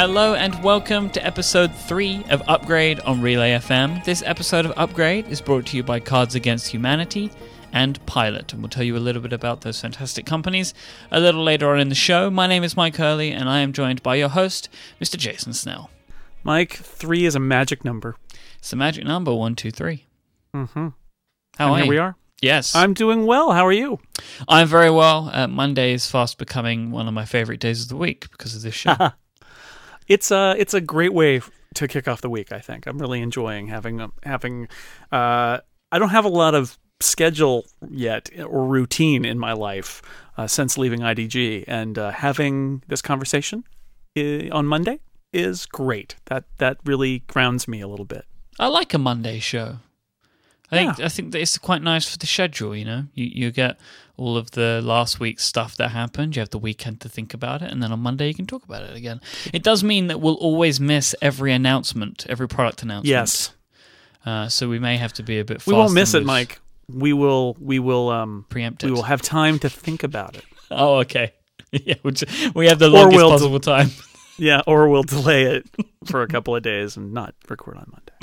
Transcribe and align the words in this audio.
Hello 0.00 0.32
and 0.32 0.64
welcome 0.64 1.10
to 1.10 1.22
episode 1.26 1.74
3 1.74 2.24
of 2.30 2.42
Upgrade 2.48 3.00
on 3.00 3.20
Relay 3.20 3.50
FM. 3.50 4.02
This 4.02 4.22
episode 4.24 4.64
of 4.64 4.72
Upgrade 4.78 5.28
is 5.28 5.42
brought 5.42 5.66
to 5.66 5.76
you 5.76 5.82
by 5.82 6.00
Cards 6.00 6.34
Against 6.34 6.68
Humanity 6.68 7.30
and 7.74 8.04
Pilot, 8.06 8.54
and 8.54 8.62
we'll 8.62 8.70
tell 8.70 8.82
you 8.82 8.96
a 8.96 8.98
little 8.98 9.20
bit 9.20 9.34
about 9.34 9.60
those 9.60 9.78
fantastic 9.78 10.24
companies 10.24 10.72
a 11.10 11.20
little 11.20 11.44
later 11.44 11.68
on 11.68 11.80
in 11.80 11.90
the 11.90 11.94
show. 11.94 12.30
My 12.30 12.46
name 12.46 12.64
is 12.64 12.76
Myke 12.76 12.96
Hurley, 12.96 13.30
and 13.30 13.46
I 13.46 13.58
am 13.58 13.74
joined 13.74 14.02
by 14.02 14.14
your 14.14 14.30
host, 14.30 14.70
Mr. 15.02 15.18
Jason 15.18 15.52
Snell. 15.52 15.90
Myke, 16.46 16.72
three 16.72 17.26
is 17.26 17.34
a 17.34 17.38
magic 17.38 17.84
number. 17.84 18.16
It's 18.58 18.70
the 18.70 18.76
magic 18.76 19.04
number, 19.04 19.34
one, 19.34 19.54
two, 19.54 19.70
three. 19.70 20.06
Mm-hmm. 20.54 20.88
How 21.58 21.66
and 21.66 21.74
are 21.74 21.76
here 21.76 21.84
you? 21.84 21.90
we 21.90 21.98
are. 21.98 22.16
Yes. 22.40 22.74
I'm 22.74 22.94
doing 22.94 23.26
well. 23.26 23.52
How 23.52 23.66
are 23.66 23.70
you? 23.70 24.00
I'm 24.48 24.66
very 24.66 24.90
well. 24.90 25.28
Uh, 25.30 25.46
Monday 25.46 25.92
is 25.92 26.10
fast 26.10 26.38
becoming 26.38 26.90
one 26.90 27.06
of 27.06 27.12
my 27.12 27.26
favorite 27.26 27.60
days 27.60 27.82
of 27.82 27.90
the 27.90 27.98
week 27.98 28.30
because 28.30 28.56
of 28.56 28.62
this 28.62 28.74
show. 28.74 28.96
It's 30.10 30.30
a 30.30 30.54
it's 30.58 30.74
a 30.74 30.80
great 30.80 31.12
way 31.14 31.40
to 31.74 31.86
kick 31.88 32.08
off 32.08 32.20
the 32.20 32.28
week. 32.30 32.50
I 32.52 32.58
think 32.58 32.86
I'm 32.86 32.98
really 32.98 33.20
enjoying 33.22 33.68
having 33.68 34.00
um, 34.00 34.12
having. 34.24 34.68
Uh, 35.12 35.58
I 35.92 35.98
don't 35.98 36.10
have 36.10 36.24
a 36.24 36.28
lot 36.42 36.54
of 36.54 36.76
schedule 37.00 37.64
yet 37.88 38.28
or 38.44 38.66
routine 38.66 39.24
in 39.24 39.38
my 39.38 39.52
life 39.52 40.02
uh, 40.36 40.46
since 40.46 40.76
leaving 40.76 41.00
IDG, 41.00 41.64
and 41.68 41.96
uh, 41.96 42.10
having 42.10 42.82
this 42.88 43.00
conversation 43.02 43.64
i- 44.16 44.48
on 44.52 44.66
Monday 44.66 44.98
is 45.32 45.64
great. 45.66 46.16
That 46.26 46.44
that 46.58 46.78
really 46.84 47.20
grounds 47.28 47.68
me 47.68 47.80
a 47.80 47.88
little 47.88 48.04
bit. 48.04 48.24
I 48.58 48.66
like 48.66 48.92
a 48.94 48.98
Monday 48.98 49.38
show. 49.38 49.78
I 50.72 50.76
think 50.76 50.98
Yeah. 50.98 51.06
I 51.06 51.08
think 51.08 51.32
that 51.32 51.40
it's 51.40 51.56
quite 51.58 51.82
nice 51.82 52.08
for 52.10 52.18
the 52.18 52.26
schedule. 52.26 52.74
You 52.76 52.84
know, 52.84 53.04
you 53.14 53.26
you 53.26 53.50
get 53.52 53.78
all 54.20 54.36
of 54.36 54.50
the 54.52 54.80
last 54.84 55.18
week's 55.18 55.44
stuff 55.44 55.76
that 55.78 55.88
happened. 55.90 56.36
You 56.36 56.40
have 56.40 56.50
the 56.50 56.58
weekend 56.58 57.00
to 57.00 57.08
think 57.08 57.32
about 57.34 57.62
it, 57.62 57.70
and 57.72 57.82
then 57.82 57.90
on 57.92 58.00
Monday 58.00 58.28
you 58.28 58.34
can 58.34 58.46
talk 58.46 58.62
about 58.64 58.82
it 58.82 58.94
again. 58.96 59.20
It 59.52 59.62
does 59.62 59.82
mean 59.82 60.06
that 60.08 60.20
we'll 60.20 60.34
always 60.34 60.78
miss 60.78 61.14
every 61.22 61.52
announcement, 61.52 62.26
every 62.28 62.46
product 62.48 62.82
announcement. 62.82 63.06
Yes, 63.08 63.52
Uh, 64.26 64.48
so 64.48 64.68
we 64.68 64.78
may 64.78 64.96
have 64.98 65.12
to 65.14 65.22
be 65.22 65.38
a 65.40 65.44
bit. 65.44 65.66
we 65.66 65.72
won't 65.74 65.94
miss 65.94 66.12
it. 66.14 66.24
Myke. 66.24 66.58
We 66.92 67.12
will 67.12 67.56
we 67.60 67.78
will 67.78 68.10
um 68.10 68.44
Preempt 68.48 68.82
we 68.84 68.90
will 68.90 69.04
have 69.04 69.22
time 69.22 69.58
to 69.60 69.68
think 69.70 70.02
about 70.02 70.36
it. 70.36 70.44
Oh, 70.72 70.98
okay. 70.98 71.32
yeah, 71.72 71.94
we'll 72.04 72.14
ju- 72.14 72.26
we 72.54 72.68
have 72.68 72.78
the 72.78 72.88
longest 72.88 73.16
we'll- 73.16 73.30
possible 73.30 73.60
time. 73.60 73.90
Yeah, 74.38 74.62
or 74.66 74.88
we'll 74.88 75.02
delay 75.02 75.42
it 75.56 75.66
for 76.06 76.22
a 76.22 76.26
couple 76.26 76.56
of 76.56 76.62
days 76.62 76.96
and 76.96 77.12
not 77.12 77.34
record 77.50 77.76
on 77.76 77.86
Monday. 77.92 78.14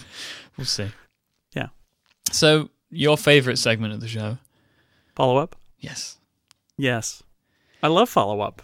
We'll 0.57 0.65
see. 0.65 0.89
Yeah. 1.53 1.67
So 2.31 2.69
your 2.89 3.17
favorite 3.17 3.57
segment 3.59 3.93
of 3.93 3.99
the 4.01 4.07
show? 4.07 4.37
Follow 5.15 5.37
up? 5.37 5.55
Yes. 5.79 6.17
Yes. 6.77 7.23
I 7.81 7.87
love 7.87 8.09
follow 8.09 8.41
up. 8.41 8.61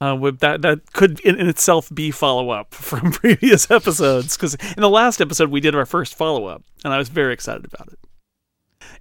Uh, 0.00 0.16
that 0.40 0.62
that 0.62 0.92
could 0.92 1.20
in, 1.20 1.38
in 1.38 1.48
itself 1.48 1.88
be 1.94 2.10
follow 2.10 2.50
up 2.50 2.74
from 2.74 3.12
previous 3.12 3.70
episodes 3.70 4.36
because 4.36 4.54
in 4.76 4.80
the 4.80 4.90
last 4.90 5.20
episode 5.20 5.48
we 5.48 5.60
did 5.60 5.76
our 5.76 5.86
first 5.86 6.16
follow 6.16 6.46
up 6.46 6.64
and 6.84 6.92
I 6.92 6.98
was 6.98 7.08
very 7.08 7.32
excited 7.32 7.64
about 7.64 7.88
it. 7.92 7.98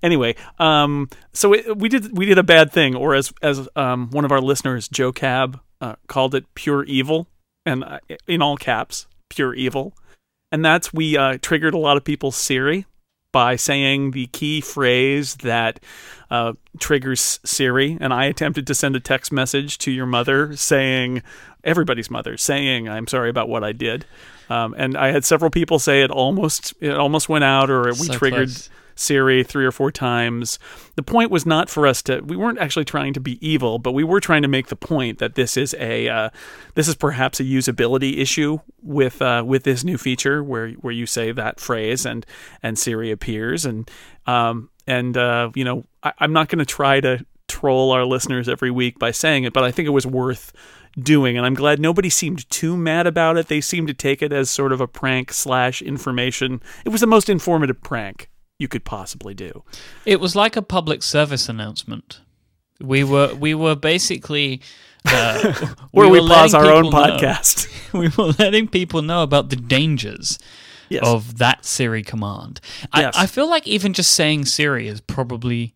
Anyway, 0.04 0.36
um, 0.60 1.10
so 1.34 1.50
we 1.74 1.90
did 1.90 2.16
we 2.18 2.26
did 2.26 2.38
a 2.38 2.44
bad 2.44 2.72
thing, 2.72 2.96
or 2.96 3.14
as 3.14 3.34
as 3.42 3.68
um, 3.76 4.10
one 4.12 4.26
of 4.26 4.32
our 4.32 4.42
listeners, 4.42 4.88
Joe 4.88 5.12
Cab, 5.12 5.60
uh, 5.80 5.96
called 6.08 6.34
it 6.34 6.46
pure 6.56 6.84
evil, 6.86 7.28
and 7.66 7.84
uh, 7.84 8.00
in 8.28 8.42
all 8.42 8.58
caps, 8.58 9.06
pure 9.30 9.54
evil, 9.54 9.94
and 10.52 10.66
that's 10.66 10.92
we 10.92 11.18
uh, 11.18 11.38
triggered 11.42 11.74
a 11.74 11.80
lot 11.80 11.98
of 11.98 12.04
people's 12.04 12.36
Siri 12.36 12.86
by 13.32 13.56
saying 13.56 14.12
the 14.12 14.28
key 14.28 14.62
phrase 14.62 15.36
that 15.38 15.80
uh, 16.30 16.54
triggers 16.80 17.40
Siri, 17.44 17.98
and 18.00 18.14
I 18.14 18.26
attempted 18.26 18.68
to 18.68 18.76
send 18.76 18.96
a 18.96 19.00
text 19.00 19.32
message 19.32 19.78
to 19.80 19.92
your 19.92 20.06
mother 20.06 20.56
saying, 20.56 21.24
everybody's 21.64 22.10
mother, 22.10 22.38
saying, 22.38 22.90
"I'm 22.90 23.08
sorry 23.08 23.30
about 23.30 23.50
what 23.50 23.64
I 23.64 23.72
did," 23.72 24.06
um, 24.50 24.74
and 24.78 24.98
I 24.98 25.12
had 25.12 25.26
several 25.26 25.52
people 25.52 25.80
say 25.80 26.02
it 26.02 26.12
almost 26.12 26.74
it 26.80 26.96
almost 26.96 27.30
went 27.30 27.44
out, 27.44 27.70
or 27.70 27.84
we 27.86 27.94
So 27.94 28.14
triggered 28.14 28.50
close. 28.50 28.70
Siri 29.02 29.44
three 29.44 29.66
or 29.66 29.72
four 29.72 29.92
times. 29.92 30.60
The 30.96 31.04
point 31.04 31.32
was 31.32 31.46
not 31.46 31.70
for 31.70 31.88
us 31.88 32.02
to. 32.04 32.22
We 32.22 32.36
weren't 32.36 32.60
actually 32.60 32.86
trying 32.86 33.14
to 33.14 33.20
be 33.20 33.46
evil, 33.46 33.80
but 33.80 33.92
we 33.94 34.04
were 34.04 34.20
trying 34.20 34.44
to 34.44 34.48
make 34.48 34.68
the 34.68 34.76
point 34.76 35.18
that 35.20 35.36
this 35.36 35.58
is 35.58 35.76
a 35.80 36.08
uh, 36.08 36.30
this 36.76 36.88
is 36.88 36.96
perhaps 36.96 37.40
a 37.40 37.44
usability 37.44 38.20
issue 38.20 38.60
with 38.82 39.22
uh, 39.22 39.44
with 39.46 39.64
this 39.64 39.84
new 39.84 39.98
feature 39.98 40.44
where 40.44 40.70
where 40.72 40.94
you 40.94 41.06
say 41.06 41.32
that 41.32 41.60
phrase 41.60 42.06
and 42.06 42.26
and 42.62 42.78
Siri 42.78 43.12
appears 43.12 43.66
and 43.66 43.90
um 44.28 44.70
and 44.88 45.18
uh, 45.18 45.50
you 45.56 45.64
know 45.64 45.86
I, 46.04 46.14
I'm 46.20 46.34
not 46.34 46.50
going 46.50 46.60
to 46.60 46.66
try 46.66 47.00
to 47.02 47.26
troll 47.48 47.92
our 47.92 48.06
listeners 48.06 48.48
every 48.48 48.72
week 48.72 48.98
by 48.98 49.12
saying 49.12 49.44
it, 49.44 49.54
but 49.54 49.64
I 49.64 49.72
think 49.72 49.86
it 49.86 49.92
was 49.92 50.08
worth 50.08 50.54
doing, 50.98 51.38
and 51.38 51.46
I'm 51.46 51.54
glad 51.54 51.80
nobody 51.80 52.10
seemed 52.10 52.50
too 52.50 52.76
mad 52.78 53.08
about 53.08 53.38
it. 53.38 53.48
They 53.48 53.62
seemed 53.62 53.88
to 53.88 53.94
take 53.94 54.22
it 54.22 54.34
as 54.34 54.50
sort 54.50 54.72
of 54.72 54.82
a 54.82 54.88
prank 54.88 55.32
slash 55.34 55.82
information. 55.82 56.62
It 56.86 56.90
was 56.90 57.02
the 57.02 57.08
most 57.08 57.30
informative 57.30 57.82
prank 57.82 58.31
you 58.62 58.68
could 58.68 58.86
possibly 58.86 59.34
do. 59.34 59.64
It 60.06 60.20
was 60.20 60.36
like 60.36 60.56
a 60.56 60.62
public 60.62 61.02
service 61.02 61.50
announcement. 61.50 62.22
We 62.80 63.04
were 63.04 63.34
we 63.34 63.54
were 63.56 63.76
basically 63.76 64.62
uh, 65.06 65.54
Where 65.92 66.08
we, 66.08 66.22
were 66.22 66.28
pause 66.28 66.54
our 66.54 66.66
own 66.66 66.84
people 66.86 67.00
know- 67.00 67.18
podcast. 67.18 67.68
we 67.94 68.10
were 68.10 68.34
letting 68.38 68.68
people 68.68 69.02
know 69.02 69.24
about 69.24 69.50
the 69.50 69.56
dangers 69.56 70.38
Yes. 70.90 71.04
of 71.06 71.38
that 71.38 71.66
Siri 71.66 72.04
command. 72.04 72.60
I, 72.92 73.02
Yes. 73.02 73.16
I 73.18 73.26
feel 73.26 73.50
like 73.50 73.66
even 73.66 73.94
just 73.94 74.12
saying 74.12 74.46
Siri 74.46 74.88
is 74.90 75.00
probably 75.00 75.74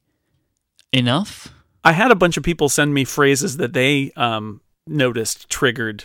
enough. 0.91 1.53
I 1.85 1.94
had 1.94 2.12
a 2.12 2.16
bunch 2.16 2.35
of 2.38 2.44
people 2.44 2.67
send 2.69 2.94
me 2.94 3.06
phrases 3.06 3.57
that 3.57 3.72
they 3.73 4.12
um, 4.17 4.59
noticed 4.85 5.50
triggered 5.50 6.03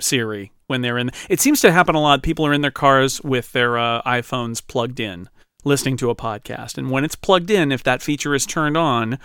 Siri 0.00 0.52
when 0.66 0.82
they're 0.82 0.98
in. 0.98 1.10
It 1.30 1.40
seems 1.40 1.60
to 1.62 1.72
happen 1.72 1.94
a 1.94 2.00
lot. 2.02 2.22
People 2.22 2.44
are 2.46 2.52
in 2.52 2.60
their 2.60 2.70
cars 2.70 3.20
with 3.22 3.50
their 3.52 3.78
uh, 3.78 4.02
iPhones 4.02 4.60
plugged 4.66 5.00
in, 5.00 5.28
listening 5.64 5.96
to 5.98 6.10
a 6.10 6.14
podcast, 6.14 6.78
and 6.78 6.90
when 6.90 7.04
it's 7.04 7.16
plugged 7.16 7.50
in, 7.50 7.72
if 7.72 7.82
that 7.84 8.02
feature 8.02 8.34
is 8.34 8.46
turned 8.46 8.76
on, 8.76 9.18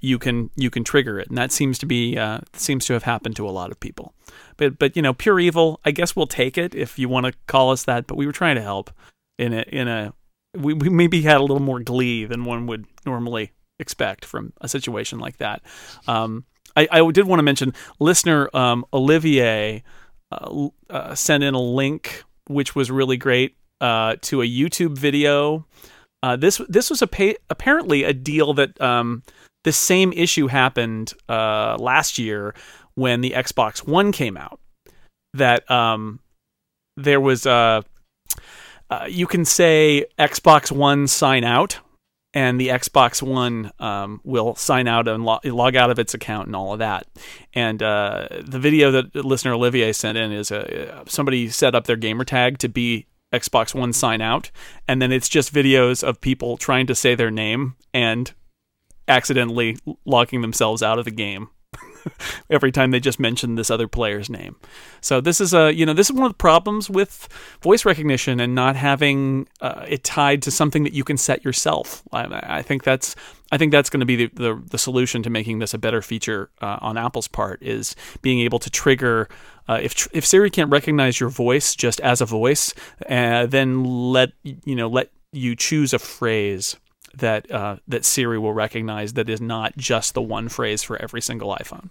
you 0.00 0.18
can 0.18 0.50
you 0.56 0.70
can 0.70 0.84
trigger 0.84 1.18
it, 1.18 1.28
and 1.28 1.38
that 1.38 1.52
seems 1.52 1.78
to 1.78 1.86
be 1.86 2.16
uh, 2.18 2.40
seems 2.52 2.84
to 2.86 2.92
have 2.92 3.04
happened 3.04 3.36
to 3.36 3.48
a 3.48 3.50
lot 3.50 3.70
of 3.70 3.80
people. 3.80 4.14
But 4.56 4.78
but 4.78 4.96
you 4.96 5.02
know, 5.02 5.14
pure 5.14 5.40
evil. 5.40 5.80
I 5.84 5.90
guess 5.90 6.14
we'll 6.14 6.26
take 6.26 6.58
it 6.58 6.74
if 6.74 6.98
you 6.98 7.08
want 7.08 7.26
to 7.26 7.32
call 7.46 7.70
us 7.70 7.84
that. 7.84 8.06
But 8.06 8.16
we 8.16 8.26
were 8.26 8.32
trying 8.32 8.56
to 8.56 8.62
help 8.62 8.90
in 9.38 9.52
a 9.52 9.62
in 9.62 9.88
a 9.88 10.12
we, 10.54 10.74
we 10.74 10.88
maybe 10.88 11.22
had 11.22 11.38
a 11.38 11.42
little 11.42 11.60
more 11.60 11.80
glee 11.80 12.24
than 12.24 12.44
one 12.44 12.66
would 12.66 12.86
normally 13.04 13.52
expect 13.78 14.24
from 14.24 14.52
a 14.60 14.68
situation 14.68 15.18
like 15.18 15.38
that. 15.38 15.62
Um, 16.06 16.44
I, 16.76 16.88
I 16.90 17.10
did 17.10 17.26
want 17.26 17.38
to 17.38 17.42
mention 17.42 17.74
listener 17.98 18.48
um, 18.54 18.84
Olivier 18.92 19.82
uh, 20.30 20.68
uh, 20.90 21.14
sent 21.14 21.42
in 21.42 21.54
a 21.54 21.60
link 21.60 22.24
which 22.48 22.74
was 22.74 22.90
really 22.90 23.16
great 23.16 23.56
uh, 23.80 24.16
to 24.22 24.42
a 24.42 24.46
YouTube 24.46 24.96
video. 24.96 25.66
Uh, 26.22 26.36
this 26.36 26.60
this 26.68 26.90
was 26.90 27.02
a 27.02 27.06
pay, 27.06 27.36
apparently 27.50 28.04
a 28.04 28.12
deal 28.12 28.54
that 28.54 28.80
um, 28.80 29.22
the 29.64 29.72
same 29.72 30.12
issue 30.12 30.46
happened 30.46 31.12
uh, 31.28 31.76
last 31.78 32.18
year 32.18 32.54
when 32.94 33.20
the 33.20 33.30
Xbox 33.30 33.86
One 33.86 34.12
came 34.12 34.36
out. 34.36 34.60
That 35.34 35.70
um, 35.70 36.20
there 36.96 37.20
was 37.20 37.46
uh, 37.46 37.82
uh, 38.90 39.06
you 39.08 39.26
can 39.26 39.44
say 39.44 40.06
Xbox 40.18 40.72
One 40.72 41.06
sign 41.06 41.44
out, 41.44 41.78
and 42.32 42.60
the 42.60 42.68
Xbox 42.68 43.22
One 43.22 43.72
um, 43.78 44.20
will 44.24 44.54
sign 44.54 44.88
out 44.88 45.08
and 45.08 45.24
lo- 45.24 45.40
log 45.44 45.76
out 45.76 45.90
of 45.90 45.98
its 45.98 46.14
account 46.14 46.46
and 46.46 46.56
all 46.56 46.72
of 46.72 46.78
that. 46.78 47.06
And 47.52 47.82
uh, 47.82 48.28
the 48.42 48.58
video 48.58 48.90
that 48.92 49.14
listener 49.14 49.52
Olivier 49.52 49.92
sent 49.92 50.16
in 50.16 50.32
is 50.32 50.50
uh, 50.50 51.04
somebody 51.06 51.48
set 51.48 51.74
up 51.74 51.86
their 51.86 51.96
gamer 51.96 52.24
tag 52.24 52.58
to 52.58 52.68
be 52.68 53.06
Xbox 53.32 53.74
One 53.74 53.92
sign 53.92 54.20
out, 54.20 54.50
and 54.86 55.02
then 55.02 55.12
it's 55.12 55.28
just 55.28 55.52
videos 55.52 56.02
of 56.02 56.20
people 56.20 56.56
trying 56.56 56.86
to 56.86 56.94
say 56.94 57.14
their 57.14 57.30
name 57.30 57.76
and 57.92 58.32
accidentally 59.08 59.76
logging 60.04 60.42
themselves 60.42 60.82
out 60.82 60.98
of 60.98 61.04
the 61.04 61.10
game 61.10 61.48
every 62.50 62.72
time 62.72 62.90
they 62.90 63.00
just 63.00 63.20
mention 63.20 63.54
this 63.54 63.70
other 63.70 63.88
player's 63.88 64.30
name. 64.30 64.56
So 65.00 65.20
this 65.20 65.40
is 65.40 65.54
a 65.54 65.72
you 65.72 65.86
know 65.86 65.92
this 65.92 66.08
is 66.08 66.14
one 66.14 66.24
of 66.24 66.30
the 66.30 66.36
problems 66.36 66.88
with 66.88 67.28
voice 67.62 67.84
recognition 67.84 68.40
and 68.40 68.54
not 68.54 68.76
having 68.76 69.48
uh, 69.60 69.84
it 69.88 70.04
tied 70.04 70.42
to 70.42 70.50
something 70.50 70.84
that 70.84 70.92
you 70.92 71.04
can 71.04 71.16
set 71.16 71.44
yourself. 71.44 72.02
I, 72.12 72.58
I 72.58 72.62
think 72.62 72.84
that's 72.84 73.16
I 73.52 73.58
think 73.58 73.72
that's 73.72 73.90
going 73.90 74.00
to 74.00 74.06
be 74.06 74.16
the, 74.16 74.30
the 74.34 74.62
the 74.70 74.78
solution 74.78 75.22
to 75.22 75.30
making 75.30 75.58
this 75.58 75.74
a 75.74 75.78
better 75.78 76.02
feature 76.02 76.50
uh, 76.60 76.78
on 76.80 76.96
Apple's 76.96 77.28
part 77.28 77.62
is 77.62 77.94
being 78.22 78.40
able 78.40 78.58
to 78.60 78.70
trigger. 78.70 79.28
Uh, 79.68 79.80
if 79.82 80.08
if 80.12 80.24
Siri 80.24 80.50
can't 80.50 80.70
recognize 80.70 81.18
your 81.18 81.28
voice 81.28 81.74
just 81.74 82.00
as 82.00 82.20
a 82.20 82.26
voice, 82.26 82.72
uh, 83.08 83.46
then 83.46 83.84
let 83.84 84.30
you 84.42 84.76
know 84.76 84.88
let 84.88 85.10
you 85.32 85.56
choose 85.56 85.92
a 85.92 85.98
phrase 85.98 86.76
that 87.14 87.50
uh, 87.50 87.76
that 87.88 88.04
Siri 88.04 88.38
will 88.38 88.52
recognize 88.52 89.14
that 89.14 89.28
is 89.28 89.40
not 89.40 89.76
just 89.76 90.14
the 90.14 90.22
one 90.22 90.48
phrase 90.48 90.82
for 90.82 91.00
every 91.00 91.20
single 91.20 91.54
iPhone. 91.54 91.90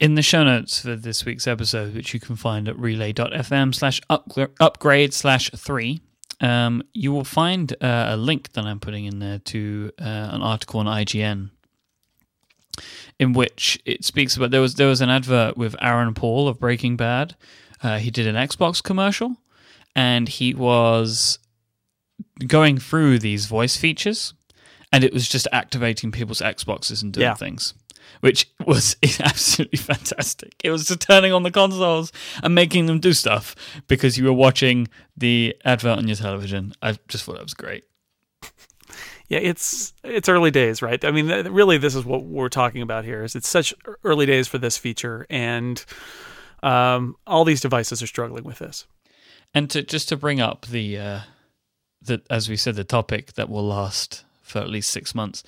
In 0.00 0.14
the 0.16 0.22
show 0.22 0.42
notes 0.42 0.80
for 0.80 0.96
this 0.96 1.24
week's 1.24 1.46
episode, 1.46 1.94
which 1.94 2.12
you 2.12 2.18
can 2.18 2.34
find 2.34 2.68
at 2.68 2.76
relay.fm 2.76 3.72
slash 3.72 4.00
upgrade 4.08 5.14
slash 5.14 5.48
three, 5.50 6.00
um, 6.40 6.82
you 6.92 7.12
will 7.12 7.24
find 7.24 7.72
uh, 7.80 8.06
a 8.08 8.16
link 8.16 8.52
that 8.54 8.64
I'm 8.64 8.80
putting 8.80 9.04
in 9.04 9.20
there 9.20 9.38
to 9.38 9.92
uh, 10.00 10.04
an 10.04 10.42
article 10.42 10.80
on 10.80 10.86
IGN 10.86 11.50
in 13.18 13.32
which 13.32 13.80
it 13.84 14.04
speaks 14.04 14.36
about 14.36 14.50
there 14.50 14.60
was 14.60 14.74
there 14.76 14.88
was 14.88 15.00
an 15.00 15.10
advert 15.10 15.56
with 15.56 15.74
Aaron 15.80 16.14
Paul 16.14 16.48
of 16.48 16.58
Breaking 16.60 16.96
Bad 16.96 17.34
Uh, 17.82 17.98
he 17.98 18.10
did 18.10 18.26
an 18.28 18.36
Xbox 18.36 18.80
commercial, 18.82 19.36
and 19.96 20.28
he 20.28 20.54
was 20.54 21.38
going 22.46 22.78
through 22.78 23.18
these 23.18 23.46
voice 23.46 23.76
features, 23.76 24.34
and 24.92 25.02
it 25.04 25.12
was 25.12 25.28
just 25.28 25.48
activating 25.52 26.12
people's 26.12 26.40
Xboxes 26.40 27.02
and 27.02 27.12
doing 27.12 27.22
Yeah. 27.24 27.34
things. 27.34 27.74
Which 28.20 28.48
was 28.66 28.96
absolutely 29.20 29.78
fantastic. 29.78 30.54
It 30.62 30.70
was 30.70 30.86
just 30.86 31.00
turning 31.00 31.32
on 31.32 31.42
the 31.44 31.50
consoles 31.50 32.12
and 32.42 32.54
making 32.54 32.86
them 32.86 33.00
do 33.00 33.12
stuff 33.12 33.54
because 33.88 34.16
you 34.18 34.24
were 34.24 34.32
watching 34.32 34.88
the 35.16 35.56
advert 35.64 35.98
on 35.98 36.06
your 36.08 36.16
television. 36.16 36.74
I 36.82 36.96
just 37.08 37.24
thought 37.24 37.34
that 37.36 37.42
was 37.42 37.54
great. 37.54 37.84
Yeah, 39.32 39.38
it's 39.38 39.94
it's 40.04 40.28
early 40.28 40.50
days, 40.50 40.82
right? 40.82 41.02
I 41.02 41.10
mean, 41.10 41.28
th- 41.28 41.46
really, 41.46 41.78
this 41.78 41.94
is 41.94 42.04
what 42.04 42.24
we're 42.24 42.50
talking 42.50 42.82
about 42.82 43.06
here. 43.06 43.24
Is 43.24 43.34
it's 43.34 43.48
such 43.48 43.72
early 44.04 44.26
days 44.26 44.46
for 44.46 44.58
this 44.58 44.76
feature, 44.76 45.26
and 45.30 45.82
um, 46.62 47.16
all 47.26 47.46
these 47.46 47.62
devices 47.62 48.02
are 48.02 48.06
struggling 48.06 48.44
with 48.44 48.58
this. 48.58 48.86
And 49.54 49.70
to 49.70 49.82
just 49.82 50.10
to 50.10 50.18
bring 50.18 50.42
up 50.42 50.66
the 50.66 50.98
uh, 50.98 51.20
the 52.02 52.20
as 52.28 52.50
we 52.50 52.58
said 52.58 52.74
the 52.74 52.84
topic 52.84 53.32
that 53.32 53.48
will 53.48 53.66
last 53.66 54.26
for 54.42 54.58
at 54.58 54.68
least 54.68 54.90
six 54.90 55.14
months. 55.14 55.42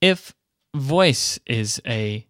If 0.00 0.34
voice 0.74 1.38
is 1.46 1.80
a 1.86 2.26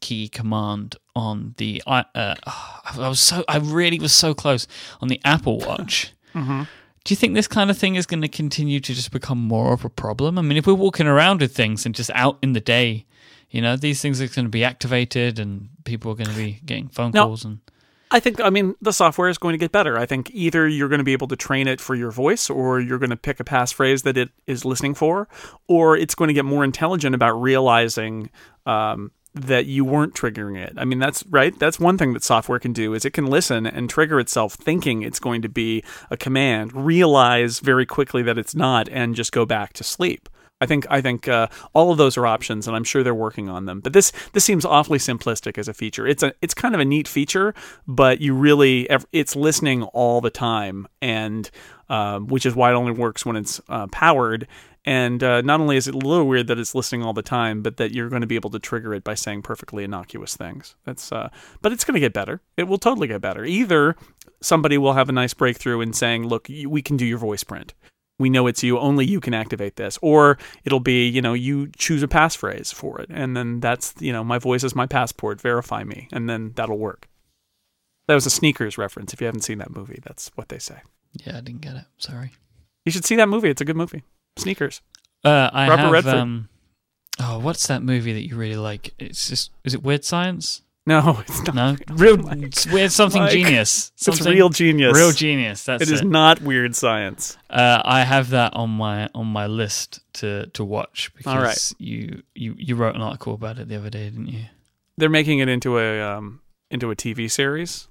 key 0.00 0.28
command 0.28 0.96
on 1.14 1.54
the 1.58 1.80
uh, 1.86 2.02
I 2.16 3.08
was 3.08 3.20
so 3.20 3.44
I 3.46 3.58
really 3.58 4.00
was 4.00 4.12
so 4.12 4.34
close 4.34 4.66
on 5.00 5.06
the 5.06 5.20
Apple 5.24 5.58
Watch. 5.58 6.12
Do 7.06 7.12
you 7.12 7.16
think 7.16 7.34
this 7.34 7.46
kind 7.46 7.70
of 7.70 7.78
thing 7.78 7.94
is 7.94 8.04
going 8.04 8.22
to 8.22 8.28
continue 8.28 8.80
to 8.80 8.92
just 8.92 9.12
become 9.12 9.38
more 9.38 9.72
of 9.72 9.84
a 9.84 9.88
problem? 9.88 10.40
I 10.40 10.42
mean, 10.42 10.58
if 10.58 10.66
we're 10.66 10.74
walking 10.74 11.06
around 11.06 11.40
with 11.40 11.54
things 11.54 11.86
and 11.86 11.94
just 11.94 12.10
out 12.16 12.36
in 12.42 12.52
the 12.52 12.60
day, 12.60 13.06
you 13.48 13.62
know, 13.62 13.76
these 13.76 14.02
things 14.02 14.20
are 14.20 14.26
going 14.26 14.46
to 14.46 14.50
be 14.50 14.64
activated 14.64 15.38
and 15.38 15.68
people 15.84 16.10
are 16.10 16.16
going 16.16 16.30
to 16.30 16.36
be 16.36 16.60
getting 16.66 16.88
phone 16.88 17.12
No. 17.14 17.26
calls 17.26 17.44
and 17.44 17.60
I 18.10 18.18
think, 18.18 18.40
I 18.40 18.50
mean, 18.50 18.74
the 18.80 18.92
software 18.92 19.28
is 19.28 19.38
going 19.38 19.52
to 19.52 19.58
get 19.58 19.70
better. 19.70 19.96
I 19.96 20.04
think 20.04 20.30
either 20.32 20.66
you're 20.66 20.88
going 20.88 20.98
to 20.98 21.04
be 21.04 21.12
able 21.12 21.28
to 21.28 21.36
train 21.36 21.68
it 21.68 21.80
for 21.80 21.94
your 21.94 22.10
voice, 22.10 22.50
or 22.50 22.80
you're 22.80 22.98
going 22.98 23.10
to 23.10 23.16
pick 23.16 23.38
a 23.38 23.44
passphrase 23.44 24.02
that 24.02 24.16
it 24.16 24.30
is 24.48 24.64
listening 24.64 24.94
for, 24.94 25.28
or 25.68 25.96
it's 25.96 26.16
going 26.16 26.28
to 26.28 26.34
get 26.34 26.44
more 26.44 26.64
intelligent 26.64 27.14
about 27.14 27.40
realizing 27.40 28.30
um, 28.64 29.12
that 29.36 29.66
you 29.66 29.84
weren't 29.84 30.14
triggering 30.14 30.56
it. 30.56 30.72
I 30.76 30.84
mean, 30.84 30.98
that's 30.98 31.24
right. 31.26 31.56
That's 31.58 31.78
one 31.78 31.98
thing 31.98 32.14
that 32.14 32.24
software 32.24 32.58
can 32.58 32.72
do 32.72 32.94
is 32.94 33.04
it 33.04 33.12
can 33.12 33.26
listen 33.26 33.66
and 33.66 33.88
trigger 33.88 34.18
itself, 34.18 34.54
thinking 34.54 35.02
it's 35.02 35.20
going 35.20 35.42
to 35.42 35.48
be 35.48 35.84
a 36.10 36.16
command, 36.16 36.72
realize 36.74 37.60
very 37.60 37.84
quickly 37.84 38.22
that 38.22 38.38
it's 38.38 38.54
not, 38.54 38.88
and 38.88 39.14
just 39.14 39.32
go 39.32 39.44
back 39.44 39.74
to 39.74 39.84
sleep. 39.84 40.28
I 40.60 40.66
think 40.66 40.86
I 40.88 41.02
think 41.02 41.28
uh, 41.28 41.48
all 41.74 41.92
of 41.92 41.98
those 41.98 42.16
are 42.16 42.26
options, 42.26 42.66
and 42.66 42.74
I'm 42.74 42.84
sure 42.84 43.02
they're 43.02 43.14
working 43.14 43.48
on 43.48 43.66
them. 43.66 43.80
But 43.80 43.92
this 43.92 44.10
this 44.32 44.44
seems 44.44 44.64
awfully 44.64 44.98
simplistic 44.98 45.58
as 45.58 45.68
a 45.68 45.74
feature. 45.74 46.06
It's 46.06 46.22
a 46.22 46.32
it's 46.40 46.54
kind 46.54 46.74
of 46.74 46.80
a 46.80 46.84
neat 46.84 47.06
feature, 47.06 47.54
but 47.86 48.20
you 48.22 48.34
really 48.34 48.88
it's 49.12 49.36
listening 49.36 49.82
all 49.82 50.22
the 50.22 50.30
time, 50.30 50.88
and 51.02 51.50
um, 51.90 52.28
which 52.28 52.46
is 52.46 52.54
why 52.54 52.70
it 52.70 52.74
only 52.74 52.92
works 52.92 53.26
when 53.26 53.36
it's 53.36 53.60
uh, 53.68 53.86
powered. 53.88 54.48
And 54.86 55.22
uh, 55.22 55.42
not 55.42 55.60
only 55.60 55.76
is 55.76 55.88
it 55.88 55.94
a 55.94 55.98
little 55.98 56.26
weird 56.26 56.46
that 56.46 56.58
it's 56.58 56.74
listening 56.74 57.02
all 57.02 57.12
the 57.12 57.20
time, 57.20 57.60
but 57.60 57.76
that 57.76 57.92
you're 57.92 58.08
going 58.08 58.20
to 58.20 58.26
be 58.26 58.36
able 58.36 58.50
to 58.50 58.58
trigger 58.60 58.94
it 58.94 59.02
by 59.02 59.14
saying 59.14 59.42
perfectly 59.42 59.82
innocuous 59.82 60.36
things. 60.36 60.74
That's 60.84 61.12
uh, 61.12 61.28
but 61.60 61.72
it's 61.72 61.84
going 61.84 61.94
to 61.94 62.00
get 62.00 62.14
better. 62.14 62.40
It 62.56 62.64
will 62.64 62.78
totally 62.78 63.08
get 63.08 63.20
better. 63.20 63.44
Either 63.44 63.94
somebody 64.40 64.78
will 64.78 64.94
have 64.94 65.10
a 65.10 65.12
nice 65.12 65.34
breakthrough 65.34 65.82
in 65.82 65.92
saying, 65.92 66.26
"Look, 66.26 66.48
we 66.48 66.80
can 66.80 66.96
do 66.96 67.04
your 67.04 67.18
voice 67.18 67.44
print." 67.44 67.74
We 68.18 68.30
know 68.30 68.46
it's 68.46 68.62
you 68.62 68.78
only 68.78 69.04
you 69.04 69.20
can 69.20 69.34
activate 69.34 69.76
this 69.76 69.98
or 70.02 70.38
it'll 70.64 70.80
be 70.80 71.06
you 71.06 71.20
know 71.20 71.34
you 71.34 71.68
choose 71.76 72.02
a 72.02 72.08
passphrase 72.08 72.72
for 72.72 73.00
it 73.00 73.08
and 73.10 73.36
then 73.36 73.60
that's 73.60 73.94
you 74.00 74.12
know 74.12 74.24
my 74.24 74.38
voice 74.38 74.64
is 74.64 74.74
my 74.74 74.86
passport 74.86 75.40
verify 75.40 75.84
me 75.84 76.08
and 76.12 76.28
then 76.28 76.52
that'll 76.56 76.78
work 76.78 77.08
that 78.08 78.14
was 78.14 78.24
a 78.26 78.30
sneakers 78.30 78.78
reference 78.78 79.12
if 79.12 79.20
you 79.20 79.26
haven't 79.26 79.42
seen 79.42 79.58
that 79.58 79.70
movie 79.74 80.00
that's 80.04 80.30
what 80.34 80.48
they 80.48 80.58
say 80.58 80.78
yeah, 81.24 81.38
I 81.38 81.40
didn't 81.40 81.62
get 81.62 81.76
it. 81.76 81.84
Sorry. 81.98 82.32
you 82.84 82.92
should 82.92 83.04
see 83.04 83.16
that 83.16 83.28
movie 83.28 83.48
it's 83.50 83.60
a 83.60 83.64
good 83.64 83.76
movie 83.76 84.02
sneakers 84.38 84.80
Uh, 85.24 85.50
I 85.52 85.68
Robert 85.68 85.82
have. 85.82 85.92
Redford. 85.92 86.14
Um, 86.14 86.48
oh, 87.20 87.38
what's 87.38 87.66
that 87.68 87.82
movie 87.82 88.12
that 88.12 88.26
you 88.28 88.36
really 88.36 88.56
like? 88.56 88.92
It's 88.98 89.28
just 89.28 89.50
is 89.64 89.74
it 89.74 89.82
Weird 89.82 90.04
Science? 90.04 90.62
no 90.88 91.18
it's 91.26 91.42
not 91.52 91.54
No, 91.54 91.76
real 91.96 92.16
it's 92.44 92.66
weird 92.66 92.92
something 92.92 93.22
Myke, 93.22 93.30
genius. 93.30 93.92
it's 93.96 94.24
real 94.26 94.48
genius 94.48 94.94
real 94.96 95.10
genius. 95.12 95.64
That's 95.64 95.82
it 95.82 95.90
it. 95.90 95.94
is 95.94 96.02
not 96.02 96.40
weird 96.40 96.76
science 96.76 97.36
uh, 97.50 97.82
I 97.84 98.02
have 98.04 98.30
that 98.30 98.54
on 98.54 98.70
my 98.70 99.08
on 99.14 99.26
my 99.26 99.46
list 99.46 100.00
to 100.14 100.46
to 100.48 100.64
watch 100.64 101.10
because 101.16 101.32
All 101.36 101.42
right. 101.42 101.72
you 101.78 102.22
you 102.34 102.54
you 102.56 102.76
wrote 102.76 102.94
an 102.94 103.02
article 103.02 103.34
about 103.34 103.58
it 103.58 103.68
the 103.68 103.76
other 103.76 103.90
day, 103.90 104.10
didn't 104.10 104.28
you? 104.28 104.44
they're 104.96 105.10
making 105.10 105.40
it 105.40 105.48
into 105.48 105.78
a 105.78 106.00
um, 106.00 106.40
into 106.70 106.90
a 106.90 106.96
TV 106.96 107.30
series, 107.30 107.88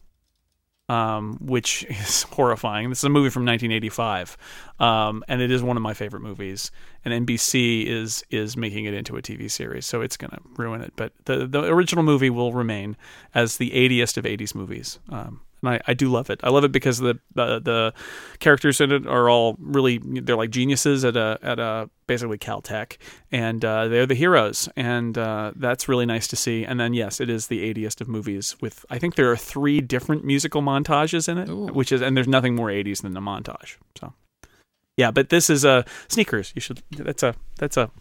um, 0.90 1.38
which 1.42 1.84
is 1.90 2.24
horrifying. 2.24 2.90
This 2.90 3.00
is 3.00 3.04
a 3.04 3.10
movie 3.10 3.30
from 3.30 3.46
1985, 3.46 4.38
um, 4.80 5.24
and 5.28 5.42
it 5.42 5.52
is 5.52 5.64
one 5.64 5.78
of 5.78 5.84
my 5.84 5.94
favorite 5.94 6.22
movies. 6.22 6.72
And 7.04 7.28
NBC 7.28 7.86
is 7.86 8.24
is 8.32 8.58
making 8.58 8.86
it 8.86 8.94
into 8.94 9.16
a 9.18 9.22
TV 9.22 9.50
series, 9.50 9.86
so 9.86 10.02
it's 10.02 10.18
going 10.18 10.32
to 10.32 10.40
ruin 10.58 10.82
it. 10.82 10.94
But 10.96 11.14
the 11.26 11.46
the 11.46 11.64
original 11.66 12.04
movie 12.04 12.30
will 12.30 12.54
remain 12.54 12.98
as 13.34 13.58
the 13.58 13.72
80th 13.72 14.18
of 14.18 14.26
80s 14.26 14.56
movies. 14.56 15.00
Um, 15.10 15.42
and 15.66 15.76
I, 15.76 15.82
I 15.88 15.94
do 15.94 16.10
love 16.10 16.30
it. 16.30 16.40
I 16.44 16.50
love 16.50 16.64
it 16.64 16.72
because 16.72 17.00
the, 17.00 17.20
the 17.34 17.60
the 17.60 17.94
characters 18.40 18.82
in 18.82 18.92
it 18.92 19.08
are 19.08 19.30
all 19.30 19.56
really 19.60 20.00
they're 20.04 20.36
like 20.36 20.52
geniuses 20.52 21.04
at 21.06 21.16
a 21.16 21.40
at 21.42 21.60
a 21.60 21.90
basically 22.08 22.38
Caltech, 22.38 22.98
and 23.32 23.64
uh, 23.66 23.88
they're 23.88 24.06
the 24.06 24.16
heroes, 24.16 24.70
and 24.76 25.18
uh, 25.18 25.52
that's 25.56 25.88
really 25.88 26.06
nice 26.06 26.28
to 26.28 26.36
see. 26.36 26.64
And 26.64 26.80
then 26.80 26.94
yes, 26.94 27.20
it 27.20 27.30
is 27.30 27.48
the 27.48 27.74
80th 27.74 28.02
of 28.02 28.08
movies 28.08 28.56
with 28.62 28.86
I 28.90 29.00
think 29.00 29.16
there 29.16 29.32
are 29.32 29.38
three 29.38 29.82
different 29.82 30.24
musical 30.24 30.62
montages 30.62 31.28
in 31.28 31.38
it, 31.38 31.50
Ooh. 31.50 31.68
which 31.68 31.92
is 31.92 32.02
and 32.02 32.16
there's 32.16 32.28
nothing 32.28 32.56
more 32.56 32.68
80s 32.68 33.02
than 33.02 33.14
the 33.14 33.22
montage. 33.22 33.78
So 33.98 34.14
yeah, 34.98 35.12
but 35.12 35.30
this 35.30 35.50
is 35.50 35.66
uh, 35.66 35.84
sneakers. 36.08 36.54
You 36.56 36.62
should 36.62 36.82
that's 36.92 37.24
a 37.24 37.36
that's 37.58 37.78
a 37.78 37.92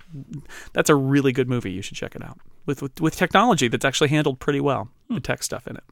that's 0.72 0.90
a 0.90 0.94
really 0.94 1.32
good 1.32 1.48
movie. 1.48 1.72
You 1.72 1.82
should 1.82 1.96
check 1.96 2.14
it 2.14 2.22
out 2.22 2.38
with 2.66 2.82
with, 2.82 3.00
with 3.00 3.16
technology 3.16 3.68
that's 3.68 3.84
actually 3.84 4.08
handled 4.08 4.38
pretty 4.38 4.60
well. 4.60 4.90
The 5.10 5.20
tech 5.20 5.42
stuff 5.42 5.66
in 5.66 5.76
it. 5.76 5.84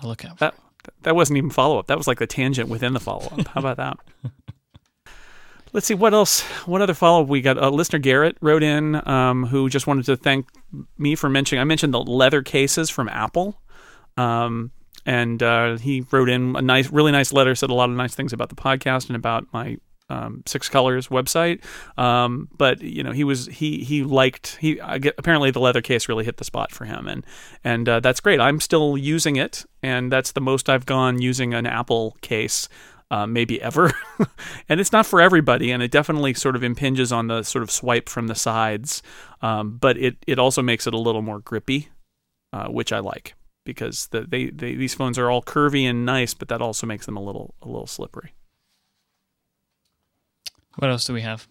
I'll 0.00 0.08
look 0.08 0.24
out. 0.24 0.38
For 0.38 0.44
That 0.46 0.54
that 1.02 1.16
wasn't 1.16 1.38
even 1.38 1.50
follow 1.50 1.78
up. 1.78 1.86
That 1.86 1.98
was 1.98 2.06
like 2.06 2.18
the 2.18 2.26
tangent 2.26 2.68
within 2.68 2.92
the 2.92 3.00
follow 3.00 3.26
up. 3.26 3.46
How 3.48 3.60
about 3.60 3.76
that? 3.76 3.96
Let's 5.72 5.86
see 5.86 5.94
what 5.94 6.12
else. 6.12 6.42
What 6.66 6.82
other 6.82 6.92
follow 6.92 7.22
up 7.22 7.28
we 7.28 7.40
got? 7.40 7.56
Uh, 7.56 7.70
listener 7.70 7.98
Garrett 7.98 8.36
wrote 8.42 8.62
in, 8.62 9.06
um, 9.08 9.46
who 9.46 9.70
just 9.70 9.86
wanted 9.86 10.04
to 10.06 10.16
thank 10.16 10.46
me 10.98 11.14
for 11.14 11.30
mentioning. 11.30 11.60
I 11.60 11.64
mentioned 11.64 11.94
the 11.94 12.00
leather 12.00 12.42
cases 12.42 12.90
from 12.90 13.08
Apple, 13.08 13.58
um, 14.18 14.70
and 15.06 15.42
uh, 15.42 15.78
he 15.78 16.04
wrote 16.10 16.28
in 16.28 16.56
a 16.56 16.62
nice, 16.62 16.90
really 16.90 17.10
nice 17.10 17.32
letter. 17.32 17.54
Said 17.54 17.70
a 17.70 17.74
lot 17.74 17.88
of 17.88 17.96
nice 17.96 18.14
things 18.14 18.34
about 18.34 18.50
the 18.50 18.54
podcast 18.54 19.06
and 19.06 19.16
about 19.16 19.46
my 19.52 19.78
um, 20.12 20.42
Six 20.46 20.68
Colors 20.68 21.08
website. 21.08 21.62
Um, 21.98 22.48
but 22.56 22.82
you 22.82 23.02
know, 23.02 23.12
he 23.12 23.24
was 23.24 23.46
he 23.46 23.82
he 23.82 24.02
liked 24.02 24.56
he 24.60 24.74
get, 25.00 25.14
apparently 25.18 25.50
the 25.50 25.60
leather 25.60 25.82
case 25.82 26.08
really 26.08 26.24
hit 26.24 26.36
the 26.36 26.44
spot 26.44 26.70
for 26.72 26.84
him, 26.84 27.08
and 27.08 27.24
and 27.64 27.88
uh, 27.88 28.00
that's 28.00 28.20
great. 28.20 28.40
I'm 28.40 28.60
still 28.60 28.96
using 28.96 29.36
it, 29.36 29.64
and 29.82 30.12
that's 30.12 30.32
the 30.32 30.40
most 30.40 30.68
I've 30.68 30.86
gone 30.86 31.20
using 31.20 31.54
an 31.54 31.66
Apple 31.66 32.16
case. 32.20 32.68
Uh, 33.10 33.26
maybe 33.26 33.60
ever, 33.60 33.92
and 34.70 34.80
it's 34.80 34.90
not 34.90 35.04
for 35.04 35.20
everybody, 35.20 35.70
and 35.70 35.82
it 35.82 35.90
definitely 35.90 36.32
sort 36.32 36.56
of 36.56 36.64
impinges 36.64 37.12
on 37.12 37.26
the 37.26 37.42
sort 37.42 37.62
of 37.62 37.70
swipe 37.70 38.08
from 38.08 38.26
the 38.26 38.34
sides, 38.34 39.02
um, 39.42 39.76
but 39.76 39.98
it 39.98 40.16
it 40.26 40.38
also 40.38 40.62
makes 40.62 40.86
it 40.86 40.94
a 40.94 40.98
little 40.98 41.20
more 41.20 41.38
grippy, 41.38 41.90
uh, 42.54 42.68
which 42.68 42.90
I 42.90 43.00
like 43.00 43.34
because 43.66 44.06
the, 44.08 44.22
they, 44.22 44.46
they 44.46 44.76
these 44.76 44.94
phones 44.94 45.18
are 45.18 45.30
all 45.30 45.42
curvy 45.42 45.84
and 45.84 46.06
nice, 46.06 46.32
but 46.32 46.48
that 46.48 46.62
also 46.62 46.86
makes 46.86 47.04
them 47.04 47.18
a 47.18 47.22
little 47.22 47.54
a 47.60 47.66
little 47.66 47.86
slippery. 47.86 48.32
What 50.76 50.90
else 50.90 51.04
do 51.04 51.12
we 51.12 51.22
have? 51.22 51.48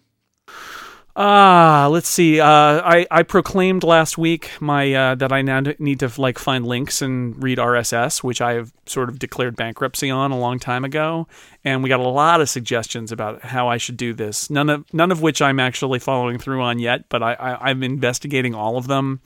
Ah, 1.14 1.88
let's 1.90 2.08
see. 2.08 2.40
Uh, 2.40 2.46
I 2.46 3.06
I 3.10 3.22
proclaimed 3.22 3.84
last 3.84 4.16
week 4.16 4.50
my 4.60 4.94
uh, 4.94 5.14
that 5.16 5.30
I 5.30 5.42
now 5.42 5.60
need 5.78 6.00
to 6.00 6.10
like 6.16 6.38
find 6.38 6.66
links 6.66 7.02
and 7.02 7.40
read 7.42 7.58
RSS, 7.58 8.22
which 8.24 8.40
I 8.40 8.54
have 8.54 8.72
sort 8.86 9.10
of 9.10 9.18
declared 9.18 9.54
bankruptcy 9.54 10.08
on 10.08 10.30
a 10.30 10.38
long 10.38 10.58
time 10.58 10.86
ago, 10.86 11.28
and 11.64 11.82
we 11.82 11.90
got 11.90 12.00
a 12.00 12.08
lot 12.08 12.40
of 12.40 12.48
suggestions 12.48 13.12
about 13.12 13.42
how 13.42 13.68
I 13.68 13.76
should 13.76 13.98
do 13.98 14.14
this. 14.14 14.48
None 14.48 14.70
of 14.70 14.94
none 14.94 15.12
of 15.12 15.20
which 15.20 15.42
I'm 15.42 15.60
actually 15.60 15.98
following 15.98 16.38
through 16.38 16.62
on 16.62 16.78
yet, 16.78 17.04
but 17.10 17.22
I, 17.22 17.34
I 17.34 17.70
I'm 17.70 17.82
investigating 17.82 18.54
all 18.54 18.78
of 18.78 18.86
them. 18.86 19.20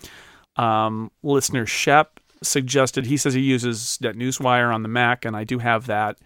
Um, 0.56 1.12
listener 1.22 1.66
Shep 1.66 2.18
suggested 2.42 3.06
he 3.06 3.16
says 3.16 3.34
he 3.34 3.40
uses 3.40 3.98
NetNewsWire 4.02 4.74
on 4.74 4.82
the 4.82 4.88
Mac, 4.88 5.24
and 5.24 5.36
I 5.36 5.44
do 5.44 5.60
have 5.60 5.86
that. 5.86 6.18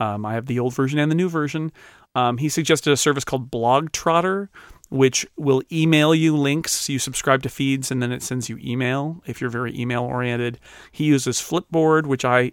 Um, 0.00 0.26
I 0.26 0.34
have 0.34 0.46
the 0.46 0.58
old 0.58 0.74
version 0.74 0.98
and 0.98 1.10
the 1.10 1.16
new 1.16 1.28
version. 1.28 1.72
Um, 2.16 2.38
he 2.38 2.48
suggested 2.48 2.90
a 2.92 2.96
service 2.96 3.24
called 3.24 3.50
Blogtrottr, 3.50 4.48
which 4.88 5.26
will 5.36 5.62
email 5.70 6.14
you 6.14 6.34
links. 6.34 6.88
You 6.88 6.98
subscribe 6.98 7.42
to 7.42 7.50
feeds, 7.50 7.90
and 7.90 8.02
then 8.02 8.10
it 8.10 8.22
sends 8.22 8.48
you 8.48 8.58
email 8.64 9.22
if 9.26 9.38
you're 9.38 9.50
very 9.50 9.78
email 9.78 10.02
oriented. 10.02 10.58
He 10.90 11.04
uses 11.04 11.38
Flipboard, 11.42 12.06
which 12.06 12.24
I 12.24 12.52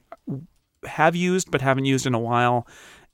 have 0.85 1.15
used 1.15 1.49
but 1.49 1.61
haven't 1.61 1.85
used 1.85 2.05
in 2.05 2.13
a 2.13 2.19
while, 2.19 2.67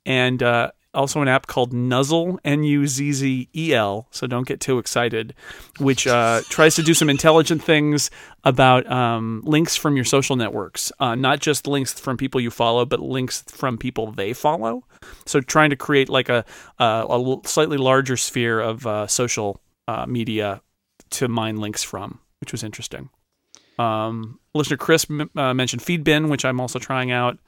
and 0.08 0.42
uh, 0.42 0.72
also 0.94 1.22
an 1.22 1.28
app 1.28 1.48
called 1.48 1.72
Nuzzel, 1.74 2.40
N 2.44 2.64
U 2.64 2.88
Z 2.88 3.12
Z 3.14 3.50
E 3.56 3.74
L. 3.74 4.08
So 4.12 4.28
don't 4.28 4.48
get 4.48 4.60
too 4.60 4.80
excited, 4.80 5.34
which 5.80 6.08
uh, 6.08 6.42
tries 6.50 6.76
to 6.76 6.84
do 6.84 6.94
some 6.94 7.10
intelligent 7.10 7.64
things 7.64 8.10
about 8.44 8.90
um, 8.92 9.42
links 9.46 9.76
from 9.76 9.96
your 9.96 10.06
social 10.06 10.36
networks, 10.36 10.92
uh, 11.00 11.16
not 11.16 11.40
just 11.40 11.68
links 11.68 12.00
from 12.00 12.18
people 12.18 12.42
you 12.42 12.50
follow, 12.50 12.86
but 12.86 13.00
links 13.00 13.44
from 13.48 13.78
people 13.78 14.12
they 14.12 14.34
follow. 14.34 14.84
So 15.26 15.42
trying 15.42 15.70
to 15.70 15.76
create 15.76 16.10
like 16.10 16.30
a 16.30 16.46
a, 16.80 17.06
a 17.10 17.40
slightly 17.46 17.78
larger 17.78 18.18
sphere 18.18 18.60
of 18.60 18.86
uh, 18.88 19.08
social 19.08 19.62
uh, 19.88 20.06
media 20.06 20.62
to 21.12 21.28
mine 21.28 21.58
links 21.58 21.84
from, 21.84 22.20
which 22.42 22.52
was 22.52 22.64
interesting. 22.64 23.10
Um, 23.78 24.40
listener 24.54 24.78
Chris 24.78 25.06
m- 25.10 25.30
uh, 25.36 25.54
mentioned 25.54 25.82
Feedbin, 25.82 26.30
which 26.30 26.46
I'm 26.46 26.60
also 26.60 26.80
trying 26.80 27.12
out. 27.12 27.40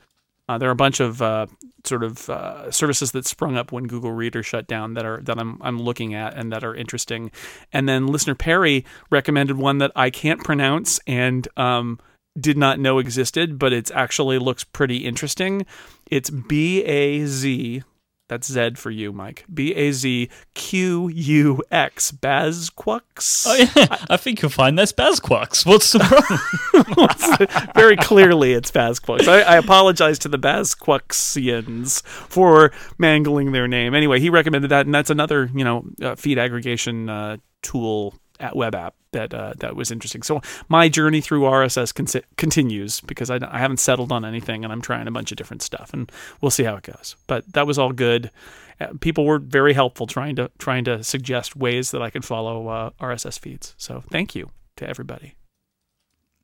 Uh, 0.50 0.58
there 0.58 0.68
are 0.70 0.74
a 0.74 0.76
bunch 0.76 1.00
of 1.00 1.22
uh, 1.22 1.46
sort 1.86 2.04
of 2.04 2.30
uh, 2.30 2.70
services 2.72 3.12
that 3.12 3.26
sprung 3.26 3.56
up 3.56 3.72
when 3.72 3.86
Google 3.86 4.12
Reader 4.12 4.44
shut 4.44 4.68
down 4.68 4.96
that 4.96 5.06
are 5.06 5.22
that 5.24 5.40
I'm 5.40 5.58
I'm 5.62 5.80
looking 5.82 6.14
at 6.14 6.36
and 6.36 6.52
that 6.52 6.64
are 6.64 6.76
interesting. 6.76 7.32
And 7.72 7.88
then 7.88 8.08
listener 8.08 8.36
Perry 8.36 8.86
recommended 9.10 9.58
one 9.58 9.78
that 9.78 9.92
I 9.96 10.10
can't 10.10 10.44
pronounce 10.44 11.00
and 11.08 11.48
um, 11.56 12.00
did 12.40 12.58
not 12.58 12.80
know 12.80 13.00
existed, 13.00 13.60
but 13.60 13.72
it 13.72 13.92
actually 13.92 14.40
looks 14.40 14.64
pretty 14.64 14.98
interesting. 14.98 15.66
It's 16.10 16.30
B 16.30 16.84
A 16.84 17.26
Z 17.26 17.84
that's 18.32 18.48
Z 18.48 18.76
for 18.76 18.90
you, 18.90 19.12
Myke. 19.12 19.42
B 19.54 19.76
A 19.76 19.92
Z 19.92 20.30
Q 20.54 21.10
U 21.10 21.62
X. 21.70 22.14
BazQux. 22.14 23.46
Oh 23.46 23.56
yeah, 23.76 23.98
I 24.10 24.16
think 24.16 24.42
you'll 24.42 24.50
find 24.50 24.80
that's 24.80 24.94
BazQux. 24.94 25.66
What's 25.66 25.92
the 25.92 26.00
problem? 26.00 27.72
Very 27.76 27.98
clearly, 27.98 28.54
it's 28.54 28.72
BazQux. 28.72 29.28
I, 29.28 29.42
I 29.42 29.58
apologize 29.58 30.18
to 30.20 30.30
the 30.30 30.40
BazQuxians 30.40 32.04
for 32.06 32.72
mangling 32.98 33.52
their 33.52 33.68
name. 33.68 33.94
Anyway, 33.94 34.22
he 34.22 34.30
recommended 34.30 34.70
that, 34.70 34.86
and 34.86 34.96
that's 34.96 35.10
another 35.10 35.50
you 35.54 35.66
know 35.66 35.84
uh, 36.02 36.16
feed 36.16 36.40
aggregation 36.40 37.10
uh, 37.10 37.36
tool 37.62 38.14
web 38.56 38.76
app 38.76 38.96
that 39.12 39.34
uh, 39.34 39.54
that 39.58 39.76
was 39.76 39.92
interesting. 39.92 40.24
So 40.24 40.42
my 40.70 40.90
journey 40.90 41.22
through 41.22 41.42
RSS 41.42 41.94
con- 41.94 42.24
continues 42.38 43.02
because 43.02 43.30
I, 43.30 43.40
I, 43.50 43.60
haven't 43.60 43.78
settled 43.80 44.12
on 44.12 44.26
anything 44.26 44.64
and 44.64 44.72
I'm 44.72 44.82
trying 44.82 45.08
a 45.08 45.12
bunch 45.12 45.32
of 45.32 45.38
different 45.38 45.62
stuff 45.62 45.94
and 45.94 46.12
we'll 46.42 46.52
see 46.52 46.64
how 46.64 46.76
it 46.76 46.84
goes. 46.84 47.16
But 47.28 47.52
that 47.54 47.68
was 47.68 47.78
all 47.78 47.92
good. 47.92 48.32
Uh, 48.80 48.88
people 49.00 49.26
were 49.26 49.40
very 49.40 49.74
helpful 49.74 50.08
trying 50.08 50.36
to 50.38 50.50
trying 50.58 50.84
to 50.86 51.04
suggest 51.04 51.56
ways 51.56 51.92
that 51.92 52.02
I 52.02 52.10
could 52.10 52.26
follow 52.26 52.68
uh, 52.68 52.90
RSS 53.00 53.40
feeds. 53.40 53.76
So 53.78 54.04
thank 54.10 54.36
you 54.36 54.50
to 54.78 54.88
everybody. 54.88 55.36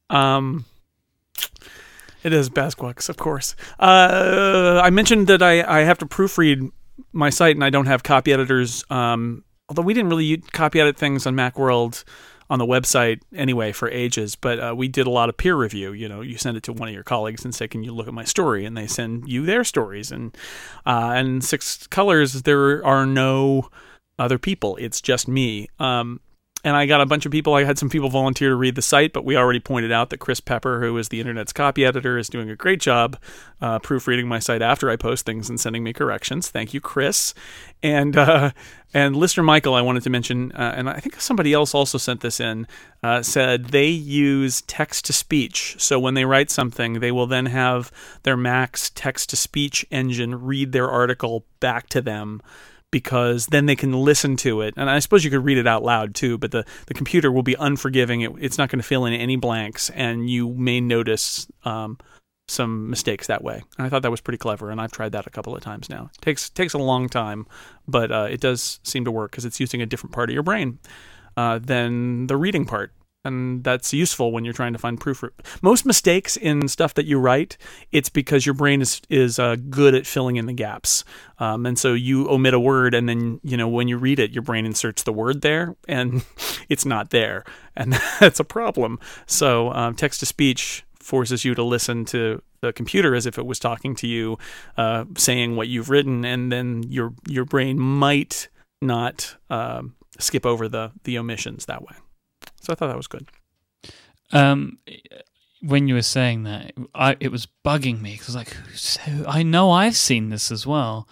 Um. 0.09 0.65
It 2.23 2.33
is 2.33 2.49
BazQux, 2.49 3.09
of 3.09 3.17
course. 3.17 3.55
Uh, 3.79 4.81
I 4.83 4.89
mentioned 4.89 5.27
that 5.27 5.41
I, 5.41 5.61
I 5.61 5.83
have 5.83 5.99
to 5.99 6.05
proofread 6.05 6.71
my 7.13 7.29
site 7.29 7.55
and 7.55 7.63
I 7.63 7.69
don't 7.69 7.85
have 7.85 8.03
copy 8.03 8.33
editors 8.33 8.83
um, 8.89 9.43
although 9.69 9.81
we 9.81 9.93
didn't 9.93 10.09
really 10.09 10.37
copy 10.37 10.79
edit 10.79 10.97
things 10.97 11.25
on 11.25 11.35
Macworld 11.35 12.03
on 12.49 12.59
the 12.59 12.65
website 12.65 13.19
anyway 13.35 13.71
for 13.71 13.89
ages, 13.89 14.35
but 14.35 14.59
uh, 14.59 14.73
we 14.75 14.87
did 14.87 15.05
a 15.05 15.09
lot 15.09 15.27
of 15.27 15.35
peer 15.35 15.55
review. 15.55 15.91
You 15.91 16.07
know, 16.07 16.21
you 16.21 16.37
send 16.37 16.55
it 16.55 16.63
to 16.63 16.73
one 16.73 16.87
of 16.87 16.93
your 16.93 17.03
colleagues 17.03 17.43
and 17.43 17.53
say, 17.53 17.67
"Can 17.67 17.83
you 17.83 17.93
look 17.93 18.07
at 18.07 18.13
my 18.13 18.23
story?" 18.23 18.65
And 18.65 18.77
they 18.77 18.87
send 18.87 19.27
you 19.27 19.45
their 19.45 19.63
stories. 19.63 20.11
And 20.11 20.35
uh, 20.85 21.11
and 21.15 21.43
Six 21.43 21.87
Colors, 21.87 22.43
there 22.43 22.85
are 22.85 23.05
no 23.05 23.69
other 24.17 24.37
people; 24.37 24.77
it's 24.77 25.01
just 25.01 25.27
me. 25.27 25.67
Um, 25.79 26.21
and 26.63 26.75
I 26.75 26.85
got 26.85 27.01
a 27.01 27.05
bunch 27.05 27.25
of 27.25 27.31
people. 27.31 27.53
I 27.53 27.63
had 27.63 27.77
some 27.77 27.89
people 27.89 28.09
volunteer 28.09 28.49
to 28.49 28.55
read 28.55 28.75
the 28.75 28.81
site, 28.81 29.13
but 29.13 29.23
we 29.23 29.37
already 29.37 29.59
pointed 29.59 29.91
out 29.91 30.09
that 30.09 30.17
Chris 30.17 30.39
Pepper, 30.39 30.81
who 30.81 30.97
is 30.97 31.09
the 31.09 31.19
internet's 31.19 31.53
copy 31.53 31.85
editor, 31.85 32.17
is 32.17 32.29
doing 32.29 32.49
a 32.49 32.55
great 32.55 32.81
job 32.81 33.17
uh, 33.61 33.79
proofreading 33.79 34.27
my 34.27 34.39
site 34.39 34.61
after 34.61 34.89
I 34.89 34.95
post 34.95 35.25
things 35.25 35.49
and 35.49 35.59
sending 35.59 35.83
me 35.83 35.93
corrections. 35.93 36.49
Thank 36.49 36.73
you, 36.73 36.81
Chris. 36.81 37.33
And 37.83 38.17
uh, 38.17 38.51
and 38.93 39.15
listener 39.15 39.43
Michael, 39.43 39.75
I 39.75 39.81
wanted 39.81 40.03
to 40.03 40.09
mention, 40.09 40.51
uh, 40.53 40.73
and 40.75 40.89
I 40.89 40.99
think 40.99 41.21
somebody 41.21 41.53
else 41.53 41.75
also 41.75 41.97
sent 41.97 42.21
this 42.21 42.39
in, 42.39 42.67
uh, 43.03 43.21
said 43.21 43.65
they 43.65 43.89
use 43.89 44.61
text 44.61 45.05
to 45.05 45.13
speech. 45.13 45.75
So 45.77 45.99
when 45.99 46.15
they 46.15 46.25
write 46.25 46.49
something, 46.49 47.01
they 47.01 47.11
will 47.11 47.27
then 47.27 47.47
have 47.47 47.91
their 48.23 48.37
Mac's 48.37 48.89
text 48.89 49.29
to 49.29 49.35
speech 49.35 49.85
engine 49.91 50.43
read 50.43 50.71
their 50.71 50.89
article 50.89 51.45
back 51.59 51.87
to 51.89 52.01
them 52.01 52.41
because 52.91 53.47
then 53.47 53.65
they 53.65 53.75
can 53.75 53.93
listen 53.93 54.37
to 54.37 54.61
it. 54.61 54.73
And 54.77 54.89
I 54.89 54.99
suppose 54.99 55.23
you 55.23 55.31
could 55.31 55.43
read 55.43 55.57
it 55.57 55.67
out 55.67 55.83
loud 55.83 56.15
too, 56.15 56.37
but 56.37 56.51
the, 56.51 56.65
the 56.87 56.93
computer 56.93 57.31
will 57.31 57.43
be 57.43 57.55
unforgiving. 57.59 58.21
It, 58.21 58.31
it's 58.39 58.57
not 58.57 58.69
going 58.69 58.79
to 58.79 58.87
fill 58.87 59.05
in 59.05 59.13
any 59.13 59.35
blanks, 59.35 59.89
and 59.89 60.29
you 60.29 60.53
may 60.53 60.79
notice 60.79 61.47
um, 61.65 61.97
some 62.47 62.89
mistakes 62.89 63.27
that 63.27 63.43
way. 63.43 63.61
And 63.77 63.85
I 63.85 63.89
thought 63.89 64.03
that 64.03 64.11
was 64.11 64.21
pretty 64.21 64.37
clever, 64.37 64.71
and 64.71 64.79
I've 64.79 64.91
tried 64.91 65.11
that 65.11 65.27
a 65.27 65.29
couple 65.29 65.55
of 65.55 65.61
times 65.61 65.89
now. 65.89 66.09
It 66.15 66.21
takes 66.21 66.49
takes 66.49 66.73
a 66.73 66.77
long 66.79 67.09
time, 67.09 67.45
but 67.87 68.11
uh, 68.11 68.27
it 68.29 68.39
does 68.39 68.79
seem 68.83 69.05
to 69.05 69.11
work 69.11 69.31
because 69.31 69.45
it's 69.45 69.59
using 69.59 69.81
a 69.81 69.85
different 69.85 70.13
part 70.13 70.29
of 70.29 70.33
your 70.33 70.43
brain 70.43 70.79
uh, 71.35 71.59
than 71.59 72.27
the 72.27 72.37
reading 72.37 72.65
part 72.65 72.93
and 73.27 73.63
that's 73.63 73.93
useful 73.93 74.31
when 74.31 74.43
you're 74.43 74.53
trying 74.53 74.73
to 74.73 74.79
find 74.79 74.99
proof. 74.99 75.23
Most 75.61 75.85
mistakes 75.85 76.37
in 76.37 76.67
stuff 76.67 76.93
that 76.95 77.05
you 77.05 77.19
write, 77.19 77.57
it's 77.91 78.09
because 78.09 78.45
your 78.45 78.55
brain 78.55 78.81
is 78.81 79.01
is 79.09 79.37
uh, 79.37 79.55
good 79.69 79.93
at 79.93 80.07
filling 80.07 80.37
in 80.37 80.45
the 80.45 80.53
gaps, 80.53 81.03
um, 81.39 81.65
and 81.65 81.77
so 81.77 81.93
you 81.93 82.29
omit 82.29 82.53
a 82.53 82.59
word, 82.59 82.93
and 82.93 83.07
then 83.07 83.39
you 83.43 83.57
know 83.57 83.67
when 83.67 83.87
you 83.87 83.97
read 83.97 84.19
it, 84.19 84.31
your 84.31 84.41
brain 84.41 84.65
inserts 84.65 85.03
the 85.03 85.13
word 85.13 85.41
there, 85.41 85.75
and 85.87 86.25
it's 86.69 86.85
not 86.85 87.11
there, 87.11 87.43
and 87.75 87.93
that's 88.19 88.39
a 88.39 88.45
problem. 88.45 88.99
So 89.25 89.71
um, 89.73 89.95
text 89.95 90.21
to 90.21 90.25
speech 90.25 90.83
forces 90.99 91.45
you 91.45 91.55
to 91.55 91.63
listen 91.63 92.03
to 92.03 92.41
the 92.61 92.73
computer 92.73 93.15
as 93.15 93.25
if 93.25 93.37
it 93.37 93.45
was 93.45 93.59
talking 93.59 93.95
to 93.95 94.07
you, 94.07 94.37
uh, 94.77 95.05
saying 95.15 95.55
what 95.55 95.67
you've 95.67 95.89
written, 95.89 96.25
and 96.25 96.51
then 96.51 96.83
your 96.87 97.13
your 97.27 97.45
brain 97.45 97.79
might 97.79 98.47
not 98.81 99.35
uh, 99.49 99.83
skip 100.19 100.45
over 100.45 100.67
the 100.67 100.91
the 101.03 101.17
omissions 101.17 101.65
that 101.65 101.81
way. 101.81 101.95
So 102.67 102.73
I 102.73 102.75
thought 102.75 102.87
that 102.87 102.97
was 102.97 103.07
good. 103.07 103.29
Um, 104.33 104.79
when 105.61 105.87
you 105.87 105.93
were 105.93 106.01
saying 106.01 106.43
that, 106.43 106.73
I 106.93 107.15
it 107.21 107.31
was 107.31 107.47
bugging 107.65 108.01
me 108.01 108.17
because 108.17 108.35
like, 108.35 108.57
so 108.75 109.01
I 109.25 109.41
know 109.41 109.71
I've 109.71 109.95
seen 109.95 110.27
this 110.27 110.51
as 110.51 110.67
well. 110.67 111.07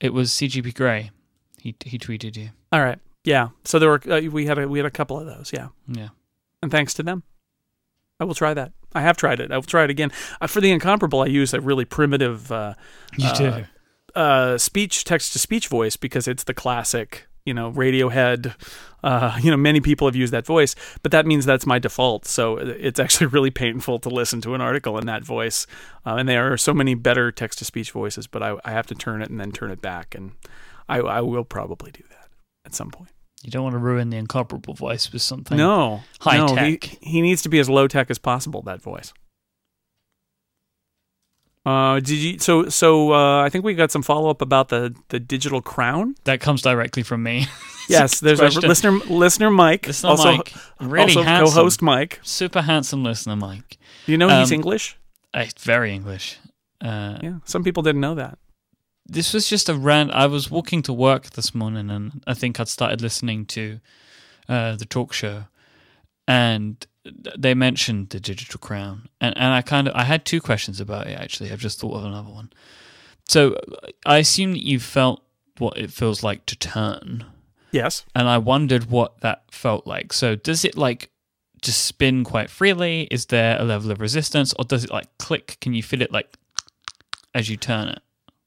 It 0.00 0.12
was 0.12 0.28
CGP 0.30 0.74
Grey. 0.74 1.10
He 1.58 1.74
he 1.82 1.98
tweeted 1.98 2.36
you. 2.36 2.50
All 2.72 2.80
right. 2.80 2.98
Yeah. 3.24 3.48
So 3.64 3.78
there 3.78 3.88
were 3.88 4.02
uh, 4.06 4.20
we 4.30 4.44
had 4.44 4.58
a 4.58 4.68
we 4.68 4.78
had 4.78 4.84
a 4.84 4.90
couple 4.90 5.18
of 5.18 5.24
those. 5.24 5.50
Yeah. 5.50 5.68
Yeah. 5.86 6.08
And 6.62 6.70
thanks 6.70 6.92
to 6.94 7.02
them, 7.02 7.22
I 8.20 8.24
will 8.24 8.34
try 8.34 8.52
that. 8.52 8.72
I 8.92 9.00
have 9.00 9.16
tried 9.16 9.40
it. 9.40 9.50
I 9.50 9.56
will 9.56 9.62
try 9.62 9.84
it 9.84 9.90
again. 9.90 10.12
Uh, 10.42 10.46
for 10.46 10.60
the 10.60 10.70
incomparable, 10.70 11.22
I 11.22 11.26
use 11.26 11.54
a 11.54 11.60
really 11.62 11.86
primitive. 11.86 12.52
Uh, 12.52 12.74
you 13.16 13.32
do. 13.34 13.64
Uh, 14.14 14.58
speech 14.58 15.04
text 15.04 15.32
to 15.32 15.38
speech 15.38 15.68
voice 15.68 15.96
because 15.96 16.28
it's 16.28 16.44
the 16.44 16.52
classic 16.52 17.27
you 17.48 17.54
know 17.54 17.72
Radiohead. 17.72 18.54
Uh, 19.02 19.38
you 19.40 19.50
know, 19.50 19.56
many 19.56 19.80
people 19.80 20.06
have 20.08 20.16
used 20.16 20.32
that 20.32 20.44
voice, 20.44 20.74
but 21.02 21.12
that 21.12 21.24
means 21.24 21.46
that's 21.46 21.66
my 21.66 21.78
default. 21.78 22.26
So 22.26 22.58
it's 22.58 22.98
actually 22.98 23.26
really 23.36 23.50
painful 23.50 23.98
to 24.00 24.08
listen 24.08 24.40
to 24.42 24.54
an 24.54 24.60
article 24.60 24.98
in 24.98 25.06
that 25.06 25.24
voice. 25.24 25.66
Uh, 26.04 26.16
and 26.16 26.28
there 26.28 26.52
are 26.52 26.56
so 26.56 26.74
many 26.74 26.94
better 26.94 27.30
text 27.30 27.60
to 27.60 27.64
speech 27.64 27.92
voices, 27.92 28.26
but 28.26 28.42
I, 28.42 28.56
I, 28.64 28.72
have 28.72 28.88
to 28.88 28.96
turn 28.96 29.22
it 29.22 29.30
and 29.30 29.38
then 29.38 29.52
turn 29.52 29.70
it 29.70 29.80
back, 29.80 30.16
and 30.16 30.32
I, 30.88 30.98
I 30.98 31.20
will 31.20 31.44
probably 31.44 31.92
do 31.92 32.02
that 32.10 32.28
at 32.64 32.74
some 32.74 32.90
point. 32.90 33.10
You 33.44 33.52
don't 33.52 33.62
want 33.62 33.74
to 33.74 33.78
ruin 33.78 34.10
the 34.10 34.16
incomparable 34.16 34.74
voice 34.74 35.12
with 35.12 35.22
something 35.22 35.56
no 35.56 36.00
high 36.20 36.38
no, 36.38 36.48
tech. 36.48 36.82
He, 36.84 36.98
he 37.00 37.22
needs 37.22 37.42
to 37.42 37.48
be 37.48 37.60
as 37.60 37.70
low 37.70 37.86
tech 37.86 38.10
as 38.10 38.18
possible. 38.18 38.62
That 38.62 38.82
voice. 38.82 39.12
Uh, 41.68 42.00
did 42.00 42.18
you? 42.18 42.38
So, 42.38 42.68
so 42.68 43.12
uh, 43.12 43.42
I 43.46 43.48
think 43.50 43.64
we 43.64 43.74
got 43.74 43.90
some 43.90 44.02
follow 44.02 44.30
up 44.30 44.40
about 44.42 44.68
the 44.68 44.94
the 45.08 45.20
digital 45.20 45.60
crown. 45.60 46.14
That 46.24 46.40
comes 46.40 46.62
directly 46.62 47.02
from 47.02 47.22
me. 47.22 47.46
yes, 47.88 48.20
there's 48.20 48.40
a 48.40 48.60
listener, 48.68 48.92
listener 49.10 49.50
Myke, 49.50 49.86
listener 49.86 50.10
also, 50.10 50.32
Myke, 50.36 50.56
really 50.80 51.16
also 51.16 51.22
handsome, 51.22 51.54
co-host 51.54 51.80
Myke, 51.80 52.14
super 52.22 52.62
handsome 52.62 53.04
listener 53.04 53.36
Myke. 53.36 53.76
Do 54.06 54.12
you 54.12 54.18
know 54.18 54.28
Um, 54.30 54.40
he's 54.40 54.52
English? 54.52 54.96
Uh, 55.34 55.44
very 55.60 55.92
English. 55.92 56.38
Uh, 56.80 57.18
Yeah, 57.22 57.38
some 57.44 57.62
people 57.64 57.82
didn't 57.82 58.00
know 58.00 58.14
that. 58.14 58.38
this 59.10 59.34
was 59.34 59.48
just 59.50 59.68
a 59.68 59.74
rant. 59.74 60.10
I 60.12 60.26
was 60.26 60.50
walking 60.50 60.82
to 60.84 60.92
work 60.92 61.30
this 61.30 61.54
morning, 61.54 61.90
and 61.90 62.22
I 62.26 62.34
think 62.34 62.58
I'd 62.60 62.68
started 62.68 63.00
listening 63.02 63.46
to 63.46 63.62
uh, 64.48 64.76
the 64.76 64.86
talk 64.86 65.12
show, 65.12 65.44
and 66.26 66.86
they 67.38 67.54
mentioned 67.54 68.10
the 68.10 68.20
digital 68.20 68.58
crown, 68.58 69.08
and 69.20 69.36
and 69.36 69.52
I 69.54 69.62
kind 69.62 69.88
of 69.88 69.94
I 69.94 70.04
had 70.04 70.24
two 70.24 70.40
questions 70.40 70.80
about 70.80 71.06
it 71.06 71.18
actually. 71.18 71.50
I've 71.52 71.60
just 71.60 71.80
thought 71.80 71.96
of 71.96 72.04
another 72.04 72.30
one. 72.30 72.50
So 73.28 73.56
I 74.06 74.18
assume 74.18 74.52
that 74.52 74.64
you 74.64 74.78
felt 74.80 75.22
what 75.58 75.76
it 75.76 75.90
feels 75.92 76.22
like 76.22 76.46
to 76.46 76.56
turn, 76.56 77.24
Yes. 77.72 78.04
and 78.14 78.28
I 78.28 78.38
wondered 78.38 78.90
what 78.90 79.20
that 79.20 79.42
felt 79.50 79.86
like. 79.86 80.12
So 80.12 80.34
does 80.36 80.64
it 80.64 80.76
like 80.76 81.10
just 81.60 81.84
spin 81.84 82.24
quite 82.24 82.48
freely? 82.48 83.08
Is 83.10 83.26
there 83.26 83.60
a 83.60 83.64
level 83.64 83.90
of 83.90 84.00
resistance, 84.00 84.54
or 84.58 84.64
does 84.64 84.84
it 84.84 84.90
like 84.90 85.08
click? 85.18 85.58
Can 85.60 85.74
you 85.74 85.82
feel 85.82 86.00
it 86.02 86.12
like 86.12 86.36
as 87.34 87.48
you 87.50 87.56
turn 87.56 87.88
it? 87.88 88.00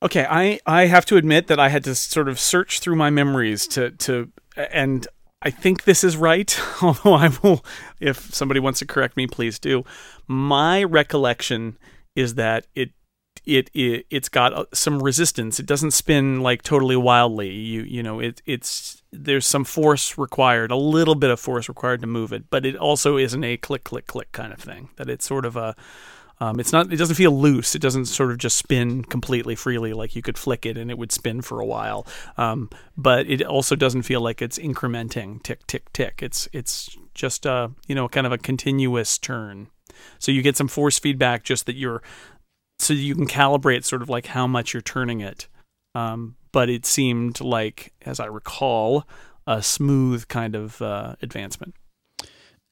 Okay, 0.03 0.25
I 0.27 0.59
I 0.65 0.87
have 0.87 1.05
to 1.07 1.17
admit 1.17 1.45
that 1.47 1.59
I 1.59 1.69
had 1.69 1.83
to 1.83 1.93
sort 1.93 2.27
of 2.27 2.39
search 2.39 2.79
through 2.79 2.95
my 2.95 3.09
memories 3.11 3.67
to 3.67 3.91
to 3.91 4.31
and 4.55 5.07
I 5.41 5.50
think 5.50 5.83
this 5.83 6.03
is 6.03 6.17
right, 6.17 6.60
although 6.81 7.13
I 7.13 7.29
will 7.41 7.65
if 8.00 8.33
somebody 8.33 8.60
wants 8.60 8.79
to 8.79 8.86
correct 8.86 9.17
me, 9.17 9.27
please 9.27 9.60
do. 9.60 9.83
My 10.27 10.83
recollection 10.83 11.77
is 12.15 12.36
that 12.36 12.67
it 12.75 12.91
it, 13.45 13.71
it 13.74 14.05
it's 14.10 14.29
got 14.29 14.53
uh, 14.53 14.65
some 14.74 15.01
resistance. 15.01 15.60
It 15.60 15.65
doesn't 15.65 15.91
spin 15.91 16.41
like 16.41 16.62
totally 16.62 16.95
wildly. 16.95 17.50
You 17.50 17.81
you 17.81 18.03
know 18.03 18.19
it 18.19 18.41
it's 18.45 19.01
there's 19.12 19.45
some 19.45 19.63
force 19.63 20.17
required, 20.17 20.71
a 20.71 20.75
little 20.75 21.15
bit 21.15 21.31
of 21.31 21.39
force 21.39 21.67
required 21.67 22.01
to 22.01 22.07
move 22.07 22.31
it, 22.31 22.50
but 22.50 22.65
it 22.65 22.75
also 22.75 23.17
isn't 23.17 23.43
a 23.43 23.57
click 23.57 23.83
click 23.83 24.07
click 24.07 24.31
kind 24.31 24.53
of 24.53 24.60
thing. 24.60 24.89
That 24.98 25.10
it's 25.10 25.25
sort 25.25 25.45
of 25.45 25.55
a 25.55 25.75
um, 26.41 26.60
it's 26.60 26.74
not. 26.74 26.91
It 26.91 26.95
doesn't 26.95 27.15
feel 27.15 27.39
loose. 27.39 27.75
It 27.75 27.83
doesn't 27.83 28.05
sort 28.05 28.31
of 28.31 28.39
just 28.39 28.57
spin 28.57 29.03
completely 29.03 29.53
freely 29.53 29.93
like 29.93 30.15
you 30.15 30.24
could 30.24 30.39
flick 30.39 30.65
it 30.65 30.75
and 30.75 30.89
it 30.89 30.98
would 30.98 31.12
spin 31.12 31.41
for 31.43 31.60
a 31.60 31.65
while. 31.65 32.07
Um, 32.36 32.71
but 32.98 33.29
it 33.29 33.43
also 33.43 33.75
doesn't 33.75 34.01
feel 34.01 34.21
like 34.21 34.41
it's 34.41 34.57
incrementing 34.57 35.43
tick 35.43 35.67
tick 35.67 35.93
tick. 35.93 36.24
It's 36.24 36.50
it's 36.51 36.98
just 37.13 37.45
a 37.45 37.71
you 37.88 37.93
know 37.93 38.10
kind 38.10 38.25
of 38.25 38.33
a 38.33 38.39
continuous 38.39 39.19
turn. 39.19 39.67
So 40.17 40.31
you 40.31 40.41
get 40.41 40.57
some 40.57 40.67
force 40.67 40.98
feedback, 40.98 41.43
just 41.43 41.67
that 41.67 41.75
you're 41.75 42.01
so 42.79 42.95
you 42.95 43.13
can 43.13 43.27
calibrate 43.27 43.83
sort 43.83 44.01
of 44.01 44.10
like 44.10 44.25
how 44.25 44.48
much 44.48 44.74
you're 44.74 44.81
turning 44.81 45.21
it. 45.21 45.48
Um, 45.93 46.38
but 46.51 46.69
it 46.69 46.88
seemed 46.88 47.39
like, 47.39 47.93
as 48.01 48.19
I 48.19 48.25
recall, 48.25 49.07
a 49.45 49.62
smooth 49.62 50.27
kind 50.27 50.55
of 50.55 50.81
uh, 50.81 51.17
advancement. 51.21 51.75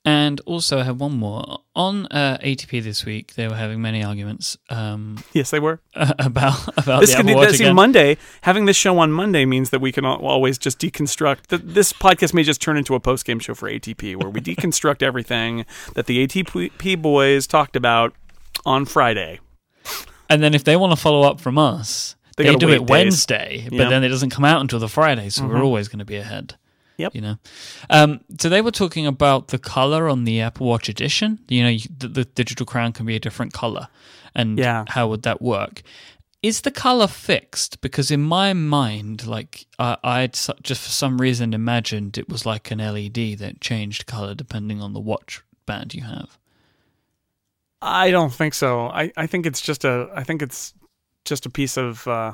And 0.06 0.39
also, 0.46 0.79
I 0.79 0.84
have 0.84 1.00
one 1.01 1.12
more 1.18 1.60
on 1.75 2.06
uh, 2.08 2.38
ATP 2.41 2.82
this 2.82 3.06
week. 3.06 3.36
They 3.36 3.48
were 3.50 3.56
having 3.56 3.82
many 3.82 4.01
arguments. 4.03 4.58
Um, 4.70 5.18
yes, 5.34 5.51
they 5.51 5.60
were 5.60 5.82
about 5.94 6.77
about 6.77 7.01
this 7.01 7.12
the 7.12 7.18
Apple 7.18 7.27
be, 7.27 7.36
Watch 7.36 7.56
see. 7.58 7.74
Monday. 7.74 8.18
Having 8.44 8.65
this 8.65 8.77
show 8.77 8.98
on 9.00 9.12
Monday 9.12 9.44
means 9.46 9.72
that 9.72 9.79
we 9.82 9.91
can 9.91 10.06
always 10.06 10.58
just 10.58 10.79
deconstruct. 10.79 11.48
Th- 11.48 11.62
This 11.63 11.91
podcast 11.91 12.34
may 12.34 12.44
just 12.44 12.62
turn 12.62 12.77
into 12.77 12.96
a 12.96 13.00
post 13.01 13.25
game 13.25 13.39
show 13.39 13.53
for 13.53 13.70
ATP, 13.70 14.15
where 14.15 14.29
we 14.29 14.39
deconstruct 14.41 15.03
everything 15.03 15.65
that 15.96 16.06
the 16.06 16.25
ATP 16.25 17.01
boys 17.01 17.46
talked 17.46 17.75
about 17.75 18.13
on 18.65 18.86
Friday. 18.86 19.39
And 20.29 20.41
then 20.41 20.53
if 20.53 20.63
they 20.63 20.77
want 20.77 20.91
to 20.94 20.98
follow 20.98 21.24
up 21.27 21.41
from 21.41 21.58
us, 21.58 22.15
They 22.38 22.46
they, 22.46 22.56
do 22.56 22.70
it 22.70 22.79
days. 22.79 22.89
Wednesday, 22.89 23.65
but 23.70 23.74
Yeah. 23.75 23.82
Mm-hmm. 23.82 23.89
then 23.89 24.03
it 24.06 24.10
doesn't 24.10 24.29
come 24.29 24.46
out 24.46 24.62
until 24.62 24.79
the 24.79 24.88
Friday, 24.88 25.29
so 25.29 25.46
we're 25.46 25.62
always 25.63 25.88
going 25.89 26.00
to 26.00 26.06
be 26.06 26.15
ahead. 26.18 26.56
Yep. 27.00 27.15
You 27.15 27.22
know, 27.22 27.36
um, 27.89 28.20
so 28.39 28.50
they 28.50 28.62
were 28.62 28.72
talking 28.72 29.08
about 29.08 29.48
the 29.48 29.58
color 29.58 30.10
on 30.10 30.25
the 30.25 30.41
Apple 30.41 30.68
Watch 30.68 30.89
Edition. 30.89 31.39
You 31.48 31.63
know, 31.63 31.77
the, 31.98 32.08
the 32.10 32.25
digital 32.25 32.65
crown 32.65 32.91
can 32.94 33.06
be 33.06 33.15
a 33.15 33.20
different 33.20 33.53
color, 33.53 33.88
and 34.36 34.60
Yeah. 34.60 34.84
how 34.89 35.08
would 35.08 35.24
that 35.24 35.41
work? 35.41 35.82
Is 36.44 36.62
the 36.62 36.72
color 36.72 37.08
fixed? 37.08 37.82
Because 37.82 38.12
in 38.12 38.22
my 38.22 38.53
mind, 38.53 39.25
like 39.25 39.65
I, 39.79 39.98
I'd 40.03 40.34
just 40.34 40.82
for 40.84 40.89
some 40.89 41.20
reason 41.20 41.53
imagined 41.53 42.18
it 42.18 42.29
was 42.29 42.46
like 42.46 42.70
an 42.72 42.79
LED 42.79 43.39
that 43.39 43.60
changed 43.62 44.06
color 44.06 44.36
depending 44.36 44.82
on 44.82 44.94
the 44.94 45.00
watch 45.01 45.41
band 45.65 45.94
you 45.94 46.03
have. 46.03 46.38
I 47.82 48.12
don't 48.12 48.34
think 48.34 48.53
so. 48.53 48.88
I, 48.88 49.12
I 49.15 49.25
think 49.27 49.46
it's 49.46 49.62
just 49.62 49.86
a 49.86 50.10
I 50.13 50.24
think 50.24 50.41
it's 50.41 50.74
just 51.25 51.46
a 51.46 51.50
piece 51.50 51.77
of 51.77 52.08
uh, 52.08 52.34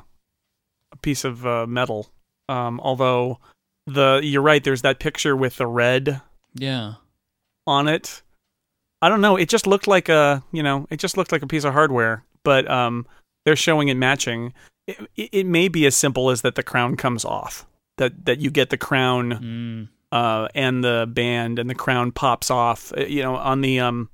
a 0.92 0.98
piece 1.02 1.24
of 1.24 1.46
uh, 1.46 1.66
metal. 1.68 2.10
Um, 2.48 2.80
although 2.82 3.40
the 3.88 4.20
you're 4.24 4.42
right. 4.42 4.64
There's 4.64 4.82
that 4.84 5.00
picture 5.00 5.36
with 5.36 5.58
the 5.58 5.68
red 5.68 6.22
Yeah. 6.56 6.96
on 7.68 7.88
it. 7.88 8.22
I 9.02 9.10
don't 9.10 9.22
know. 9.22 9.36
It 9.36 9.50
just 9.50 9.68
looked 9.68 9.88
like 9.88 10.10
a, 10.10 10.44
you 10.52 10.64
know, 10.64 10.88
it 10.90 10.98
just 10.98 11.18
looked 11.18 11.32
like 11.32 11.44
a 11.44 11.48
piece 11.48 11.64
of 11.64 11.74
hardware, 11.74 12.24
but 12.44 12.70
um, 12.70 13.06
they're 13.46 13.56
showing 13.56 13.90
it 13.90 13.96
matching. 13.96 14.54
It, 14.88 15.32
it, 15.32 15.46
may 15.46 15.68
be 15.68 15.86
as 15.86 15.96
simple 15.96 16.30
as 16.30 16.42
that 16.42 16.56
the 16.56 16.64
crown 16.64 16.96
comes 16.96 17.26
off. 17.26 17.66
That 17.98 18.26
that 18.26 18.40
you 18.40 18.52
get 18.52 18.70
the 18.70 18.78
crown 18.78 19.32
Mm. 19.32 19.90
uh, 20.12 20.48
and 20.56 20.84
the 20.84 21.08
band 21.12 21.60
and 21.60 21.70
the 21.70 21.76
crown 21.76 22.12
pops 22.12 22.50
off. 22.52 22.92
Uh, 22.98 23.02
You 23.06 23.22
know, 23.24 23.36
on 23.36 23.62
the 23.62 23.80
um, 23.80 24.10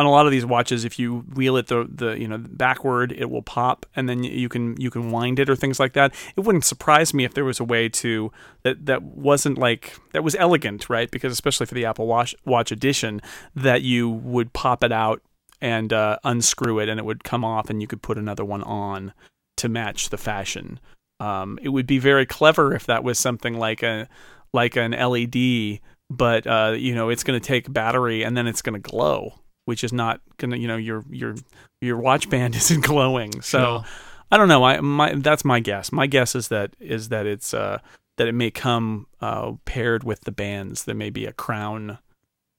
on 0.00 0.06
a 0.06 0.10
lot 0.10 0.24
of 0.24 0.32
these 0.32 0.46
watches, 0.46 0.86
if 0.86 0.98
you 0.98 1.18
wheel 1.34 1.58
it 1.58 1.66
the 1.66 1.86
the 1.92 2.18
you 2.18 2.26
know 2.26 2.38
backward, 2.38 3.12
it 3.12 3.30
will 3.30 3.42
pop, 3.42 3.84
and 3.94 4.08
then 4.08 4.24
you 4.24 4.48
can 4.48 4.80
you 4.80 4.90
can 4.90 5.10
wind 5.10 5.38
it 5.38 5.50
or 5.50 5.54
things 5.54 5.78
like 5.78 5.92
that. 5.92 6.14
It 6.36 6.40
wouldn't 6.40 6.64
surprise 6.64 7.12
me 7.12 7.24
if 7.24 7.34
there 7.34 7.44
was 7.44 7.60
a 7.60 7.64
way 7.64 7.88
to 7.90 8.32
that 8.62 8.86
that 8.86 9.02
wasn't 9.02 9.58
like 9.58 9.98
that 10.12 10.24
was 10.24 10.34
elegant, 10.36 10.88
right? 10.88 11.10
Because 11.10 11.32
especially 11.32 11.66
for 11.66 11.74
the 11.74 11.84
Apple 11.84 12.06
Watch 12.06 12.34
Watch 12.46 12.72
Edition, 12.72 13.20
that 13.54 13.82
you 13.82 14.08
would 14.08 14.54
pop 14.54 14.82
it 14.82 14.90
out 14.90 15.20
and 15.60 15.92
uh, 15.92 16.18
unscrew 16.24 16.78
it, 16.78 16.88
and 16.88 16.98
it 16.98 17.04
would 17.04 17.22
come 17.22 17.44
off, 17.44 17.68
and 17.68 17.82
you 17.82 17.86
could 17.86 18.00
put 18.00 18.16
another 18.16 18.44
one 18.44 18.62
on 18.62 19.12
to 19.58 19.68
match 19.68 20.08
the 20.08 20.16
fashion. 20.16 20.80
Um, 21.20 21.58
it 21.62 21.68
would 21.68 21.86
be 21.86 21.98
very 21.98 22.24
clever 22.24 22.74
if 22.74 22.86
that 22.86 23.04
was 23.04 23.18
something 23.18 23.58
like 23.58 23.82
a 23.82 24.08
like 24.54 24.76
an 24.76 24.92
LED, 24.92 25.80
but 26.08 26.46
uh, 26.46 26.74
you 26.74 26.94
know 26.94 27.10
it's 27.10 27.22
going 27.22 27.38
to 27.38 27.46
take 27.46 27.70
battery 27.70 28.22
and 28.22 28.34
then 28.34 28.46
it's 28.46 28.62
going 28.62 28.80
to 28.80 28.90
glow, 28.90 29.34
which 29.70 29.84
is 29.84 29.92
not 29.92 30.20
going 30.38 30.50
to 30.50 30.58
you 30.58 30.66
know 30.66 30.76
your 30.76 31.04
your 31.08 31.36
your 31.80 31.96
watch 31.96 32.28
band 32.28 32.56
isn't 32.60 32.84
glowing. 32.84 33.40
So. 33.40 33.84
I 34.32 34.36
don't 34.36 34.48
know. 34.48 34.62
I 34.62 34.80
my 34.80 35.14
that's 35.14 35.44
my 35.44 35.58
guess. 35.58 35.90
My 35.90 36.06
guess 36.06 36.36
is 36.36 36.48
that 36.48 36.76
is 36.78 37.08
that 37.08 37.26
it's 37.26 37.52
uh 37.52 37.78
that 38.16 38.28
it 38.28 38.32
may 38.32 38.50
come 38.50 39.06
uh 39.20 39.54
paired 39.64 40.04
with 40.04 40.20
the 40.20 40.30
bands. 40.30 40.84
There 40.84 40.94
may 40.94 41.10
be 41.10 41.26
a 41.26 41.32
crown 41.32 41.98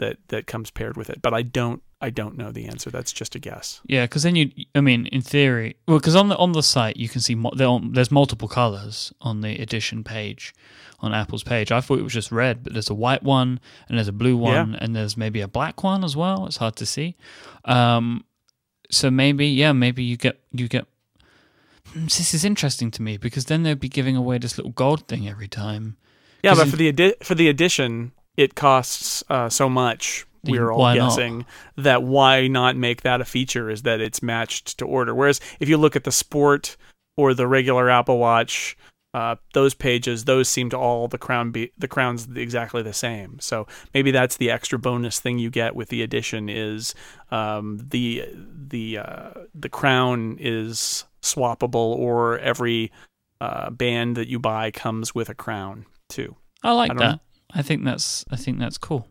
that 0.02 0.18
that 0.28 0.46
comes 0.46 0.70
paired 0.72 0.98
with 0.98 1.10
it, 1.10 1.22
but 1.22 1.34
I 1.34 1.42
don't 1.44 1.82
I 2.02 2.10
don't 2.10 2.36
know 2.36 2.52
the 2.52 2.66
answer. 2.68 2.90
That's 2.92 3.14
just 3.14 3.36
a 3.36 3.40
guess. 3.40 3.80
Yeah, 3.86 4.04
because 4.06 4.24
then 4.24 4.36
you, 4.36 4.52
I 4.76 4.82
mean, 4.82 5.06
in 5.08 5.22
theory, 5.22 5.78
well, 5.88 6.00
because 6.00 6.16
on 6.16 6.28
the 6.30 6.36
on 6.38 6.52
the 6.52 6.62
site 6.64 6.98
you 6.98 7.08
can 7.08 7.22
see 7.22 7.36
mo- 7.36 7.54
there's 7.56 8.12
multiple 8.12 8.48
colors 8.48 9.14
on 9.22 9.42
the 9.42 9.58
edition 9.62 10.04
page, 10.04 10.54
on 11.00 11.14
Apple's 11.14 11.44
page. 11.44 11.72
I 11.72 11.80
thought 11.80 12.00
it 12.00 12.04
was 12.04 12.14
just 12.14 12.32
red, 12.32 12.64
but 12.64 12.74
there's 12.74 12.90
a 12.90 12.94
white 12.96 13.24
one 13.24 13.60
and 13.88 13.98
there's 13.98 14.08
a 14.10 14.12
blue 14.14 14.36
one 14.36 14.76
and 14.76 14.96
there's 14.96 15.16
maybe 15.16 15.42
a 15.42 15.48
black 15.48 15.84
one 15.84 16.04
as 16.04 16.16
well. 16.16 16.46
It's 16.48 16.58
hard 16.58 16.76
to 16.78 16.86
see. 16.86 17.16
Um, 17.66 18.24
so 18.90 19.10
maybe, 19.12 19.48
yeah, 19.48 19.72
maybe 19.72 20.04
you 20.04 20.18
get 20.18 20.40
you 20.52 20.68
get. 20.68 20.86
Hmm, 21.94 22.06
This 22.06 22.34
is 22.34 22.44
interesting 22.44 22.92
to 22.92 23.02
me 23.02 23.18
because 23.18 23.46
then 23.46 23.64
they'd 23.64 23.80
be 23.80 23.90
giving 23.90 24.16
away 24.16 24.38
this 24.40 24.58
little 24.58 24.72
gold 24.74 25.08
thing 25.08 25.28
every 25.30 25.48
time. 25.48 25.98
Yeah, 26.44 26.56
but 26.56 26.68
for 26.70 26.76
the 26.78 27.16
for 27.22 27.36
the 27.36 27.48
edition, 27.48 28.12
it 28.38 28.56
costs 28.56 29.24
uh, 29.30 29.50
so 29.50 29.70
much. 29.70 30.26
We're 30.44 30.72
all 30.72 30.80
why 30.80 30.98
not? 30.98 31.10
guessing 31.10 31.46
that 31.78 32.02
why 32.02 32.48
not 32.48 32.76
make 32.76 33.04
that 33.04 33.22
a 33.22 33.26
feature 33.26 33.70
is 33.70 33.84
that 33.84 34.02
it's 34.02 34.24
matched 34.24 34.80
to 34.80 34.86
order. 34.86 35.14
Whereas 35.14 35.40
if 35.60 35.70
you 35.70 35.78
look 35.78 35.96
at 35.96 36.04
the 36.04 36.12
sport 36.12 36.78
or 37.16 37.36
the 37.36 37.48
regular 37.48 37.92
Apple 37.92 38.18
Watch, 38.18 38.76
uh, 39.14 39.36
those 39.54 39.74
pages, 39.74 40.26
those 40.26 40.48
seem 40.48 40.70
to 40.70 40.78
all 40.78 41.08
the 41.08 41.18
crown 41.18 41.52
be 41.52 41.72
the 41.78 41.88
crown's 41.88 42.28
exactly 42.36 42.82
the 42.82 42.94
same. 42.94 43.38
So 43.40 43.68
maybe 43.94 44.10
that's 44.10 44.38
the 44.38 44.50
extra 44.50 44.80
bonus 44.80 45.20
thing 45.20 45.38
you 45.38 45.50
get 45.50 45.76
with 45.76 45.90
the 45.90 46.02
Edition 46.02 46.50
is 46.50 46.96
um, 47.30 47.86
the 47.90 48.26
the 48.34 49.00
uh, 49.00 49.32
the 49.54 49.70
crown 49.70 50.38
is 50.40 51.04
swappable, 51.22 51.76
or 51.76 52.40
every 52.40 52.92
uh, 53.42 53.70
band 53.70 54.16
that 54.16 54.28
you 54.28 54.40
buy 54.40 54.72
comes 54.72 55.14
with 55.14 55.30
a 55.30 55.36
crown 55.36 55.86
too. 56.10 56.36
I 56.64 56.72
like 56.72 56.92
I 56.92 56.94
that. 56.96 57.00
know. 57.00 57.20
I 57.54 57.62
think 57.62 57.84
that's 57.86 58.26
I 58.32 58.36
think 58.36 58.60
that's 58.60 58.78
cool. 58.78 59.08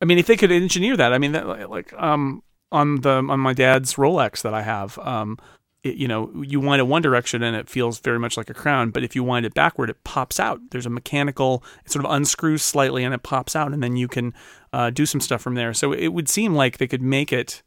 I 0.00 0.06
mean, 0.06 0.18
if 0.18 0.26
they 0.26 0.36
could 0.36 0.50
engineer 0.50 0.96
that, 0.96 1.12
I 1.12 1.18
mean, 1.18 1.32
that, 1.32 1.70
like 1.70 1.92
um, 1.94 2.42
on 2.72 3.02
the 3.02 3.16
on 3.16 3.40
my 3.40 3.52
dad's 3.52 3.94
Rolex 3.94 4.42
that 4.42 4.54
I 4.54 4.62
have, 4.62 4.98
um, 4.98 5.38
it, 5.82 5.96
you 5.96 6.08
know, 6.08 6.30
you 6.42 6.60
wind 6.60 6.80
it 6.80 6.84
one 6.84 7.02
direction 7.02 7.42
and 7.42 7.56
it 7.56 7.68
feels 7.68 8.00
very 8.00 8.18
much 8.18 8.36
like 8.36 8.50
a 8.50 8.54
crown, 8.54 8.90
but 8.90 9.02
if 9.02 9.14
you 9.14 9.24
wind 9.24 9.46
it 9.46 9.54
backward, 9.54 9.90
it 9.90 10.02
pops 10.04 10.38
out. 10.40 10.60
There's 10.70 10.86
a 10.86 10.90
mechanical, 10.90 11.62
it 11.84 11.90
sort 11.90 12.04
of 12.04 12.10
unscrews 12.10 12.62
slightly 12.62 13.04
and 13.04 13.14
it 13.14 13.22
pops 13.22 13.56
out, 13.56 13.72
and 13.72 13.82
then 13.82 13.96
you 13.96 14.08
can 14.08 14.34
uh, 14.72 14.90
do 14.90 15.06
some 15.06 15.20
stuff 15.20 15.40
from 15.40 15.54
there. 15.54 15.74
So 15.74 15.92
it 15.92 16.08
would 16.08 16.28
seem 16.28 16.54
like 16.54 16.78
they 16.78 16.86
could 16.86 17.02
make 17.02 17.32
it 17.32 17.62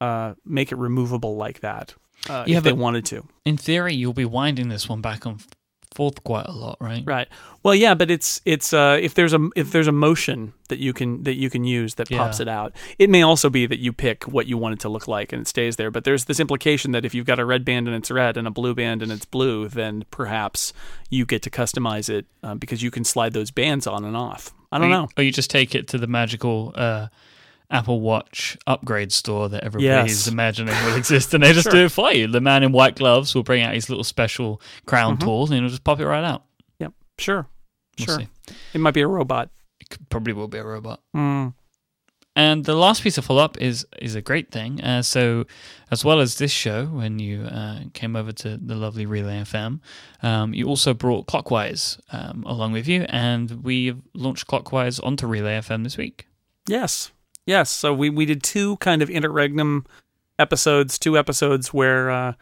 uh, 0.00 0.34
make 0.44 0.72
it 0.72 0.76
removable 0.76 1.36
like 1.36 1.60
that 1.60 1.94
uh, 2.28 2.44
Yeah, 2.46 2.58
if 2.58 2.64
they 2.64 2.72
wanted 2.72 3.04
to. 3.06 3.26
In 3.44 3.56
theory, 3.58 3.94
you'll 3.94 4.14
be 4.14 4.24
winding 4.24 4.68
this 4.68 4.88
one 4.88 5.02
back 5.02 5.26
and 5.26 5.44
forth 5.94 6.22
quite 6.24 6.46
a 6.46 6.52
lot, 6.52 6.76
right? 6.80 7.02
Right. 7.04 7.28
Well, 7.62 7.74
yeah, 7.74 7.94
but 7.94 8.10
it's 8.10 8.40
it's 8.44 8.72
uh, 8.72 8.98
if 9.00 9.14
there's 9.14 9.32
a 9.34 9.48
if 9.56 9.72
there's 9.72 9.88
a 9.88 9.92
motion 9.92 10.52
that 10.68 10.78
you 10.78 10.92
can 10.92 11.24
that 11.24 11.34
you 11.34 11.50
can 11.50 11.64
use 11.64 11.96
that 11.96 12.08
pops 12.08 12.38
Yeah. 12.38 12.42
it 12.42 12.48
out. 12.48 12.72
It 12.98 13.10
may 13.10 13.22
also 13.22 13.50
be 13.50 13.66
that 13.66 13.78
you 13.80 13.92
pick 13.92 14.24
what 14.24 14.46
you 14.46 14.56
want 14.56 14.74
it 14.74 14.80
to 14.80 14.88
look 14.88 15.08
like 15.08 15.32
and 15.32 15.42
it 15.42 15.48
stays 15.48 15.76
there. 15.76 15.90
But 15.90 16.04
there's 16.04 16.26
this 16.26 16.38
implication 16.40 16.92
that 16.92 17.04
if 17.04 17.14
you've 17.14 17.26
got 17.26 17.38
a 17.38 17.44
red 17.44 17.64
band 17.64 17.88
and 17.88 17.96
it's 17.96 18.10
red 18.10 18.36
and 18.36 18.46
a 18.46 18.50
blue 18.50 18.74
band 18.74 19.02
and 19.02 19.10
it's 19.10 19.24
blue, 19.24 19.68
then 19.68 20.04
perhaps 20.10 20.72
you 21.10 21.26
get 21.26 21.42
to 21.42 21.50
customize 21.50 22.08
it 22.08 22.26
um, 22.42 22.58
because 22.58 22.82
you 22.82 22.90
can 22.90 23.04
slide 23.04 23.32
those 23.32 23.50
bands 23.50 23.86
on 23.86 24.04
and 24.04 24.16
off. 24.16 24.54
I 24.72 24.78
don't 24.78 24.86
or 24.86 24.90
know. 24.90 25.08
Or 25.16 25.24
you 25.24 25.32
just 25.32 25.50
take 25.50 25.74
it 25.74 25.88
to 25.88 25.98
the 25.98 26.06
magical 26.06 26.72
uh, 26.76 27.08
Apple 27.70 28.00
Watch 28.00 28.56
upgrade 28.66 29.12
store 29.12 29.48
that 29.48 29.62
everybody's 29.64 30.26
Yes. 30.26 30.28
imagining 30.28 30.74
will 30.84 30.96
exist, 30.96 31.32
and 31.34 31.42
they 31.44 31.52
just 31.54 31.64
Sure. 31.64 31.72
do 31.72 31.84
it 31.86 31.92
for 31.92 32.12
you. 32.12 32.26
The 32.26 32.40
man 32.40 32.62
in 32.62 32.72
white 32.72 32.96
gloves 32.96 33.34
will 33.34 33.42
bring 33.44 33.62
out 33.62 33.74
his 33.74 33.88
little 33.88 34.04
special 34.04 34.60
crown 34.86 35.16
Mhm. 35.16 35.20
tool, 35.20 35.44
and 35.44 35.54
he'll 35.54 35.68
just 35.68 35.84
pop 35.84 36.00
it 36.00 36.06
right 36.06 36.24
out. 36.24 36.44
Yep. 36.80 36.92
Sure. 37.18 37.46
We'll 37.98 38.06
sure. 38.06 38.18
see. 38.20 38.28
It 38.74 38.80
might 38.80 38.94
be 38.94 39.02
a 39.02 39.06
robot. 39.08 39.50
It 39.80 39.88
could, 39.90 40.08
probably 40.08 40.32
will 40.32 40.48
be 40.48 40.58
a 40.58 40.64
robot. 40.64 41.00
Mm. 41.16 41.54
And 42.36 42.64
the 42.64 42.74
last 42.76 43.02
piece 43.02 43.18
of 43.18 43.24
follow 43.24 43.42
up 43.42 43.58
is 43.58 43.84
is 44.00 44.14
a 44.14 44.22
great 44.22 44.50
thing. 44.52 44.80
Uh, 44.82 45.02
so, 45.02 45.46
as 45.90 46.04
well 46.04 46.20
as 46.20 46.38
this 46.38 46.52
show, 46.52 46.86
when 46.86 47.18
you 47.18 47.42
uh, 47.42 47.80
came 47.92 48.14
over 48.14 48.30
to 48.32 48.56
the 48.56 48.76
lovely 48.76 49.04
Relay 49.04 49.40
FM, 49.42 49.80
um, 50.22 50.54
you 50.54 50.66
also 50.68 50.94
brought 50.94 51.26
Clockwise 51.26 51.98
um, 52.12 52.44
along 52.46 52.72
with 52.72 52.86
you, 52.86 53.04
and 53.08 53.64
we 53.64 53.94
launched 54.14 54.46
Clockwise 54.46 55.00
onto 55.00 55.26
Relay 55.26 55.58
FM 55.58 55.82
this 55.82 55.96
week. 55.98 56.28
Yes. 56.68 57.10
Yes. 57.50 57.68
So 57.68 57.92
we, 57.92 58.10
we 58.10 58.26
did 58.26 58.44
two 58.44 58.76
kind 58.76 59.02
of 59.02 59.10
interregnum 59.10 59.84
episodes, 60.38 61.00
two 61.00 61.18
episodes 61.18 61.74
where 61.74 62.08
uh, 62.08 62.34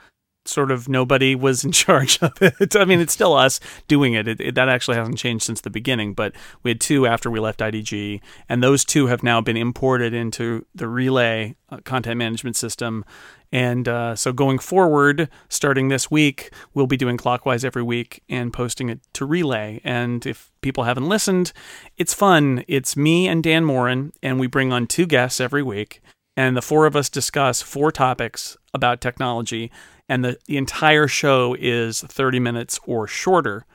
sort 0.45 0.71
of 0.71 0.87
nobody 0.87 1.35
was 1.35 1.65
in 1.65 1.73
charge 1.85 2.19
of 2.21 2.33
it. 2.43 2.77
I 2.77 2.85
mean, 2.85 3.01
it's 3.01 3.15
still 3.15 3.33
us 3.33 3.59
doing 3.87 4.13
it. 4.13 4.29
It, 4.29 4.39
it. 4.39 4.55
That 4.55 4.69
actually 4.69 4.99
hasn't 4.99 5.17
changed 5.17 5.47
since 5.47 5.63
the 5.63 5.71
beginning, 5.71 6.13
but 6.13 6.35
we 6.63 6.73
had 6.73 6.81
two 6.83 7.07
after 7.07 7.31
we 7.31 7.41
left 7.41 7.61
IDG, 7.61 8.21
and 8.51 8.63
those 8.63 8.85
two 8.85 9.07
have 9.07 9.23
now 9.23 9.41
been 9.41 9.57
imported 9.57 10.13
into 10.13 10.67
the 10.75 10.87
Relay 10.87 11.57
uh, 11.71 11.79
content 11.85 12.19
management 12.19 12.57
system. 12.57 13.03
And 13.51 13.89
uh, 13.89 14.15
so 14.15 14.33
going 14.33 14.59
forward, 14.59 15.29
starting 15.49 15.89
this 15.89 16.11
week, 16.11 16.53
we'll 16.75 16.87
be 16.87 16.97
doing 16.97 17.17
clockwise 17.17 17.65
every 17.65 17.83
week 17.83 18.23
and 18.29 18.53
posting 18.53 18.89
it 18.91 19.01
to 19.15 19.25
Relay. 19.25 19.81
And 19.85 20.27
if 20.27 20.51
people 20.61 20.85
haven't 20.85 21.09
listened, 21.09 21.53
it's 21.97 22.13
fun. 22.13 22.65
It's 22.69 22.97
me 22.97 23.27
and 23.27 23.43
Dan 23.43 23.65
Moren, 23.65 24.13
and 24.23 24.39
we 24.39 24.47
bring 24.47 24.73
on 24.73 24.87
two 24.87 25.07
guests 25.07 25.41
every 25.41 25.63
week. 25.63 26.03
And 26.37 26.57
the 26.57 26.63
four 26.63 26.87
of 26.87 26.95
us 26.95 27.09
discuss 27.09 27.63
four 27.63 27.91
topics 27.91 28.57
about 28.75 29.01
technology 29.01 29.73
and 30.09 30.25
the, 30.25 30.39
the 30.47 30.57
entire 30.57 31.07
show 31.07 31.55
is 31.59 32.01
30 32.01 32.41
minutes 32.41 32.81
or 32.87 33.07
shorter. 33.07 33.67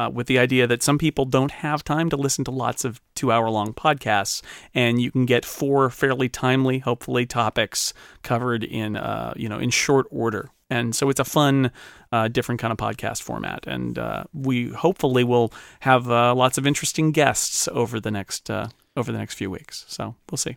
Uh, 0.00 0.08
with 0.08 0.26
the 0.28 0.38
idea 0.38 0.66
that 0.66 0.82
some 0.82 0.96
people 0.96 1.26
don't 1.26 1.50
have 1.50 1.84
time 1.84 2.08
to 2.08 2.16
listen 2.16 2.42
to 2.42 2.50
lots 2.50 2.86
of 2.86 3.02
two 3.14 3.30
hour 3.30 3.50
long 3.50 3.74
podcasts, 3.74 4.40
and 4.72 4.98
you 5.02 5.10
can 5.10 5.26
get 5.26 5.44
four 5.44 5.90
fairly 5.90 6.28
timely, 6.28 6.78
hopefully, 6.78 7.26
topics 7.26 7.92
covered 8.22 8.64
in 8.64 8.96
uh, 8.96 9.34
you 9.36 9.46
know 9.46 9.58
in 9.58 9.68
short 9.68 10.06
order. 10.10 10.48
And 10.70 10.94
so 10.94 11.10
it's 11.10 11.20
a 11.20 11.24
fun, 11.24 11.70
uh, 12.12 12.28
different 12.28 12.60
kind 12.62 12.72
of 12.72 12.78
podcast 12.78 13.20
format, 13.20 13.66
and 13.66 13.98
uh, 13.98 14.24
we 14.32 14.70
hopefully 14.70 15.24
will 15.24 15.52
have 15.80 16.10
uh, 16.10 16.34
lots 16.34 16.56
of 16.56 16.66
interesting 16.66 17.12
guests 17.12 17.68
over 17.68 18.00
the 18.00 18.10
next 18.10 18.48
uh, 18.48 18.68
over 18.96 19.12
the 19.12 19.18
next 19.18 19.34
few 19.34 19.50
weeks. 19.50 19.84
So 19.88 20.14
we'll 20.30 20.38
see. 20.38 20.56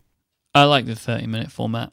I 0.56 0.63
like 0.63 0.86
the 0.86 0.95
thirty 0.95 1.27
minute 1.27 1.51
format. 1.51 1.91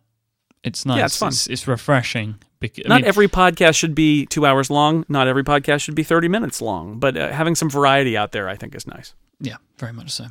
It's 0.62 0.86
nice. 0.86 0.98
Yeah, 0.98 1.06
it's 1.06 1.16
fun. 1.16 1.28
It's, 1.28 1.46
it's 1.48 1.66
refreshing. 1.66 2.36
Bec- 2.60 2.78
I 2.84 2.88
Not 2.88 3.00
mean, 3.00 3.08
every 3.08 3.26
podcast 3.28 3.76
should 3.76 3.94
be 3.94 4.26
two 4.26 4.44
hours 4.46 4.70
long. 4.70 5.04
Not 5.08 5.26
every 5.28 5.42
podcast 5.44 5.80
should 5.82 5.94
be 5.94 6.02
30 6.02 6.28
minutes 6.28 6.60
long. 6.60 6.98
But 6.98 7.16
uh, 7.16 7.32
having 7.32 7.54
some 7.54 7.70
variety 7.70 8.16
out 8.16 8.32
there, 8.32 8.48
I 8.48 8.56
think, 8.56 8.74
is 8.74 8.86
nice. 8.86 9.14
yeah, 9.40 9.56
very 9.78 9.92
much 9.92 10.10
so. 10.10 10.26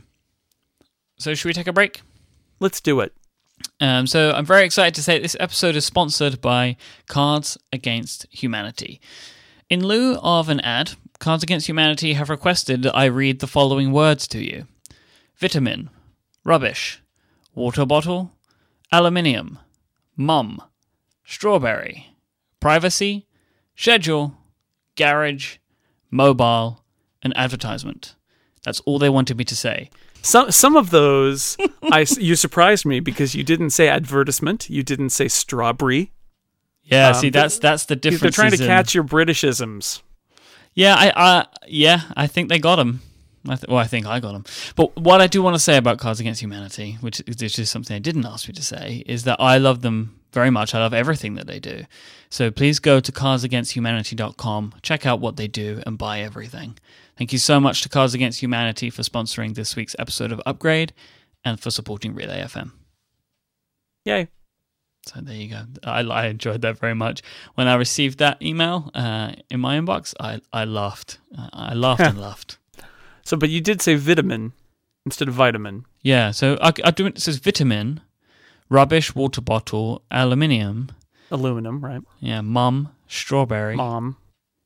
So, 1.17 1.33
should 1.33 1.47
we 1.49 1.53
take 1.53 1.67
a 1.67 1.73
break? 1.73 2.01
Let's 2.59 2.79
do 2.81 2.99
it. 2.99 3.13
Um, 3.81 4.07
so 4.07 4.31
I'm 4.31 4.45
very 4.45 4.63
excited 4.63 4.93
to 4.95 5.03
say 5.03 5.19
this 5.19 5.35
episode 5.39 5.75
is 5.75 5.85
sponsored 5.85 6.39
by 6.39 6.77
Cards 7.07 7.57
Against 7.73 8.25
Humanity. 8.31 9.01
In 9.69 9.85
lieu 9.85 10.17
of 10.21 10.47
an 10.49 10.59
ad, 10.61 10.93
Cards 11.19 11.43
Against 11.43 11.67
Humanity 11.67 12.13
have 12.13 12.29
requested 12.29 12.83
that 12.83 12.95
I 12.95 13.05
read 13.05 13.39
the 13.39 13.47
following 13.47 13.91
words 13.91 14.27
to 14.29 14.39
you 14.43 14.65
vitamin, 15.35 15.89
rubbish, 16.45 17.01
water 17.55 17.85
bottle, 17.85 18.31
aluminium, 18.91 19.59
mum, 20.15 20.61
strawberry, 21.25 22.08
privacy, 22.59 23.27
schedule, 23.75 24.35
garage, 24.95 25.57
mobile, 26.11 26.83
and 27.21 27.35
advertisement. 27.37 28.15
That's 28.63 28.79
all 28.81 28.99
they 28.99 29.09
wanted 29.09 29.37
me 29.37 29.43
to 29.45 29.55
say. 29.55 29.89
Some 30.21 30.51
some 30.51 30.75
of 30.75 30.89
those, 30.89 31.55
I 31.91 32.05
you 32.17 32.35
surprised 32.35 32.85
me 32.85 32.99
because 32.99 33.35
you 33.35 33.43
didn't 33.43 33.69
say 33.69 33.87
advertisement. 33.87 34.69
You 34.69 34.83
didn't 34.83 35.11
say 35.11 35.27
strawberry. 35.29 36.11
Yeah, 36.83 37.09
Um, 37.09 37.13
see, 37.15 37.29
that's 37.29 37.59
that's 37.59 37.85
the 37.85 37.95
difference. 37.95 38.21
They're 38.21 38.31
trying 38.49 38.51
to 38.51 38.65
catch 38.65 38.93
your 38.93 39.03
Britishisms. 39.03 40.01
Yeah, 40.73 40.95
I, 40.95 41.11
I, 41.15 41.45
yeah, 41.67 42.01
I 42.15 42.27
think 42.27 42.49
they 42.49 42.59
got 42.59 42.79
him. 42.79 43.01
I 43.47 43.55
th- 43.55 43.67
well, 43.67 43.77
I 43.77 43.85
think 43.85 44.05
I 44.05 44.19
got 44.19 44.35
him. 44.35 44.45
But 44.75 44.95
what 44.97 45.21
I 45.21 45.27
do 45.27 45.41
want 45.41 45.55
to 45.55 45.59
say 45.59 45.77
about 45.77 45.97
Cards 45.99 46.19
Against 46.19 46.41
Humanity, 46.41 46.97
which, 47.01 47.21
which 47.27 47.57
is 47.59 47.69
something 47.69 47.95
they 47.95 47.99
didn't 47.99 48.25
ask 48.25 48.47
me 48.47 48.53
to 48.53 48.63
say, 48.63 49.03
is 49.05 49.23
that 49.23 49.37
I 49.39 49.57
love 49.57 49.81
them 49.81 50.18
very 50.31 50.49
much. 50.49 50.75
I 50.75 50.79
love 50.79 50.93
everything 50.93 51.35
that 51.35 51.47
they 51.47 51.59
do. 51.59 51.83
So 52.29 52.51
please 52.51 52.79
go 52.79 52.99
to 52.99 53.11
cardsagainsthumanity.com, 53.11 54.75
check 54.81 55.05
out 55.05 55.19
what 55.19 55.37
they 55.37 55.47
do, 55.47 55.81
and 55.85 55.97
buy 55.97 56.19
everything. 56.21 56.77
Thank 57.17 57.33
you 57.33 57.39
so 57.39 57.59
much 57.59 57.81
to 57.81 57.89
Cards 57.89 58.13
Against 58.13 58.41
Humanity 58.41 58.89
for 58.89 59.01
sponsoring 59.01 59.55
this 59.55 59.75
week's 59.75 59.95
episode 59.99 60.31
of 60.31 60.41
Upgrade 60.45 60.93
and 61.43 61.59
for 61.59 61.71
supporting 61.71 62.13
Relay 62.13 62.41
FM. 62.41 62.71
Yay! 64.05 64.29
So 65.05 65.21
there 65.21 65.35
you 65.35 65.49
go. 65.49 65.63
I, 65.83 66.01
I 66.01 66.27
enjoyed 66.27 66.61
that 66.61 66.77
very 66.77 66.93
much. 66.93 67.21
When 67.55 67.67
I 67.67 67.75
received 67.75 68.19
that 68.19 68.41
email 68.41 68.91
uh, 68.93 69.33
in 69.49 69.59
my 69.59 69.77
inbox, 69.79 70.13
I, 70.19 70.41
I 70.53 70.65
laughed. 70.65 71.19
Uh, 71.37 71.49
I 71.51 71.73
laughed 71.73 72.01
and 72.01 72.19
laughed. 72.21 72.57
So, 73.23 73.37
but 73.37 73.49
you 73.49 73.61
did 73.61 73.81
say 73.81 73.95
vitamin 73.95 74.53
instead 75.05 75.27
of 75.27 75.33
vitamin. 75.33 75.85
Yeah, 76.01 76.31
so 76.31 76.57
I, 76.61 76.71
I 76.83 76.91
do 76.91 77.07
it 77.07 77.19
says 77.19 77.37
vitamin, 77.37 78.01
rubbish, 78.69 79.15
water 79.15 79.41
bottle, 79.41 80.01
aluminium, 80.11 80.89
Aluminum, 81.31 81.83
right? 81.83 82.01
yeah, 82.19 82.41
mum, 82.41 82.89
strawberry, 83.07 83.75
Mom. 83.75 84.17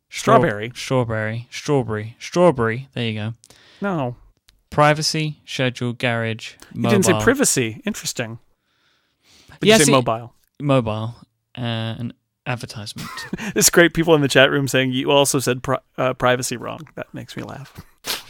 straw- 0.10 0.36
Strawberry. 0.38 0.72
strawberry, 0.76 1.48
strawberry, 1.52 2.16
strawberry. 2.20 2.90
There 2.94 3.06
you 3.10 3.14
go. 3.20 3.34
No, 3.82 4.16
Privacy, 4.70 5.40
schedule, 5.46 5.94
garage, 5.94 6.54
you 6.74 6.90
didn't 6.90 7.06
say 7.06 7.20
privacy. 7.22 7.82
Interesting. 7.86 8.40
But 9.60 9.68
Yeah, 9.68 9.76
you 9.76 9.80
say 9.80 9.86
see- 9.86 9.92
mobile. 9.92 10.34
mobile, 10.60 11.16
uh, 11.56 11.62
and 12.00 12.14
advertisement. 12.48 13.08
It's 13.56 13.70
great. 13.70 13.94
People 13.94 14.16
in 14.16 14.22
the 14.22 14.28
chat 14.28 14.50
room 14.50 14.68
saying 14.68 14.92
you 14.94 15.12
also 15.12 15.38
said 15.40 15.62
pri- 15.62 15.78
uh, 15.98 16.14
privacy 16.16 16.58
wrong. 16.58 16.80
That 16.96 17.14
makes 17.14 17.38
me 17.38 17.44
laugh. 17.44 17.80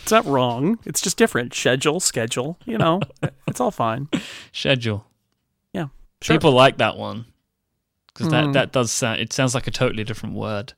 It's 0.02 0.12
not 0.12 0.26
wrong. 0.26 0.80
It's 0.86 1.00
just 1.02 1.18
different. 1.18 1.54
Schedule, 1.54 2.00
schedule. 2.02 2.58
You 2.66 2.78
know, 2.78 3.00
it's 3.48 3.62
all 3.62 3.72
fine. 3.72 4.10
schedule. 4.52 5.06
Sure. 6.24 6.36
People 6.36 6.52
like 6.54 6.78
that 6.78 6.98
one 6.98 7.26
because 8.08 8.30
that 8.30 8.46
Mm. 8.46 8.54
that 8.54 8.72
does 8.72 8.92
sound. 8.92 9.20
It 9.20 9.34
sounds 9.34 9.54
like 9.54 9.68
a 9.68 9.72
totally 9.72 10.04
different 10.04 10.36
word. 10.36 10.74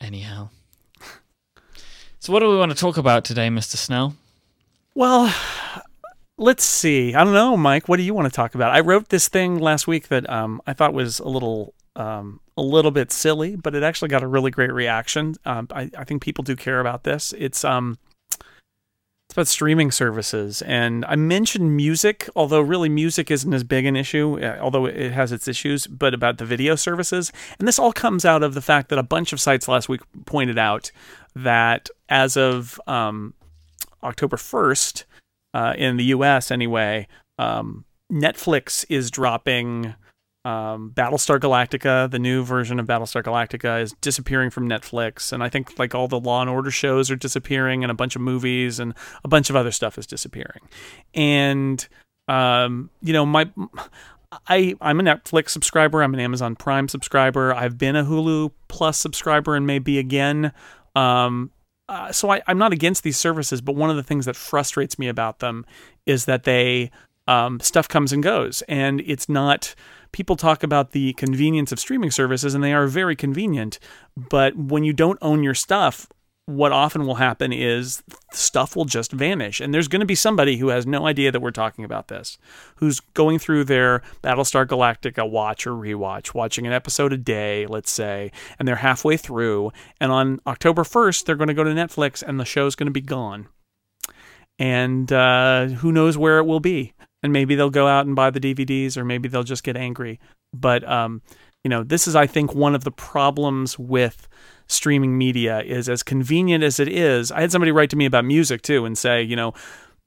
Anyhow, 0.00 0.50
so 2.18 2.32
what 2.32 2.40
do 2.40 2.48
we 2.48 2.56
want 2.56 2.72
to 2.72 2.76
talk 2.78 2.96
about 2.96 3.24
today, 3.24 3.48
Mister 3.50 3.76
Snell? 3.76 4.14
Well, 4.94 5.32
let's 6.36 6.64
see. 6.64 7.14
I 7.14 7.24
don't 7.24 7.32
know, 7.32 7.56
Myke. 7.56 7.88
What 7.88 7.96
do 7.96 8.02
you 8.02 8.14
want 8.14 8.26
to 8.26 8.34
talk 8.34 8.54
about? 8.54 8.72
I 8.72 8.80
wrote 8.80 9.08
this 9.08 9.28
thing 9.28 9.58
last 9.58 9.86
week 9.86 10.08
that 10.08 10.28
um, 10.30 10.60
I 10.66 10.72
thought 10.72 10.92
was 10.94 11.18
a 11.20 11.28
little 11.28 11.74
um, 11.96 12.40
a 12.56 12.62
little 12.62 12.90
bit 12.90 13.10
silly, 13.12 13.56
but 13.56 13.74
it 13.74 13.82
actually 13.82 14.08
got 14.08 14.22
a 14.22 14.26
really 14.26 14.50
great 14.50 14.72
reaction. 14.72 15.34
Um, 15.44 15.68
I, 15.72 15.90
I 15.96 16.04
think 16.04 16.22
people 16.22 16.42
do 16.44 16.56
care 16.56 16.80
about 16.80 17.04
this. 17.04 17.32
It's 17.38 17.64
um, 17.64 17.98
it's 18.08 18.13
about 19.34 19.48
streaming 19.48 19.90
services, 19.90 20.62
and 20.62 21.04
I 21.06 21.16
mentioned 21.16 21.76
music, 21.76 22.28
although 22.36 22.60
really 22.60 22.88
music 22.88 23.30
isn't 23.30 23.52
as 23.52 23.64
big 23.64 23.84
an 23.84 23.96
issue, 23.96 24.38
uh, 24.40 24.58
although 24.60 24.86
it 24.86 25.12
has 25.12 25.32
its 25.32 25.48
issues. 25.48 25.86
But 25.86 26.14
about 26.14 26.38
the 26.38 26.44
video 26.44 26.76
services, 26.76 27.32
and 27.58 27.66
this 27.66 27.78
all 27.78 27.92
comes 27.92 28.24
out 28.24 28.42
of 28.42 28.54
the 28.54 28.62
fact 28.62 28.88
that 28.90 28.98
a 28.98 29.02
bunch 29.02 29.32
of 29.32 29.40
sites 29.40 29.68
last 29.68 29.88
week 29.88 30.00
pointed 30.24 30.58
out 30.58 30.90
that 31.34 31.90
as 32.08 32.36
of 32.36 32.80
um, 32.86 33.34
October 34.02 34.36
first, 34.36 35.04
uh, 35.52 35.74
in 35.76 35.96
the 35.96 36.04
U.S. 36.06 36.50
anyway, 36.50 37.06
um, 37.38 37.84
Netflix 38.12 38.84
is 38.88 39.10
dropping 39.10 39.94
um, 40.44 40.92
Battlestar 40.94 41.38
Galactica. 41.40 42.10
The 42.10 42.18
new 42.18 42.44
version 42.44 42.78
of 42.78 42.86
Battlestar 42.86 43.22
Galactica 43.22 43.80
is 43.82 43.94
disappearing 44.00 44.50
from 44.50 44.68
Netflix, 44.68 45.32
and 45.32 45.42
I 45.42 45.48
think 45.48 45.78
like 45.78 45.94
all 45.94 46.08
the 46.08 46.20
Law 46.20 46.40
and 46.40 46.50
Order 46.50 46.70
shows 46.70 47.10
are 47.10 47.16
disappearing, 47.16 47.82
and 47.82 47.90
a 47.90 47.94
bunch 47.94 48.16
of 48.16 48.22
movies 48.22 48.78
and 48.78 48.94
a 49.24 49.28
bunch 49.28 49.50
of 49.50 49.56
other 49.56 49.70
stuff 49.70 49.98
is 49.98 50.06
disappearing. 50.06 50.60
And 51.14 51.86
um, 52.28 52.90
you 53.02 53.12
know, 53.12 53.24
my 53.24 53.50
I 54.48 54.74
I'm 54.80 55.00
a 55.00 55.02
Netflix 55.02 55.50
subscriber. 55.50 56.02
I'm 56.02 56.14
an 56.14 56.20
Amazon 56.20 56.56
Prime 56.56 56.88
subscriber. 56.88 57.54
I've 57.54 57.78
been 57.78 57.96
a 57.96 58.04
Hulu 58.04 58.52
Plus 58.68 58.98
subscriber 58.98 59.56
and 59.56 59.66
maybe 59.66 59.98
again. 59.98 60.52
Um, 60.94 61.50
uh, 61.88 62.12
so 62.12 62.30
I, 62.30 62.40
I'm 62.46 62.56
not 62.58 62.72
against 62.72 63.02
these 63.02 63.18
services, 63.18 63.60
but 63.60 63.76
one 63.76 63.90
of 63.90 63.96
the 63.96 64.02
things 64.02 64.24
that 64.24 64.36
frustrates 64.36 64.98
me 64.98 65.08
about 65.08 65.40
them 65.40 65.66
is 66.06 66.24
that 66.24 66.44
they 66.44 66.90
um, 67.26 67.60
stuff 67.60 67.88
comes 67.88 68.12
and 68.12 68.22
goes, 68.22 68.62
and 68.68 69.00
it's 69.06 69.28
not. 69.28 69.74
People 70.12 70.36
talk 70.36 70.62
about 70.62 70.92
the 70.92 71.12
convenience 71.14 71.72
of 71.72 71.80
streaming 71.80 72.10
services, 72.10 72.54
and 72.54 72.62
they 72.62 72.72
are 72.72 72.86
very 72.86 73.16
convenient. 73.16 73.78
But 74.16 74.56
when 74.56 74.84
you 74.84 74.92
don't 74.92 75.18
own 75.20 75.42
your 75.42 75.54
stuff, 75.54 76.06
what 76.46 76.72
often 76.72 77.06
will 77.06 77.14
happen 77.14 77.52
is 77.52 78.02
stuff 78.32 78.76
will 78.76 78.84
just 78.84 79.12
vanish. 79.12 79.60
And 79.60 79.72
there's 79.72 79.88
going 79.88 80.00
to 80.00 80.06
be 80.06 80.14
somebody 80.14 80.58
who 80.58 80.68
has 80.68 80.86
no 80.86 81.06
idea 81.06 81.32
that 81.32 81.40
we're 81.40 81.50
talking 81.50 81.84
about 81.84 82.08
this, 82.08 82.36
who's 82.76 83.00
going 83.00 83.38
through 83.38 83.64
their 83.64 84.02
Battlestar 84.22 84.66
Galactica 84.66 85.28
watch 85.28 85.66
or 85.66 85.72
rewatch, 85.72 86.34
watching 86.34 86.66
an 86.66 86.72
episode 86.72 87.12
a 87.12 87.16
day, 87.16 87.66
let's 87.66 87.90
say, 87.90 88.30
and 88.58 88.68
they're 88.68 88.76
halfway 88.76 89.16
through. 89.16 89.72
And 90.00 90.12
on 90.12 90.38
October 90.46 90.82
1st, 90.82 91.24
they're 91.24 91.36
going 91.36 91.48
to 91.48 91.54
go 91.54 91.64
to 91.64 91.70
Netflix 91.70 92.22
and 92.22 92.38
the 92.38 92.44
show's 92.44 92.74
going 92.74 92.88
to 92.88 92.92
be 92.92 93.00
gone. 93.00 93.48
And 94.58 95.10
uh, 95.12 95.66
who 95.66 95.92
knows 95.92 96.18
where 96.18 96.38
it 96.38 96.44
will 96.44 96.60
be. 96.60 96.92
And 97.24 97.32
maybe 97.32 97.56
they'll 97.56 97.70
go 97.70 97.88
out 97.88 98.06
and 98.06 98.14
buy 98.14 98.30
the 98.30 98.38
DVDs, 98.38 98.96
or 98.96 99.04
maybe 99.04 99.28
they'll 99.28 99.42
just 99.42 99.64
get 99.64 99.76
angry. 99.76 100.20
But 100.52 100.88
um, 100.88 101.22
you 101.64 101.70
know, 101.70 101.82
this 101.82 102.06
is, 102.06 102.14
I 102.14 102.26
think, 102.26 102.54
one 102.54 102.74
of 102.74 102.84
the 102.84 102.92
problems 102.92 103.78
with 103.78 104.28
streaming 104.66 105.16
media 105.16 105.60
is 105.62 105.88
as 105.88 106.02
convenient 106.02 106.62
as 106.62 106.78
it 106.78 106.88
is. 106.88 107.32
I 107.32 107.40
had 107.40 107.50
somebody 107.50 107.72
write 107.72 107.90
to 107.90 107.96
me 107.96 108.04
about 108.04 108.24
music 108.24 108.62
too 108.62 108.84
and 108.84 108.96
say, 108.96 109.22
you 109.22 109.34
know, 109.34 109.54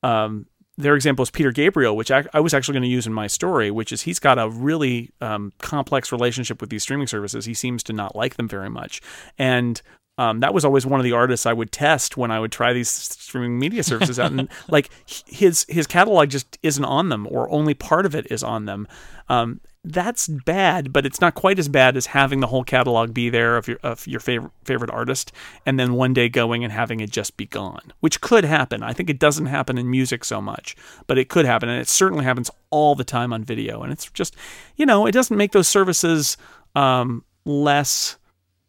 um, 0.04 0.46
their 0.78 0.94
example 0.94 1.24
is 1.24 1.32
Peter 1.32 1.52
Gabriel, 1.52 1.98
which 1.98 2.12
I, 2.12 2.24
I 2.34 2.40
was 2.40 2.54
actually 2.54 2.74
going 2.74 2.84
to 2.84 2.90
use 2.90 3.08
in 3.08 3.14
my 3.14 3.26
story, 3.26 3.72
which 3.72 3.92
is 3.92 4.04
he's 4.04 4.20
got 4.20 4.38
a 4.38 4.48
really 4.48 5.10
um, 5.22 5.52
complex 5.58 6.12
relationship 6.12 6.62
with 6.62 6.70
these 6.70 6.84
streaming 6.84 7.08
services. 7.08 7.46
He 7.46 7.56
seems 7.56 7.82
to 7.84 7.94
not 7.94 8.16
like 8.16 8.36
them 8.36 8.48
very 8.48 8.70
much, 8.70 9.02
and 9.40 9.82
um, 10.18 10.40
that 10.40 10.54
was 10.54 10.66
always 10.66 10.86
one 10.86 11.00
of 11.00 11.04
the 11.04 11.12
artists 11.12 11.46
I 11.46 11.54
would 11.54 11.72
test 11.72 12.18
when 12.18 12.32
I 12.32 12.40
would 12.40 12.52
try 12.52 12.74
these 12.74 12.90
streaming 12.90 13.60
media 13.60 13.84
services 13.84 14.20
out, 14.20 14.32
and 14.32 14.50
like 14.68 14.90
his 15.06 15.66
his 15.70 15.88
catalog 15.88 16.30
just 16.30 16.58
isn't 16.64 16.86
on 16.86 17.10
them, 17.10 17.28
or 17.30 17.50
only 17.52 17.74
part 17.74 18.06
of 18.06 18.16
it 18.16 18.28
is 18.32 18.44
on 18.44 18.66
them. 18.66 18.88
Um, 19.30 19.62
that's 19.84 20.28
bad, 20.28 20.92
but 20.92 21.06
it's 21.06 21.22
not 21.22 21.36
quite 21.36 21.60
as 21.60 21.70
bad 21.70 21.96
as 21.96 22.08
having 22.08 22.40
the 22.40 22.48
whole 22.48 22.64
catalog 22.64 23.14
be 23.14 23.30
there 23.30 23.58
of 23.58 23.68
your 23.68 23.80
of 23.84 24.06
your 24.08 24.20
favorite 24.20 24.52
favorite 24.64 24.92
artist, 24.92 25.32
and 25.66 25.80
then 25.80 25.94
one 25.94 26.14
day 26.14 26.30
going 26.30 26.64
and 26.64 26.74
having 26.74 27.00
it 27.00 27.12
just 27.12 27.38
be 27.38 27.46
gone, 27.46 27.94
which 28.00 28.20
could 28.20 28.44
happen. 28.44 28.84
I 28.84 28.94
think 28.94 29.10
it 29.10 29.20
doesn't 29.20 29.46
happen 29.46 29.78
in 29.78 29.90
music 29.90 30.26
so 30.26 30.42
much, 30.42 30.76
but 31.08 31.18
it 31.18 31.30
could 31.30 31.46
happen, 31.46 31.70
and 31.70 31.80
it 31.80 31.88
certainly 31.88 32.26
happens 32.26 32.52
all 32.70 32.96
the 32.96 33.04
time 33.04 33.32
on 33.32 33.44
video. 33.44 33.82
And 33.82 33.94
it's 33.94 34.10
just, 34.12 34.36
you 34.76 34.86
know, 34.86 35.06
it 35.06 35.12
doesn't 35.12 35.38
make 35.38 35.52
those 35.54 35.68
services 35.68 36.38
um, 36.76 37.24
less. 37.46 38.17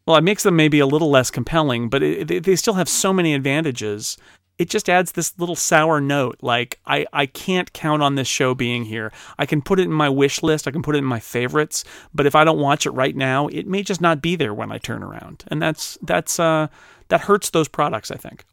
Well, 0.09 0.17
it 0.17 0.23
makes 0.23 0.41
them 0.41 0.55
maybe 0.55 0.79
a 0.79 0.87
little 0.87 1.11
less 1.11 1.29
compelling, 1.29 1.87
but 1.87 2.01
it, 2.01 2.43
they 2.43 2.55
still 2.55 2.73
have 2.73 2.89
so 2.89 3.13
many 3.13 3.35
advantages 3.35 4.17
it 4.57 4.69
just 4.69 4.89
adds 4.89 5.13
this 5.13 5.39
little 5.39 5.55
sour 5.55 6.01
note. 6.01 6.37
Like 6.41 6.79
I, 6.85 7.05
I 7.13 7.25
can't 7.27 7.71
count 7.71 8.03
on 8.03 8.15
this 8.15 8.27
show 8.27 8.53
being 8.53 8.83
here. 8.83 9.11
I 9.37 9.45
can 9.45 9.61
put 9.61 9.79
it 9.79 9.83
in 9.83 9.93
my 9.93 10.09
wish 10.09 10.43
list. 10.43 10.67
I 10.67 10.71
can 10.71 10.81
put 10.81 10.95
it 10.95 10.99
in 10.99 11.05
my 11.05 11.21
favorites. 11.21 11.85
But 12.13 12.25
if 12.25 12.35
I 12.35 12.43
don't 12.43 12.59
watch 12.59 12.85
it 12.85 12.91
right 12.91 13.15
now, 13.15 13.47
it 13.47 13.67
may 13.67 13.83
just 13.83 14.01
not 14.01 14.21
be 14.21 14.35
there 14.35 14.53
when 14.53 14.69
I 14.69 14.77
turn 14.77 15.01
around. 15.01 15.45
And 15.47 15.61
that's 15.61 15.97
that's 16.01 16.41
uh 16.41 16.67
that 17.07 17.21
hurts 17.21 17.51
those 17.51 17.69
products. 17.69 18.11
I 18.11 18.17
think. 18.17 18.43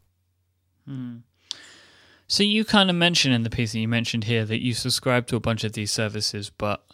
Hmm. 0.87 1.17
So 2.25 2.43
you 2.43 2.63
kind 2.63 2.89
of 2.89 2.95
mentioned 2.95 3.35
in 3.35 3.43
the 3.43 3.49
piece 3.49 3.73
that 3.73 3.79
you 3.79 3.89
mentioned 3.89 4.23
here 4.23 4.45
that 4.45 4.63
you 4.63 4.73
subscribe 4.73 5.27
to 5.27 5.35
a 5.35 5.41
bunch 5.41 5.65
of 5.65 5.73
these 5.73 5.91
services, 5.91 6.49
but 6.49 6.85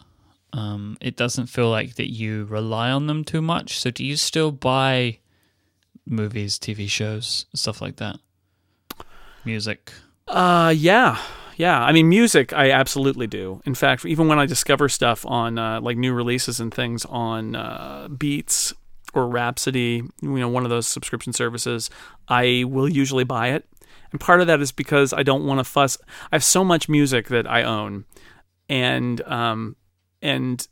um, 0.54 0.96
it 1.00 1.16
doesn't 1.16 1.46
feel 1.46 1.68
like 1.68 1.96
that 1.96 2.12
you 2.12 2.44
rely 2.44 2.90
on 2.90 3.08
them 3.08 3.24
too 3.24 3.42
much. 3.42 3.78
So 3.78 3.90
do 3.90 4.04
you 4.04 4.16
still 4.16 4.52
buy 4.52 5.18
movies, 6.06 6.58
TV 6.58 6.88
shows, 6.88 7.46
stuff 7.54 7.82
like 7.82 7.96
that? 7.96 8.18
music? 9.44 9.92
Uh, 10.28 10.72
yeah. 10.76 11.18
Yeah, 11.56 11.80
I 11.80 11.92
mean, 11.92 12.08
music, 12.08 12.52
I 12.52 12.72
absolutely 12.72 13.28
do. 13.28 13.62
In 13.64 13.74
fact, 13.74 14.04
even 14.04 14.26
when 14.26 14.40
I 14.40 14.46
discover 14.46 14.88
stuff 14.88 15.24
on 15.24 15.56
uh, 15.56 15.80
like 15.80 15.96
new 15.96 16.12
releases 16.12 16.58
and 16.58 16.74
things 16.74 17.04
on 17.04 17.54
uh, 17.54 18.08
Beats 18.08 18.72
or 19.12 19.28
Rhapsody, 19.28 20.02
you 20.20 20.38
know, 20.38 20.48
one 20.48 20.64
of 20.64 20.70
those 20.70 20.88
subscription 20.88 21.32
services, 21.32 21.90
I 22.26 22.64
will 22.66 22.88
usually 22.88 23.22
buy 23.22 23.50
it. 23.50 23.66
And 24.10 24.20
part 24.20 24.40
of 24.40 24.48
that 24.48 24.60
is 24.60 24.72
because 24.72 25.12
I 25.12 25.22
don't 25.22 25.44
want 25.44 25.60
to 25.60 25.64
fuss. 25.64 25.96
I 26.32 26.36
have 26.36 26.44
so 26.44 26.64
much 26.64 26.88
music 26.88 27.28
that 27.28 27.48
I 27.48 27.62
own, 27.62 28.04
and 28.68 29.20
um, 29.22 29.76
and 30.24 30.66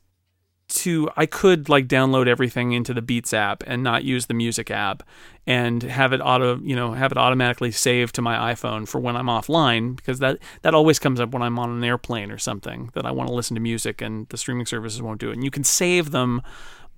to 0.68 1.10
I 1.16 1.26
could 1.26 1.68
like 1.68 1.86
download 1.86 2.26
everything 2.26 2.72
into 2.72 2.94
the 2.94 3.02
Beats 3.02 3.34
app 3.34 3.62
and 3.66 3.82
not 3.82 4.04
use 4.04 4.26
the 4.26 4.34
music 4.34 4.70
app 4.70 5.02
and 5.46 5.82
have 5.82 6.14
it 6.14 6.20
auto 6.20 6.58
you 6.60 6.74
know 6.74 6.94
have 6.94 7.12
it 7.12 7.18
automatically 7.18 7.70
saved 7.70 8.14
to 8.14 8.22
my 8.22 8.54
iPhone 8.54 8.88
for 8.88 8.98
when 8.98 9.14
I'm 9.14 9.26
offline 9.26 9.94
because 9.96 10.18
that 10.20 10.38
that 10.62 10.74
always 10.74 10.98
comes 10.98 11.20
up 11.20 11.32
when 11.32 11.42
I'm 11.42 11.58
on 11.58 11.70
an 11.70 11.84
airplane 11.84 12.30
or 12.30 12.38
something 12.38 12.90
that 12.94 13.04
I 13.04 13.10
want 13.10 13.28
to 13.28 13.34
listen 13.34 13.54
to 13.54 13.60
music 13.60 14.00
and 14.00 14.26
the 14.30 14.38
streaming 14.38 14.64
services 14.64 15.02
won't 15.02 15.20
do 15.20 15.28
it. 15.28 15.34
And 15.34 15.44
you 15.44 15.50
can 15.50 15.64
save 15.64 16.10
them 16.10 16.40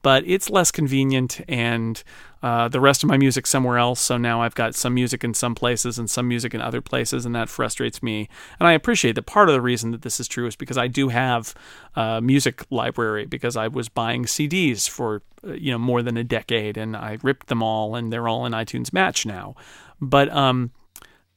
but 0.05 0.23
it's 0.27 0.51
less 0.51 0.71
convenient 0.71 1.40
and 1.49 2.03
uh, 2.43 2.69
the 2.69 2.79
rest 2.79 3.03
of 3.03 3.09
my 3.09 3.17
music 3.17 3.47
somewhere 3.47 3.79
else. 3.79 3.99
So 4.01 4.19
now 4.19 4.43
I've 4.43 4.55
got 4.55 4.75
some 4.75 4.93
music 4.93 5.25
in 5.25 5.33
some 5.33 5.55
places 5.55 5.99
and 5.99 6.11
some 6.11 6.29
music 6.29 6.53
in 6.53 6.61
other 6.61 6.83
places, 6.83 7.25
and 7.25 7.35
that 7.35 7.49
frustrates 7.49 8.03
me. 8.03 8.29
And 8.61 8.69
I 8.69 8.75
appreciate 8.75 9.14
that 9.14 9.23
part 9.23 9.49
of 9.49 9.55
the 9.55 9.62
reason 9.62 9.93
that 9.93 10.03
this 10.03 10.21
is 10.21 10.29
true 10.29 10.47
is 10.47 10.57
because 10.57 10.77
I 10.77 10.88
do 10.88 11.09
have 11.09 11.55
a 11.97 12.21
music 12.21 12.67
library 12.69 13.25
because 13.25 13.57
I 13.57 13.69
was 13.69 13.88
buying 13.88 14.27
CDs 14.27 14.87
for 14.87 15.23
uh, 15.43 15.55
you 15.55 15.73
know 15.73 15.79
more 15.79 16.03
than 16.03 16.19
a 16.19 16.25
decade, 16.25 16.77
and 16.77 16.95
I 16.95 17.17
ripped 17.23 17.47
them 17.47 17.62
all, 17.62 17.97
and 17.97 18.12
they're 18.12 18.29
all 18.29 18.45
in 18.45 18.53
iTunes 18.53 18.93
Match 18.93 19.25
now. 19.25 19.55
But 20.03 20.29
um, 20.29 20.71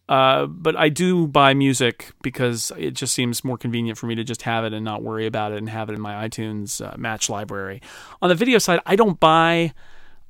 uh, 0.09 0.45
but 0.45 0.75
I 0.77 0.89
do 0.89 1.27
buy 1.27 1.53
music 1.53 2.11
because 2.21 2.71
it 2.77 2.91
just 2.91 3.13
seems 3.13 3.43
more 3.43 3.57
convenient 3.57 3.97
for 3.97 4.05
me 4.05 4.15
to 4.15 4.23
just 4.23 4.43
have 4.43 4.63
it 4.63 4.73
and 4.73 4.85
not 4.85 5.03
worry 5.03 5.25
about 5.25 5.51
it 5.51 5.57
and 5.57 5.69
have 5.69 5.89
it 5.89 5.93
in 5.93 6.01
my 6.01 6.27
iTunes 6.27 6.85
uh, 6.85 6.95
Match 6.97 7.29
library. 7.29 7.81
On 8.21 8.29
the 8.29 8.35
video 8.35 8.57
side, 8.57 8.79
I 8.85 8.95
don't 8.95 9.19
buy 9.19 9.73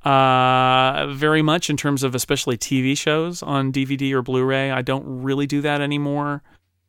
uh, 0.04 1.06
very 1.12 1.42
much 1.42 1.70
in 1.70 1.76
terms 1.76 2.02
of 2.02 2.14
especially 2.14 2.56
TV 2.56 2.96
shows 2.96 3.42
on 3.42 3.72
DVD 3.72 4.12
or 4.12 4.22
Blu-ray. 4.22 4.70
I 4.72 4.82
don't 4.82 5.22
really 5.22 5.46
do 5.46 5.60
that 5.60 5.80
anymore. 5.80 6.42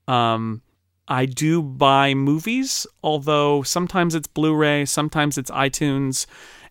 Um, 0.08 0.63
I 1.08 1.25
do 1.25 1.62
buy 1.62 2.13
movies, 2.15 2.88
although 3.04 3.62
sometimes 3.62 4.15
it's 4.15 4.28
Blu-ray, 4.28 4.86
sometimes 4.86 5.38
it's 5.38 5.52
iTunes 5.52 6.25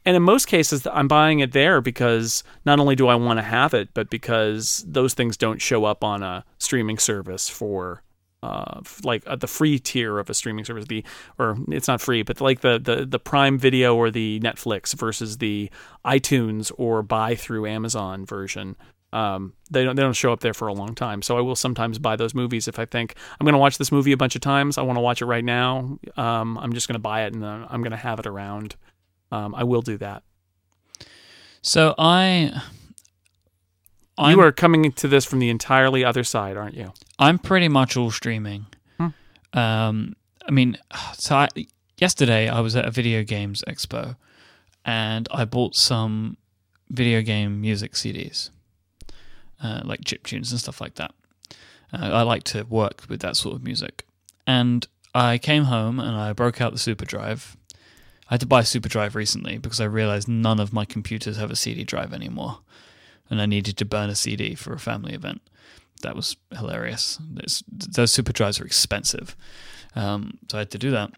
and 0.08 0.16
in 0.16 0.22
most 0.22 0.46
cases, 0.46 0.86
I'm 0.90 1.06
buying 1.06 1.40
it 1.40 1.52
there 1.52 1.82
because 1.82 2.42
not 2.64 2.80
only 2.80 2.96
do 2.96 3.08
I 3.08 3.14
want 3.14 3.36
to 3.40 3.42
have 3.42 3.74
it, 3.74 3.90
but 3.92 4.08
because 4.08 4.82
those 4.88 5.12
things 5.12 5.36
don't 5.36 5.60
show 5.60 5.84
up 5.84 6.02
on 6.02 6.22
a 6.22 6.46
streaming 6.56 6.96
service 6.96 7.50
for 7.50 8.02
uh, 8.42 8.80
like 9.04 9.22
uh, 9.26 9.36
the 9.36 9.46
free 9.46 9.78
tier 9.78 10.18
of 10.18 10.30
a 10.30 10.34
streaming 10.34 10.64
service, 10.64 10.86
the 10.86 11.04
or 11.38 11.58
it's 11.68 11.88
not 11.88 12.00
free, 12.00 12.22
but 12.22 12.40
like 12.40 12.60
the, 12.62 12.78
the 12.78 13.04
the 13.04 13.18
Prime 13.18 13.58
Video 13.58 13.94
or 13.94 14.10
the 14.10 14.40
Netflix 14.40 14.94
versus 14.94 15.36
the 15.36 15.68
iTunes 16.06 16.72
or 16.78 17.02
buy 17.02 17.34
through 17.34 17.66
Amazon 17.66 18.24
version. 18.24 18.76
Um, 19.12 19.52
they 19.70 19.84
don't 19.84 19.94
they 19.94 20.02
don't 20.02 20.14
show 20.14 20.32
up 20.32 20.40
there 20.40 20.54
for 20.54 20.68
a 20.68 20.72
long 20.72 20.94
time. 20.94 21.20
So 21.20 21.36
I 21.36 21.42
will 21.42 21.54
sometimes 21.54 21.98
buy 21.98 22.16
those 22.16 22.34
movies 22.34 22.66
if 22.66 22.78
I 22.78 22.86
think 22.86 23.14
I'm 23.38 23.44
going 23.44 23.52
to 23.52 23.58
watch 23.58 23.76
this 23.76 23.92
movie 23.92 24.12
a 24.12 24.16
bunch 24.16 24.36
of 24.36 24.40
times. 24.40 24.78
I 24.78 24.82
want 24.82 24.96
to 24.96 25.02
watch 25.02 25.20
it 25.20 25.26
right 25.26 25.44
now. 25.44 25.98
Um, 26.16 26.56
I'm 26.56 26.72
just 26.72 26.88
going 26.88 26.94
to 26.94 26.98
buy 26.98 27.26
it 27.26 27.34
and 27.34 27.44
I'm 27.44 27.82
going 27.82 27.90
to 27.90 27.98
have 27.98 28.18
it 28.18 28.26
around 28.26 28.74
um, 29.30 29.54
I 29.54 29.64
will 29.64 29.82
do 29.82 29.96
that. 29.98 30.22
So 31.62 31.94
I. 31.98 32.62
I'm, 34.16 34.36
you 34.36 34.42
are 34.42 34.50
coming 34.50 34.90
to 34.90 35.06
this 35.06 35.24
from 35.24 35.38
the 35.38 35.48
entirely 35.48 36.04
other 36.04 36.24
side, 36.24 36.56
aren't 36.56 36.74
you? 36.74 36.92
I'm 37.20 37.38
pretty 37.38 37.68
much 37.68 37.96
all 37.96 38.10
streaming. 38.10 38.66
Hmm. 38.96 39.08
Um, 39.52 40.16
I 40.46 40.50
mean, 40.50 40.76
so 41.14 41.36
I, 41.36 41.48
yesterday 41.98 42.48
I 42.48 42.60
was 42.60 42.74
at 42.74 42.84
a 42.84 42.90
video 42.90 43.22
games 43.22 43.62
expo, 43.68 44.16
and 44.84 45.28
I 45.30 45.44
bought 45.44 45.76
some 45.76 46.36
video 46.90 47.20
game 47.22 47.60
music 47.60 47.92
CDs, 47.92 48.50
uh, 49.62 49.82
like 49.84 50.04
chip 50.04 50.24
tunes 50.24 50.50
and 50.50 50.60
stuff 50.60 50.80
like 50.80 50.94
that. 50.94 51.12
Uh, 51.92 52.10
I 52.12 52.22
like 52.22 52.44
to 52.44 52.64
work 52.64 53.04
with 53.08 53.20
that 53.20 53.36
sort 53.36 53.54
of 53.54 53.62
music, 53.62 54.04
and 54.46 54.86
I 55.14 55.38
came 55.38 55.64
home 55.64 56.00
and 56.00 56.16
I 56.16 56.32
broke 56.32 56.60
out 56.60 56.72
the 56.72 56.78
super 56.78 57.04
drive 57.04 57.57
I 58.28 58.34
had 58.34 58.40
to 58.40 58.46
buy 58.46 58.60
a 58.60 58.64
super 58.64 58.88
drive 58.88 59.14
recently 59.14 59.58
because 59.58 59.80
I 59.80 59.84
realized 59.84 60.28
none 60.28 60.60
of 60.60 60.72
my 60.72 60.84
computers 60.84 61.36
have 61.38 61.50
a 61.50 61.56
CD 61.56 61.84
drive 61.84 62.12
anymore, 62.12 62.60
and 63.30 63.40
I 63.40 63.46
needed 63.46 63.76
to 63.78 63.84
burn 63.84 64.10
a 64.10 64.14
CD 64.14 64.54
for 64.54 64.74
a 64.74 64.78
family 64.78 65.14
event. 65.14 65.40
That 66.02 66.14
was 66.14 66.36
hilarious. 66.56 67.18
It's, 67.38 67.64
those 67.68 68.12
super 68.12 68.32
drives 68.32 68.60
are 68.60 68.66
expensive, 68.66 69.36
um, 69.96 70.38
so 70.48 70.58
I 70.58 70.60
had 70.60 70.70
to 70.72 70.78
do 70.78 70.90
that. 70.90 71.12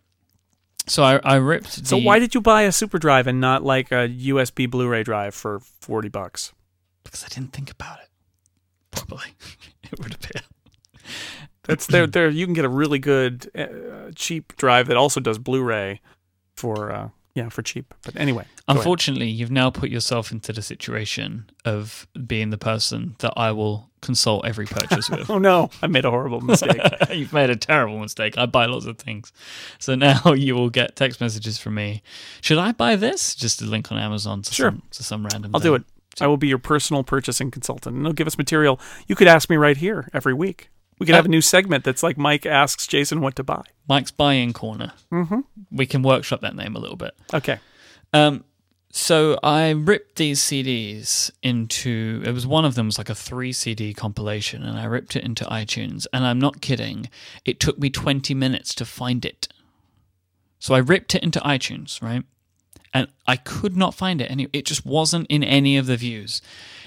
So 0.86 1.02
I, 1.02 1.20
I 1.22 1.36
ripped. 1.36 1.86
So 1.86 1.98
why 1.98 2.18
did 2.18 2.34
you 2.34 2.40
buy 2.40 2.62
a 2.62 2.72
super 2.72 2.98
drive 2.98 3.26
and 3.26 3.40
not 3.40 3.62
like 3.62 3.92
a 3.92 4.08
USB 4.08 4.68
Blu-ray 4.70 5.02
drive 5.02 5.34
for 5.34 5.60
forty 5.60 6.08
bucks? 6.08 6.52
Because 7.04 7.24
I 7.24 7.28
didn't 7.28 7.52
think 7.52 7.70
about 7.70 7.98
it 8.00 8.10
Probably. 8.90 9.34
it 9.84 9.98
would 10.00 10.14
appear. 10.14 10.42
That's 11.64 11.86
there. 11.86 12.06
There, 12.06 12.28
you 12.28 12.46
can 12.46 12.54
get 12.54 12.64
a 12.64 12.68
really 12.68 12.98
good, 12.98 13.50
uh, 13.54 14.10
cheap 14.14 14.56
drive 14.56 14.88
that 14.88 14.96
also 14.96 15.20
does 15.20 15.38
Blu-ray 15.38 16.00
for 16.60 16.92
uh, 16.92 17.08
yeah 17.34 17.48
for 17.48 17.62
cheap. 17.62 17.94
But 18.02 18.16
anyway, 18.16 18.44
unfortunately, 18.68 19.28
you've 19.28 19.50
now 19.50 19.70
put 19.70 19.90
yourself 19.90 20.30
into 20.30 20.52
the 20.52 20.62
situation 20.62 21.50
of 21.64 22.06
being 22.26 22.50
the 22.50 22.58
person 22.58 23.16
that 23.20 23.32
I 23.36 23.52
will 23.52 23.90
consult 24.02 24.46
every 24.46 24.66
purchase 24.66 25.08
with. 25.14 25.30
oh 25.30 25.38
no, 25.38 25.70
I 25.82 25.86
made 25.86 26.04
a 26.04 26.10
horrible 26.10 26.40
mistake. 26.40 26.80
You've 27.10 27.32
made 27.32 27.50
a 27.50 27.56
terrible 27.56 27.98
mistake. 27.98 28.36
I 28.36 28.46
buy 28.46 28.66
lots 28.66 28.86
of 28.86 28.98
things, 28.98 29.32
so 29.78 29.94
now 29.94 30.32
you 30.34 30.54
will 30.54 30.70
get 30.70 30.96
text 30.96 31.20
messages 31.20 31.58
from 31.58 31.74
me. 31.74 32.02
Should 32.42 32.58
I 32.58 32.72
buy 32.72 32.96
this? 32.96 33.34
Just 33.34 33.62
a 33.62 33.64
link 33.64 33.90
on 33.90 33.98
Amazon 33.98 34.42
to 34.42 34.52
sure. 34.52 34.70
some, 34.70 34.82
to 34.90 35.02
some 35.02 35.26
random. 35.26 35.54
I'll 35.54 35.60
thing. 35.60 35.70
do 35.70 35.74
it. 35.76 35.84
I 36.20 36.26
will 36.26 36.36
be 36.36 36.48
your 36.48 36.58
personal 36.58 37.02
purchasing 37.04 37.50
consultant, 37.50 37.96
and 37.96 38.04
they'll 38.04 38.12
give 38.12 38.26
us 38.26 38.36
material 38.36 38.78
you 39.06 39.14
could 39.14 39.28
ask 39.28 39.48
me 39.48 39.56
right 39.56 39.76
here 39.76 40.08
every 40.12 40.34
week. 40.34 40.68
We 41.00 41.06
could 41.06 41.14
have 41.14 41.24
a 41.24 41.28
new 41.28 41.40
segment 41.40 41.82
that's 41.82 42.02
like 42.02 42.18
Myke 42.18 42.44
asks 42.44 42.86
Jason 42.86 43.22
what 43.22 43.34
to 43.36 43.42
buy. 43.42 43.64
Myke's 43.88 44.10
buying 44.10 44.52
corner. 44.52 44.92
Mm-hmm. 45.10 45.40
We 45.72 45.86
can 45.86 46.02
workshop 46.02 46.42
that 46.42 46.54
name 46.54 46.76
a 46.76 46.78
little 46.78 46.96
bit. 46.96 47.14
Okay. 47.32 47.58
Um, 48.12 48.44
so 48.92 49.38
I 49.42 49.70
ripped 49.70 50.16
these 50.16 50.40
CDs 50.40 51.30
into. 51.42 52.22
It 52.26 52.32
was 52.32 52.46
one 52.46 52.66
of 52.66 52.74
them 52.74 52.86
was 52.86 52.98
like 52.98 53.08
a 53.08 53.14
three 53.14 53.52
CD 53.52 53.94
compilation, 53.94 54.62
and 54.62 54.78
I 54.78 54.84
ripped 54.84 55.16
it 55.16 55.24
into 55.24 55.44
iTunes. 55.44 56.06
And 56.12 56.26
I'm 56.26 56.38
not 56.38 56.60
kidding. 56.60 57.08
It 57.46 57.60
took 57.60 57.78
me 57.78 57.88
20 57.88 58.34
minutes 58.34 58.74
to 58.74 58.84
find 58.84 59.24
it. 59.24 59.48
So 60.58 60.74
I 60.74 60.78
ripped 60.78 61.14
it 61.14 61.22
into 61.22 61.40
iTunes, 61.40 62.02
right? 62.02 62.24
And 62.92 63.08
I 63.26 63.36
could 63.36 63.74
not 63.74 63.94
find 63.94 64.20
it. 64.20 64.30
Any. 64.30 64.48
It 64.52 64.66
just 64.66 64.84
wasn't 64.84 65.28
in 65.28 65.42
any 65.42 65.78
of 65.78 65.86
the 65.86 65.96
views. 65.96 66.42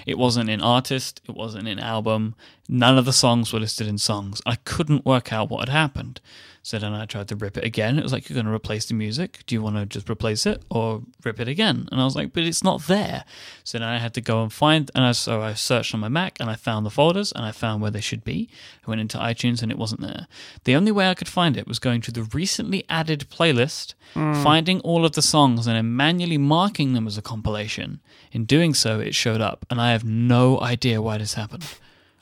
It 0.06 0.18
wasn't 0.18 0.50
in 0.50 0.60
artist, 0.60 1.20
it 1.28 1.34
wasn't 1.34 1.68
in 1.68 1.78
album. 1.78 2.34
None 2.68 2.98
of 2.98 3.04
the 3.04 3.12
songs 3.12 3.52
were 3.52 3.60
listed 3.60 3.86
in 3.86 3.98
songs. 3.98 4.40
I 4.44 4.56
couldn't 4.56 5.04
work 5.04 5.32
out 5.32 5.50
what 5.50 5.68
had 5.68 5.76
happened. 5.76 6.20
So 6.64 6.78
then 6.78 6.94
I 6.94 7.04
tried 7.04 7.28
to 7.28 7.36
rip 7.36 7.58
it 7.58 7.64
again. 7.64 7.98
It 7.98 8.02
was 8.02 8.10
like, 8.10 8.26
you're 8.26 8.34
going 8.34 8.46
to 8.46 8.52
replace 8.52 8.86
the 8.86 8.94
music. 8.94 9.40
Do 9.46 9.54
you 9.54 9.60
want 9.60 9.76
to 9.76 9.84
just 9.84 10.08
replace 10.08 10.46
it 10.46 10.62
or 10.70 11.02
rip 11.22 11.38
it 11.38 11.46
again? 11.46 11.86
And 11.92 12.00
I 12.00 12.04
was 12.04 12.16
like, 12.16 12.32
but 12.32 12.42
it's 12.42 12.64
not 12.64 12.86
there. 12.86 13.26
So 13.64 13.78
then 13.78 13.86
I 13.86 13.98
had 13.98 14.14
to 14.14 14.22
go 14.22 14.42
and 14.42 14.50
find, 14.50 14.90
and 14.94 15.04
I, 15.04 15.12
so 15.12 15.42
I 15.42 15.52
searched 15.52 15.92
on 15.92 16.00
my 16.00 16.08
Mac 16.08 16.40
and 16.40 16.48
I 16.48 16.54
found 16.54 16.86
the 16.86 16.90
folders 16.90 17.32
and 17.32 17.44
I 17.44 17.52
found 17.52 17.82
where 17.82 17.90
they 17.90 18.00
should 18.00 18.24
be. 18.24 18.48
I 18.86 18.88
went 18.88 19.02
into 19.02 19.18
iTunes 19.18 19.62
and 19.62 19.70
it 19.70 19.76
wasn't 19.76 20.00
there. 20.00 20.26
The 20.64 20.74
only 20.74 20.90
way 20.90 21.10
I 21.10 21.14
could 21.14 21.28
find 21.28 21.58
it 21.58 21.68
was 21.68 21.78
going 21.78 22.00
to 22.00 22.10
the 22.10 22.22
recently 22.22 22.86
added 22.88 23.26
playlist, 23.30 23.92
hmm. 24.14 24.42
finding 24.42 24.80
all 24.80 25.04
of 25.04 25.12
the 25.12 25.20
songs 25.20 25.66
and 25.66 25.76
then 25.76 25.94
manually 25.94 26.38
marking 26.38 26.94
them 26.94 27.06
as 27.06 27.18
a 27.18 27.22
compilation. 27.22 28.00
In 28.32 28.46
doing 28.46 28.72
so, 28.72 29.00
it 29.00 29.14
showed 29.14 29.42
up, 29.42 29.66
and 29.68 29.82
I 29.82 29.92
have 29.92 30.04
no 30.04 30.58
idea 30.62 31.02
why 31.02 31.18
this 31.18 31.34
happened. 31.34 31.66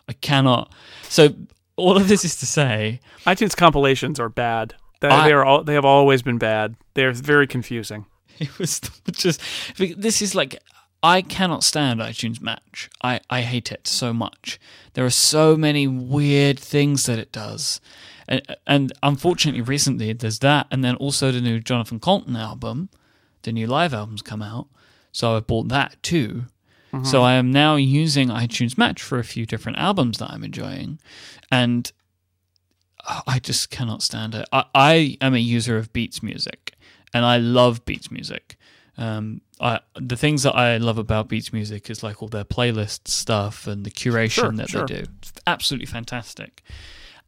I 0.09 0.15
cannot. 0.15 0.73
So 1.05 1.37
all 1.77 1.97
of 1.97 2.09
this 2.09 2.25
is 2.25 2.37
to 2.37 2.47
say, 2.47 3.01
iTunes 3.27 3.57
compilations 3.57 4.21
are 4.21 4.29
bad. 4.29 4.75
They, 5.01 5.09
I- 5.09 5.27
they 5.27 5.33
are 5.33 5.45
all, 5.45 5.65
they 5.65 5.75
have 5.75 5.85
always 5.85 6.23
been 6.23 6.39
bad. 6.39 6.77
They're 6.95 7.13
very 7.13 7.47
confusing. 7.47 8.07
it 8.39 8.59
was 8.59 8.81
just 9.13 9.41
this 9.77 10.23
is 10.23 10.35
like 10.35 10.59
I 11.03 11.21
cannot 11.23 11.65
stand 11.65 12.01
iTunes 12.01 12.41
Match. 12.41 12.89
I 13.03 13.21
I 13.29 13.43
hate 13.43 13.71
it 13.73 13.87
so 13.87 14.13
much. 14.13 14.59
There 14.95 15.05
are 15.05 15.11
so 15.11 15.57
many 15.57 15.87
weird 15.87 16.59
things 16.59 17.07
that 17.07 17.19
it 17.19 17.33
does. 17.33 17.81
And, 18.29 18.41
and 18.67 18.93
unfortunately, 19.03 19.61
recently 19.63 20.13
there's 20.13 20.39
that, 20.39 20.67
and 20.71 20.85
then 20.85 20.95
also 20.97 21.33
the 21.33 21.41
new 21.41 21.59
Jonathan 21.61 21.99
Coulton 21.99 22.37
album, 22.37 22.89
the 23.43 23.53
new 23.53 23.67
live 23.67 23.93
album's 23.93 24.23
come 24.23 24.43
out. 24.43 24.69
So 25.11 25.37
I 25.37 25.41
bought 25.41 25.69
that 25.69 26.01
too. 26.03 26.45
So 27.05 27.23
I 27.23 27.33
am 27.35 27.51
now 27.51 27.77
using 27.77 28.29
iTunes 28.29 28.77
Match 28.77 29.03
for 29.03 29.19
a 29.19 29.25
few 29.25 29.47
different 29.47 29.79
albums 29.79 30.19
that 30.19 30.31
I'm 30.31 30.45
enjoying, 30.45 30.99
and 31.51 31.91
I 33.27 33.39
just 33.39 33.71
cannot 33.71 34.03
stand 34.03 34.35
it. 34.35 34.47
I, 34.53 34.65
I 34.75 35.17
am 35.21 35.35
a 35.35 35.39
user 35.39 35.79
of 35.79 35.93
Beats 35.93 36.23
music, 36.23 36.75
and 37.15 37.25
I 37.25 37.39
love 37.39 37.85
Beats 37.85 38.11
music. 38.11 38.57
Um, 38.99 39.41
I, 39.59 39.81
the 39.95 40.17
things 40.17 40.43
that 40.43 40.55
I 40.55 40.77
love 40.77 40.99
about 40.99 41.29
Beats 41.29 41.53
music 41.53 41.89
is 41.89 42.03
like 42.03 42.23
all 42.23 42.29
their 42.29 42.45
playlist 42.45 43.09
stuff 43.09 43.67
and 43.67 43.87
the 43.87 43.91
curation 43.91 44.31
Sure, 44.31 44.53
that 44.53 44.69
sure. 44.69 44.87
they 44.87 45.03
do. 45.03 45.05
It's 45.19 45.33
absolutely 45.47 45.87
fantastic. 45.87 46.63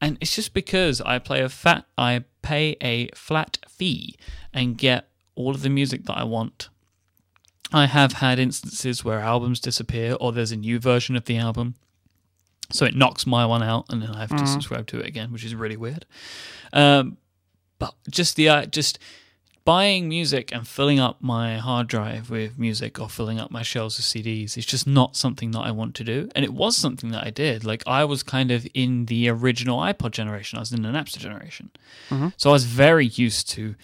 And 0.01 0.19
it's 0.21 0.35
just 0.35 0.53
because 0.53 1.01
I 1.01 1.19
play 1.19 1.41
a 1.41 1.49
fat, 1.49 1.87
I 1.97 2.25
pay 2.43 2.77
a 2.83 3.09
flat 3.15 3.59
fee 3.69 4.17
and 4.53 4.77
get 4.77 5.09
all 5.37 5.53
of 5.53 5.63
the 5.63 5.71
music 5.71 6.05
that 6.05 6.19
I 6.19 6.25
want. 6.25 6.69
I 7.73 7.87
have 7.87 8.15
had 8.15 8.39
instances 8.39 9.05
where 9.05 9.21
albums 9.21 9.61
disappear 9.61 10.17
or 10.21 10.33
there's 10.33 10.53
a 10.53 10.57
new 10.57 10.79
version 10.79 11.17
of 11.17 11.25
the 11.25 11.37
album. 11.37 11.75
So 12.71 12.85
it 12.85 12.95
knocks 12.95 13.27
my 13.27 13.45
one 13.47 13.63
out 13.63 13.87
and 13.91 14.03
then 14.03 14.11
I 14.11 14.21
have 14.21 14.37
to 14.37 14.47
subscribe 14.47 14.87
to 14.89 15.01
it 15.01 15.07
again, 15.07 15.33
which 15.33 15.45
is 15.45 15.55
really 15.55 15.77
weird. 15.77 16.07
Um, 16.73 17.19
but 17.79 17.95
just 18.09 18.37
the 18.37 18.49
uh, 18.49 18.67
just 18.67 18.99
buying 19.65 20.09
music 20.09 20.53
and 20.53 20.69
filling 20.69 21.01
up 21.01 21.17
my 21.21 21.57
hard 21.57 21.89
drive 21.89 22.29
with 22.31 22.59
music 22.59 23.01
or 23.01 23.09
filling 23.09 23.41
up 23.41 23.51
my 23.51 23.63
shelves 23.63 23.99
of 23.99 24.05
CDs 24.05 24.57
is 24.59 24.67
just 24.67 24.87
not 24.87 25.17
something 25.17 25.53
that 25.53 25.61
I 25.61 25.71
want 25.71 25.95
to 25.97 26.05
do. 26.05 26.29
And 26.35 26.45
it 26.45 26.53
was 26.53 26.77
something 26.77 27.11
that 27.11 27.27
I 27.27 27.31
did. 27.31 27.65
Like 27.65 27.83
I 27.87 28.05
was 28.05 28.23
kind 28.23 28.51
of 28.51 28.67
in 28.75 29.07
the 29.07 29.29
original 29.29 29.79
iPod 29.79 30.13
generation. 30.13 30.59
I 30.59 30.61
was 30.61 30.73
in 30.73 30.83
the 30.83 30.89
Napster 30.91 31.19
generation. 31.19 31.71
So 32.37 32.51
I 32.51 32.53
was 32.53 32.65
very 32.65 33.07
used 33.07 33.49
to 33.51 33.75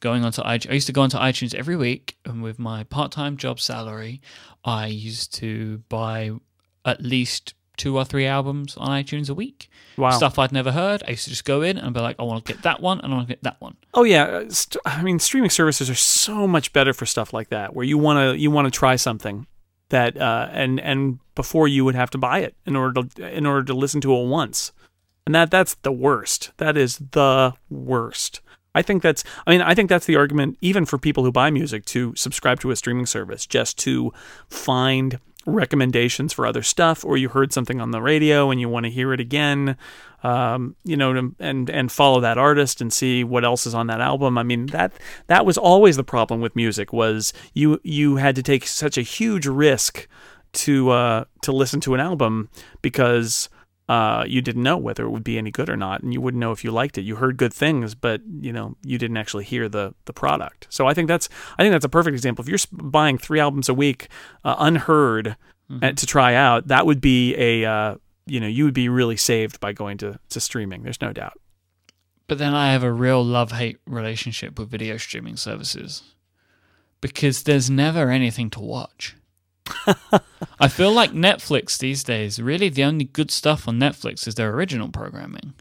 going 0.00 0.24
onto 0.24 0.42
iTunes. 0.42 0.70
I 0.70 0.74
used 0.74 0.86
to 0.86 0.92
go 0.92 1.02
onto 1.02 1.18
iTunes 1.18 1.54
every 1.54 1.76
week, 1.76 2.16
and 2.24 2.42
with 2.42 2.58
my 2.58 2.84
part-time 2.84 3.36
job 3.36 3.60
salary, 3.60 4.20
I 4.64 4.86
used 4.86 5.32
to 5.34 5.78
buy 5.88 6.32
at 6.84 7.02
least 7.02 7.54
two 7.76 7.96
or 7.96 8.04
three 8.04 8.26
albums 8.26 8.76
on 8.76 8.88
iTunes 8.88 9.30
a 9.30 9.34
week. 9.34 9.70
Wow. 9.96 10.10
Stuff 10.10 10.38
I'd 10.38 10.52
never 10.52 10.72
heard. 10.72 11.02
I 11.06 11.12
used 11.12 11.24
to 11.24 11.30
just 11.30 11.46
go 11.46 11.62
in 11.62 11.78
and 11.78 11.94
be 11.94 12.00
like, 12.00 12.16
I 12.18 12.24
want 12.24 12.44
to 12.44 12.52
get 12.52 12.62
that 12.62 12.80
one, 12.80 13.00
and 13.00 13.12
I 13.12 13.16
want 13.16 13.28
to 13.28 13.34
get 13.34 13.42
that 13.42 13.60
one. 13.60 13.76
Oh 13.94 14.04
yeah, 14.04 14.24
uh, 14.24 14.50
I 14.84 15.02
mean 15.02 15.18
streaming 15.18 15.50
services 15.50 15.88
are 15.88 15.94
so 15.94 16.46
much 16.46 16.72
better 16.72 16.92
for 16.92 17.06
stuff 17.06 17.32
like 17.32 17.48
that, 17.48 17.74
where 17.74 17.84
you 17.84 17.96
want 17.96 18.18
to 18.18 18.38
you 18.38 18.50
want 18.50 18.66
to 18.66 18.70
try 18.70 18.96
something 18.96 19.46
that 19.88 20.20
uh, 20.20 20.48
and 20.52 20.80
and 20.80 21.18
before 21.34 21.68
you 21.68 21.84
would 21.84 21.94
have 21.94 22.10
to 22.10 22.18
buy 22.18 22.40
it 22.40 22.54
in 22.66 22.76
order 22.76 23.02
to 23.02 23.36
in 23.36 23.46
order 23.46 23.64
to 23.64 23.74
listen 23.74 24.00
to 24.02 24.14
it 24.14 24.26
once, 24.26 24.72
and 25.26 25.34
that 25.34 25.50
that's 25.50 25.74
the 25.76 25.92
worst. 25.92 26.52
That 26.58 26.76
is 26.76 26.98
the 27.12 27.54
worst. 27.68 28.40
I 28.74 28.82
think 28.82 29.02
that's 29.02 29.24
I 29.46 29.50
mean 29.50 29.62
I 29.62 29.74
think 29.74 29.88
that's 29.88 30.06
the 30.06 30.16
argument 30.16 30.58
even 30.60 30.84
for 30.84 30.98
people 30.98 31.24
who 31.24 31.32
buy 31.32 31.50
music 31.50 31.84
to 31.86 32.14
subscribe 32.16 32.60
to 32.60 32.70
a 32.70 32.76
streaming 32.76 33.06
service 33.06 33.46
just 33.46 33.78
to 33.80 34.12
find 34.48 35.18
recommendations 35.46 36.32
for 36.32 36.46
other 36.46 36.62
stuff 36.62 37.04
or 37.04 37.16
you 37.16 37.30
heard 37.30 37.52
something 37.52 37.80
on 37.80 37.90
the 37.90 38.02
radio 38.02 38.50
and 38.50 38.60
you 38.60 38.68
want 38.68 38.84
to 38.84 38.90
hear 38.90 39.12
it 39.12 39.20
again 39.20 39.76
um, 40.22 40.76
you 40.84 40.96
know 40.96 41.32
and 41.38 41.70
and 41.70 41.92
follow 41.92 42.20
that 42.20 42.38
artist 42.38 42.80
and 42.80 42.92
see 42.92 43.24
what 43.24 43.44
else 43.44 43.66
is 43.66 43.74
on 43.74 43.86
that 43.86 44.00
album. 44.00 44.36
I 44.36 44.42
mean 44.42 44.66
that 44.66 44.92
that 45.26 45.46
was 45.46 45.56
always 45.56 45.96
the 45.96 46.04
problem 46.04 46.40
with 46.40 46.56
music 46.56 46.92
was 46.92 47.32
you 47.54 47.80
you 47.82 48.16
had 48.16 48.36
to 48.36 48.42
take 48.42 48.66
such 48.66 48.98
a 48.98 49.02
huge 49.02 49.46
risk 49.46 50.06
to 50.52 50.90
uh 50.90 51.24
to 51.42 51.52
listen 51.52 51.80
to 51.80 51.94
an 51.94 52.00
album 52.00 52.50
because 52.82 53.48
uh, 53.90 54.24
you 54.24 54.40
didn't 54.40 54.62
know 54.62 54.76
whether 54.76 55.04
it 55.04 55.10
would 55.10 55.24
be 55.24 55.36
any 55.36 55.50
good 55.50 55.68
or 55.68 55.76
not, 55.76 56.00
and 56.00 56.14
you 56.14 56.20
wouldn't 56.20 56.38
know 56.40 56.52
if 56.52 56.62
you 56.62 56.70
liked 56.70 56.96
it. 56.96 57.00
You 57.00 57.16
heard 57.16 57.36
good 57.36 57.52
things, 57.52 57.96
but 57.96 58.20
you 58.40 58.52
know 58.52 58.76
you 58.84 58.98
didn't 58.98 59.16
actually 59.16 59.42
hear 59.42 59.68
the 59.68 59.94
the 60.04 60.12
product. 60.12 60.68
So 60.70 60.86
I 60.86 60.94
think 60.94 61.08
that's 61.08 61.28
I 61.58 61.64
think 61.64 61.72
that's 61.72 61.84
a 61.84 61.88
perfect 61.88 62.14
example. 62.14 62.44
If 62.44 62.48
you're 62.48 62.58
buying 62.70 63.18
three 63.18 63.40
albums 63.40 63.68
a 63.68 63.74
week, 63.74 64.06
uh, 64.44 64.54
unheard, 64.60 65.34
uh, 65.82 65.90
to 65.90 66.06
try 66.06 66.34
out, 66.34 66.68
that 66.68 66.86
would 66.86 67.00
be 67.00 67.34
a 67.34 67.64
uh, 67.68 67.96
you 68.26 68.38
know 68.38 68.46
you 68.46 68.64
would 68.64 68.74
be 68.74 68.88
really 68.88 69.16
saved 69.16 69.58
by 69.58 69.72
going 69.72 69.98
to 69.98 70.20
to 70.28 70.38
streaming. 70.38 70.84
There's 70.84 71.00
no 71.00 71.12
doubt. 71.12 71.40
But 72.28 72.38
then 72.38 72.54
I 72.54 72.70
have 72.70 72.84
a 72.84 72.92
real 72.92 73.24
love 73.24 73.50
hate 73.50 73.78
relationship 73.88 74.56
with 74.56 74.70
video 74.70 74.98
streaming 74.98 75.36
services 75.36 76.04
because 77.00 77.42
there's 77.42 77.68
never 77.68 78.08
anything 78.08 78.50
to 78.50 78.60
watch. 78.60 79.16
I 80.60 80.68
feel 80.68 80.92
like 80.92 81.12
Netflix 81.12 81.78
these 81.78 82.04
days, 82.04 82.40
really 82.40 82.68
the 82.68 82.84
only 82.84 83.04
good 83.04 83.30
stuff 83.30 83.68
on 83.68 83.78
Netflix 83.78 84.26
is 84.26 84.34
their 84.34 84.50
original 84.50 84.88
programming. 84.88 85.54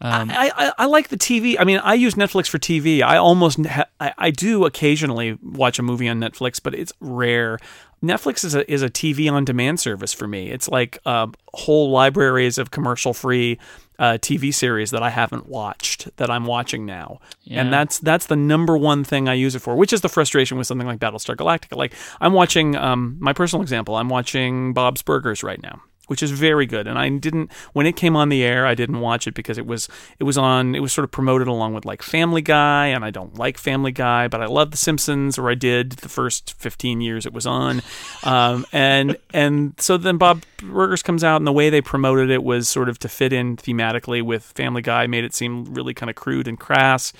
Um, 0.00 0.30
I, 0.30 0.50
I 0.56 0.72
I 0.78 0.86
like 0.86 1.08
the 1.08 1.16
TV. 1.16 1.56
I 1.58 1.64
mean, 1.64 1.78
I 1.78 1.94
use 1.94 2.14
Netflix 2.14 2.48
for 2.48 2.58
TV. 2.58 3.00
I 3.00 3.16
almost 3.16 3.64
ha- 3.64 3.86
I, 4.00 4.12
I 4.18 4.30
do 4.30 4.64
occasionally 4.64 5.38
watch 5.42 5.78
a 5.78 5.82
movie 5.82 6.08
on 6.08 6.18
Netflix, 6.20 6.60
but 6.62 6.74
it's 6.74 6.92
rare. 7.00 7.58
Netflix 8.02 8.44
is 8.44 8.54
a 8.54 8.70
is 8.70 8.82
a 8.82 8.90
TV 8.90 9.30
on 9.30 9.44
demand 9.44 9.80
service 9.80 10.12
for 10.12 10.26
me. 10.26 10.50
It's 10.50 10.68
like 10.68 10.98
uh, 11.06 11.28
whole 11.54 11.90
libraries 11.90 12.58
of 12.58 12.70
commercial 12.70 13.14
free 13.14 13.58
uh, 13.98 14.18
TV 14.20 14.52
series 14.52 14.90
that 14.90 15.02
I 15.02 15.10
haven't 15.10 15.48
watched 15.48 16.08
that 16.16 16.30
I'm 16.30 16.44
watching 16.46 16.84
now, 16.86 17.20
Yeah. 17.42 17.60
and 17.60 17.72
that's 17.72 17.98
that's 18.00 18.26
the 18.26 18.36
number 18.36 18.76
one 18.76 19.04
thing 19.04 19.28
I 19.28 19.34
use 19.34 19.54
it 19.54 19.60
for. 19.60 19.76
Which 19.76 19.92
is 19.92 20.00
the 20.00 20.08
frustration 20.08 20.58
with 20.58 20.66
something 20.66 20.86
like 20.86 20.98
Battlestar 20.98 21.36
Galactica. 21.36 21.76
Like 21.76 21.94
I'm 22.20 22.32
watching 22.32 22.76
um, 22.76 23.16
my 23.20 23.32
personal 23.32 23.62
example. 23.62 23.94
I'm 23.96 24.08
watching 24.08 24.72
Bob's 24.72 25.02
Burgers 25.02 25.42
right 25.42 25.62
now 25.62 25.80
which 26.06 26.22
is 26.22 26.30
very 26.30 26.66
good. 26.66 26.86
And 26.86 26.98
I 26.98 27.08
didn't 27.08 27.50
when 27.72 27.86
it 27.86 27.96
came 27.96 28.16
on 28.16 28.28
the 28.28 28.42
air, 28.42 28.66
I 28.66 28.74
didn't 28.74 29.00
watch 29.00 29.26
it 29.26 29.34
because 29.34 29.58
it 29.58 29.66
was 29.66 29.88
it 30.18 30.24
was 30.24 30.36
on 30.38 30.74
it 30.74 30.80
was 30.80 30.92
sort 30.92 31.04
of 31.04 31.10
promoted 31.10 31.48
along 31.48 31.74
with 31.74 31.84
like 31.84 32.02
Family 32.02 32.42
Guy, 32.42 32.86
and 32.86 33.04
I 33.04 33.10
don't 33.10 33.36
like 33.38 33.58
Family 33.58 33.92
Guy, 33.92 34.28
but 34.28 34.40
I 34.40 34.46
love 34.46 34.70
The 34.70 34.76
Simpsons, 34.76 35.38
or 35.38 35.50
I 35.50 35.54
did 35.54 35.92
the 35.92 36.08
first 36.08 36.54
fifteen 36.54 37.00
years 37.00 37.26
it 37.26 37.32
was 37.32 37.46
on. 37.46 37.82
Um, 38.22 38.66
and 38.72 39.16
and 39.32 39.74
so 39.78 39.96
then 39.96 40.18
Bob 40.18 40.42
Burgers 40.58 41.02
comes 41.02 41.24
out, 41.24 41.36
and 41.36 41.46
the 41.46 41.52
way 41.52 41.70
they 41.70 41.80
promoted 41.80 42.30
it 42.30 42.42
was 42.42 42.68
sort 42.68 42.88
of 42.88 42.98
to 43.00 43.08
fit 43.08 43.32
in 43.32 43.56
thematically 43.56 44.22
with 44.22 44.44
Family 44.44 44.82
Guy, 44.82 45.06
made 45.06 45.24
it 45.24 45.34
seem 45.34 45.64
really 45.74 45.94
kind 45.94 46.10
of 46.10 46.16
crude 46.16 46.48
and 46.48 46.58
crass. 46.58 47.12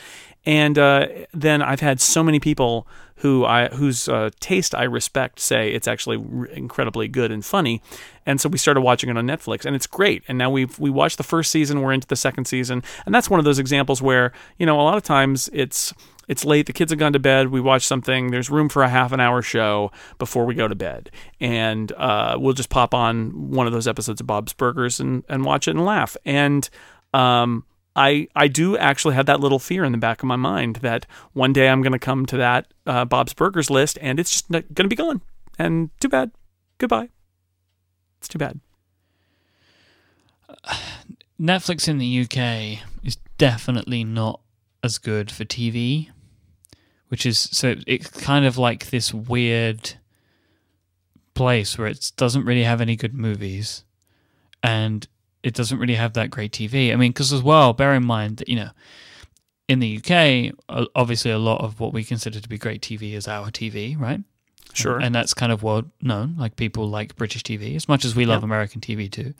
And 0.46 0.78
uh, 0.78 1.06
then 1.32 1.62
I've 1.62 1.80
had 1.80 2.00
so 2.00 2.22
many 2.22 2.38
people 2.38 2.86
who 3.16 3.44
I 3.44 3.68
whose 3.68 4.08
uh, 4.08 4.30
taste 4.40 4.74
I 4.74 4.84
respect 4.84 5.40
say 5.40 5.72
it's 5.72 5.86
actually 5.86 6.16
r- 6.16 6.46
incredibly 6.46 7.08
good 7.08 7.30
and 7.30 7.44
funny, 7.44 7.80
and 8.26 8.40
so 8.40 8.48
we 8.48 8.58
started 8.58 8.80
watching 8.80 9.10
it 9.10 9.16
on 9.16 9.26
Netflix, 9.26 9.64
and 9.64 9.76
it's 9.76 9.86
great. 9.86 10.22
And 10.28 10.36
now 10.36 10.50
we've 10.50 10.78
we 10.78 10.90
watched 10.90 11.18
the 11.18 11.24
first 11.24 11.50
season, 11.50 11.80
we're 11.80 11.92
into 11.92 12.08
the 12.08 12.16
second 12.16 12.46
season, 12.46 12.82
and 13.06 13.14
that's 13.14 13.30
one 13.30 13.38
of 13.38 13.44
those 13.44 13.58
examples 13.58 14.02
where 14.02 14.32
you 14.58 14.66
know 14.66 14.80
a 14.80 14.82
lot 14.82 14.96
of 14.96 15.02
times 15.02 15.48
it's 15.52 15.94
it's 16.26 16.44
late, 16.44 16.66
the 16.66 16.72
kids 16.72 16.90
have 16.90 16.98
gone 16.98 17.12
to 17.12 17.18
bed, 17.18 17.48
we 17.48 17.60
watch 17.60 17.86
something, 17.86 18.30
there's 18.30 18.48
room 18.48 18.70
for 18.70 18.82
a 18.82 18.88
half 18.88 19.12
an 19.12 19.20
hour 19.20 19.42
show 19.42 19.92
before 20.18 20.46
we 20.46 20.54
go 20.54 20.66
to 20.66 20.74
bed, 20.74 21.10
and 21.38 21.92
uh, 21.92 22.36
we'll 22.38 22.54
just 22.54 22.70
pop 22.70 22.94
on 22.94 23.50
one 23.50 23.66
of 23.66 23.72
those 23.72 23.86
episodes 23.86 24.20
of 24.20 24.26
Bob's 24.26 24.52
Burgers 24.52 25.00
and 25.00 25.22
and 25.28 25.44
watch 25.44 25.68
it 25.68 25.72
and 25.72 25.84
laugh, 25.84 26.16
and 26.24 26.68
um, 27.12 27.64
I 27.96 28.28
I 28.34 28.48
do 28.48 28.76
actually 28.76 29.14
have 29.14 29.26
that 29.26 29.40
little 29.40 29.58
fear 29.58 29.84
in 29.84 29.92
the 29.92 29.98
back 29.98 30.22
of 30.22 30.26
my 30.26 30.36
mind 30.36 30.76
that 30.76 31.06
one 31.32 31.52
day 31.52 31.68
I'm 31.68 31.82
going 31.82 31.92
to 31.92 31.98
come 31.98 32.26
to 32.26 32.36
that 32.38 32.72
uh, 32.86 33.04
Bob's 33.04 33.34
Burgers 33.34 33.70
list 33.70 33.98
and 34.00 34.18
it's 34.18 34.30
just 34.30 34.50
going 34.50 34.64
to 34.74 34.88
be 34.88 34.96
gone. 34.96 35.22
And 35.58 35.90
too 36.00 36.08
bad. 36.08 36.32
Goodbye. 36.78 37.10
It's 38.18 38.28
too 38.28 38.38
bad. 38.38 38.60
Netflix 41.40 41.88
in 41.88 41.98
the 41.98 42.20
UK 42.22 42.80
is 43.04 43.16
definitely 43.38 44.04
not 44.04 44.40
as 44.82 44.98
good 44.98 45.30
for 45.30 45.44
TV, 45.44 46.10
which 47.08 47.26
is 47.26 47.38
so 47.38 47.74
it's 47.86 48.08
kind 48.08 48.44
of 48.44 48.58
like 48.58 48.90
this 48.90 49.12
weird 49.12 49.94
place 51.34 51.76
where 51.76 51.88
it 51.88 52.12
doesn't 52.16 52.44
really 52.44 52.62
have 52.62 52.80
any 52.80 52.96
good 52.96 53.14
movies, 53.14 53.84
and 54.62 55.08
it 55.44 55.54
doesn't 55.54 55.78
really 55.78 55.94
have 55.94 56.14
that 56.14 56.30
great 56.30 56.52
TV. 56.52 56.92
I 56.92 56.96
mean, 56.96 57.12
because 57.12 57.32
as 57.32 57.42
well, 57.42 57.72
bear 57.72 57.94
in 57.94 58.04
mind 58.04 58.38
that 58.38 58.48
you 58.48 58.56
know, 58.56 58.70
in 59.68 59.78
the 59.78 59.98
UK, 59.98 60.52
obviously 60.94 61.30
a 61.30 61.38
lot 61.38 61.60
of 61.60 61.78
what 61.80 61.92
we 61.92 62.02
consider 62.04 62.40
to 62.40 62.48
be 62.48 62.58
great 62.58 62.82
TV 62.82 63.12
is 63.12 63.28
our 63.28 63.50
TV, 63.50 63.98
right? 63.98 64.20
Sure. 64.72 64.98
And 64.98 65.14
that's 65.14 65.34
kind 65.34 65.52
of 65.52 65.62
well 65.62 65.84
known. 66.02 66.34
Like 66.36 66.56
people 66.56 66.88
like 66.88 67.14
British 67.16 67.42
TV 67.44 67.76
as 67.76 67.88
much 67.88 68.04
as 68.04 68.16
we 68.16 68.26
love 68.26 68.42
Yeah. 68.42 68.46
American 68.46 68.80
TV 68.80 69.08
too. 69.10 69.34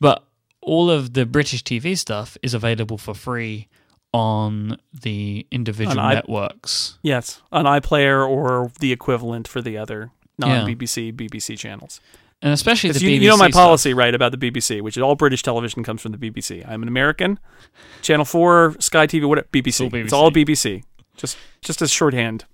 But 0.00 0.24
all 0.62 0.90
of 0.90 1.12
the 1.14 1.26
British 1.26 1.62
TV 1.62 1.96
stuff 1.98 2.36
is 2.42 2.54
available 2.54 2.96
for 2.98 3.12
free 3.14 3.68
on 4.14 4.78
the 4.92 5.46
individual 5.50 5.98
On 6.00 6.12
i- 6.12 6.14
networks. 6.14 6.98
yes, 7.02 7.40
an 7.50 7.64
iPlayer 7.66 8.28
or 8.28 8.70
the 8.80 8.92
equivalent 8.92 9.48
for 9.48 9.60
the 9.62 9.76
other 9.78 10.10
non-BBC 10.38 11.12
BBC 11.12 11.56
channels. 11.58 12.00
And 12.42 12.52
especially 12.52 12.90
the 12.90 13.00
you, 13.00 13.08
BBC 13.10 13.22
you 13.22 13.28
know 13.28 13.36
my 13.36 13.50
stuff. 13.50 13.60
policy, 13.60 13.94
right, 13.94 14.14
about 14.14 14.32
the 14.32 14.50
BBC, 14.50 14.80
which 14.82 14.96
is 14.96 15.02
all 15.02 15.14
British 15.14 15.42
television 15.42 15.84
comes 15.84 16.02
from 16.02 16.12
the 16.12 16.18
BBC. 16.18 16.68
I'm 16.68 16.82
an 16.82 16.88
American. 16.88 17.38
Channel 18.02 18.24
Four, 18.24 18.74
Sky 18.80 19.06
TV, 19.06 19.26
whatever, 19.28 19.46
BBC. 19.52 19.92
all 19.92 20.00
It's 20.00 20.12
all 20.12 20.30
BBC. 20.30 20.78
BBC. 20.78 20.84
Just 21.16 21.38
just 21.60 21.80
as 21.82 21.90
shorthand. 21.90 22.44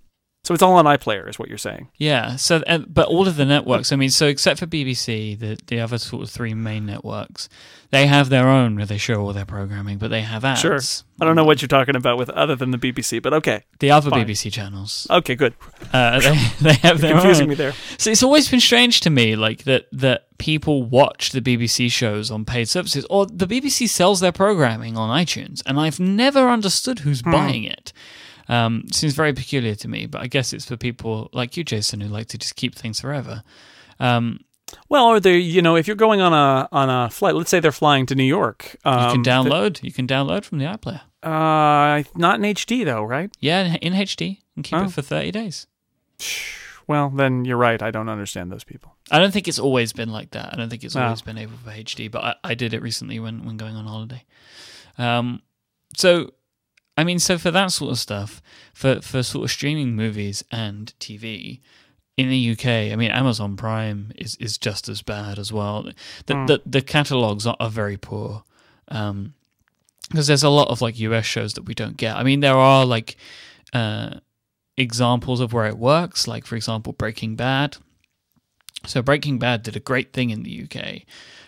So 0.45 0.55
it's 0.55 0.63
all 0.63 0.75
on 0.75 0.87
iPlayer, 0.87 1.29
is 1.29 1.39
what 1.39 1.49
you're 1.51 1.59
saying. 1.59 1.89
Yeah. 1.97 2.37
So, 2.37 2.63
but 2.89 3.09
all 3.09 3.29
of 3.29 3.37
the 3.37 3.45
networks. 3.45 3.93
I 3.93 3.97
mean, 3.97 4.09
so 4.09 4.27
except 4.29 4.61
for 4.61 4.67
BBC, 4.67 5.39
the 5.39 5.59
the 5.67 5.81
other 5.81 5.99
sort 5.99 6.23
of 6.23 6.31
three 6.31 6.55
main 6.55 6.87
networks, 6.87 7.51
they 7.91 8.07
have 8.07 8.31
their 8.31 8.49
own 8.49 8.77
where 8.77 8.87
they 8.87 8.97
show 8.97 9.21
all 9.21 9.33
their 9.35 9.45
programming, 9.45 9.99
but 9.99 10.09
they 10.09 10.23
have 10.23 10.45
ads. 10.47 10.61
Sure. 10.61 10.79
I 11.21 11.25
don't 11.27 11.37
know 11.37 11.45
what 11.45 11.61
you're 11.61 11.69
talking 11.69 11.97
about 11.97 12.17
with 12.17 12.31
other 12.31 12.55
than 12.57 12.71
the 12.71 12.79
BBC, 12.79 13.21
but 13.21 13.35
okay. 13.35 13.65
The 13.81 13.91
other 13.91 14.09
Fine. 14.11 14.25
BBC 14.27 14.51
channels, 14.53 15.07
Okay, 15.11 15.35
good. 15.35 15.53
uh, 15.93 16.21
they 16.21 16.31
they 16.63 16.75
have 16.75 17.01
their 17.03 17.13
Confusing 17.15 17.43
own. 17.45 17.49
me 17.51 17.55
there. 17.57 17.75
So 17.99 18.11
it's 18.11 18.23
always 18.23 18.49
been 18.49 18.61
strange 18.61 19.01
to 19.01 19.11
me, 19.11 19.37
like 19.37 19.65
that 19.65 19.87
that 19.93 20.29
people 20.39 20.85
watch 20.85 21.33
the 21.33 21.43
BBC 21.43 21.91
shows 21.93 22.31
on 22.31 22.45
paid 22.47 22.69
services, 22.71 23.05
or 23.11 23.27
the 23.27 23.47
BBC 23.47 23.87
sells 23.89 24.21
their 24.21 24.33
programming 24.33 24.97
on 24.97 25.11
iTunes, 25.11 25.63
and 25.67 25.79
I've 25.79 26.01
never 26.01 26.49
understood 26.49 27.01
who's 27.01 27.21
Hmm. 27.21 27.33
buying 27.33 27.65
it. 27.65 27.93
Um, 28.49 28.85
seems 28.93 29.15
very 29.15 29.33
peculiar 29.33 29.75
to 29.77 29.89
me, 29.89 30.07
but 30.07 30.23
I 30.23 30.27
guess 30.27 30.53
it's 30.53 30.65
for 30.65 30.77
people 30.77 31.29
like 31.33 31.57
you, 31.57 31.65
Jason, 31.65 32.01
who 32.01 32.09
like 32.09 32.29
to 32.29 32.39
just 32.39 32.57
keep 32.57 32.75
things 32.75 33.01
forever. 33.01 33.43
Um, 34.01 34.41
Well, 34.89 35.07
or 35.07 35.21
they, 35.21 35.37
you 35.39 35.63
know, 35.63 35.77
if 35.77 35.87
you're 35.87 35.97
going 35.97 36.21
on 36.21 36.33
a 36.33 36.69
on 36.73 36.89
a 36.91 37.11
flight, 37.11 37.35
let's 37.35 37.51
say 37.51 37.61
they're 37.61 37.73
flying 37.73 38.07
to 38.07 38.15
New 38.15 38.25
York, 38.25 38.77
you 38.85 38.91
um, 38.91 39.13
can 39.13 39.23
download. 39.25 39.83
you 39.83 39.93
can 39.93 40.07
download 40.07 40.45
from 40.45 40.59
the 40.59 40.65
iPlayer. 40.67 41.01
Uh, 41.23 42.05
not 42.15 42.37
in 42.37 42.43
HD 42.55 42.85
though, 42.85 43.03
right? 43.03 43.31
Yeah, 43.41 43.77
in 43.83 43.93
HD, 43.95 44.39
and 44.57 44.65
keep 44.65 44.79
Oh. 44.79 44.85
it 44.85 44.93
for 44.93 45.03
thirty 45.03 45.31
days. 45.31 45.67
Well, 46.87 47.11
then 47.11 47.45
you're 47.45 47.59
right. 47.59 47.83
I 47.83 47.91
don't 47.91 48.09
understand 48.09 48.51
those 48.51 48.65
people. 48.65 48.97
I 49.11 49.19
don't 49.19 49.31
think 49.31 49.47
it's 49.47 49.59
always 49.59 49.93
been 49.93 50.11
like 50.11 50.31
that. 50.31 50.55
I 50.55 50.57
don't 50.57 50.71
think 50.71 50.85
it's 50.85 50.95
No. 50.95 51.05
always 51.05 51.21
been 51.23 51.37
able 51.39 51.57
for 51.63 51.71
HD, 51.71 52.09
but 52.11 52.25
I, 52.25 52.35
I 52.45 52.55
did 52.55 52.73
it 52.73 52.81
recently 52.83 53.19
when, 53.21 53.45
when 53.45 53.57
going 53.59 53.77
on 53.77 53.85
holiday. 53.85 54.25
Um, 54.97 55.43
so, 55.97 56.33
I 56.99 57.05
mean, 57.05 57.19
so 57.19 57.39
for 57.39 57.51
that 57.53 57.69
sort 57.73 57.93
of 57.93 57.99
stuff, 57.99 58.43
for, 58.75 59.01
for 59.01 59.23
sort 59.23 59.45
of 59.45 59.51
streaming 59.51 59.95
movies 59.95 60.45
and 60.51 60.93
TV 61.01 61.61
in 62.17 62.29
the 62.29 62.51
UK, 62.53 62.67
I 62.93 62.97
mean, 62.97 63.13
Amazon 63.13 63.57
Prime 63.57 64.11
is, 64.17 64.35
is 64.37 64.59
just 64.59 64.89
as 64.89 65.01
bad 65.03 65.39
as 65.39 65.53
well. 65.53 65.89
The, 66.27 66.35
Hmm. 66.35 66.47
the, 66.47 66.61
the 66.67 66.83
catalogs 66.83 67.47
are, 67.47 67.57
are 67.61 67.71
very 67.71 67.97
poor. 67.97 68.43
Um, 68.89 69.35
because 70.11 70.27
there's 70.27 70.43
a 70.43 70.49
lot 70.49 70.69
of 70.69 70.81
like 70.81 70.99
US 70.99 71.27
shows 71.27 71.53
that 71.55 71.63
we 71.67 71.75
don't 71.75 71.97
get. 71.97 72.17
I 72.17 72.23
mean, 72.25 72.41
there 72.41 72.57
are 72.57 72.85
like 72.87 73.17
uh, 73.73 74.21
examples 74.77 75.41
of 75.41 75.53
where 75.53 75.67
it 75.67 75.77
works, 75.79 76.27
like 76.27 76.47
for 76.47 76.57
example, 76.57 76.93
Breaking 76.95 77.37
Bad. 77.37 77.77
So 78.87 79.03
Breaking 79.03 79.39
Bad 79.39 79.63
did 79.63 79.77
a 79.77 79.81
great 79.81 80.13
thing 80.13 80.31
in 80.31 80.45
the 80.45 80.63
UK. 80.65 81.03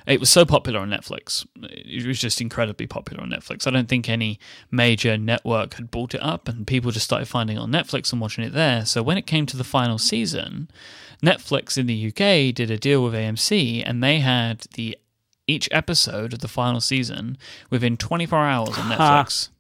It 0.07 0.19
was 0.19 0.31
so 0.31 0.45
popular 0.45 0.81
on 0.81 0.91
Netflix. 0.91 1.47
It 1.63 2.07
was 2.07 2.19
just 2.19 2.41
incredibly 2.41 2.87
popular 2.87 3.23
on 3.23 3.31
Netflix. 3.31 3.67
I 3.67 3.71
don't 3.71 3.89
think 3.89 4.09
any 4.09 4.41
major 4.71 5.17
network 5.17 5.75
had 5.75 5.91
bought 5.91 6.15
it 6.15 6.23
up, 6.23 6.49
and 6.49 6.67
people 6.67 6.91
just 6.91 7.05
started 7.05 7.29
finding 7.29 7.57
it 7.57 7.61
on 7.61 7.71
Netflix 7.71 8.13
and 8.13 8.21
watching 8.21 8.45
it 8.45 8.53
there. 8.53 8.85
So 8.85 9.03
when 9.03 9.19
it 9.19 9.27
came 9.27 9.47
to 9.47 9.57
the 9.57 9.65
final 9.65 9.99
season, 9.99 10.69
Netflix 11.23 11.79
in 11.79 11.87
the 11.87 12.09
UK 12.09 12.55
did 12.55 12.71
a 12.71 12.79
deal 12.79 13.05
with 13.05 13.15
AMC, 13.15 13.83
and 13.87 14.03
they 14.03 14.19
had 14.21 14.67
the 14.75 14.99
each 15.47 15.69
episode 15.73 16.33
of 16.33 16.39
the 16.41 16.49
final 16.49 16.81
season 16.81 17.37
within 17.71 17.97
24 17.97 18.39
hours 18.39 18.79
on 18.79 18.91
Netflix. 18.91 19.51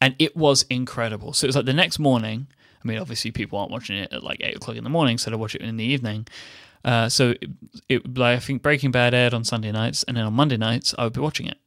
And 0.00 0.14
it 0.18 0.36
was 0.36 0.64
incredible. 0.70 1.32
So 1.32 1.44
it 1.44 1.48
was 1.48 1.56
like 1.56 1.66
the 1.66 1.72
next 1.72 1.98
morning. 1.98 2.46
I 2.82 2.88
mean, 2.88 2.98
obviously, 2.98 3.30
people 3.30 3.58
aren't 3.58 3.70
watching 3.70 3.96
it 3.96 4.12
at 4.12 4.22
like 4.22 4.40
8 4.42 4.56
o'clock 4.56 4.76
in 4.76 4.84
the 4.84 4.90
morning, 4.90 5.18
so 5.18 5.30
they 5.30 5.36
watch 5.36 5.54
it 5.54 5.62
in 5.62 5.76
the 5.76 5.84
evening. 5.84 6.26
Uh, 6.84 7.08
so 7.08 7.30
it, 7.30 7.50
it, 7.88 8.18
like, 8.18 8.36
I 8.36 8.40
think 8.40 8.62
Breaking 8.62 8.90
Bad 8.90 9.14
aired 9.14 9.34
on 9.34 9.44
Sunday 9.44 9.72
nights, 9.72 10.02
and 10.04 10.16
then 10.16 10.24
on 10.24 10.34
Monday 10.34 10.56
nights, 10.56 10.94
I 10.98 11.04
would 11.04 11.12
be 11.14 11.20
watching 11.20 11.46
it. 11.46 11.58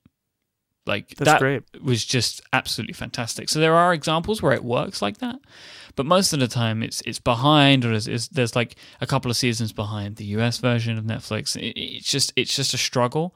Like 0.88 1.10
That's 1.10 1.32
that 1.32 1.40
great. 1.40 1.64
was 1.84 2.06
just 2.06 2.42
absolutely 2.54 2.94
fantastic. 2.94 3.50
So 3.50 3.60
there 3.60 3.76
are 3.76 3.94
examples 3.94 4.42
where 4.42 4.54
it 4.54 4.64
works 4.64 5.02
like 5.02 5.18
that, 5.18 5.40
but 5.96 6.06
most 6.06 6.32
of 6.32 6.40
the 6.40 6.48
time 6.48 6.82
it's 6.82 7.02
it's 7.02 7.20
behind, 7.20 7.84
or 7.84 7.90
there's, 7.90 8.08
is, 8.08 8.30
there's 8.30 8.56
like 8.56 8.76
a 9.02 9.06
couple 9.06 9.30
of 9.30 9.36
seasons 9.38 9.74
behind 9.74 10.16
the 10.16 10.26
US 10.26 10.60
version 10.60 10.98
of 10.98 11.04
Netflix. 11.04 11.56
It, 11.58 11.78
it's 11.78 12.10
just 12.10 12.32
it's 12.36 12.56
just 12.56 12.74
a 12.74 12.78
struggle. 12.78 13.36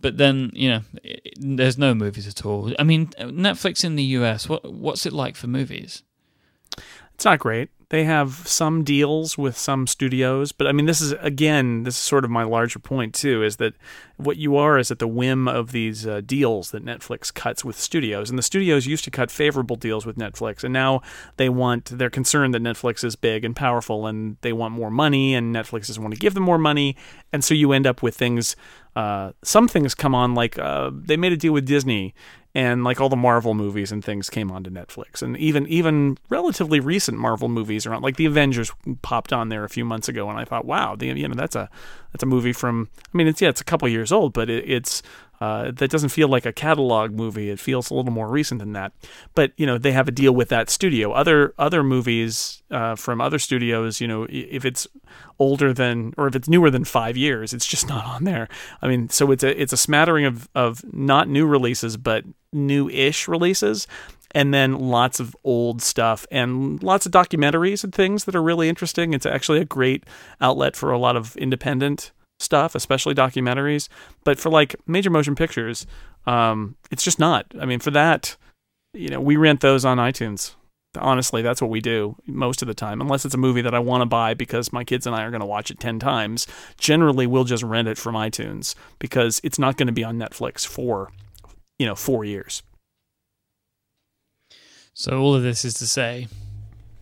But 0.00 0.16
then 0.16 0.50
you 0.54 0.68
know, 0.70 0.80
it, 1.02 1.34
there's 1.40 1.78
no 1.78 1.94
movies 1.94 2.28
at 2.28 2.46
all. 2.46 2.72
I 2.78 2.84
mean, 2.84 3.08
Netflix 3.18 3.84
in 3.84 3.96
the 3.96 4.04
US, 4.04 4.48
what 4.48 4.72
what's 4.72 5.04
it 5.04 5.12
like 5.12 5.34
for 5.34 5.48
movies? 5.48 6.02
It's 7.14 7.24
not 7.24 7.40
great. 7.40 7.70
They 7.92 8.04
have 8.04 8.48
some 8.48 8.84
deals 8.84 9.36
with 9.36 9.54
some 9.54 9.86
studios, 9.86 10.50
but 10.50 10.66
I 10.66 10.72
mean, 10.72 10.86
this 10.86 11.02
is 11.02 11.12
again, 11.20 11.82
this 11.82 11.94
is 11.94 12.00
sort 12.00 12.24
of 12.24 12.30
my 12.30 12.42
larger 12.42 12.78
point 12.78 13.14
too, 13.14 13.42
is 13.42 13.56
that 13.56 13.74
what 14.16 14.38
you 14.38 14.56
are 14.56 14.78
is 14.78 14.90
at 14.90 14.98
the 14.98 15.06
whim 15.06 15.46
of 15.46 15.72
these 15.72 16.06
uh, 16.06 16.22
deals 16.24 16.70
that 16.70 16.82
Netflix 16.86 17.32
cuts 17.34 17.66
with 17.66 17.78
studios, 17.78 18.30
and 18.30 18.38
the 18.38 18.42
studios 18.42 18.86
used 18.86 19.04
to 19.04 19.10
cut 19.10 19.30
favorable 19.30 19.76
deals 19.76 20.06
with 20.06 20.16
Netflix, 20.16 20.64
and 20.64 20.72
now 20.72 21.02
they 21.36 21.50
want, 21.50 21.84
they're 21.98 22.08
concerned 22.08 22.54
that 22.54 22.62
Netflix 22.62 23.04
is 23.04 23.14
big 23.14 23.44
and 23.44 23.54
powerful, 23.54 24.06
and 24.06 24.38
they 24.40 24.54
want 24.54 24.72
more 24.72 24.90
money, 24.90 25.34
and 25.34 25.54
Netflix 25.54 25.88
doesn't 25.88 26.02
want 26.02 26.14
to 26.14 26.20
give 26.20 26.32
them 26.32 26.44
more 26.44 26.56
money, 26.56 26.96
and 27.30 27.44
so 27.44 27.52
you 27.52 27.72
end 27.72 27.86
up 27.86 28.02
with 28.02 28.16
things. 28.16 28.56
Uh, 28.94 29.32
some 29.42 29.68
things 29.68 29.94
come 29.94 30.14
on 30.14 30.34
like 30.34 30.58
uh, 30.58 30.90
they 30.92 31.16
made 31.16 31.32
a 31.32 31.36
deal 31.36 31.52
with 31.52 31.64
Disney 31.64 32.14
and 32.54 32.84
like 32.84 33.00
all 33.00 33.08
the 33.08 33.16
Marvel 33.16 33.54
movies 33.54 33.90
and 33.90 34.04
things 34.04 34.28
came 34.28 34.50
onto 34.50 34.70
Netflix, 34.70 35.22
and 35.22 35.36
even 35.38 35.66
even 35.68 36.18
relatively 36.28 36.80
recent 36.80 37.18
Marvel 37.18 37.48
movies 37.48 37.86
around. 37.86 38.02
Like 38.02 38.16
the 38.16 38.26
Avengers 38.26 38.70
popped 39.00 39.32
on 39.32 39.48
there 39.48 39.64
a 39.64 39.68
few 39.68 39.84
months 39.84 40.08
ago, 40.08 40.28
and 40.28 40.38
I 40.38 40.44
thought, 40.44 40.66
wow, 40.66 40.94
the, 40.94 41.06
you 41.06 41.26
know 41.26 41.34
that's 41.34 41.56
a 41.56 41.70
that's 42.12 42.22
a 42.22 42.26
movie 42.26 42.52
from. 42.52 42.90
I 43.12 43.16
mean, 43.16 43.26
it's 43.26 43.40
yeah, 43.40 43.48
it's 43.48 43.60
a 43.60 43.64
couple 43.64 43.88
years 43.88 44.12
old, 44.12 44.34
but 44.34 44.50
it, 44.50 44.68
it's 44.68 45.02
uh, 45.42 45.72
that 45.72 45.90
doesn't 45.90 46.10
feel 46.10 46.28
like 46.28 46.46
a 46.46 46.52
catalog 46.52 47.10
movie. 47.10 47.50
It 47.50 47.58
feels 47.58 47.90
a 47.90 47.94
little 47.94 48.12
more 48.12 48.28
recent 48.28 48.60
than 48.60 48.74
that. 48.74 48.92
But 49.34 49.50
you 49.56 49.66
know, 49.66 49.76
they 49.76 49.90
have 49.90 50.06
a 50.06 50.12
deal 50.12 50.32
with 50.32 50.48
that 50.50 50.70
studio. 50.70 51.10
Other 51.10 51.52
other 51.58 51.82
movies 51.82 52.62
uh, 52.70 52.94
from 52.94 53.20
other 53.20 53.40
studios, 53.40 54.00
you 54.00 54.06
know, 54.06 54.28
if 54.30 54.64
it's 54.64 54.86
older 55.40 55.72
than 55.72 56.14
or 56.16 56.28
if 56.28 56.36
it's 56.36 56.48
newer 56.48 56.70
than 56.70 56.84
five 56.84 57.16
years, 57.16 57.52
it's 57.52 57.66
just 57.66 57.88
not 57.94 58.04
on 58.04 58.22
there. 58.22 58.46
I 58.82 58.86
mean, 58.86 59.08
so 59.08 59.32
it's 59.32 59.42
a 59.42 59.60
it's 59.60 59.72
a 59.72 59.76
smattering 59.76 60.26
of 60.26 60.48
of 60.54 60.80
not 60.94 61.28
new 61.28 61.44
releases, 61.44 61.96
but 61.96 62.24
new-ish 62.52 63.26
releases. 63.26 63.88
And 64.34 64.54
then 64.54 64.78
lots 64.78 65.18
of 65.18 65.36
old 65.42 65.82
stuff 65.82 66.24
and 66.30 66.80
lots 66.84 67.04
of 67.04 67.10
documentaries 67.10 67.82
and 67.82 67.92
things 67.92 68.26
that 68.26 68.36
are 68.36 68.42
really 68.42 68.68
interesting. 68.68 69.12
It's 69.12 69.26
actually 69.26 69.58
a 69.58 69.64
great 69.64 70.04
outlet 70.40 70.76
for 70.76 70.92
a 70.92 70.98
lot 70.98 71.16
of 71.16 71.36
independent 71.36 72.12
stuff, 72.42 72.74
especially 72.74 73.14
documentaries. 73.14 73.88
But 74.24 74.38
for 74.38 74.50
like 74.50 74.76
major 74.86 75.10
motion 75.10 75.34
pictures, 75.34 75.86
um, 76.26 76.76
it's 76.90 77.02
just 77.02 77.18
not. 77.18 77.46
I 77.60 77.66
mean, 77.66 77.78
for 77.78 77.90
that, 77.92 78.36
you 78.92 79.08
know, 79.08 79.20
we 79.20 79.36
rent 79.36 79.60
those 79.60 79.84
on 79.84 79.98
iTunes. 79.98 80.54
Honestly, 80.98 81.40
that's 81.40 81.62
what 81.62 81.70
we 81.70 81.80
do 81.80 82.16
most 82.26 82.60
of 82.60 82.68
the 82.68 82.74
time, 82.74 83.00
unless 83.00 83.24
it's 83.24 83.34
a 83.34 83.38
movie 83.38 83.62
that 83.62 83.74
I 83.74 83.78
want 83.78 84.02
to 84.02 84.06
buy 84.06 84.34
because 84.34 84.74
my 84.74 84.84
kids 84.84 85.06
and 85.06 85.16
I 85.16 85.22
are 85.22 85.30
going 85.30 85.40
to 85.40 85.46
watch 85.46 85.70
it 85.70 85.80
10 85.80 85.98
times. 85.98 86.46
Generally, 86.76 87.26
we'll 87.28 87.44
just 87.44 87.62
rent 87.62 87.88
it 87.88 87.96
from 87.96 88.14
iTunes 88.14 88.74
because 88.98 89.40
it's 89.42 89.58
not 89.58 89.78
going 89.78 89.86
to 89.86 89.92
be 89.92 90.04
on 90.04 90.18
Netflix 90.18 90.66
for, 90.66 91.10
you 91.78 91.86
know, 91.86 91.94
four 91.94 92.26
years. 92.26 92.62
So 94.92 95.18
all 95.18 95.34
of 95.34 95.42
this 95.42 95.64
is 95.64 95.72
to 95.74 95.86
say, 95.86 96.28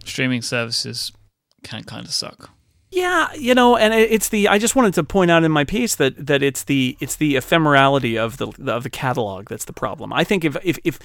streaming 0.04 0.42
services 0.42 1.10
can 1.64 1.82
kind 1.82 2.06
of 2.06 2.12
suck. 2.12 2.50
Yeah, 2.90 3.32
you 3.34 3.54
know, 3.54 3.76
and 3.76 3.94
it's 3.94 4.28
the 4.30 4.48
I 4.48 4.58
just 4.58 4.74
wanted 4.74 4.94
to 4.94 5.04
point 5.04 5.30
out 5.30 5.44
in 5.44 5.52
my 5.52 5.64
piece 5.64 5.94
that 5.96 6.26
that 6.26 6.42
it's 6.42 6.64
the 6.64 6.96
it's 7.00 7.14
the 7.16 7.34
ephemerality 7.36 8.18
of 8.18 8.38
the 8.38 8.48
of 8.72 8.82
the 8.82 8.90
catalog 8.90 9.48
that's 9.48 9.64
the 9.64 9.72
problem. 9.72 10.12
I 10.12 10.24
think 10.24 10.44
if 10.44 10.56
if 10.64 10.78
if 10.84 10.98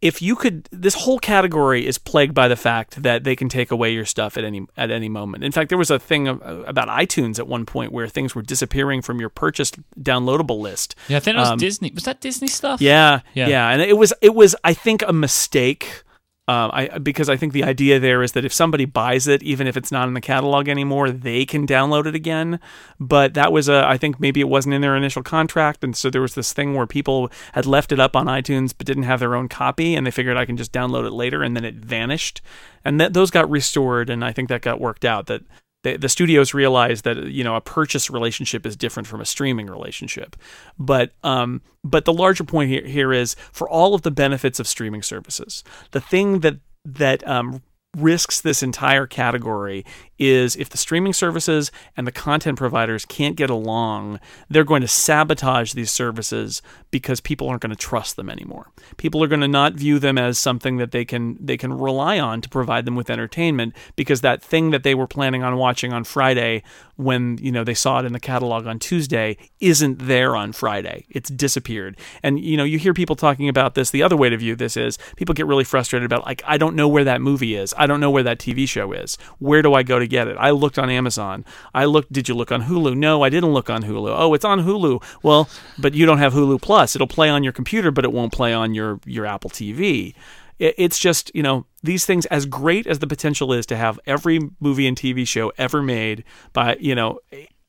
if 0.00 0.20
you 0.22 0.34
could 0.36 0.68
this 0.72 0.94
whole 0.94 1.18
category 1.20 1.86
is 1.86 1.96
plagued 1.98 2.34
by 2.34 2.48
the 2.48 2.56
fact 2.56 3.02
that 3.04 3.22
they 3.24 3.36
can 3.36 3.48
take 3.48 3.70
away 3.70 3.92
your 3.92 4.04
stuff 4.04 4.36
at 4.36 4.42
any 4.42 4.66
at 4.76 4.90
any 4.90 5.08
moment. 5.08 5.44
In 5.44 5.52
fact, 5.52 5.68
there 5.68 5.78
was 5.78 5.92
a 5.92 5.98
thing 6.00 6.26
about 6.28 6.88
iTunes 6.88 7.38
at 7.38 7.46
one 7.46 7.64
point 7.66 7.92
where 7.92 8.08
things 8.08 8.34
were 8.34 8.42
disappearing 8.42 9.00
from 9.00 9.20
your 9.20 9.28
purchased 9.28 9.76
downloadable 10.00 10.58
list. 10.58 10.96
Yeah, 11.08 11.18
I 11.18 11.20
think 11.20 11.36
it 11.36 11.40
was 11.40 11.50
Um, 11.50 11.58
Disney. 11.58 11.92
Was 11.94 12.04
that 12.04 12.20
Disney 12.20 12.48
stuff? 12.48 12.80
Yeah, 12.80 13.20
Yeah. 13.34 13.46
yeah, 13.46 13.68
and 13.70 13.80
it 13.80 13.96
was 13.96 14.12
it 14.20 14.34
was 14.34 14.56
I 14.64 14.74
think 14.74 15.02
a 15.06 15.12
mistake 15.12 16.02
Um, 16.48 16.70
I 16.72 16.98
because 16.98 17.28
I 17.28 17.36
think 17.36 17.52
the 17.52 17.62
idea 17.62 18.00
there 18.00 18.22
is 18.22 18.32
that 18.32 18.44
if 18.46 18.54
somebody 18.54 18.86
buys 18.86 19.28
it, 19.28 19.42
even 19.42 19.66
if 19.66 19.76
it's 19.76 19.92
not 19.92 20.08
in 20.08 20.14
the 20.14 20.20
catalog 20.20 20.66
anymore, 20.66 21.10
they 21.10 21.44
can 21.44 21.66
download 21.66 22.06
it 22.06 22.14
again. 22.14 22.58
But 22.98 23.34
that 23.34 23.52
was 23.52 23.68
a 23.68 23.86
I 23.86 23.98
think 23.98 24.18
maybe 24.18 24.40
it 24.40 24.48
wasn't 24.48 24.74
in 24.74 24.80
their 24.80 24.96
initial 24.96 25.22
contract, 25.22 25.84
and 25.84 25.94
so 25.94 26.08
there 26.08 26.22
was 26.22 26.34
this 26.34 26.54
thing 26.54 26.74
where 26.74 26.86
people 26.86 27.30
had 27.52 27.66
left 27.66 27.92
it 27.92 28.00
up 28.00 28.16
on 28.16 28.26
iTunes 28.26 28.72
but 28.76 28.86
didn't 28.86 29.02
have 29.02 29.20
their 29.20 29.36
own 29.36 29.48
copy, 29.48 29.94
and 29.94 30.06
they 30.06 30.10
figured 30.10 30.38
I 30.38 30.46
can 30.46 30.56
just 30.56 30.72
download 30.72 31.06
it 31.06 31.12
later, 31.12 31.42
and 31.42 31.54
then 31.54 31.66
it 31.66 31.74
vanished, 31.74 32.40
and 32.82 32.98
that 32.98 33.12
those 33.12 33.30
got 33.30 33.50
restored, 33.50 34.08
and 34.08 34.24
I 34.24 34.32
think 34.32 34.48
that 34.48 34.62
got 34.62 34.80
worked 34.80 35.04
out. 35.04 35.26
That 35.26 35.42
the, 35.84 35.96
the 35.96 36.08
studios 36.08 36.54
realize 36.54 37.02
that 37.02 37.16
you 37.28 37.44
know 37.44 37.54
a 37.56 37.60
purchase 37.60 38.10
relationship 38.10 38.66
is 38.66 38.76
different 38.76 39.06
from 39.06 39.20
a 39.20 39.24
streaming 39.24 39.66
relationship. 39.66 40.36
But 40.78 41.12
um 41.22 41.62
but 41.84 42.04
the 42.04 42.12
larger 42.12 42.44
point 42.44 42.70
here, 42.70 42.86
here 42.86 43.12
is 43.12 43.36
for 43.52 43.68
all 43.68 43.94
of 43.94 44.02
the 44.02 44.10
benefits 44.10 44.58
of 44.58 44.66
streaming 44.66 45.02
services 45.02 45.62
the 45.92 46.00
thing 46.00 46.40
that 46.40 46.58
that 46.84 47.26
um 47.26 47.62
risks 47.96 48.40
this 48.40 48.62
entire 48.62 49.06
category 49.06 49.84
is 50.18 50.56
if 50.56 50.68
the 50.68 50.78
streaming 50.78 51.12
services 51.12 51.70
and 51.96 52.06
the 52.06 52.12
content 52.12 52.58
providers 52.58 53.04
can't 53.04 53.36
get 53.36 53.50
along, 53.50 54.20
they're 54.48 54.64
going 54.64 54.82
to 54.82 54.88
sabotage 54.88 55.72
these 55.72 55.90
services 55.90 56.62
because 56.90 57.20
people 57.20 57.48
aren't 57.48 57.62
going 57.62 57.70
to 57.70 57.76
trust 57.76 58.16
them 58.16 58.30
anymore. 58.30 58.70
People 58.96 59.22
are 59.22 59.28
going 59.28 59.40
to 59.40 59.48
not 59.48 59.74
view 59.74 59.98
them 59.98 60.18
as 60.18 60.38
something 60.38 60.78
that 60.78 60.90
they 60.90 61.04
can 61.04 61.36
they 61.40 61.56
can 61.56 61.72
rely 61.72 62.18
on 62.18 62.40
to 62.40 62.48
provide 62.48 62.84
them 62.84 62.96
with 62.96 63.10
entertainment 63.10 63.74
because 63.96 64.20
that 64.22 64.42
thing 64.42 64.70
that 64.70 64.82
they 64.82 64.94
were 64.94 65.06
planning 65.06 65.42
on 65.42 65.56
watching 65.56 65.92
on 65.92 66.04
Friday 66.04 66.62
when, 66.96 67.38
you 67.38 67.52
know, 67.52 67.62
they 67.62 67.74
saw 67.74 68.00
it 68.00 68.04
in 68.04 68.12
the 68.12 68.20
catalog 68.20 68.66
on 68.66 68.78
Tuesday 68.78 69.36
isn't 69.60 69.98
there 70.00 70.34
on 70.34 70.52
Friday. 70.52 71.06
It's 71.10 71.30
disappeared. 71.30 71.96
And 72.22 72.40
you 72.40 72.56
know, 72.56 72.64
you 72.64 72.78
hear 72.78 72.94
people 72.94 73.16
talking 73.16 73.48
about 73.48 73.74
this, 73.74 73.90
the 73.90 74.02
other 74.02 74.16
way 74.16 74.28
to 74.30 74.36
view 74.36 74.56
this 74.56 74.76
is 74.76 74.98
people 75.16 75.34
get 75.34 75.46
really 75.46 75.64
frustrated 75.64 76.06
about 76.06 76.26
like 76.26 76.42
I 76.46 76.58
don't 76.58 76.74
know 76.74 76.88
where 76.88 77.04
that 77.04 77.20
movie 77.20 77.54
is. 77.54 77.74
I 77.78 77.86
don't 77.86 78.00
know 78.00 78.10
where 78.10 78.22
that 78.24 78.38
TV 78.38 78.68
show 78.68 78.92
is. 78.92 79.16
Where 79.38 79.62
do 79.62 79.74
I 79.74 79.82
go 79.82 79.98
to 79.98 80.07
get 80.08 80.28
it. 80.28 80.36
I 80.38 80.50
looked 80.50 80.78
on 80.78 80.90
Amazon. 80.90 81.44
I 81.74 81.84
looked. 81.84 82.12
Did 82.12 82.28
you 82.28 82.34
look 82.34 82.50
on 82.50 82.62
Hulu? 82.62 82.96
No, 82.96 83.22
I 83.22 83.28
didn't 83.28 83.52
look 83.52 83.70
on 83.70 83.82
Hulu. 83.82 84.14
Oh, 84.16 84.34
it's 84.34 84.44
on 84.44 84.64
Hulu. 84.64 85.02
Well, 85.22 85.48
but 85.78 85.94
you 85.94 86.06
don't 86.06 86.18
have 86.18 86.32
Hulu 86.32 86.60
Plus. 86.60 86.94
It'll 86.94 87.06
play 87.06 87.28
on 87.28 87.44
your 87.44 87.52
computer, 87.52 87.90
but 87.90 88.04
it 88.04 88.12
won't 88.12 88.32
play 88.32 88.52
on 88.52 88.74
your 88.74 89.00
your 89.04 89.26
Apple 89.26 89.50
TV. 89.50 90.14
It's 90.58 90.98
just 90.98 91.30
you 91.34 91.42
know 91.42 91.66
these 91.84 92.04
things. 92.04 92.26
As 92.26 92.44
great 92.44 92.86
as 92.86 92.98
the 92.98 93.06
potential 93.06 93.52
is 93.52 93.64
to 93.66 93.76
have 93.76 94.00
every 94.06 94.40
movie 94.58 94.88
and 94.88 94.96
TV 94.96 95.26
show 95.26 95.52
ever 95.56 95.82
made 95.82 96.24
by 96.52 96.76
you 96.80 96.96
know 96.96 97.20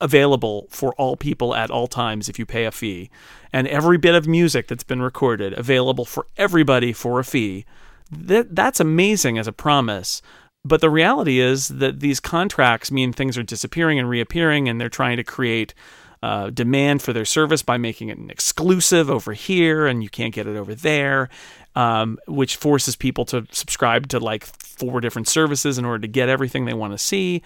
available 0.01 0.67
for 0.69 0.93
all 0.93 1.15
people 1.15 1.53
at 1.53 1.69
all 1.69 1.87
times 1.87 2.29
if 2.29 2.39
you 2.39 2.45
pay 2.45 2.65
a 2.65 2.71
fee, 2.71 3.11
and 3.53 3.67
every 3.67 3.97
bit 3.97 4.15
of 4.15 4.27
music 4.27 4.67
that's 4.67 4.83
been 4.83 5.01
recorded 5.01 5.53
available 5.53 6.05
for 6.05 6.25
everybody 6.37 6.93
for 6.93 7.19
a 7.19 7.23
fee. 7.23 7.65
That 8.11 8.55
that's 8.55 8.79
amazing 8.79 9.37
as 9.37 9.47
a 9.47 9.51
promise. 9.53 10.23
But 10.66 10.82
the 10.82 10.89
reality 10.89 11.39
is 11.39 11.70
that 11.70 11.99
these 12.01 12.20
contracts 12.20 12.91
mean 12.91 13.14
things 13.14 13.38
are 13.38 13.43
disappearing 13.43 13.97
and 13.97 14.10
reappearing, 14.10 14.68
and 14.68 14.80
they're 14.80 14.89
trying 14.89 15.18
to 15.18 15.24
create 15.24 15.74
uh, 16.22 16.49
demand 16.49 17.01
for 17.01 17.14
their 17.14 17.26
service 17.26 17.64
by 17.64 17.78
making 17.78 18.10
it 18.10 18.18
an 18.18 18.30
exclusive 18.30 19.10
over 19.10 19.34
here, 19.34 19.88
and 19.88 20.03
you 20.03 20.10
can't 20.10 20.34
get 20.34 20.47
it 20.47 20.57
over 20.57 20.76
there, 20.76 21.30
um, 21.76 22.20
which 22.28 22.57
forces 22.57 22.95
people 22.97 23.24
to 23.26 23.47
subscribe 23.51 24.07
to 24.10 24.20
like 24.20 24.45
four 24.45 24.99
different 24.99 25.30
services 25.30 25.78
in 25.78 25.86
order 25.86 25.99
to 25.99 26.07
get 26.07 26.28
everything 26.28 26.66
they 26.66 26.74
want 26.74 26.91
to 26.91 26.97
see. 26.97 27.41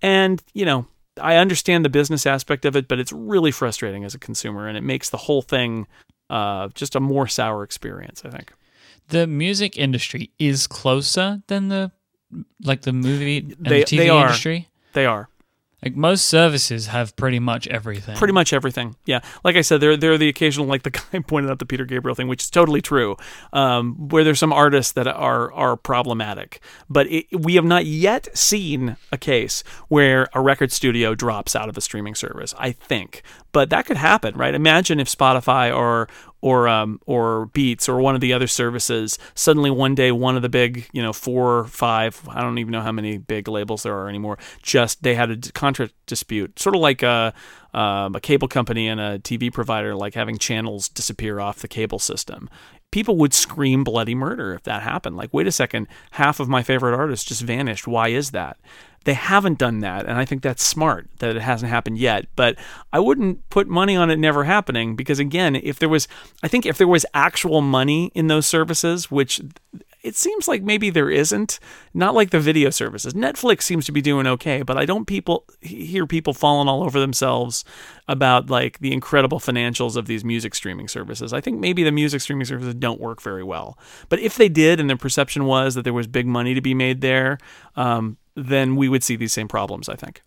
And, 0.00 0.42
you 0.54 0.64
know, 0.64 0.86
I 1.20 1.36
understand 1.36 1.84
the 1.84 1.90
business 1.90 2.26
aspect 2.26 2.64
of 2.64 2.76
it, 2.76 2.88
but 2.88 2.98
it's 2.98 3.12
really 3.12 3.50
frustrating 3.50 4.04
as 4.04 4.14
a 4.14 4.18
consumer, 4.18 4.66
and 4.68 4.76
it 4.78 4.82
makes 4.82 5.10
the 5.10 5.18
whole 5.18 5.42
thing 5.42 5.86
uh, 6.30 6.68
just 6.74 6.96
a 6.96 7.00
more 7.00 7.28
sour 7.28 7.62
experience, 7.62 8.22
I 8.24 8.30
think. 8.30 8.52
The 9.08 9.26
music 9.26 9.76
industry 9.76 10.30
is 10.38 10.66
closer 10.66 11.42
than 11.48 11.68
the 11.68 11.92
like 12.62 12.82
the 12.82 12.92
movie 12.92 13.38
and 13.38 13.56
They- 13.60 13.80
the 13.80 13.84
TV 13.86 13.96
they 13.98 14.08
are. 14.10 14.26
industry? 14.26 14.68
They 14.92 15.06
are. 15.06 15.28
Like 15.82 15.96
most 15.96 16.24
services 16.24 16.86
have 16.86 17.14
pretty 17.14 17.38
much 17.38 17.68
everything. 17.68 18.16
Pretty 18.16 18.32
much 18.32 18.54
everything. 18.54 18.96
Yeah. 19.04 19.20
Like 19.44 19.54
I 19.54 19.60
said, 19.60 19.82
there 19.82 19.98
there 19.98 20.12
are 20.14 20.16
the 20.18 20.30
occasional, 20.30 20.66
like 20.66 20.82
the 20.82 20.88
guy 21.12 21.18
pointed 21.26 21.50
out 21.50 21.58
the 21.58 21.66
Peter 21.66 21.84
Gabriel 21.84 22.14
thing, 22.14 22.26
which 22.26 22.42
is 22.44 22.48
totally 22.48 22.80
true, 22.80 23.16
um, 23.52 24.08
where 24.08 24.24
there's 24.24 24.38
some 24.38 24.50
artists 24.52 24.92
that 24.92 25.06
are 25.06 25.52
are 25.52 25.76
problematic. 25.76 26.60
But 26.88 27.08
it, 27.12 27.26
we 27.38 27.56
have 27.56 27.66
not 27.66 27.84
yet 27.84 28.34
seen 28.34 28.96
a 29.12 29.18
case 29.18 29.62
where 29.88 30.26
a 30.32 30.40
record 30.40 30.72
studio 30.72 31.14
drops 31.14 31.54
out 31.54 31.68
of 31.68 31.76
a 31.76 31.82
streaming 31.82 32.14
service. 32.14 32.54
I 32.58 32.72
think, 32.72 33.22
but 33.52 33.68
that 33.68 33.84
could 33.84 33.98
happen, 33.98 34.34
right? 34.38 34.54
Imagine 34.54 34.98
if 35.00 35.08
Spotify 35.14 35.74
or 35.76 36.08
or 36.44 36.68
um, 36.68 37.00
or 37.06 37.46
Beats 37.46 37.88
or 37.88 37.98
one 38.00 38.14
of 38.14 38.20
the 38.20 38.34
other 38.34 38.46
services 38.46 39.18
suddenly 39.34 39.70
one 39.70 39.94
day 39.94 40.12
one 40.12 40.36
of 40.36 40.42
the 40.42 40.50
big 40.50 40.86
you 40.92 41.00
know 41.00 41.14
four 41.14 41.60
or 41.60 41.64
five 41.64 42.20
I 42.28 42.42
don't 42.42 42.58
even 42.58 42.70
know 42.70 42.82
how 42.82 42.92
many 42.92 43.16
big 43.16 43.48
labels 43.48 43.82
there 43.82 43.96
are 43.96 44.10
anymore 44.10 44.36
just 44.62 45.02
they 45.02 45.14
had 45.14 45.30
a 45.30 45.52
contract 45.52 45.94
dispute 46.04 46.58
sort 46.58 46.74
of 46.74 46.82
like 46.82 47.02
a 47.02 47.32
um, 47.72 48.14
a 48.14 48.20
cable 48.20 48.46
company 48.46 48.88
and 48.88 49.00
a 49.00 49.18
TV 49.18 49.50
provider 49.50 49.96
like 49.96 50.12
having 50.12 50.36
channels 50.36 50.88
disappear 50.90 51.40
off 51.40 51.58
the 51.58 51.68
cable 51.68 51.98
system. 51.98 52.48
People 52.94 53.16
would 53.16 53.34
scream 53.34 53.82
bloody 53.82 54.14
murder 54.14 54.54
if 54.54 54.62
that 54.62 54.84
happened. 54.84 55.16
Like, 55.16 55.34
wait 55.34 55.48
a 55.48 55.50
second, 55.50 55.88
half 56.12 56.38
of 56.38 56.48
my 56.48 56.62
favorite 56.62 56.94
artists 56.94 57.26
just 57.26 57.42
vanished. 57.42 57.88
Why 57.88 58.10
is 58.10 58.30
that? 58.30 58.56
They 59.02 59.14
haven't 59.14 59.58
done 59.58 59.80
that, 59.80 60.06
and 60.06 60.16
I 60.16 60.24
think 60.24 60.42
that's 60.42 60.62
smart 60.62 61.08
that 61.18 61.34
it 61.34 61.42
hasn't 61.42 61.70
happened 61.70 61.98
yet. 61.98 62.26
But 62.36 62.56
I 62.92 63.00
wouldn't 63.00 63.50
put 63.50 63.66
money 63.66 63.96
on 63.96 64.10
it 64.10 64.18
never 64.20 64.44
happening 64.44 64.94
because, 64.94 65.18
again, 65.18 65.56
if 65.56 65.80
there 65.80 65.88
was, 65.88 66.06
I 66.44 66.46
think 66.46 66.66
if 66.66 66.78
there 66.78 66.86
was 66.86 67.04
actual 67.14 67.62
money 67.62 68.12
in 68.14 68.28
those 68.28 68.46
services, 68.46 69.10
which 69.10 69.40
it 70.04 70.14
seems 70.14 70.46
like 70.46 70.62
maybe 70.62 70.90
there 70.90 71.10
isn't, 71.10 71.58
not 71.94 72.14
like 72.14 72.28
the 72.28 72.38
video 72.38 72.68
services. 72.68 73.14
Netflix 73.14 73.62
seems 73.62 73.86
to 73.86 73.92
be 73.92 74.02
doing 74.02 74.26
okay, 74.26 74.60
but 74.60 74.76
I 74.76 74.84
don't 74.84 75.06
people 75.06 75.46
hear 75.62 76.06
people 76.06 76.34
falling 76.34 76.68
all 76.68 76.84
over 76.84 77.00
themselves 77.00 77.64
about 78.06 78.50
like 78.50 78.78
the 78.80 78.92
incredible 78.92 79.40
financials 79.40 79.96
of 79.96 80.04
these 80.04 80.22
music 80.22 80.54
streaming 80.54 80.88
services. 80.88 81.32
I 81.32 81.40
think 81.40 81.58
maybe 81.58 81.82
the 81.82 81.90
music 81.90 82.20
streaming 82.20 82.44
services 82.44 82.74
don't 82.74 83.00
work 83.00 83.22
very 83.22 83.42
well. 83.42 83.78
But 84.10 84.18
if 84.20 84.36
they 84.36 84.50
did, 84.50 84.78
and 84.78 84.90
the 84.90 84.96
perception 84.96 85.46
was 85.46 85.74
that 85.74 85.82
there 85.82 85.94
was 85.94 86.06
big 86.06 86.26
money 86.26 86.52
to 86.52 86.60
be 86.60 86.74
made 86.74 87.00
there, 87.00 87.38
um, 87.74 88.18
then 88.36 88.76
we 88.76 88.90
would 88.90 89.02
see 89.02 89.16
these 89.16 89.32
same 89.32 89.48
problems. 89.48 89.88
I 89.88 89.96
think. 89.96 90.20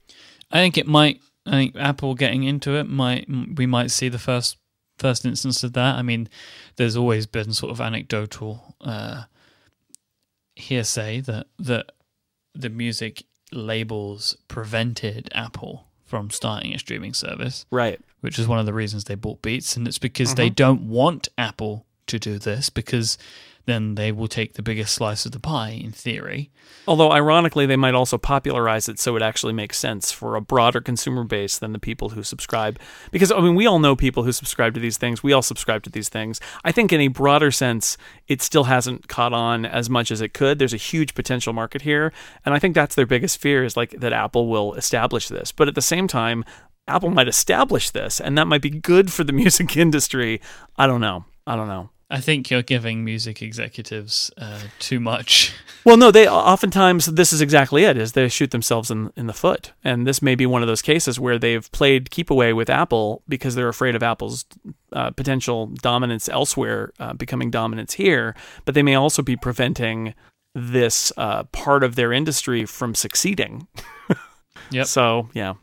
I 0.51 0.57
think 0.57 0.79
it 0.79 0.87
might. 0.87 1.21
I 1.45 1.51
think 1.51 1.75
Apple 1.75 2.15
getting 2.15 2.43
into 2.43 2.75
it 2.75 2.89
might. 2.89 3.29
We 3.29 3.67
might 3.67 3.91
see 3.91 4.09
the 4.09 4.19
first 4.19 4.57
first 4.97 5.23
instance 5.23 5.63
of 5.63 5.73
that. 5.73 5.95
I 5.95 6.01
mean, 6.01 6.29
there's 6.77 6.97
always 6.97 7.27
been 7.27 7.53
sort 7.53 7.71
of 7.71 7.79
anecdotal 7.79 8.75
uh, 8.81 9.25
hearsay 10.57 11.21
that 11.21 11.47
that 11.59 11.91
the 12.53 12.69
music 12.69 13.23
labels 13.51 14.35
prevented 14.47 15.29
Apple 15.33 15.87
from 16.03 16.29
starting 16.29 16.73
a 16.73 16.79
streaming 16.79 17.13
service, 17.13 17.65
Right. 17.69 17.99
which 18.21 18.39
is 18.39 18.47
one 18.47 18.59
of 18.59 18.65
the 18.65 18.73
reasons 18.73 19.03
they 19.03 19.15
bought 19.15 19.41
Beats, 19.41 19.75
and 19.75 19.87
it's 19.87 19.99
because 19.99 20.35
they 20.35 20.47
mm-hmm. 20.47 20.55
don't 20.55 20.81
want 20.89 21.27
Apple 21.37 21.85
to 22.07 22.17
do 22.17 22.39
this 22.39 22.69
because 22.69 23.17
then 23.67 23.95
they 23.95 24.13
will 24.13 24.29
take 24.29 24.53
the 24.53 24.63
biggest 24.63 24.95
slice 24.95 25.25
of 25.25 25.33
the 25.33 25.41
pie 25.41 25.71
in 25.71 25.91
theory. 25.91 26.49
Although, 26.87 27.11
ironically, 27.11 27.65
they 27.65 27.75
might 27.75 27.95
also 27.95 28.17
popularize 28.17 28.87
it 28.87 28.97
so 28.97 29.17
it 29.17 29.21
actually 29.21 29.51
makes 29.51 29.77
sense 29.77 30.09
for 30.09 30.35
a 30.35 30.41
broader 30.41 30.79
consumer 30.79 31.25
base 31.25 31.59
than 31.59 31.73
the 31.73 31.79
people 31.79 32.09
who 32.09 32.23
subscribe. 32.23 32.79
Because, 33.11 33.29
I 33.29 33.41
mean, 33.41 33.55
we 33.55 33.67
all 33.67 33.79
know 33.79 33.93
people 33.93 34.23
who 34.23 34.31
subscribe 34.31 34.73
to 34.75 34.79
these 34.79 34.97
things. 34.97 35.21
We 35.21 35.33
all 35.33 35.41
subscribe 35.41 35.83
to 35.83 35.89
these 35.89 36.07
things. 36.07 36.39
I 36.63 36.71
think, 36.71 36.93
in 36.93 37.01
a 37.01 37.09
broader 37.09 37.51
sense, 37.51 37.97
it 38.29 38.41
still 38.41 38.63
hasn't 38.63 39.09
caught 39.09 39.33
on 39.33 39.65
as 39.65 39.89
much 39.89 40.11
as 40.11 40.21
it 40.21 40.33
could. 40.33 40.59
There's 40.59 40.73
a 40.73 40.77
huge 40.77 41.13
potential 41.13 41.51
market 41.51 41.81
here. 41.81 42.13
And 42.45 42.55
I 42.55 42.59
think 42.59 42.73
that's 42.73 42.95
their 42.95 43.05
biggest 43.05 43.37
fear 43.37 43.65
is 43.65 43.75
like 43.75 43.91
that 43.99 44.13
Apple 44.13 44.47
will 44.47 44.75
establish 44.75 45.27
this. 45.27 45.51
But 45.51 45.67
at 45.67 45.75
the 45.75 45.81
same 45.81 46.07
time, 46.07 46.45
Apple 46.87 47.09
might 47.09 47.27
establish 47.27 47.89
this, 47.89 48.21
and 48.21 48.37
that 48.37 48.47
might 48.47 48.61
be 48.61 48.69
good 48.69 49.11
for 49.11 49.25
the 49.25 49.33
music 49.43 49.75
industry. 49.75 50.39
I 50.77 50.87
don't 50.87 51.01
know. 51.01 51.25
I 51.45 51.57
don't 51.57 51.67
know. 51.67 51.89
I 52.09 52.21
think 52.21 52.49
you're 52.49 52.61
giving 52.61 53.03
music 53.03 53.41
executives 53.41 54.31
uh, 54.37 54.59
too 54.79 54.99
much. 54.99 55.53
Well, 55.85 55.95
no, 55.95 56.11
they 56.11 56.27
oftentimes 56.27 57.05
this 57.05 57.31
is 57.31 57.39
exactly 57.39 57.85
it. 57.85 57.95
Is 57.95 58.11
they 58.11 58.27
shoot 58.27 58.51
themselves 58.51 58.91
in 58.91 59.09
in 59.15 59.27
the 59.27 59.33
foot, 59.33 59.71
and 59.85 60.05
this 60.05 60.21
may 60.21 60.35
be 60.35 60.45
one 60.45 60.61
of 60.61 60.67
those 60.67 60.81
cases 60.81 61.17
where 61.17 61.39
they've 61.39 61.71
played 61.71 62.11
keep 62.11 62.29
away 62.29 62.51
with 62.51 62.69
Apple 62.69 63.23
because 63.29 63.55
they're 63.55 63.69
afraid 63.69 63.95
of 63.95 64.03
Apple's 64.03 64.43
uh, 64.91 65.11
potential 65.11 65.67
dominance 65.67 66.27
elsewhere, 66.27 66.91
uh, 66.99 67.13
becoming 67.13 67.49
dominance 67.49 67.93
here. 67.93 68.35
But 68.65 68.75
they 68.75 68.83
may 68.83 68.95
also 68.95 69.21
be 69.21 69.37
preventing 69.37 70.13
this 70.53 71.13
uh, 71.15 71.43
part 71.53 71.85
of 71.85 71.95
their 71.95 72.11
industry 72.11 72.65
from 72.65 72.93
succeeding. 72.93 73.65
Yep. 74.71 74.87
So 74.87 75.29
yeah, 75.33 75.53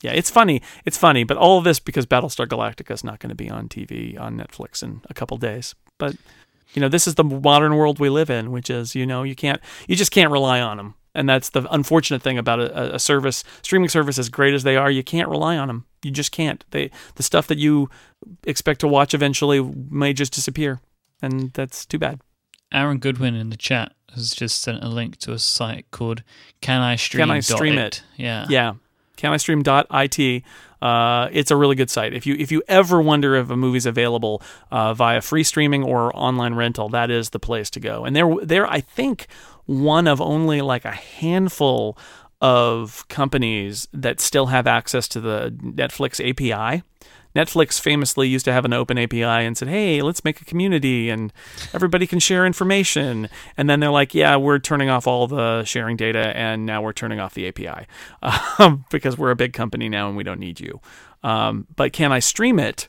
yeah, 0.00 0.12
it's 0.12 0.30
funny. 0.30 0.62
It's 0.84 0.96
funny, 0.96 1.24
but 1.24 1.36
all 1.36 1.58
of 1.58 1.64
this 1.64 1.78
because 1.78 2.06
Battlestar 2.06 2.46
Galactica 2.46 2.92
is 2.92 3.04
not 3.04 3.18
going 3.18 3.28
to 3.28 3.34
be 3.34 3.50
on 3.50 3.68
TV 3.68 4.18
on 4.18 4.36
Netflix 4.36 4.82
in 4.82 5.02
a 5.10 5.14
couple 5.14 5.36
days. 5.36 5.74
But 5.98 6.16
you 6.72 6.80
know, 6.80 6.88
this 6.88 7.06
is 7.06 7.16
the 7.16 7.24
modern 7.24 7.76
world 7.76 7.98
we 7.98 8.08
live 8.08 8.30
in, 8.30 8.50
which 8.50 8.70
is 8.70 8.94
you 8.94 9.06
know 9.06 9.22
you 9.22 9.34
can't 9.34 9.60
you 9.86 9.96
just 9.96 10.12
can't 10.12 10.30
rely 10.30 10.60
on 10.60 10.76
them, 10.78 10.94
and 11.14 11.28
that's 11.28 11.50
the 11.50 11.66
unfortunate 11.72 12.22
thing 12.22 12.38
about 12.38 12.60
a, 12.60 12.94
a 12.94 12.98
service 12.98 13.44
streaming 13.62 13.88
service 13.88 14.18
as 14.18 14.28
great 14.28 14.54
as 14.54 14.62
they 14.62 14.76
are. 14.76 14.90
You 14.90 15.02
can't 15.02 15.28
rely 15.28 15.56
on 15.56 15.68
them. 15.68 15.86
You 16.02 16.10
just 16.10 16.32
can't. 16.32 16.64
They 16.70 16.90
the 17.16 17.22
stuff 17.22 17.46
that 17.48 17.58
you 17.58 17.90
expect 18.44 18.80
to 18.80 18.88
watch 18.88 19.12
eventually 19.12 19.60
may 19.60 20.12
just 20.12 20.32
disappear, 20.32 20.80
and 21.20 21.52
that's 21.52 21.84
too 21.84 21.98
bad. 21.98 22.20
Aaron 22.72 22.98
Goodwin 22.98 23.34
in 23.34 23.50
the 23.50 23.56
chat 23.56 23.92
has 24.14 24.32
just 24.32 24.62
sent 24.62 24.82
a 24.82 24.88
link 24.88 25.16
to 25.18 25.32
a 25.32 25.38
site 25.38 25.90
called 25.90 26.22
Can 26.60 26.80
I 26.80 26.96
Stream? 26.96 27.22
Can 27.22 27.30
I 27.30 27.40
Stream 27.40 27.78
It? 27.78 28.02
Yeah. 28.16 28.46
Yeah. 28.48 28.74
CanIStream.it. 29.20 30.44
Uh, 30.82 31.28
it's 31.30 31.50
a 31.50 31.56
really 31.56 31.76
good 31.76 31.90
site. 31.90 32.14
If 32.14 32.26
you 32.26 32.36
if 32.38 32.50
you 32.50 32.62
ever 32.66 33.02
wonder 33.02 33.34
if 33.36 33.50
a 33.50 33.56
movie's 33.56 33.84
available 33.86 34.42
uh, 34.70 34.94
via 34.94 35.20
free 35.20 35.44
streaming 35.44 35.84
or 35.84 36.14
online 36.16 36.54
rental, 36.54 36.88
that 36.90 37.10
is 37.10 37.30
the 37.30 37.38
place 37.38 37.68
to 37.70 37.80
go. 37.80 38.04
And 38.04 38.16
they're 38.16 38.34
they're 38.42 38.66
I 38.66 38.80
think 38.80 39.26
one 39.66 40.06
of 40.06 40.20
only 40.20 40.62
like 40.62 40.84
a 40.84 40.92
handful 40.92 41.98
of 42.40 43.06
companies 43.08 43.88
that 43.92 44.20
still 44.20 44.46
have 44.46 44.66
access 44.66 45.06
to 45.08 45.20
the 45.20 45.54
Netflix 45.62 46.18
API. 46.26 46.82
Netflix 47.34 47.80
famously 47.80 48.28
used 48.28 48.44
to 48.44 48.52
have 48.52 48.64
an 48.64 48.72
open 48.72 48.98
API 48.98 49.24
and 49.24 49.56
said, 49.56 49.68
"Hey, 49.68 50.02
let's 50.02 50.24
make 50.24 50.40
a 50.40 50.44
community 50.44 51.10
and 51.10 51.32
everybody 51.72 52.06
can 52.06 52.18
share 52.18 52.46
information." 52.46 53.28
And 53.56 53.68
then 53.68 53.80
they're 53.80 53.90
like, 53.90 54.14
"Yeah, 54.14 54.36
we're 54.36 54.58
turning 54.58 54.90
off 54.90 55.06
all 55.06 55.26
the 55.26 55.64
sharing 55.64 55.96
data, 55.96 56.36
and 56.36 56.66
now 56.66 56.82
we're 56.82 56.92
turning 56.92 57.20
off 57.20 57.34
the 57.34 57.48
API 57.48 57.86
um, 58.58 58.84
because 58.90 59.16
we're 59.16 59.30
a 59.30 59.36
big 59.36 59.52
company 59.52 59.88
now 59.88 60.08
and 60.08 60.16
we 60.16 60.24
don't 60.24 60.40
need 60.40 60.60
you." 60.60 60.80
Um, 61.22 61.66
but 61.76 61.92
can 61.92 62.12
I 62.12 62.18
stream 62.18 62.58
it? 62.58 62.88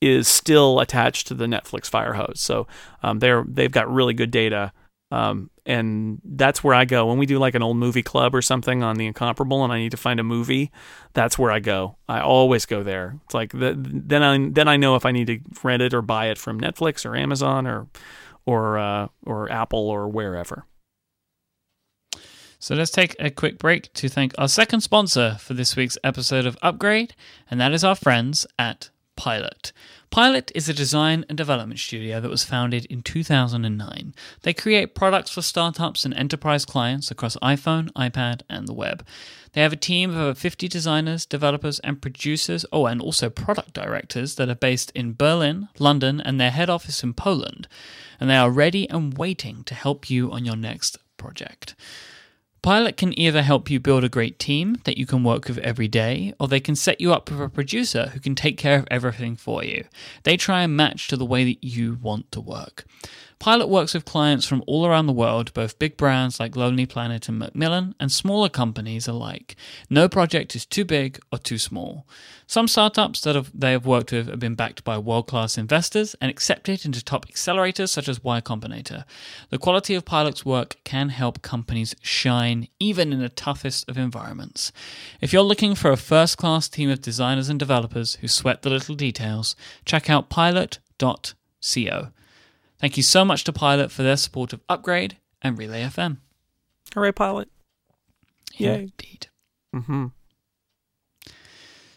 Is 0.00 0.28
still 0.28 0.80
attached 0.80 1.28
to 1.28 1.34
the 1.34 1.46
Netflix 1.46 1.88
Firehose, 1.88 2.36
so 2.36 2.66
um, 3.02 3.20
they're 3.20 3.42
they've 3.48 3.72
got 3.72 3.90
really 3.90 4.12
good 4.12 4.30
data 4.30 4.72
um, 5.14 5.48
and 5.64 6.20
that's 6.24 6.64
where 6.64 6.74
I 6.74 6.84
go 6.84 7.06
when 7.06 7.18
we 7.18 7.26
do 7.26 7.38
like 7.38 7.54
an 7.54 7.62
old 7.62 7.76
movie 7.76 8.02
club 8.02 8.34
or 8.34 8.42
something 8.42 8.82
on 8.82 8.96
the 8.96 9.06
Incomparable, 9.06 9.62
and 9.62 9.72
I 9.72 9.78
need 9.78 9.92
to 9.92 9.96
find 9.96 10.18
a 10.18 10.24
movie. 10.24 10.72
That's 11.12 11.38
where 11.38 11.52
I 11.52 11.60
go. 11.60 11.96
I 12.08 12.18
always 12.18 12.66
go 12.66 12.82
there. 12.82 13.20
It's 13.24 13.34
like 13.34 13.52
the, 13.52 13.76
then 13.78 14.24
I 14.24 14.50
then 14.50 14.66
I 14.66 14.76
know 14.76 14.96
if 14.96 15.06
I 15.06 15.12
need 15.12 15.28
to 15.28 15.38
rent 15.62 15.82
it 15.82 15.94
or 15.94 16.02
buy 16.02 16.30
it 16.30 16.38
from 16.38 16.60
Netflix 16.60 17.06
or 17.06 17.14
Amazon 17.14 17.64
or 17.64 17.86
or 18.44 18.76
uh, 18.76 19.06
or 19.24 19.52
Apple 19.52 19.88
or 19.88 20.08
wherever. 20.08 20.66
So 22.58 22.74
let's 22.74 22.90
take 22.90 23.14
a 23.20 23.30
quick 23.30 23.58
break 23.58 23.92
to 23.92 24.08
thank 24.08 24.34
our 24.36 24.48
second 24.48 24.80
sponsor 24.80 25.36
for 25.38 25.54
this 25.54 25.76
week's 25.76 25.98
episode 26.02 26.44
of 26.44 26.58
Upgrade, 26.60 27.14
and 27.48 27.60
that 27.60 27.72
is 27.72 27.84
our 27.84 27.94
friends 27.94 28.48
at 28.58 28.90
Pilot. 29.16 29.72
Pilot 30.10 30.52
is 30.54 30.68
a 30.68 30.74
design 30.74 31.24
and 31.28 31.36
development 31.36 31.80
studio 31.80 32.20
that 32.20 32.30
was 32.30 32.44
founded 32.44 32.84
in 32.86 33.02
2009. 33.02 34.14
They 34.42 34.54
create 34.54 34.94
products 34.94 35.30
for 35.30 35.42
startups 35.42 36.04
and 36.04 36.14
enterprise 36.14 36.64
clients 36.64 37.10
across 37.10 37.36
iPhone, 37.38 37.90
iPad, 37.92 38.42
and 38.48 38.68
the 38.68 38.72
web. 38.72 39.04
They 39.52 39.62
have 39.62 39.72
a 39.72 39.76
team 39.76 40.10
of 40.10 40.16
over 40.16 40.34
50 40.34 40.68
designers, 40.68 41.26
developers, 41.26 41.78
and 41.80 42.02
producers, 42.02 42.64
oh, 42.72 42.86
and 42.86 43.00
also 43.00 43.30
product 43.30 43.72
directors 43.72 44.34
that 44.34 44.48
are 44.48 44.54
based 44.54 44.90
in 44.92 45.14
Berlin, 45.14 45.68
London, 45.78 46.20
and 46.20 46.40
their 46.40 46.50
head 46.50 46.70
office 46.70 47.02
in 47.02 47.14
Poland. 47.14 47.68
And 48.20 48.28
they 48.28 48.36
are 48.36 48.50
ready 48.50 48.88
and 48.90 49.16
waiting 49.16 49.64
to 49.64 49.74
help 49.74 50.10
you 50.10 50.32
on 50.32 50.44
your 50.44 50.56
next 50.56 50.98
project. 51.16 51.74
Pilot 52.64 52.96
can 52.96 53.18
either 53.18 53.42
help 53.42 53.68
you 53.68 53.78
build 53.78 54.04
a 54.04 54.08
great 54.08 54.38
team 54.38 54.78
that 54.84 54.96
you 54.96 55.04
can 55.04 55.22
work 55.22 55.48
with 55.48 55.58
every 55.58 55.86
day, 55.86 56.32
or 56.40 56.48
they 56.48 56.60
can 56.60 56.74
set 56.74 56.98
you 56.98 57.12
up 57.12 57.30
with 57.30 57.38
a 57.38 57.50
producer 57.50 58.06
who 58.14 58.20
can 58.20 58.34
take 58.34 58.56
care 58.56 58.78
of 58.78 58.88
everything 58.90 59.36
for 59.36 59.62
you. 59.62 59.84
They 60.22 60.38
try 60.38 60.62
and 60.62 60.74
match 60.74 61.06
to 61.08 61.18
the 61.18 61.26
way 61.26 61.44
that 61.44 61.62
you 61.62 61.98
want 62.00 62.32
to 62.32 62.40
work. 62.40 62.86
Pilot 63.44 63.68
works 63.68 63.92
with 63.92 64.06
clients 64.06 64.46
from 64.46 64.64
all 64.66 64.86
around 64.86 65.06
the 65.06 65.12
world, 65.12 65.52
both 65.52 65.78
big 65.78 65.98
brands 65.98 66.40
like 66.40 66.56
Lonely 66.56 66.86
Planet 66.86 67.28
and 67.28 67.38
Macmillan, 67.38 67.94
and 68.00 68.10
smaller 68.10 68.48
companies 68.48 69.06
alike. 69.06 69.54
No 69.90 70.08
project 70.08 70.56
is 70.56 70.64
too 70.64 70.82
big 70.82 71.20
or 71.30 71.36
too 71.36 71.58
small. 71.58 72.06
Some 72.46 72.66
startups 72.66 73.20
that 73.20 73.34
have, 73.34 73.50
they 73.52 73.72
have 73.72 73.84
worked 73.84 74.12
with 74.12 74.28
have 74.28 74.38
been 74.38 74.54
backed 74.54 74.82
by 74.82 74.96
world 74.96 75.26
class 75.26 75.58
investors 75.58 76.16
and 76.22 76.30
accepted 76.30 76.86
into 76.86 77.04
top 77.04 77.28
accelerators 77.28 77.90
such 77.90 78.08
as 78.08 78.24
Y 78.24 78.40
Combinator. 78.40 79.04
The 79.50 79.58
quality 79.58 79.94
of 79.94 80.06
Pilot's 80.06 80.46
work 80.46 80.76
can 80.82 81.10
help 81.10 81.42
companies 81.42 81.94
shine 82.00 82.68
even 82.80 83.12
in 83.12 83.20
the 83.20 83.28
toughest 83.28 83.86
of 83.90 83.98
environments. 83.98 84.72
If 85.20 85.34
you're 85.34 85.42
looking 85.42 85.74
for 85.74 85.90
a 85.90 85.98
first 85.98 86.38
class 86.38 86.66
team 86.66 86.88
of 86.88 87.02
designers 87.02 87.50
and 87.50 87.58
developers 87.58 88.14
who 88.22 88.26
sweat 88.26 88.62
the 88.62 88.70
little 88.70 88.94
details, 88.94 89.54
check 89.84 90.08
out 90.08 90.30
pilot.co. 90.30 92.08
Thank 92.80 92.96
you 92.96 93.02
so 93.02 93.24
much 93.24 93.44
to 93.44 93.52
Pilot 93.52 93.90
for 93.90 94.02
their 94.02 94.16
support 94.16 94.52
of 94.52 94.60
Upgrade 94.68 95.16
and 95.42 95.56
Relay 95.58 95.82
FM. 95.82 96.18
All 96.96 97.02
right, 97.02 97.14
Pilot. 97.14 97.48
Yay. 98.56 98.74
Indeed. 98.74 99.28
Mm-hmm. 99.74 100.06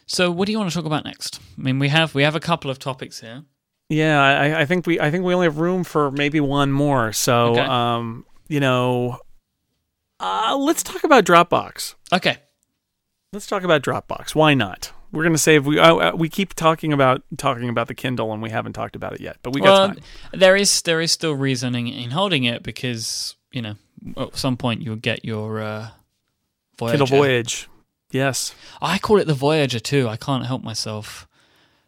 So, 0.06 0.30
what 0.30 0.46
do 0.46 0.52
you 0.52 0.58
want 0.58 0.70
to 0.70 0.74
talk 0.76 0.86
about 0.86 1.04
next? 1.04 1.40
I 1.58 1.60
mean, 1.60 1.78
we 1.78 1.88
have 1.88 2.14
we 2.14 2.22
have 2.22 2.34
a 2.34 2.40
couple 2.40 2.70
of 2.70 2.78
topics 2.78 3.20
here. 3.20 3.44
Yeah, 3.90 4.20
I, 4.20 4.60
I 4.60 4.64
think 4.66 4.86
we 4.86 4.98
I 5.00 5.10
think 5.10 5.24
we 5.24 5.34
only 5.34 5.46
have 5.46 5.58
room 5.58 5.84
for 5.84 6.10
maybe 6.10 6.40
one 6.40 6.72
more. 6.72 7.12
So, 7.12 7.52
Okay. 7.52 7.60
um, 7.60 8.24
you 8.48 8.60
know, 8.60 9.18
uh, 10.20 10.56
let's 10.58 10.82
talk 10.82 11.04
about 11.04 11.24
Dropbox. 11.24 11.94
Okay. 12.12 12.38
Let's 13.32 13.46
talk 13.46 13.62
about 13.62 13.82
Dropbox. 13.82 14.34
Why 14.34 14.54
not? 14.54 14.92
We're 15.10 15.22
gonna 15.24 15.38
save. 15.38 15.64
We 15.66 15.78
uh, 15.78 15.94
uh, 15.96 16.12
we 16.14 16.28
keep 16.28 16.54
talking 16.54 16.92
about 16.92 17.22
talking 17.38 17.68
about 17.68 17.88
the 17.88 17.94
Kindle, 17.94 18.32
and 18.32 18.42
we 18.42 18.50
haven't 18.50 18.74
talked 18.74 18.94
about 18.96 19.14
it 19.14 19.20
yet. 19.20 19.38
But 19.42 19.54
we 19.54 19.60
got 19.60 19.94
time. 19.94 19.98
there 20.32 20.54
is 20.56 20.82
there 20.82 21.00
is 21.00 21.10
still 21.12 21.32
reasoning 21.34 21.88
in 21.88 22.10
holding 22.10 22.44
it 22.44 22.62
because 22.62 23.36
you 23.52 23.62
know 23.62 23.74
at 24.16 24.36
some 24.36 24.56
point 24.56 24.82
you'll 24.82 24.96
get 24.96 25.24
your 25.24 25.60
uh, 25.60 25.88
Voyager. 26.78 26.98
Kindle 26.98 27.18
Voyage. 27.18 27.68
Yes. 28.10 28.54
I 28.80 28.98
call 28.98 29.18
it 29.18 29.26
the 29.26 29.34
Voyager 29.34 29.80
too. 29.80 30.08
I 30.08 30.16
can't 30.16 30.46
help 30.46 30.62
myself 30.62 31.26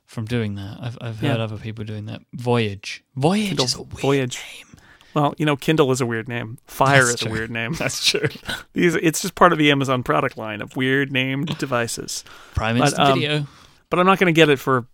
from 0.06 0.24
doing 0.24 0.54
that. 0.56 0.78
I've 0.80 0.98
I've 1.00 1.20
heard 1.20 1.36
Yeah. 1.38 1.44
other 1.44 1.56
people 1.58 1.84
doing 1.84 2.06
that. 2.06 2.22
Voyage. 2.32 3.04
Voyage 3.16 3.48
Kindle 3.48 3.64
is 3.66 3.74
a 3.74 3.82
weird 3.82 4.00
Voyage. 4.00 4.36
name. 4.36 4.69
Well, 5.14 5.34
you 5.38 5.46
know, 5.46 5.56
Kindle 5.56 5.90
is 5.90 6.00
a 6.00 6.06
weird 6.06 6.28
name. 6.28 6.58
Fire 6.66 7.04
That's 7.04 7.14
is 7.14 7.20
true. 7.20 7.30
a 7.30 7.32
weird 7.32 7.50
name. 7.50 7.72
That's 7.78 8.04
true. 8.04 8.28
These, 8.74 8.94
it's 8.96 9.22
just 9.22 9.34
part 9.34 9.52
of 9.52 9.58
the 9.58 9.70
Amazon 9.70 10.02
product 10.02 10.36
line 10.36 10.60
of 10.60 10.76
weird 10.76 11.12
named 11.12 11.58
devices. 11.58 12.24
Prime 12.54 12.78
But, 12.78 12.88
Instant 12.88 13.08
um, 13.08 13.18
Video. 13.18 13.46
But 13.90 13.98
I'm 13.98 14.06
not 14.06 14.18
going 14.18 14.32
to 14.32 14.38
get 14.38 14.48
it 14.48 14.58
for 14.58 14.86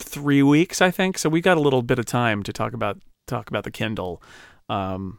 three 0.00 0.42
weeks, 0.42 0.80
I 0.80 0.90
think. 0.90 1.18
So 1.18 1.28
we 1.28 1.40
got 1.40 1.56
a 1.56 1.60
little 1.60 1.82
bit 1.82 1.98
of 1.98 2.06
time 2.06 2.42
to 2.44 2.52
talk 2.52 2.72
about 2.72 2.98
talk 3.26 3.48
about 3.48 3.64
the 3.64 3.70
Kindle. 3.70 4.22
Um, 4.68 5.18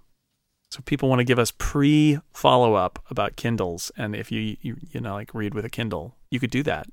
so 0.71 0.81
people 0.85 1.09
want 1.09 1.19
to 1.19 1.25
give 1.25 1.39
us 1.39 1.51
pre 1.57 2.19
follow 2.33 2.73
up 2.75 2.99
about 3.09 3.35
Kindles, 3.35 3.91
and 3.97 4.15
if 4.15 4.31
you, 4.31 4.57
you 4.61 4.77
you 4.91 4.99
know 4.99 5.13
like 5.13 5.33
read 5.33 5.53
with 5.53 5.65
a 5.65 5.69
Kindle, 5.69 6.15
you 6.31 6.39
could 6.39 6.49
do 6.49 6.63
that. 6.63 6.87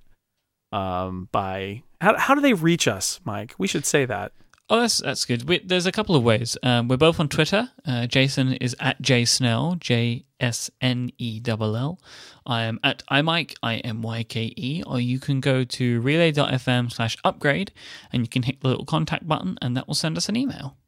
Um, 0.73 1.29
by 1.33 1.83
how 2.01 2.17
how 2.17 2.35
do 2.35 2.41
they 2.41 2.55
reach 2.55 2.87
us, 2.87 3.21
Myke? 3.27 3.53
We 3.59 3.67
should 3.67 3.87
say 3.87 4.05
that. 4.05 4.33
Oh, 4.73 4.81
that's 4.81 5.03
that's 5.03 5.27
good. 5.27 5.47
We, 5.47 5.59
there's 5.59 5.85
a 5.85 5.93
couple 5.93 6.17
of 6.17 6.23
ways. 6.23 6.57
Um, 6.63 6.89
we're 6.89 6.97
both 6.97 7.21
on 7.21 7.29
Twitter. 7.29 7.69
Uh, 7.87 8.07
Jason 8.07 8.55
is 8.55 8.75
at 8.81 9.03
jsnell, 9.03 9.79
J 9.79 10.25
S 10.41 10.71
N 10.81 11.11
E 11.19 11.43
L 11.47 11.77
L. 11.77 12.01
I 12.47 12.63
am 12.63 12.81
at 12.83 13.03
imyke, 13.11 13.55
I 13.63 13.77
M 13.77 14.01
Y 14.01 14.23
K 14.23 14.55
E. 14.57 14.83
Or 14.87 14.99
you 14.99 15.21
can 15.21 15.41
go 15.41 15.63
to 15.63 16.01
relay.fm 16.01 16.91
slash 16.91 17.19
upgrade, 17.23 17.71
and 18.15 18.23
you 18.23 18.29
can 18.29 18.45
hit 18.45 18.63
the 18.63 18.69
little 18.69 18.87
contact 18.87 19.29
button, 19.29 19.59
and 19.61 19.77
that 19.77 19.87
will 19.87 19.95
send 19.95 20.17
us 20.17 20.31
an 20.31 20.37
email. 20.37 20.79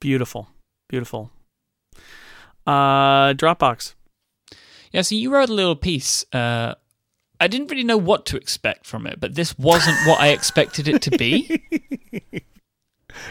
Beautiful, 0.00 0.48
beautiful. 0.88 1.30
Uh, 2.66 3.34
Dropbox. 3.34 3.92
Yeah, 4.92 5.02
so 5.02 5.14
you 5.14 5.30
wrote 5.30 5.50
a 5.50 5.54
little 5.54 5.76
piece. 5.76 6.24
Uh, 6.32 6.76
I 7.40 7.48
didn't 7.48 7.70
really 7.70 7.84
know 7.84 7.96
what 7.98 8.26
to 8.26 8.36
expect 8.36 8.86
from 8.86 9.06
it, 9.06 9.20
but 9.20 9.34
this 9.34 9.58
wasn't 9.58 9.96
what 10.06 10.20
I 10.20 10.28
expected 10.28 10.88
it 10.88 11.02
to 11.02 11.10
be. 11.18 11.62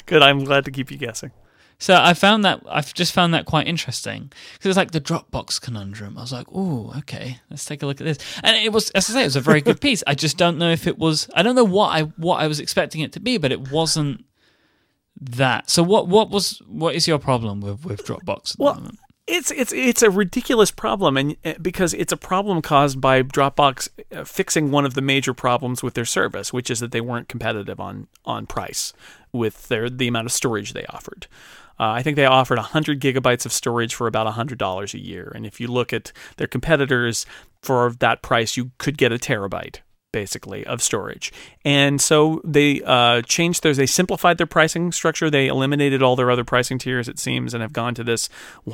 Good. 0.06 0.22
I'm 0.22 0.44
glad 0.44 0.66
to 0.66 0.72
keep 0.72 0.92
you 0.92 0.98
guessing. 0.98 1.32
So 1.78 1.96
I 2.02 2.14
found 2.14 2.46
that 2.46 2.62
I've 2.70 2.94
just 2.94 3.12
found 3.12 3.34
that 3.34 3.46
quite 3.46 3.68
interesting 3.68 4.32
because 4.54 4.70
it's 4.70 4.78
like 4.78 4.92
the 4.92 5.02
Dropbox 5.02 5.60
conundrum. 5.60 6.18
I 6.18 6.22
was 6.22 6.32
like, 6.32 6.48
"Oh, 6.54 6.94
okay, 7.00 7.42
let's 7.50 7.66
take 7.66 7.84
a 7.84 7.86
look 7.86 8.00
at 8.00 8.06
this." 8.06 8.18
And 8.44 8.56
it 8.56 8.72
was, 8.72 8.92
as 8.92 9.10
I 9.10 9.14
say, 9.14 9.22
it 9.22 9.26
was 9.26 9.36
a 9.36 9.42
very 9.42 9.60
good 9.62 9.82
piece. 9.88 10.02
I 10.08 10.16
just 10.16 10.38
don't 10.38 10.58
know 10.58 10.72
if 10.72 10.88
it 10.88 10.98
was. 10.98 11.28
I 11.36 11.44
don't 11.44 11.56
know 11.56 11.66
what 11.66 11.90
I 11.90 12.04
what 12.04 12.38
I 12.40 12.48
was 12.48 12.60
expecting 12.62 13.02
it 13.02 13.12
to 13.14 13.20
be, 13.20 13.38
but 13.38 13.52
it 13.52 13.72
wasn't 13.72 14.24
that. 15.20 15.70
So 15.70 15.84
what 15.84 16.08
what 16.08 16.30
was 16.30 16.62
what 16.66 16.96
is 16.96 17.08
your 17.10 17.20
problem 17.20 17.60
with 17.60 17.84
with 17.84 18.06
Dropbox? 18.06 18.52
At 18.52 18.58
the 18.58 18.64
Well, 18.64 18.76
moment? 18.76 19.00
It's 19.28 19.50
it's 19.50 19.74
it's 19.74 20.04
a 20.04 20.12
ridiculous 20.12 20.70
problem, 20.70 21.18
and 21.18 21.36
uh, 21.44 21.54
because 21.60 21.96
it's 21.96 22.14
a 22.14 22.18
problem 22.18 22.62
caused 22.62 23.02
by 23.02 23.24
Dropbox 23.24 23.90
uh, 24.16 24.24
fixing 24.24 24.70
one 24.70 24.86
of 24.86 24.94
the 24.94 25.02
major 25.02 25.34
problems 25.34 25.82
with 25.82 25.96
their 25.96 26.06
service, 26.06 26.54
which 26.54 26.70
is 26.70 26.80
that 26.80 26.92
they 26.92 27.02
weren't 27.02 27.28
competitive 27.28 27.80
on 27.80 28.08
on 28.24 28.46
price 28.46 28.94
with 29.32 29.68
their 29.68 29.90
the 29.90 30.08
amount 30.08 30.28
of 30.28 30.32
storage 30.32 30.74
they 30.74 30.86
offered. 30.88 31.26
Uh, 31.80 31.90
I 31.90 32.04
think 32.04 32.16
they 32.16 32.26
offered 32.26 32.58
100 32.58 33.02
gigabytes 33.02 33.46
of 33.46 33.52
storage 33.52 33.94
for 33.94 34.08
about 34.08 34.34
$100 34.34 34.94
a 34.94 35.00
year, 35.00 35.32
and 35.36 35.46
if 35.46 35.60
you 35.60 35.68
look 35.68 35.92
at 35.92 36.14
their 36.38 36.48
competitors 36.48 37.26
for 37.62 37.92
that 38.00 38.22
price, 38.22 38.56
you 38.56 38.72
could 38.78 38.98
get 38.98 39.12
a 39.12 39.18
terabyte 39.18 39.80
basically 40.22 40.66
of 40.66 40.82
storage. 40.82 41.34
And 41.66 42.00
so 42.00 42.42
they 42.46 42.82
uh, 42.86 43.22
changed 43.36 43.64
those. 43.64 43.76
They 43.78 43.86
simplified 43.88 44.38
their 44.38 44.48
pricing 44.48 44.94
structure. 44.94 45.30
They 45.30 45.48
eliminated 45.48 46.02
all 46.02 46.16
their 46.16 46.32
other 46.32 46.46
pricing 46.46 46.80
tiers, 46.80 47.10
it 47.10 47.20
seems, 47.20 47.54
and 47.54 47.62
have 47.62 47.74
gone 47.74 47.94
to 47.96 48.04
this 48.04 48.30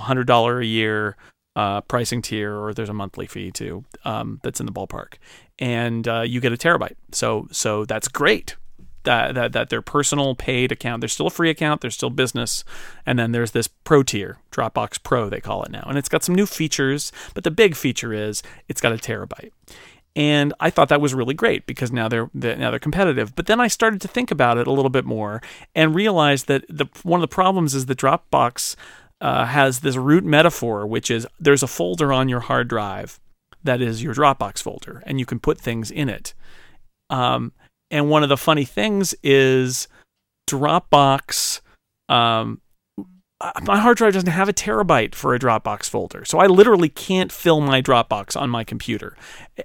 hundred 0.10 0.28
dollar 0.28 0.62
a 0.62 0.66
year 0.66 1.16
uh, 1.56 1.82
pricing 1.82 2.22
tier, 2.22 2.54
or 2.56 2.74
there's 2.74 2.90
a 2.90 2.94
monthly 3.04 3.28
fee 3.28 3.52
too 3.52 3.84
um, 4.06 4.40
that's 4.44 4.60
in 4.60 4.68
the 4.68 4.72
ballpark, 4.72 5.14
and 5.58 6.08
uh, 6.08 6.22
you 6.22 6.40
get 6.40 6.54
a 6.54 6.58
terabyte. 6.58 6.98
So 7.12 7.48
so 7.52 7.86
that's 7.86 8.08
great. 8.08 8.56
that, 9.04 9.34
that 9.36 9.54
that 9.54 9.70
their 9.70 9.82
personal 9.82 10.36
paid 10.36 10.72
account. 10.72 11.02
There's 11.02 11.14
still 11.14 11.28
a 11.28 11.32
free 11.32 11.50
account. 11.50 11.82
There's 11.82 11.96
still 11.96 12.10
business, 12.10 12.64
and 13.06 13.18
then 13.18 13.32
there's 13.32 13.52
this 13.52 13.68
pro 13.68 14.04
tier, 14.04 14.38
Dropbox 14.52 15.02
Pro 15.04 15.30
they 15.30 15.42
call 15.42 15.64
it 15.64 15.72
now, 15.72 15.86
and 15.88 15.98
it's 15.98 16.10
got 16.10 16.24
some 16.24 16.36
new 16.36 16.46
features. 16.46 17.12
But 17.34 17.44
the 17.44 17.52
big 17.52 17.76
feature 17.76 18.14
is 18.14 18.44
it's 18.68 18.82
got 18.82 18.94
a 18.94 18.98
terabyte, 18.98 19.52
and 20.16 20.54
I 20.60 20.70
thought 20.70 20.90
that 20.90 21.02
was 21.02 21.14
really 21.14 21.34
great 21.34 21.66
because 21.66 21.92
now 21.92 22.08
they're, 22.08 22.30
they're 22.34 22.58
now 22.58 22.70
they're 22.70 22.80
competitive. 22.80 23.36
But 23.36 23.46
then 23.46 23.60
I 23.60 23.68
started 23.68 24.02
to 24.02 24.08
think 24.08 24.32
about 24.32 24.58
it 24.58 24.68
a 24.68 24.72
little 24.72 24.90
bit 24.90 25.06
more 25.06 25.42
and 25.74 25.96
realized 25.96 26.48
that 26.48 26.66
the 26.68 26.86
one 27.04 27.20
of 27.20 27.30
the 27.30 27.34
problems 27.34 27.74
is 27.74 27.86
the 27.86 27.96
Dropbox 27.96 28.76
uh, 29.22 29.46
has 29.46 29.80
this 29.80 29.96
root 29.96 30.26
metaphor, 30.26 30.86
which 30.86 31.10
is 31.10 31.26
there's 31.40 31.64
a 31.64 31.68
folder 31.68 32.12
on 32.12 32.28
your 32.28 32.42
hard 32.42 32.68
drive 32.68 33.20
that 33.64 33.82
is 33.82 34.04
your 34.04 34.14
Dropbox 34.14 34.62
folder, 34.62 35.04
and 35.06 35.20
you 35.20 35.26
can 35.26 35.40
put 35.40 35.60
things 35.60 35.92
in 35.92 36.10
it. 36.10 36.34
Um, 37.10 37.54
and 37.90 38.10
one 38.10 38.24
of 38.24 38.30
the 38.30 38.38
funny 38.38 38.66
things 38.66 39.14
is 39.24 39.88
Dropbox. 40.50 41.62
Um, 42.10 42.62
my 43.64 43.80
hard 43.80 43.98
drive 43.98 44.14
doesn't 44.14 44.30
have 44.30 44.50
a 44.50 44.54
terabyte 44.54 45.16
for 45.16 45.34
a 45.34 45.40
Dropbox 45.40 45.90
folder. 45.90 46.26
So 46.26 46.40
I 46.40 46.48
literally 46.48 46.90
can't 46.90 47.32
fill 47.32 47.62
my 47.62 47.82
Dropbox 47.82 48.40
on 48.40 48.50
my 48.50 48.64
computer. 48.64 49.16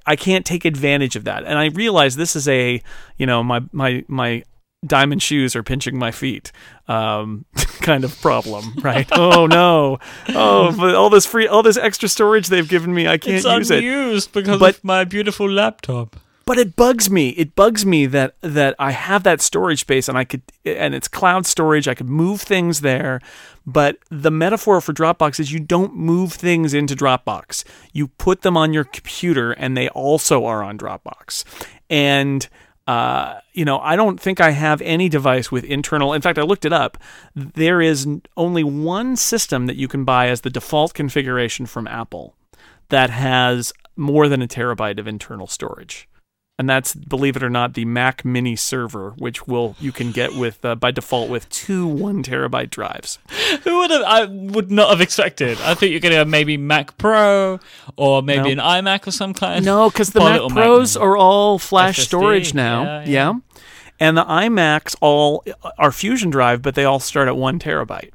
I 0.06 0.16
can't 0.16 0.44
take 0.46 0.64
advantage 0.64 1.16
of 1.16 1.24
that. 1.24 1.44
And 1.44 1.58
I 1.58 1.66
realize 1.66 2.16
this 2.16 2.36
is 2.36 2.48
a, 2.48 2.82
you 3.18 3.26
know, 3.26 3.42
my 3.42 3.60
my 3.72 4.04
my 4.08 4.44
diamond 4.84 5.20
shoes 5.22 5.56
are 5.56 5.62
pinching 5.64 5.98
my 5.98 6.10
feet 6.12 6.52
um, 6.86 7.44
kind 7.80 8.04
of 8.04 8.20
problem, 8.20 8.74
right? 8.82 9.08
oh 9.12 9.46
no. 9.46 9.98
Oh, 10.28 10.74
but 10.76 10.94
all 10.94 11.10
this 11.10 11.26
free 11.26 11.46
all 11.48 11.62
this 11.62 11.76
extra 11.76 12.08
storage 12.08 12.48
they've 12.48 12.68
given 12.68 12.94
me, 12.94 13.06
I 13.08 13.18
can't 13.18 13.36
it's 13.36 13.44
use 13.46 13.70
it. 13.70 13.78
unused 13.78 14.32
because 14.32 14.58
But- 14.60 14.76
of 14.76 14.84
my 14.84 15.04
beautiful 15.04 15.50
laptop. 15.50 16.16
but 16.46 16.58
it 16.58 16.76
bugs 16.76 17.10
me. 17.10 17.30
It 17.30 17.56
bugs 17.56 17.84
me 17.84 18.06
that 18.06 18.36
that 18.42 18.76
I 18.78 18.92
have 18.92 19.24
that 19.24 19.40
storage 19.40 19.80
space 19.80 20.08
and 20.08 20.16
I 20.16 20.24
could 20.24 20.42
and 20.64 20.94
it's 20.94 21.08
cloud 21.08 21.46
storage. 21.46 21.88
I 21.88 21.94
could 21.94 22.08
move 22.08 22.40
things 22.42 22.82
there, 22.82 23.20
but 23.66 23.98
the 24.10 24.30
metaphor 24.30 24.80
for 24.80 24.92
Dropbox 24.92 25.40
is 25.40 25.52
you 25.52 25.58
don't 25.58 25.96
move 25.96 26.32
things 26.32 26.72
into 26.72 26.94
Dropbox. 26.94 27.64
You 27.92 28.08
put 28.08 28.42
them 28.42 28.56
on 28.56 28.72
your 28.72 28.84
computer 28.84 29.52
and 29.52 29.76
they 29.76 29.88
also 29.88 30.44
are 30.44 30.62
on 30.62 30.78
Dropbox. 30.78 31.44
And 31.90 32.48
uh, 32.86 33.40
you 33.52 33.64
know, 33.64 33.80
I 33.80 33.96
don't 33.96 34.20
think 34.20 34.40
I 34.40 34.50
have 34.50 34.80
any 34.82 35.08
device 35.08 35.50
with 35.50 35.64
internal. 35.64 36.12
In 36.12 36.22
fact, 36.22 36.38
I 36.38 36.42
looked 36.42 36.64
it 36.64 36.72
up. 36.72 36.96
There 37.34 37.82
is 37.82 38.06
only 38.36 38.62
one 38.62 39.16
system 39.16 39.66
that 39.66 39.74
you 39.74 39.88
can 39.88 40.04
buy 40.04 40.28
as 40.28 40.42
the 40.42 40.50
default 40.50 40.94
configuration 40.94 41.66
from 41.66 41.88
Apple 41.88 42.36
that 42.90 43.10
has 43.10 43.72
more 43.96 44.28
than 44.28 44.40
a 44.40 44.46
terabyte 44.46 45.00
of 45.00 45.08
internal 45.08 45.48
storage 45.48 46.08
and 46.58 46.68
that's 46.70 46.94
believe 46.94 47.36
it 47.36 47.42
or 47.42 47.50
not 47.50 47.74
the 47.74 47.84
Mac 47.84 48.24
Mini 48.24 48.56
server, 48.56 49.10
which 49.18 49.46
will 49.46 49.76
you 49.78 49.92
can 49.92 50.10
get 50.12 50.34
with 50.34 50.64
uh, 50.64 50.74
by 50.74 50.90
default 50.90 51.28
with 51.28 51.48
two 51.50 51.86
one 51.86 52.22
terabyte 52.22 52.70
drives. 52.70 53.18
Who 53.64 53.78
would 53.78 53.90
have? 53.90 54.02
I 54.02 54.24
would 54.24 54.70
not 54.70 54.90
have 54.90 55.00
expected. 55.00 55.60
I 55.60 55.74
think 55.74 55.90
you're 55.92 56.00
going 56.00 56.12
to 56.12 56.18
have 56.18 56.28
maybe 56.28 56.56
Mac 56.56 56.96
Pro 56.98 57.60
or 57.96 58.22
maybe 58.22 58.54
No. 58.54 58.62
an 58.64 58.84
iMac 58.84 59.06
or 59.06 59.10
some 59.10 59.34
kind. 59.34 59.64
No, 59.64 59.90
because 59.90 60.10
the 60.10 60.20
Mac 60.20 60.32
little 60.32 60.50
Mac 60.50 60.64
Pros 60.64 60.96
are 60.96 61.16
all 61.16 61.58
flash 61.58 61.98
SSD, 61.98 62.04
storage 62.04 62.54
now. 62.54 62.82
yeah, 62.82 63.04
yeah. 63.06 63.32
and 64.00 64.16
the 64.16 64.24
iMacs 64.24 64.96
all 65.02 65.44
are 65.78 65.92
Fusion 65.92 66.30
Drive, 66.30 66.62
but 66.62 66.74
they 66.74 66.84
all 66.84 67.00
start 67.00 67.28
at 67.28 67.36
one 67.36 67.58
terabyte. 67.58 68.12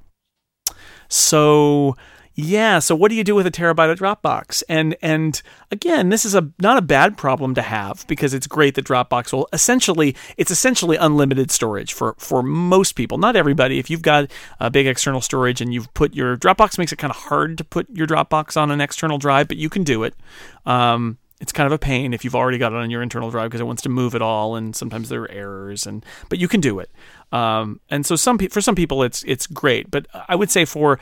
So 1.10 1.96
yeah, 2.34 2.80
so 2.80 2.96
what 2.96 3.10
do 3.10 3.16
you 3.16 3.24
do 3.24 3.36
with 3.36 3.46
a 3.46 3.52
terabyte 3.52 3.92
of 3.92 4.00
Dropbox? 4.00 4.64
And 4.70 4.96
and 5.02 5.42
again, 5.70 6.10
this 6.10 6.26
is 6.26 6.34
a 6.34 6.50
not 6.60 6.78
a 6.78 6.82
bad 6.82 7.18
problem 7.18 7.54
to 7.56 7.62
have 7.62 8.06
because 8.08 8.34
it's 8.34 8.48
great 8.48 8.76
that 8.76 8.86
Dropbox 8.86 9.34
will 9.34 9.50
essentially 9.52 10.16
it's 10.38 10.52
essentially 10.52 10.96
unlimited 10.96 11.52
storage 11.52 11.94
for 11.94 12.16
for 12.18 12.42
most 12.42 12.94
people. 12.94 13.18
Not 13.18 13.36
everybody. 13.36 13.80
If 13.80 13.90
you've 13.90 14.02
got 14.02 14.32
a 14.60 14.70
big 14.70 14.88
external 14.88 15.22
storage 15.22 15.60
and 15.60 15.74
you've 15.74 15.94
put 15.94 16.14
your 16.16 16.38
Dropbox 16.38 16.78
makes 16.78 16.94
it 16.94 16.98
kind 16.98 17.12
of 17.12 17.18
hard 17.18 17.58
to 17.58 17.64
put 17.64 17.90
your 17.90 18.08
Dropbox 18.08 18.56
on 18.56 18.72
an 18.72 18.80
external 18.80 19.18
drive, 19.18 19.48
but 19.50 19.58
you 19.58 19.70
can 19.70 19.84
do 19.84 20.04
it. 20.04 20.16
Um, 20.66 21.18
it's 21.42 21.52
kind 21.52 21.66
of 21.66 21.74
a 21.74 21.80
pain 21.80 22.14
if 22.14 22.24
you've 22.24 22.36
already 22.36 22.60
got 22.60 22.72
it 22.72 22.76
on 22.76 22.92
your 22.92 23.02
internal 23.02 23.32
drive 23.32 23.50
because 23.50 23.62
it 23.62 23.66
wants 23.66 23.82
to 23.82 23.90
move 23.90 24.14
it 24.14 24.22
all, 24.22 24.56
and 24.56 24.76
sometimes 24.76 25.10
there 25.10 25.24
are 25.24 25.32
errors. 25.32 25.88
And 25.88 26.06
but 26.30 26.38
you 26.38 26.48
can 26.48 26.62
do 26.62 26.80
it. 26.80 26.92
Um, 27.32 27.82
and 27.90 28.06
so 28.06 28.16
some 28.16 28.38
pe- 28.38 28.50
for 28.50 28.62
some 28.62 28.76
people 28.76 29.02
it's 29.04 29.24
it's 29.24 29.48
great, 29.48 29.90
but 29.90 30.06
I 30.30 30.36
would 30.36 30.52
say 30.52 30.66
for 30.66 31.00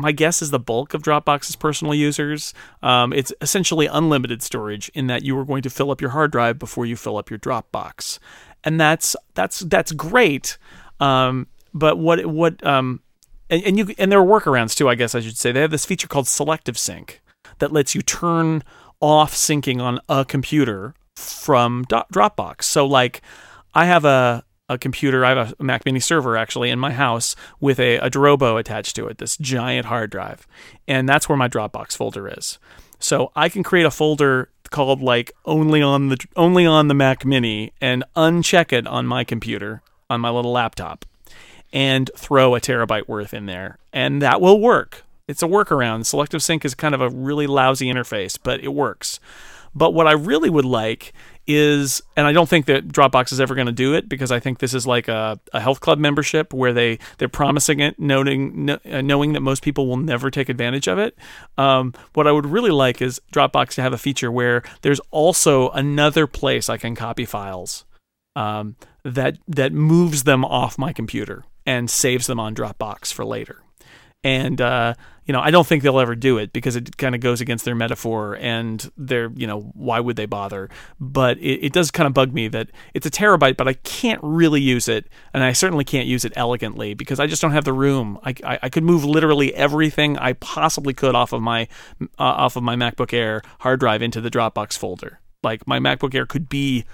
my 0.00 0.12
guess 0.12 0.42
is 0.42 0.50
the 0.50 0.58
bulk 0.58 0.94
of 0.94 1.02
Dropbox's 1.02 1.56
personal 1.56 1.94
users. 1.94 2.54
Um, 2.82 3.12
it's 3.12 3.32
essentially 3.40 3.86
unlimited 3.86 4.42
storage 4.42 4.90
in 4.94 5.06
that 5.08 5.22
you 5.22 5.38
are 5.38 5.44
going 5.44 5.62
to 5.62 5.70
fill 5.70 5.90
up 5.90 6.00
your 6.00 6.10
hard 6.10 6.32
drive 6.32 6.58
before 6.58 6.86
you 6.86 6.96
fill 6.96 7.16
up 7.16 7.30
your 7.30 7.38
Dropbox, 7.38 8.18
and 8.64 8.80
that's 8.80 9.14
that's 9.34 9.60
that's 9.60 9.92
great. 9.92 10.58
Um, 10.98 11.46
but 11.72 11.98
what 11.98 12.26
what 12.26 12.64
um, 12.66 13.00
and, 13.48 13.62
and 13.64 13.78
you 13.78 13.94
and 13.98 14.10
there 14.10 14.20
are 14.20 14.26
workarounds 14.26 14.74
too. 14.74 14.88
I 14.88 14.94
guess 14.94 15.14
I 15.14 15.20
should 15.20 15.36
say 15.36 15.52
they 15.52 15.60
have 15.60 15.70
this 15.70 15.86
feature 15.86 16.08
called 16.08 16.28
Selective 16.28 16.78
Sync 16.78 17.20
that 17.58 17.72
lets 17.72 17.94
you 17.94 18.02
turn 18.02 18.62
off 19.00 19.34
syncing 19.34 19.80
on 19.80 20.00
a 20.08 20.24
computer 20.24 20.94
from 21.16 21.84
Dropbox. 21.86 22.64
So 22.64 22.86
like, 22.86 23.22
I 23.74 23.86
have 23.86 24.04
a 24.04 24.44
a 24.70 24.78
computer. 24.78 25.24
I 25.24 25.34
have 25.34 25.54
a 25.58 25.64
Mac 25.64 25.84
Mini 25.84 26.00
server 26.00 26.36
actually 26.36 26.70
in 26.70 26.78
my 26.78 26.92
house 26.92 27.34
with 27.58 27.80
a, 27.80 27.96
a 27.96 28.08
Drobo 28.08 28.58
attached 28.58 28.94
to 28.96 29.08
it, 29.08 29.18
this 29.18 29.36
giant 29.36 29.86
hard 29.86 30.10
drive, 30.10 30.46
and 30.86 31.08
that's 31.08 31.28
where 31.28 31.36
my 31.36 31.48
Dropbox 31.48 31.96
folder 31.96 32.28
is. 32.28 32.58
So 33.00 33.32
I 33.34 33.48
can 33.48 33.62
create 33.64 33.84
a 33.84 33.90
folder 33.90 34.48
called 34.70 35.02
like 35.02 35.32
only 35.44 35.82
on 35.82 36.08
the 36.08 36.24
only 36.36 36.64
on 36.64 36.86
the 36.86 36.94
Mac 36.94 37.24
Mini 37.24 37.72
and 37.80 38.04
uncheck 38.14 38.72
it 38.72 38.86
on 38.86 39.06
my 39.06 39.24
computer 39.24 39.82
on 40.08 40.20
my 40.20 40.30
little 40.30 40.52
laptop, 40.52 41.04
and 41.72 42.10
throw 42.16 42.54
a 42.54 42.60
terabyte 42.60 43.08
worth 43.08 43.34
in 43.34 43.46
there, 43.46 43.78
and 43.92 44.22
that 44.22 44.40
will 44.40 44.60
work. 44.60 45.04
It's 45.26 45.42
a 45.42 45.46
workaround. 45.46 46.06
Selective 46.06 46.42
Sync 46.42 46.64
is 46.64 46.74
kind 46.74 46.94
of 46.94 47.00
a 47.00 47.10
really 47.10 47.46
lousy 47.46 47.86
interface, 47.86 48.38
but 48.40 48.60
it 48.60 48.74
works. 48.74 49.20
But 49.74 49.94
what 49.94 50.08
I 50.08 50.12
really 50.12 50.50
would 50.50 50.64
like 50.64 51.12
is, 51.46 52.02
and 52.16 52.26
I 52.26 52.32
don't 52.32 52.48
think 52.48 52.66
that 52.66 52.88
Dropbox 52.88 53.32
is 53.32 53.40
ever 53.40 53.54
going 53.54 53.66
to 53.66 53.72
do 53.72 53.94
it 53.94 54.08
because 54.08 54.30
I 54.30 54.40
think 54.40 54.58
this 54.58 54.74
is 54.74 54.86
like 54.86 55.08
a, 55.08 55.40
a 55.52 55.60
health 55.60 55.80
club 55.80 55.98
membership 55.98 56.52
where 56.52 56.72
they 56.72 56.98
they're 57.18 57.28
promising 57.28 57.80
it, 57.80 57.98
noting 57.98 58.66
kn- 58.66 58.80
uh, 58.92 59.00
knowing 59.00 59.32
that 59.32 59.40
most 59.40 59.62
people 59.62 59.86
will 59.86 59.96
never 59.96 60.30
take 60.30 60.48
advantage 60.48 60.88
of 60.88 60.98
it. 60.98 61.16
Um, 61.58 61.94
what 62.14 62.26
I 62.26 62.32
would 62.32 62.46
really 62.46 62.70
like 62.70 63.02
is 63.02 63.20
Dropbox 63.32 63.74
to 63.74 63.82
have 63.82 63.92
a 63.92 63.98
feature 63.98 64.30
where 64.30 64.62
there's 64.82 65.00
also 65.10 65.70
another 65.70 66.26
place 66.26 66.68
I 66.68 66.76
can 66.76 66.94
copy 66.94 67.24
files 67.24 67.84
um, 68.36 68.76
that 69.04 69.38
that 69.48 69.72
moves 69.72 70.24
them 70.24 70.44
off 70.44 70.78
my 70.78 70.92
computer 70.92 71.44
and 71.66 71.90
saves 71.90 72.26
them 72.26 72.40
on 72.40 72.54
Dropbox 72.54 73.12
for 73.12 73.24
later 73.24 73.62
and 74.22 74.60
uh, 74.60 74.94
you 75.24 75.32
know 75.32 75.40
I 75.40 75.50
don't 75.50 75.66
think 75.66 75.82
they'll 75.82 76.00
ever 76.00 76.14
do 76.14 76.38
it 76.38 76.52
because 76.52 76.76
it 76.76 76.96
kind 76.96 77.14
of 77.14 77.20
goes 77.20 77.40
against 77.40 77.64
their 77.64 77.74
metaphor 77.74 78.36
and 78.40 78.90
their 78.96 79.30
you 79.34 79.46
know 79.46 79.70
why 79.74 80.00
would 80.00 80.16
they 80.16 80.26
bother? 80.26 80.68
But 80.98 81.38
it, 81.38 81.64
it 81.66 81.72
does 81.72 81.90
kind 81.90 82.06
of 82.06 82.14
bug 82.14 82.32
me 82.32 82.48
that 82.48 82.70
it's 82.94 83.06
a 83.06 83.10
terabyte, 83.10 83.56
but 83.56 83.68
I 83.68 83.74
can't 83.74 84.20
really 84.22 84.60
use 84.60 84.88
it, 84.88 85.08
and 85.32 85.42
I 85.42 85.52
certainly 85.52 85.84
can't 85.84 86.06
use 86.06 86.24
it 86.24 86.32
elegantly 86.36 86.94
because 86.94 87.20
I 87.20 87.26
just 87.26 87.40
don't 87.40 87.52
have 87.52 87.64
the 87.64 87.72
room. 87.72 88.18
I, 88.24 88.34
I, 88.44 88.58
I 88.64 88.68
could 88.68 88.84
move 88.84 89.04
literally 89.04 89.54
everything 89.54 90.18
I 90.18 90.34
possibly 90.34 90.92
could 90.94 91.14
off 91.14 91.32
of 91.32 91.42
my 91.42 91.68
uh, 92.02 92.06
off 92.18 92.56
of 92.56 92.62
my 92.62 92.76
MacBook 92.76 93.12
Air 93.12 93.42
hard 93.60 93.80
drive 93.80 94.02
into 94.02 94.20
the 94.20 94.30
Dropbox 94.30 94.76
folder. 94.76 95.20
Like 95.42 95.66
my 95.66 95.78
MacBook 95.78 96.14
Air 96.14 96.26
could 96.26 96.48
be 96.48 96.84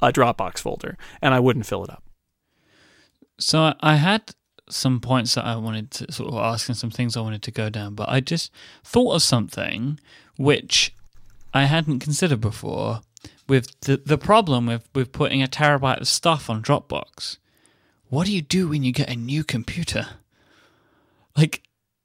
a 0.00 0.12
Dropbox 0.12 0.58
folder, 0.58 0.96
and 1.20 1.34
I 1.34 1.40
wouldn't 1.40 1.66
fill 1.66 1.82
it 1.82 1.90
up. 1.90 2.04
So 3.38 3.60
I- 3.60 3.74
I 3.80 3.94
had 3.96 4.34
some 4.68 5.00
points 5.00 5.34
that 5.34 5.44
I 5.44 5.56
wanted 5.56 5.90
to 5.92 6.12
sort 6.12 6.28
of 6.32 6.38
ask 6.38 6.68
and 6.68 6.76
some 6.76 6.90
things 6.90 7.16
I 7.16 7.20
wanted 7.20 7.42
to 7.42 7.50
go 7.50 7.70
down, 7.70 7.94
but 7.94 8.08
I 8.08 8.20
just 8.20 8.50
thought 8.84 9.14
of 9.14 9.22
something 9.22 9.98
which 10.36 10.92
I 11.54 11.64
hadn't 11.64 12.00
considered 12.00 12.40
before 12.40 13.00
with 13.48 13.78
the 13.80 13.96
the 13.96 14.18
problem 14.18 14.66
with, 14.66 14.88
with 14.94 15.12
putting 15.12 15.42
a 15.42 15.46
terabyte 15.46 16.00
of 16.00 16.08
stuff 16.08 16.50
on 16.50 16.62
Dropbox. 16.62 17.38
What 18.08 18.26
do 18.26 18.32
you 18.32 18.42
do 18.42 18.68
when 18.68 18.82
you 18.84 18.92
get 18.92 19.08
a 19.10 19.16
new 19.16 19.44
computer? 19.44 20.06
Like 21.36 21.62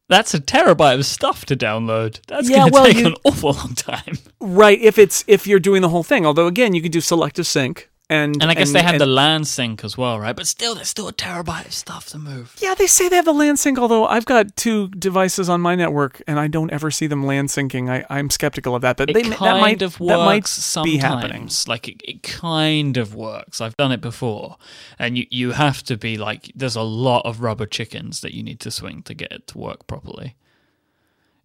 that's 0.09 0.34
a 0.34 0.39
terabyte 0.39 0.95
of 0.99 1.05
stuff 1.05 1.45
to 1.45 1.55
download. 1.55 2.20
That's 2.28 2.49
Yeah, 2.49 2.57
going 2.57 2.72
to 2.72 2.74
well, 2.74 2.86
take 2.86 2.97
you- 2.97 3.07
an 3.07 3.16
awful 3.24 3.53
long 3.62 3.76
time. 3.76 4.18
Right, 4.39 4.80
if 4.82 4.97
it's 4.97 5.24
if 5.28 5.47
you're 5.47 5.59
doing 5.59 5.82
the 5.82 5.89
whole 5.89 6.03
thing. 6.03 6.26
Although 6.26 6.47
again, 6.47 6.74
you 6.74 6.82
could 6.82 6.91
do 6.91 7.01
selective 7.01 7.47
sync 7.47 7.89
and 8.12 8.41
And 8.41 8.51
I 8.51 8.53
guess 8.53 8.72
they 8.74 8.82
have 8.82 8.95
and- 8.95 9.01
the 9.01 9.05
LAN 9.05 9.45
sync 9.45 9.84
as 9.84 9.97
well, 9.97 10.20
right? 10.20 10.36
But 10.36 10.45
still, 10.45 10.76
there's 10.76 10.89
still 10.89 11.07
a 11.07 11.14
terabyte 11.14 11.66
of 11.66 11.74
stuff 11.74 12.07
to 12.09 12.18
move. 12.20 12.55
Yeah, 12.59 12.76
they 12.76 12.86
say 12.88 13.07
they 13.09 13.16
have 13.16 13.26
the 13.26 13.34
LAN 13.34 13.55
sync, 13.57 13.80
although 13.80 14.05
I've 14.05 14.26
got 14.26 14.55
two 14.57 14.89
devices 14.89 15.47
on 15.49 15.62
my 15.62 15.76
network 15.76 16.22
and 16.28 16.38
I 16.39 16.47
don't 16.47 16.70
ever 16.72 16.91
see 16.91 17.07
them 17.07 17.26
LAN 17.26 17.47
syncing. 17.47 17.89
I, 17.89 18.05
I'm 18.09 18.30
skeptical 18.30 18.76
of 18.76 18.82
that, 18.82 18.97
but 18.97 19.09
It 19.09 19.14
they, 19.14 19.22
kind 19.24 19.34
that 19.55 19.62
might 19.62 19.82
of 19.82 19.99
works 19.99 20.12
that 20.18 20.26
might 20.26 20.47
sometimes. 20.47 20.91
be 20.91 20.97
happening. 20.97 21.49
Like 21.68 21.88
it, 21.88 22.01
it 22.03 22.22
kind 22.24 22.97
of 22.97 23.16
works. 23.16 23.62
I've 23.62 23.78
done 23.78 23.91
it 23.93 24.01
before, 24.01 24.57
and 24.99 25.18
you 25.18 25.26
you 25.32 25.51
have 25.53 25.82
to 25.84 25.95
be 25.97 26.18
like 26.18 26.51
there's 26.53 26.76
a 26.76 26.82
lot 26.82 27.26
of 27.26 27.39
rubber 27.41 27.66
chickens 27.66 28.20
that 28.22 28.34
you 28.34 28.43
need 28.43 28.59
to 28.59 28.72
swing 28.72 29.03
to 29.03 29.14
get 29.14 29.32
it 29.32 29.47
to 29.47 29.57
work 29.57 29.88
properly. 29.88 30.36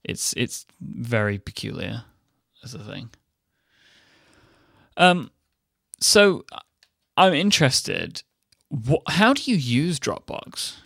It's 0.03 0.33
it's 0.37 0.67
very 0.81 1.39
peculiar 1.39 2.05
as 2.65 2.75
a 2.75 2.79
thing. 2.81 3.11
Um, 4.97 5.31
so 6.01 6.45
I'm 7.17 7.35
interested. 7.35 8.23
How 9.09 9.33
do 9.33 9.51
you 9.51 9.57
use 9.57 9.99
Dropbox? 9.99 10.77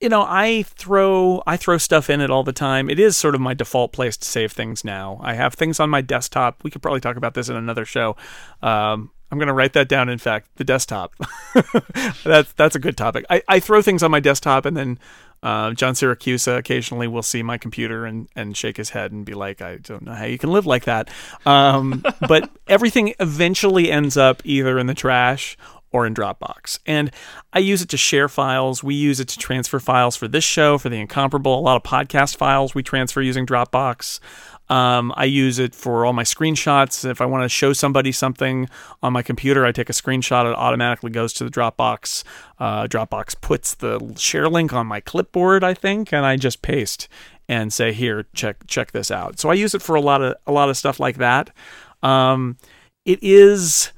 you 0.00 0.08
know 0.08 0.24
i 0.26 0.62
throw 0.62 1.42
i 1.46 1.56
throw 1.56 1.76
stuff 1.78 2.10
in 2.10 2.20
it 2.20 2.30
all 2.30 2.42
the 2.42 2.52
time. 2.52 2.90
It 2.90 2.98
is 2.98 3.16
sort 3.16 3.34
of 3.34 3.40
my 3.40 3.54
default 3.54 3.92
place 3.92 4.16
to 4.16 4.26
save 4.26 4.52
things 4.52 4.84
now. 4.84 5.20
I 5.22 5.34
have 5.34 5.54
things 5.54 5.78
on 5.78 5.90
my 5.90 6.00
desktop. 6.00 6.64
We 6.64 6.70
could 6.70 6.82
probably 6.82 7.00
talk 7.00 7.16
about 7.16 7.34
this 7.34 7.48
in 7.48 7.56
another 7.56 7.84
show. 7.84 8.16
Um, 8.62 9.10
i'm 9.30 9.38
going 9.38 9.46
to 9.46 9.54
write 9.54 9.74
that 9.74 9.88
down 9.88 10.08
in 10.08 10.18
fact 10.18 10.48
the 10.56 10.64
desktop. 10.64 11.14
That's 12.24 12.52
that's 12.54 12.74
a 12.74 12.80
good 12.80 12.96
topic. 12.96 13.24
I, 13.30 13.42
I 13.46 13.60
throw 13.60 13.82
things 13.82 14.02
on 14.02 14.10
my 14.10 14.20
desktop 14.20 14.64
and 14.64 14.76
then 14.76 14.98
uh, 15.42 15.72
John 15.72 15.94
Siracusa 15.94 16.58
occasionally 16.58 17.08
will 17.08 17.22
see 17.22 17.42
my 17.42 17.58
computer 17.58 18.04
and, 18.04 18.28
and 18.36 18.56
shake 18.56 18.76
his 18.76 18.90
head 18.90 19.12
and 19.12 19.24
be 19.24 19.34
like, 19.34 19.62
I 19.62 19.76
don't 19.76 20.02
know 20.02 20.12
how 20.12 20.26
you 20.26 20.38
can 20.38 20.52
live 20.52 20.66
like 20.66 20.84
that. 20.84 21.08
Um, 21.46 22.04
but 22.28 22.50
everything 22.68 23.14
eventually 23.20 23.90
ends 23.90 24.16
up 24.16 24.42
either 24.44 24.78
in 24.78 24.86
the 24.86 24.94
trash 24.94 25.56
or 25.92 26.06
in 26.06 26.14
Dropbox. 26.14 26.78
And 26.86 27.10
I 27.52 27.58
use 27.58 27.82
it 27.82 27.88
to 27.88 27.96
share 27.96 28.28
files. 28.28 28.82
We 28.82 28.94
use 28.94 29.18
it 29.18 29.28
to 29.28 29.38
transfer 29.38 29.80
files 29.80 30.16
for 30.16 30.28
this 30.28 30.44
show, 30.44 30.78
for 30.78 30.88
the 30.88 30.96
incomparable. 30.96 31.58
A 31.58 31.60
lot 31.60 31.76
of 31.76 31.82
podcast 31.82 32.36
files 32.36 32.74
we 32.74 32.82
transfer 32.82 33.20
using 33.20 33.44
Dropbox. 33.44 34.20
Um, 34.70 35.12
I 35.16 35.24
use 35.24 35.58
it 35.58 35.74
for 35.74 36.06
all 36.06 36.12
my 36.12 36.22
screenshots. 36.22 37.04
If 37.04 37.20
I 37.20 37.26
want 37.26 37.42
to 37.42 37.48
show 37.48 37.72
somebody 37.72 38.12
something 38.12 38.68
on 39.02 39.12
my 39.12 39.20
computer, 39.20 39.66
I 39.66 39.72
take 39.72 39.90
a 39.90 39.92
screenshot. 39.92 40.48
It 40.48 40.56
automatically 40.56 41.10
goes 41.10 41.32
to 41.34 41.44
the 41.44 41.50
Dropbox. 41.50 42.22
Uh, 42.58 42.86
Dropbox 42.86 43.40
puts 43.40 43.74
the 43.74 44.14
share 44.16 44.48
link 44.48 44.72
on 44.72 44.86
my 44.86 45.00
clipboard, 45.00 45.64
I 45.64 45.74
think, 45.74 46.12
and 46.12 46.24
I 46.24 46.36
just 46.36 46.62
paste 46.62 47.08
and 47.48 47.72
say, 47.72 47.92
"Here, 47.92 48.26
check 48.32 48.64
check 48.68 48.92
this 48.92 49.10
out." 49.10 49.40
So 49.40 49.50
I 49.50 49.54
use 49.54 49.74
it 49.74 49.82
for 49.82 49.96
a 49.96 50.00
lot 50.00 50.22
of 50.22 50.36
a 50.46 50.52
lot 50.52 50.70
of 50.70 50.76
stuff 50.76 51.00
like 51.00 51.16
that. 51.16 51.50
Um, 52.02 52.56
it 53.04 53.18
is 53.22 53.90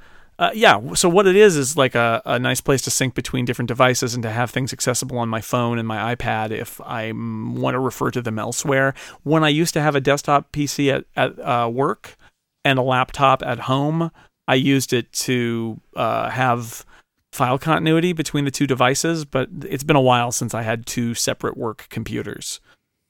uh, 0.43 0.51
yeah, 0.55 0.93
so 0.95 1.09
what 1.09 1.29
it 1.29 1.37
is 1.37 1.57
is 1.57 1.77
like 1.77 1.95
a, 1.95 2.21
a 2.27 2.37
nice 2.37 2.61
place 2.61 2.83
to 2.83 2.91
sync 2.91 3.15
between 3.15 3.45
different 3.45 3.69
devices 3.69 4.13
and 4.13 4.25
to 4.25 4.31
have 4.31 4.51
things 4.51 4.73
accessible 4.73 5.17
on 5.19 5.29
my 5.29 5.41
phone 5.41 5.79
and 5.79 5.87
my 5.87 6.17
iPad 6.17 6.51
if 6.51 6.81
I 6.81 7.13
want 7.13 7.77
to 7.77 7.79
refer 7.79 8.11
to 8.11 8.21
them 8.21 8.41
elsewhere. 8.41 8.93
When 9.23 9.45
I 9.45 9.51
used 9.51 9.73
to 9.75 9.81
have 9.81 9.95
a 9.95 10.01
desktop 10.01 10.51
PC 10.51 10.93
at, 10.93 11.05
at 11.15 11.39
uh, 11.39 11.71
work 11.73 12.17
and 12.65 12.77
a 12.77 12.83
laptop 12.83 13.45
at 13.45 13.61
home, 13.61 14.11
I 14.49 14.57
used 14.57 14.93
it 14.93 15.13
to 15.13 15.81
uh, 15.95 16.31
have 16.31 16.85
file 17.31 17.57
continuity 17.57 18.13
between 18.13 18.45
the 18.45 18.51
two 18.51 18.67
devices, 18.67 19.25
but 19.25 19.49
it's 19.69 19.85
been 19.85 19.95
a 19.95 20.01
while 20.01 20.33
since 20.33 20.55
I 20.55 20.63
had 20.63 20.87
two 20.87 21.15
separate 21.15 21.57
work 21.57 21.87
computers. 21.89 22.59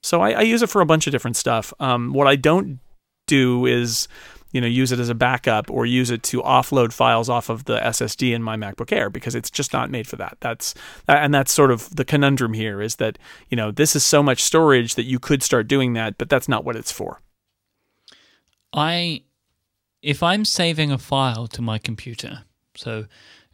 So 0.03 0.21
I, 0.21 0.33
I 0.33 0.41
use 0.43 0.61
it 0.61 0.69
for 0.69 0.83
a 0.83 0.87
bunch 0.87 1.07
of 1.07 1.13
different 1.13 1.39
stuff. 1.39 1.73
Um, 1.81 2.13
what 2.13 2.27
I 2.27 2.37
don't 2.37 2.79
do 3.27 3.65
is 3.65 4.07
you 4.53 4.61
know 4.61 4.67
use 4.67 4.93
it 4.93 5.01
as 5.01 5.09
a 5.09 5.15
backup 5.15 5.71
or 5.71 5.85
use 5.85 6.11
it 6.11 6.23
to 6.25 6.43
offload 6.43 6.93
files 6.93 7.29
off 7.29 7.49
of 7.49 7.65
the 7.65 7.79
SSD 7.79 8.33
in 8.35 8.43
my 8.43 8.57
MacBook 8.57 8.93
Air 8.93 9.11
because 9.11 9.35
it's 9.35 9.51
just 9.51 9.73
not 9.73 9.91
made 9.91 10.07
for 10.07 10.17
that. 10.17 10.37
That's 10.41 10.75
and 11.09 11.35
that's 11.35 11.53
sort 11.53 11.71
of 11.71 11.95
the 11.95 12.05
conundrum 12.05 12.53
here 12.53 12.81
is 12.81 12.97
that 12.97 13.19
you 13.49 13.57
know 13.57 13.71
this 13.71 13.97
is 13.97 14.05
so 14.05 14.23
much 14.23 14.43
storage 14.43 14.95
that 14.95 15.05
you 15.05 15.19
could 15.19 15.43
start 15.43 15.67
doing 15.67 15.95
that, 15.95 16.19
but 16.19 16.29
that's 16.29 16.49
not 16.49 16.65
what 16.65 16.77
it's 16.77 16.93
for. 16.93 17.21
I 18.73 19.23
if 20.03 20.23
I'm 20.23 20.45
saving 20.45 20.91
a 20.91 20.99
file 20.99 21.47
to 21.49 21.63
my 21.63 21.79
computer, 21.79 22.45
so 22.77 23.07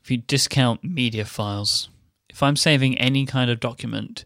if 0.03 0.11
you 0.11 0.17
discount 0.19 0.83
media 0.83 1.25
files, 1.25 1.91
if 2.31 2.43
I'm 2.43 2.57
saving 2.57 2.97
any 2.99 3.27
kind 3.27 3.51
of 3.51 3.61
document, 3.61 4.25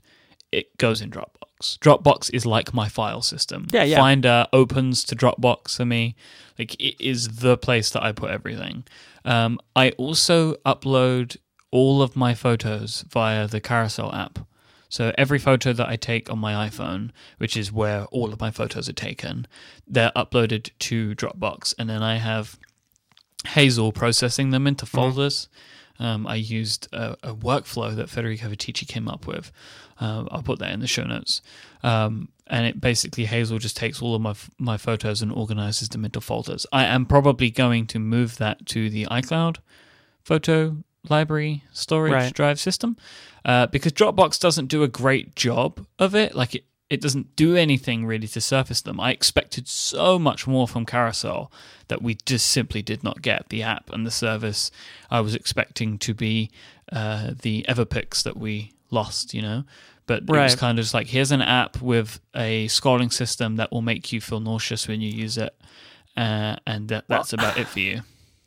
it 0.51 0.77
goes 0.79 1.01
in 1.01 1.11
Dropbox. 1.11 1.43
Dropbox 1.81 2.33
is 2.33 2.47
like 2.47 2.75
my 2.75 2.89
file 2.89 3.23
system. 3.23 3.67
Yeah, 3.73 3.85
yeah. 3.85 3.97
Finder 3.97 4.47
opens 4.53 5.05
to 5.05 5.17
Dropbox 5.17 5.77
for 5.77 5.85
me. 5.85 6.15
Like 6.59 6.75
it 6.81 7.03
is 7.05 7.39
the 7.41 7.57
place 7.57 7.91
that 7.91 8.03
I 8.03 8.13
put 8.13 8.31
everything. 8.31 8.85
Um, 9.25 9.59
I 9.75 9.91
also 9.93 10.55
upload 10.67 11.37
all 11.71 12.03
of 12.03 12.17
my 12.17 12.35
photos 12.35 13.05
via 13.09 13.47
the 13.47 13.61
Carousel 13.61 14.15
app. 14.15 14.41
So 14.89 15.11
every 15.17 15.39
photo 15.39 15.73
that 15.73 15.89
I 15.89 15.97
take 15.97 16.31
on 16.31 16.39
my 16.39 16.69
iPhone, 16.69 17.13
which 17.39 17.57
is 17.57 17.73
where 17.73 18.05
all 18.07 18.31
of 18.31 18.41
my 18.41 18.51
photos 18.51 18.91
are 18.91 18.93
taken, 18.93 19.47
they're 19.89 20.13
uploaded 20.15 20.71
to 20.81 21.15
Dropbox, 21.15 21.75
and 21.79 21.89
then 21.89 22.03
I 22.03 22.17
have 22.17 22.59
Hazel 23.47 23.91
processing 23.91 24.51
them 24.51 24.67
into 24.67 24.85
folders. 24.85 25.49
Um, 25.99 26.27
I 26.27 26.35
used 26.35 26.89
a, 26.93 27.17
a, 27.23 27.35
workflow 27.35 27.95
that 27.97 28.11
Federico 28.11 28.49
Viticci 28.49 28.87
came 28.87 29.09
up 29.09 29.27
with. 29.27 29.53
Uh, 30.03 30.25
I'll 30.33 30.43
put 30.43 30.59
that 30.59 30.73
in 30.73 30.81
the 30.81 30.87
show 30.97 31.05
notes. 31.05 31.43
Um, 31.83 32.29
and 32.49 32.67
it 32.67 32.81
basically 32.81 33.25
Hazel 33.27 33.59
just 33.59 33.77
takes 33.77 34.03
all 34.03 34.15
of 34.15 34.23
my 34.29 34.35
my 34.59 34.77
photos 34.77 35.23
and 35.23 35.31
organizes 35.33 35.89
them 35.91 36.05
into 36.05 36.21
folders. 36.21 36.67
I 36.73 36.85
am 36.97 37.07
probably 37.07 37.51
going 37.51 37.87
to 37.89 37.99
move 37.99 38.31
that 38.39 38.57
to 38.73 38.91
the 38.91 39.07
iCloud 39.07 39.57
photo 40.25 40.77
library 41.09 41.65
storage 41.73 42.13
Right. 42.13 42.33
drive 42.33 42.59
system 42.61 42.97
uh, 43.45 43.67
because 43.67 43.93
Dropbox 43.93 44.39
doesn't 44.41 44.67
do 44.67 44.83
a 44.83 44.89
great 44.89 45.35
job 45.35 45.87
of 45.99 46.15
it. 46.15 46.35
Like 46.35 46.55
it, 46.55 46.65
it 46.91 47.01
doesn't 47.01 47.35
do 47.37 47.57
anything 47.57 48.07
really 48.07 48.29
to 48.29 48.41
surface 48.41 48.83
them. 48.83 49.01
I 49.01 49.11
expected 49.13 49.67
so 49.67 50.19
much 50.19 50.47
more 50.47 50.69
from 50.69 50.85
Carousel 50.87 51.51
that 51.89 52.03
we 52.03 52.17
just 52.27 52.47
simply 52.49 52.83
did 52.83 53.03
not 53.03 53.23
get. 53.23 53.49
The 53.49 53.63
app 53.63 53.91
and 53.93 54.07
the 54.07 54.11
service 54.11 54.71
I 55.11 55.21
was 55.21 55.35
expecting 55.35 55.99
to 55.99 56.15
be 56.15 56.51
uh, 56.93 57.33
the 57.41 57.65
Everpix 57.69 58.23
that 58.23 58.37
we 58.37 58.73
lost, 58.91 59.33
you 59.35 59.43
know. 59.43 59.65
But 60.07 60.25
it 60.25 60.43
was 60.45 60.57
kind 60.57 60.79
of 60.79 60.85
just 60.85 60.95
like 60.95 61.07
here's 61.07 61.31
an 61.33 61.43
app 61.43 61.81
with 61.81 62.21
a 62.35 62.67
scrolling 62.67 63.13
system 63.13 63.57
that 63.57 63.71
will 63.71 63.83
make 63.83 64.13
you 64.13 64.21
feel 64.21 64.41
nauseous 64.41 64.89
when 64.89 65.01
you 65.01 65.11
use 65.11 65.39
it, 65.39 65.55
uh, 66.17 66.57
and 66.67 66.89
that, 66.89 67.05
that's 67.09 67.33
about 67.33 67.57
it 67.57 67.69
for 67.69 67.81
you. 67.81 68.03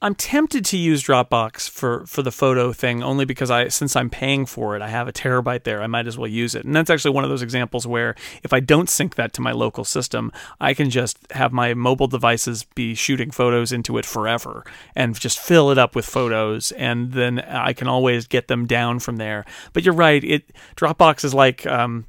I'm 0.05 0.13
tempted 0.13 0.63
to 0.65 0.77
use 0.77 1.03
Dropbox 1.03 1.67
for 1.67 2.05
for 2.05 2.21
the 2.21 2.31
photo 2.31 2.71
thing 2.71 3.01
only 3.01 3.25
because 3.25 3.49
I 3.49 3.69
since 3.69 3.95
I'm 3.95 4.11
paying 4.11 4.45
for 4.45 4.75
it, 4.75 4.83
I 4.83 4.89
have 4.89 5.07
a 5.07 5.11
terabyte 5.11 5.63
there. 5.63 5.81
I 5.81 5.87
might 5.87 6.05
as 6.05 6.15
well 6.15 6.27
use 6.27 6.53
it. 6.53 6.63
And 6.63 6.75
that's 6.75 6.91
actually 6.91 7.15
one 7.15 7.23
of 7.23 7.31
those 7.31 7.41
examples 7.41 7.87
where 7.87 8.13
if 8.43 8.53
I 8.53 8.59
don't 8.59 8.87
sync 8.87 9.15
that 9.15 9.33
to 9.33 9.41
my 9.41 9.51
local 9.51 9.83
system, 9.83 10.31
I 10.61 10.75
can 10.75 10.91
just 10.91 11.17
have 11.31 11.51
my 11.51 11.73
mobile 11.73 12.05
devices 12.05 12.65
be 12.75 12.93
shooting 12.93 13.31
photos 13.31 13.71
into 13.71 13.97
it 13.97 14.05
forever 14.05 14.63
and 14.95 15.19
just 15.19 15.39
fill 15.39 15.71
it 15.71 15.79
up 15.79 15.95
with 15.95 16.05
photos 16.05 16.71
and 16.73 17.13
then 17.13 17.39
I 17.39 17.73
can 17.73 17.87
always 17.87 18.27
get 18.27 18.47
them 18.47 18.67
down 18.67 18.99
from 18.99 19.15
there. 19.15 19.43
But 19.73 19.85
you're 19.85 19.95
right, 19.95 20.23
it 20.23 20.51
Dropbox 20.75 21.25
is 21.25 21.33
like 21.33 21.65
um 21.65 22.05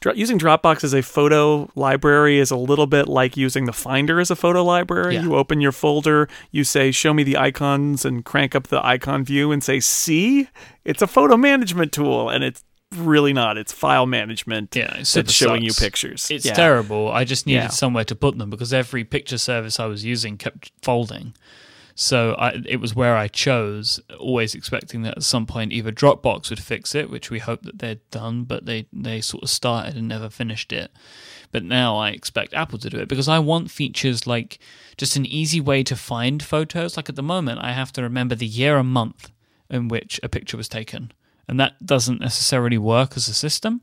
Dro- 0.00 0.12
using 0.14 0.38
Dropbox 0.38 0.84
as 0.84 0.94
a 0.94 1.02
photo 1.02 1.68
library 1.74 2.38
is 2.38 2.50
a 2.50 2.56
little 2.56 2.86
bit 2.86 3.08
like 3.08 3.36
using 3.36 3.64
the 3.66 3.72
Finder 3.72 4.20
as 4.20 4.30
a 4.30 4.36
photo 4.36 4.62
library. 4.64 5.14
Yeah. 5.14 5.22
You 5.22 5.36
open 5.36 5.60
your 5.60 5.72
folder, 5.72 6.28
you 6.50 6.64
say, 6.64 6.90
Show 6.90 7.12
me 7.14 7.22
the 7.22 7.36
icons, 7.36 8.04
and 8.04 8.24
crank 8.24 8.54
up 8.54 8.68
the 8.68 8.84
icon 8.84 9.24
view 9.24 9.52
and 9.52 9.62
say, 9.62 9.80
See? 9.80 10.48
It's 10.84 11.02
a 11.02 11.06
photo 11.06 11.36
management 11.36 11.92
tool. 11.92 12.28
And 12.30 12.42
it's 12.44 12.64
really 12.96 13.32
not. 13.34 13.58
It's 13.58 13.72
file 13.72 14.06
management 14.06 14.74
Yeah, 14.74 14.94
it 14.96 15.06
super 15.06 15.24
that's 15.24 15.34
showing 15.34 15.62
you 15.62 15.72
pictures. 15.74 16.30
It's 16.30 16.46
Yeah. 16.46 16.54
terrible. 16.54 17.12
I 17.12 17.24
just 17.24 17.46
needed 17.46 17.58
Yeah. 17.64 17.68
somewhere 17.68 18.04
to 18.04 18.14
put 18.14 18.38
them 18.38 18.48
because 18.48 18.72
every 18.72 19.04
picture 19.04 19.36
service 19.38 19.78
I 19.78 19.84
was 19.86 20.04
using 20.06 20.38
kept 20.38 20.72
folding. 20.82 21.34
So 22.00 22.36
I, 22.38 22.62
it 22.64 22.76
was 22.76 22.94
where 22.94 23.16
I 23.16 23.26
chose, 23.26 23.98
always 24.20 24.54
expecting 24.54 25.02
that 25.02 25.16
at 25.16 25.24
some 25.24 25.46
point 25.46 25.72
either 25.72 25.90
Dropbox 25.90 26.48
would 26.48 26.62
fix 26.62 26.94
it, 26.94 27.10
which 27.10 27.28
we 27.28 27.40
hope 27.40 27.62
that 27.62 27.80
they'd 27.80 28.08
done, 28.12 28.44
but 28.44 28.66
they, 28.66 28.86
they 28.92 29.20
sort 29.20 29.42
of 29.42 29.50
started 29.50 29.96
and 29.96 30.06
never 30.06 30.30
finished 30.30 30.72
it. 30.72 30.92
But 31.50 31.64
now 31.64 31.96
I 31.96 32.10
expect 32.10 32.54
Apple 32.54 32.78
to 32.78 32.88
do 32.88 32.98
it 32.98 33.08
because 33.08 33.28
I 33.28 33.40
want 33.40 33.72
features 33.72 34.28
like 34.28 34.60
just 34.96 35.16
an 35.16 35.26
easy 35.26 35.60
way 35.60 35.82
to 35.82 35.96
find 35.96 36.40
photos. 36.40 36.96
Like 36.96 37.08
at 37.08 37.16
the 37.16 37.22
moment, 37.22 37.58
I 37.64 37.72
have 37.72 37.92
to 37.94 38.02
remember 38.02 38.36
the 38.36 38.46
year 38.46 38.78
and 38.78 38.90
month 38.90 39.32
in 39.68 39.88
which 39.88 40.20
a 40.22 40.28
picture 40.28 40.56
was 40.56 40.68
taken. 40.68 41.10
And 41.48 41.58
that 41.58 41.84
doesn't 41.84 42.20
necessarily 42.20 42.78
work 42.78 43.16
as 43.16 43.26
a 43.26 43.34
system. 43.34 43.80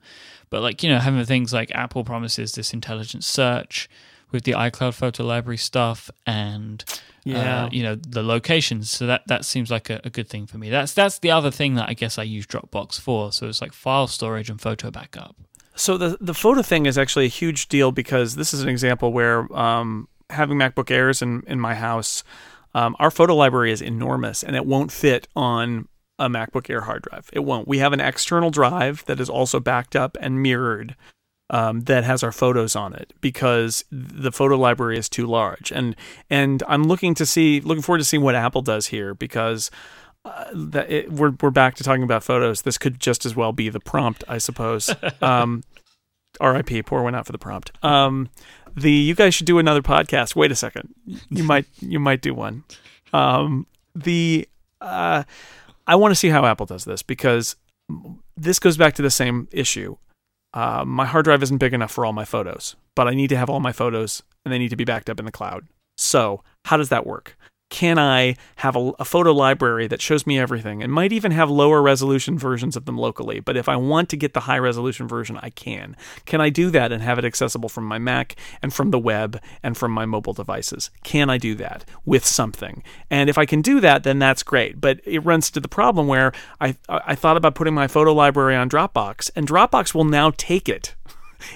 But 0.50 0.62
like, 0.62 0.84
you 0.84 0.90
know, 0.90 1.00
having 1.00 1.26
things 1.26 1.52
like 1.52 1.70
Apple 1.76 2.06
promises 2.06 2.54
this 2.54 2.72
intelligent 2.72 3.26
search 3.26 3.90
with 4.32 4.44
the 4.46 4.54
iCloud 4.54 4.94
photo 4.94 5.26
library 5.26 5.58
stuff 5.58 6.10
and 6.26 6.86
Yeah. 7.26 7.66
uh, 7.66 7.70
you 7.72 7.82
know, 7.82 7.96
the 7.96 8.22
locations. 8.22 8.92
So 8.92 9.08
that 9.08 9.24
that 9.28 9.46
seems 9.46 9.72
like 9.72 9.90
a, 9.90 10.00
a 10.04 10.10
good 10.12 10.30
thing 10.30 10.46
for 10.46 10.58
me. 10.60 10.70
That's 10.70 10.94
that's 10.94 11.20
the 11.20 11.32
other 11.32 11.52
thing 11.52 11.74
that 11.74 11.90
I 11.90 11.94
guess 11.94 12.18
I 12.20 12.24
use 12.24 12.46
Dropbox 12.46 13.00
for. 13.00 13.32
So 13.32 13.48
it's 13.48 13.62
like 13.62 13.74
file 13.74 14.08
storage 14.08 14.50
and 14.50 14.62
photo 14.62 14.92
backup. 14.92 15.36
So 15.76 15.98
the 15.98 16.18
the 16.22 16.36
photo 16.36 16.62
thing 16.62 16.86
is 16.86 16.98
actually 16.98 17.26
a 17.26 17.30
huge 17.30 17.68
deal 17.68 17.92
because 17.92 18.36
this 18.36 18.54
is 18.54 18.62
an 18.62 18.70
example 18.70 19.12
where 19.12 19.52
um, 19.58 20.08
having 20.30 20.58
MacBook 20.58 20.92
Airs 20.92 21.22
in 21.24 21.44
in 21.48 21.60
my 21.60 21.74
house, 21.74 22.24
um, 22.76 22.96
our 23.00 23.10
photo 23.10 23.36
library 23.36 23.72
is 23.72 23.82
enormous 23.82 24.44
and 24.44 24.56
it 24.56 24.66
won't 24.66 24.92
fit 24.92 25.28
on 25.36 25.88
a 26.20 26.30
MacBook 26.30 26.70
Air 26.70 26.82
hard 26.82 27.02
drive. 27.10 27.30
It 27.34 27.40
won't. 27.40 27.68
We 27.68 27.80
have 27.80 27.92
an 27.92 28.00
external 28.00 28.52
drive 28.52 29.04
that 29.06 29.20
is 29.20 29.30
also 29.30 29.60
backed 29.60 29.96
up 29.96 30.16
and 30.22 30.42
mirrored 30.42 30.96
um, 31.56 31.82
that 31.82 32.04
has 32.04 32.22
our 32.22 32.34
photos 32.34 32.76
on 32.76 32.94
it 32.94 33.14
because 33.22 33.86
the 33.90 34.30
photo 34.30 34.58
library 34.58 34.98
is 34.98 35.08
too 35.08 35.26
large. 35.26 35.72
And 35.72 35.96
and 36.30 36.62
I'm 36.68 36.84
looking 36.84 37.14
to 37.16 37.26
see, 37.26 37.62
looking 37.62 37.82
forward 37.82 38.00
to 38.00 38.04
seeing 38.04 38.24
what 38.24 38.36
Apple 38.36 38.62
does 38.62 38.88
here 38.88 39.14
because 39.14 39.72
uh, 40.26 40.48
that 40.54 40.92
it, 40.92 41.14
we're 41.14 41.32
we're 41.42 41.52
back 41.52 41.76
to 41.76 41.84
talking 41.84 42.04
about 42.04 42.26
photos. 42.26 42.64
This 42.64 42.78
could 42.78 43.00
just 43.00 43.26
as 43.26 43.38
well 43.38 43.54
be 43.54 43.70
the 43.70 43.80
prompt, 43.80 44.26
I 44.28 44.38
suppose. 44.38 44.94
Um, 45.22 45.64
R.I.P. 46.42 46.84
Poor 46.84 47.02
one 47.02 47.16
out 47.16 47.26
for 47.26 47.32
the 47.32 47.38
prompt. 47.38 47.72
Um, 47.82 48.30
the 48.76 48.92
you 48.92 49.16
guys 49.16 49.34
should 49.34 49.48
do 49.48 49.58
another 49.58 49.82
podcast. 49.82 50.36
Wait 50.36 50.52
a 50.52 50.56
second, 50.56 50.94
you 51.30 51.44
might 51.52 51.68
you 51.80 52.02
might 52.02 52.20
do 52.20 52.34
one. 52.34 52.66
Um, 53.14 53.66
the 53.96 54.50
uh, 54.82 55.24
I 55.88 55.96
want 55.96 56.12
to 56.12 56.16
see 56.16 56.28
how 56.28 56.46
Apple 56.46 56.66
does 56.66 56.84
this 56.84 57.02
because 57.02 57.56
this 58.36 58.60
goes 58.60 58.76
back 58.76 58.96
to 58.96 59.02
the 59.02 59.10
same 59.10 59.48
issue. 59.54 59.96
Uh, 60.56 60.86
my 60.86 61.06
hard 61.06 61.26
drive 61.26 61.44
isn't 61.44 61.58
big 61.58 61.74
enough 61.74 61.92
for 61.92 62.06
all 62.06 62.14
my 62.14 62.26
photos, 62.26 62.78
but 62.96 63.08
I 63.08 63.14
need 63.14 63.28
to 63.28 63.38
have 63.38 63.50
all 63.50 63.60
my 63.60 63.74
photos 63.74 64.24
and 64.44 64.54
they 64.54 64.58
need 64.58 64.70
to 64.70 64.78
be 64.78 64.86
backed 64.86 65.10
up 65.10 65.20
in 65.20 65.26
the 65.26 65.32
cloud. 65.32 65.68
So, 65.98 66.44
how 66.66 66.78
does 66.78 66.90
that 66.90 67.06
work? 67.06 67.38
Can 67.70 67.98
I 67.98 68.36
have 68.58 68.76
a, 68.76 68.92
a, 69.00 69.06
photo 69.06 69.32
library 69.32 69.88
that 69.88 70.02
shows 70.02 70.28
me 70.28 70.38
everything 70.38 70.84
and 70.84 70.94
might 70.94 71.12
even 71.12 71.32
have 71.32 71.50
lower 71.50 71.82
resolution 71.82 72.38
versions 72.38 72.76
of 72.76 72.86
them 72.86 72.98
locally? 72.98 73.40
But 73.40 73.58
if 73.58 73.68
I 73.68 73.76
want 73.76 74.10
to 74.10 74.18
get 74.18 74.34
the 74.34 74.42
high 74.42 74.60
resolution 74.60 75.08
version, 75.08 75.40
I 75.42 75.50
can. 75.50 75.98
Can 76.26 76.42
I 76.42 76.50
do 76.50 76.70
that 76.70 76.92
and 76.92 77.02
have 77.02 77.18
it 77.18 77.26
accessible 77.26 77.70
from 77.70 77.86
my 77.86 77.98
Mac 77.98 78.36
and 78.62 78.74
from 78.74 78.92
the 78.92 79.00
web 79.00 79.42
and 79.64 79.76
from 79.76 79.92
my 79.92 80.06
mobile 80.06 80.34
devices? 80.34 80.92
Can 81.04 81.30
I 81.30 81.38
do 81.38 81.56
that 81.56 81.86
with 82.06 82.26
something? 82.26 82.84
And 83.10 83.30
if 83.30 83.38
I 83.38 83.46
can 83.46 83.62
do 83.62 83.80
that, 83.80 84.04
then 84.04 84.20
that's 84.20 84.44
great. 84.44 84.80
But 84.80 85.02
it 85.04 85.20
runs 85.20 85.50
to 85.52 85.60
the 85.60 85.68
problem 85.68 86.08
where 86.08 86.34
I, 86.62 86.76
I 86.88 87.16
thought 87.16 87.38
about 87.38 87.56
putting 87.56 87.74
my 87.74 87.88
photo 87.88 88.14
library 88.14 88.56
on 88.56 88.70
Dropbox, 88.70 89.32
and 89.36 89.48
Dropbox 89.48 89.94
will 89.94 90.06
now 90.06 90.32
take 90.38 90.70
it. 90.70 90.96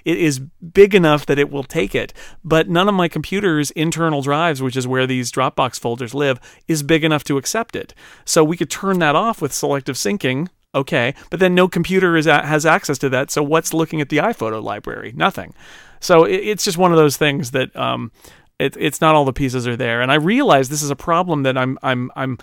It 0.05 0.17
is 0.17 0.39
big 0.39 0.95
enough 0.95 1.25
that 1.25 1.39
it 1.39 1.51
will 1.51 1.63
take 1.63 1.95
it, 1.95 2.13
but 2.43 2.69
none 2.69 2.87
of 2.87 2.95
my 2.95 3.07
computer's 3.07 3.71
internal 3.71 4.21
drives, 4.21 4.61
which 4.61 4.77
is 4.77 4.87
where 4.87 5.07
these 5.07 5.31
Dropbox 5.31 5.79
folders 5.79 6.13
live, 6.13 6.39
is 6.67 6.83
big 6.83 7.03
enough 7.03 7.23
to 7.25 7.37
accept 7.37 7.75
it. 7.75 7.93
So 8.25 8.43
we 8.43 8.57
could 8.57 8.69
turn 8.69 8.99
that 8.99 9.15
off 9.15 9.41
with 9.41 9.53
selective 9.53 9.95
syncing. 9.95 10.47
Okay, 10.75 11.15
but 11.31 11.39
then 11.39 11.55
no 11.55 11.67
computer 11.67 12.15
is 12.15 12.25
has 12.25 12.63
access 12.63 12.99
to 12.99 13.09
that. 13.09 13.31
So 13.31 13.41
what's 13.41 13.73
looking 13.73 14.01
at 14.01 14.09
the 14.09 14.17
iPhoto 14.17 14.61
library? 14.63 15.13
Nothing. 15.15 15.55
So 15.99 16.25
it's 16.25 16.63
just 16.63 16.77
one 16.77 16.91
of 16.91 16.97
those 16.97 17.17
things 17.17 17.51
that 17.51 17.75
um, 17.75 18.11
it, 18.59 18.75
it's 18.77 19.01
not 19.01 19.15
all 19.15 19.25
the 19.25 19.33
pieces 19.33 19.67
are 19.67 19.75
there. 19.75 20.01
And 20.01 20.11
I 20.11 20.15
realize 20.15 20.69
this 20.69 20.83
is 20.83 20.91
a 20.91 20.95
problem 20.95 21.43
that 21.43 21.57
I'm 21.57 21.79
I'm 21.81 22.11
I'm 22.15 22.37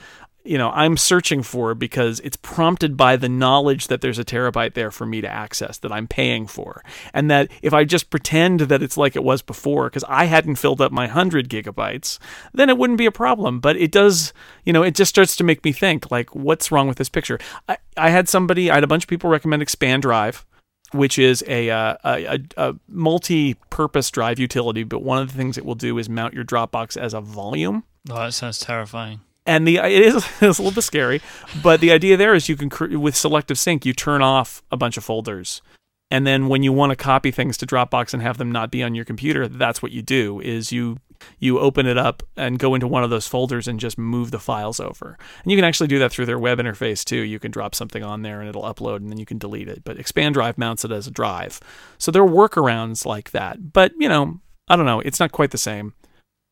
you 0.47 0.59
know 0.59 0.71
I'm 0.71 0.97
searching 0.97 1.43
for 1.43 1.75
because 1.75 2.21
it's 2.21 2.37
prompted 2.37 2.97
by 2.97 3.17
the 3.17 3.29
knowledge 3.29 3.89
that 3.89 4.01
there's 4.01 4.19
a 4.19 4.25
terabyte 4.25 4.75
there 4.75 4.91
for 4.91 5.07
me 5.07 5.21
to 5.21 5.29
access 5.29 5.79
that 5.79 5.93
I'm 5.93 6.07
paying 6.07 6.47
for, 6.47 6.83
and 7.13 7.31
that 7.31 7.51
if 7.63 7.73
I 7.73 7.85
just 7.85 8.11
pretend 8.11 8.61
that 8.61 8.83
it's 8.83 8.97
like 8.97 9.17
it 9.17 9.25
was 9.25 9.43
before 9.43 9.89
because 9.89 10.05
I 10.09 10.25
hadn't 10.25 10.57
filled 10.57 10.81
up 10.81 10.93
my 10.93 11.07
hundred 11.07 11.49
gigabytes, 11.49 12.19
then 12.53 12.69
it 12.71 12.79
wouldn't 12.79 12.99
be 12.99 13.07
a 13.07 13.13
problem. 13.13 13.61
But 13.61 13.77
it 13.77 13.93
does, 13.93 14.33
you 14.65 14.73
know, 14.73 14.83
it 14.83 14.95
just 14.95 15.11
starts 15.11 15.37
to 15.37 15.45
make 15.45 15.65
me 15.65 15.73
think 15.73 16.11
like, 16.11 16.35
what's 16.35 16.71
wrong 16.71 16.89
with 16.89 16.99
this 16.99 17.09
picture? 17.09 17.39
I, 17.69 17.79
I 17.97 18.11
had 18.11 18.29
somebody, 18.29 18.71
I 18.71 18.75
had 18.75 18.85
a 18.85 18.89
bunch 18.89 19.05
of 19.05 19.09
people 19.09 19.31
recommend 19.31 19.63
ExpanDrive 19.63 20.45
which 20.93 21.19
is 21.19 21.43
a, 21.49 21.69
uh, 21.69 21.97
a, 22.05 22.41
a, 22.57 22.75
multi-purpose 22.89 24.11
drive 24.11 24.39
utility. 24.39 24.85
But 24.85 25.03
one 25.03 25.21
of 25.21 25.33
the 25.33 25.37
things 25.37 25.59
it 25.59 25.65
will 25.65 25.75
do 25.75 25.99
is 25.99 26.09
mount 26.09 26.33
your 26.33 26.45
Dropbox 26.45 26.97
as 26.97 27.13
a 27.13 27.21
volume. 27.21 27.85
Oh, 28.09 28.15
that 28.15 28.35
sounds 28.35 28.61
terrifying. 28.61 29.21
And 29.47 29.67
the 29.67 29.77
it 29.77 30.03
is 30.03 30.17
it's 30.41 30.59
a 30.59 30.63
little 30.63 30.73
bit 30.73 30.83
scary, 30.83 31.21
but 31.63 31.81
the 31.81 31.93
idea 31.93 32.17
there 32.17 32.35
is 32.35 32.49
you 32.49 32.57
can 32.57 33.01
with 33.01 33.17
selective 33.17 33.59
sync 33.59 33.87
you 33.87 33.93
turn 33.93 34.23
off 34.23 34.63
a 34.71 34.77
bunch 34.77 34.97
of 34.97 35.05
folders, 35.05 35.63
and 36.11 36.27
then 36.27 36.49
when 36.49 36.63
you 36.63 36.73
want 36.73 36.91
to 36.91 36.97
copy 36.97 37.31
things 37.31 37.57
to 37.59 37.67
Dropbox 37.67 38.13
and 38.13 38.23
have 38.23 38.39
them 38.39 38.53
not 38.53 38.71
be 38.71 38.83
on 38.83 38.95
your 38.95 39.05
computer, 39.05 39.49
that's 39.49 39.83
what 39.83 39.93
you 39.93 40.03
do 40.03 40.41
is 40.41 40.73
you 40.73 40.99
you 41.39 41.59
open 41.59 41.87
it 41.87 41.97
up 41.97 42.23
and 42.37 42.59
go 42.59 42.75
into 42.75 42.87
one 42.87 43.03
of 43.03 43.11
those 43.11 43.27
folders 43.27 43.67
and 43.67 43.81
just 43.81 43.97
move 43.99 44.31
the 44.31 44.39
files 44.39 44.79
over. 44.79 45.17
And 45.43 45.51
you 45.51 45.57
can 45.57 45.65
actually 45.65 45.87
do 45.87 45.99
that 45.99 46.13
through 46.13 46.27
their 46.27 46.39
web 46.39 46.59
interface 46.59 47.05
too. 47.05 47.21
You 47.21 47.39
can 47.39 47.51
drop 47.51 47.75
something 47.75 48.03
on 48.03 48.23
there 48.23 48.41
and 48.41 48.49
it'll 48.49 48.63
upload 48.63 48.97
and 48.97 49.11
then 49.11 49.19
you 49.19 49.27
can 49.27 49.39
delete 49.39 49.69
it. 49.69 49.83
But 49.83 49.97
ExpanDrive 49.97 50.59
mounts 50.59 50.85
it 50.85 50.93
as 50.93 51.07
a 51.07 51.11
drive. 51.11 51.59
So 51.99 52.11
there 52.11 52.23
are 52.23 52.29
workarounds 52.29 53.07
like 53.07 53.31
that. 53.31 53.73
But, 53.73 53.93
you 53.99 54.09
know, 54.09 54.41
I 54.69 54.77
don't 54.77 54.87
know, 54.87 55.01
it's 55.01 55.21
not 55.21 55.33
quite 55.33 55.53
the 55.53 55.59
same. 55.59 55.95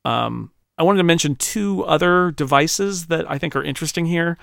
Um, 0.05 0.51
I 0.77 0.83
wanted 0.83 0.99
to 0.99 1.05
mention 1.05 1.37
two 1.37 1.85
other 1.85 2.31
devices 2.31 3.07
that 3.07 3.31
I 3.31 3.39
think 3.39 3.55
are 3.55 3.63
interesting 3.63 4.07
here. 4.07 4.37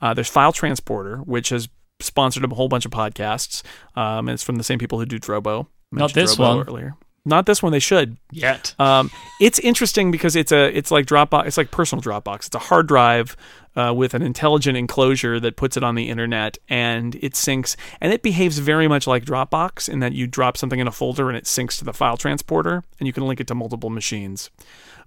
Uh, 0.00 0.14
there's 0.14 0.28
File 0.28 0.52
Transporter, 0.52 1.18
which 1.18 1.48
has 1.48 1.68
sponsored 2.00 2.44
a 2.44 2.54
whole 2.54 2.68
bunch 2.68 2.84
of 2.84 2.90
podcasts. 2.90 3.62
Um, 3.96 4.28
and 4.28 4.30
it's 4.30 4.42
from 4.42 4.56
the 4.56 4.64
same 4.64 4.78
people 4.78 4.98
who 4.98 5.06
do 5.06 5.18
Drobo. 5.18 5.66
Not 5.90 6.12
this 6.12 6.36
Drobo 6.36 6.56
one 6.56 6.68
earlier. 6.68 6.96
Not 7.28 7.46
this 7.46 7.62
one. 7.62 7.72
They 7.72 7.78
should 7.78 8.16
yet. 8.32 8.74
Um, 8.78 9.10
it's 9.40 9.58
interesting 9.58 10.10
because 10.10 10.34
it's 10.34 10.50
a 10.50 10.76
it's 10.76 10.90
like 10.90 11.06
Dropbox. 11.06 11.46
It's 11.46 11.58
like 11.58 11.70
personal 11.70 12.02
Dropbox. 12.02 12.46
It's 12.46 12.54
a 12.54 12.58
hard 12.58 12.88
drive 12.88 13.36
uh, 13.76 13.92
with 13.94 14.14
an 14.14 14.22
intelligent 14.22 14.76
enclosure 14.76 15.38
that 15.38 15.56
puts 15.56 15.76
it 15.76 15.84
on 15.84 15.94
the 15.94 16.08
internet 16.08 16.58
and 16.68 17.14
it 17.16 17.34
syncs 17.34 17.76
and 18.00 18.12
it 18.12 18.22
behaves 18.22 18.58
very 18.58 18.88
much 18.88 19.06
like 19.06 19.24
Dropbox 19.24 19.88
in 19.88 20.00
that 20.00 20.12
you 20.12 20.26
drop 20.26 20.56
something 20.56 20.80
in 20.80 20.88
a 20.88 20.92
folder 20.92 21.28
and 21.28 21.36
it 21.36 21.44
syncs 21.44 21.78
to 21.78 21.84
the 21.84 21.92
file 21.92 22.16
transporter 22.16 22.82
and 22.98 23.06
you 23.06 23.12
can 23.12 23.26
link 23.26 23.40
it 23.40 23.46
to 23.48 23.54
multiple 23.54 23.90
machines. 23.90 24.50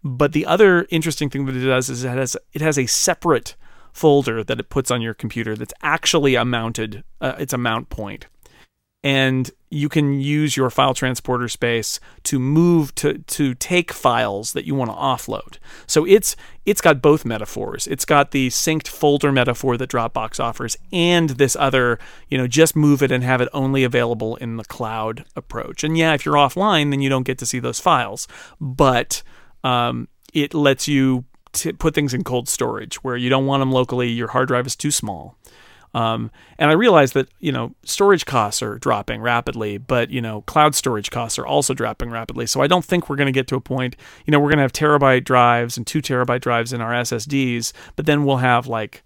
But 0.03 0.33
the 0.33 0.45
other 0.45 0.85
interesting 0.89 1.29
thing 1.29 1.47
that 1.47 1.55
it 1.55 1.65
does 1.65 1.89
is 1.89 2.03
it 2.03 2.09
has 2.09 2.37
it 2.53 2.61
has 2.61 2.77
a 2.77 2.85
separate 2.85 3.55
folder 3.93 4.43
that 4.43 4.59
it 4.59 4.69
puts 4.69 4.91
on 4.91 5.01
your 5.01 5.13
computer 5.13 5.55
that's 5.55 5.73
actually 5.81 6.35
a 6.35 6.45
mounted 6.45 7.03
uh, 7.19 7.35
it's 7.39 7.51
a 7.51 7.57
mount 7.57 7.89
point 7.89 8.27
and 9.03 9.49
you 9.69 9.89
can 9.89 10.19
use 10.19 10.55
your 10.55 10.69
file 10.69 10.93
transporter 10.93 11.47
space 11.47 11.99
to 12.23 12.37
move 12.37 12.93
to 12.95 13.17
to 13.19 13.55
take 13.55 13.91
files 13.91 14.53
that 14.53 14.65
you 14.65 14.75
want 14.75 14.91
to 14.91 14.97
offload. 14.97 15.57
So 15.87 16.05
it's 16.05 16.35
it's 16.65 16.81
got 16.81 17.01
both 17.01 17.25
metaphors. 17.25 17.87
It's 17.87 18.05
got 18.05 18.31
the 18.31 18.49
synced 18.49 18.87
folder 18.87 19.31
metaphor 19.31 19.77
that 19.77 19.89
Dropbox 19.89 20.39
offers 20.39 20.77
and 20.91 21.31
this 21.31 21.55
other, 21.55 21.97
you 22.27 22.37
know, 22.37 22.47
just 22.47 22.75
move 22.75 23.01
it 23.01 23.11
and 23.11 23.23
have 23.23 23.41
it 23.41 23.49
only 23.53 23.83
available 23.83 24.35
in 24.35 24.57
the 24.57 24.65
cloud 24.65 25.25
approach. 25.35 25.83
And 25.83 25.97
yeah, 25.97 26.13
if 26.13 26.25
you're 26.25 26.35
offline 26.35 26.91
then 26.91 27.01
you 27.01 27.09
don't 27.09 27.23
get 27.23 27.39
to 27.39 27.45
see 27.45 27.59
those 27.59 27.79
files, 27.79 28.27
but 28.59 29.23
um, 29.63 30.07
it 30.33 30.53
lets 30.53 30.87
you 30.87 31.25
t- 31.53 31.71
put 31.71 31.95
things 31.95 32.13
in 32.13 32.23
cold 32.23 32.47
storage 32.47 33.03
where 33.03 33.17
you 33.17 33.29
don't 33.29 33.45
want 33.45 33.61
them 33.61 33.71
locally, 33.71 34.09
your 34.09 34.29
hard 34.29 34.49
drive 34.49 34.67
is 34.67 34.75
too 34.75 34.91
small. 34.91 35.37
Um, 35.93 36.31
and 36.57 36.69
I 36.69 36.73
realize 36.73 37.11
that 37.13 37.29
you 37.39 37.51
know 37.51 37.75
storage 37.83 38.25
costs 38.25 38.61
are 38.61 38.79
dropping 38.79 39.21
rapidly, 39.21 39.77
but 39.77 40.09
you 40.09 40.21
know 40.21 40.41
cloud 40.41 40.75
storage 40.75 41.11
costs 41.11 41.37
are 41.37 41.45
also 41.45 41.73
dropping 41.73 42.09
rapidly. 42.09 42.45
So 42.47 42.61
I 42.61 42.67
don't 42.67 42.85
think 42.85 43.09
we're 43.09 43.17
going 43.17 43.27
to 43.27 43.31
get 43.31 43.47
to 43.47 43.55
a 43.55 43.61
point. 43.61 43.95
You 44.25 44.31
know, 44.31 44.39
we're 44.39 44.49
going 44.49 44.57
to 44.57 44.63
have 44.63 44.73
terabyte 44.73 45.23
drives 45.23 45.77
and 45.77 45.85
two 45.85 46.01
terabyte 46.01 46.41
drives 46.41 46.73
in 46.73 46.81
our 46.81 46.91
SSDs, 46.91 47.73
but 47.95 48.05
then 48.05 48.23
we'll 48.23 48.37
have 48.37 48.67
like 48.67 49.03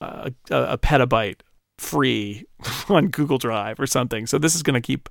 a, 0.00 0.32
a 0.50 0.78
petabyte 0.78 1.40
free 1.78 2.44
on 2.88 3.08
Google 3.08 3.38
Drive 3.38 3.80
or 3.80 3.86
something. 3.86 4.26
So 4.26 4.38
this 4.38 4.54
is 4.54 4.62
going 4.62 4.80
to 4.80 4.86
keep 4.86 5.08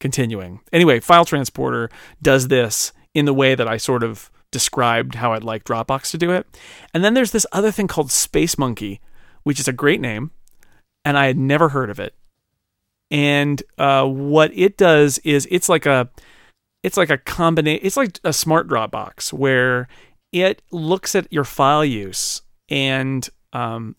continuing. 0.00 0.60
Anyway, 0.72 1.00
File 1.00 1.24
Transporter 1.24 1.90
does 2.20 2.48
this 2.48 2.92
in 3.14 3.24
the 3.24 3.34
way 3.34 3.54
that 3.54 3.68
I 3.68 3.76
sort 3.76 4.02
of 4.02 4.30
described 4.52 5.16
how 5.16 5.32
I'd 5.32 5.44
like 5.44 5.64
Dropbox 5.64 6.10
to 6.12 6.18
do 6.18 6.30
it. 6.30 6.46
And 6.92 7.02
then 7.02 7.14
there's 7.14 7.32
this 7.32 7.46
other 7.52 7.70
thing 7.70 7.88
called 7.88 8.10
Space 8.10 8.58
Monkey, 8.58 9.00
which 9.42 9.58
is 9.58 9.68
a 9.68 9.72
great 9.72 10.00
name 10.00 10.30
and 11.06 11.16
I 11.16 11.26
had 11.26 11.38
never 11.38 11.68
heard 11.68 11.88
of 11.88 12.00
it. 12.00 12.14
And 13.12 13.62
uh, 13.78 14.04
what 14.06 14.50
it 14.52 14.76
does 14.76 15.18
is 15.18 15.46
it's 15.50 15.68
like 15.68 15.86
a 15.86 16.10
it's 16.82 16.96
like 16.96 17.10
a 17.10 17.18
combination 17.18 17.86
it's 17.86 17.96
like 17.96 18.18
a 18.24 18.32
smart 18.32 18.68
Dropbox 18.68 19.32
where 19.32 19.86
it 20.32 20.60
looks 20.72 21.14
at 21.14 21.32
your 21.32 21.44
file 21.44 21.84
use 21.84 22.42
and 22.68 23.28
um 23.52 23.94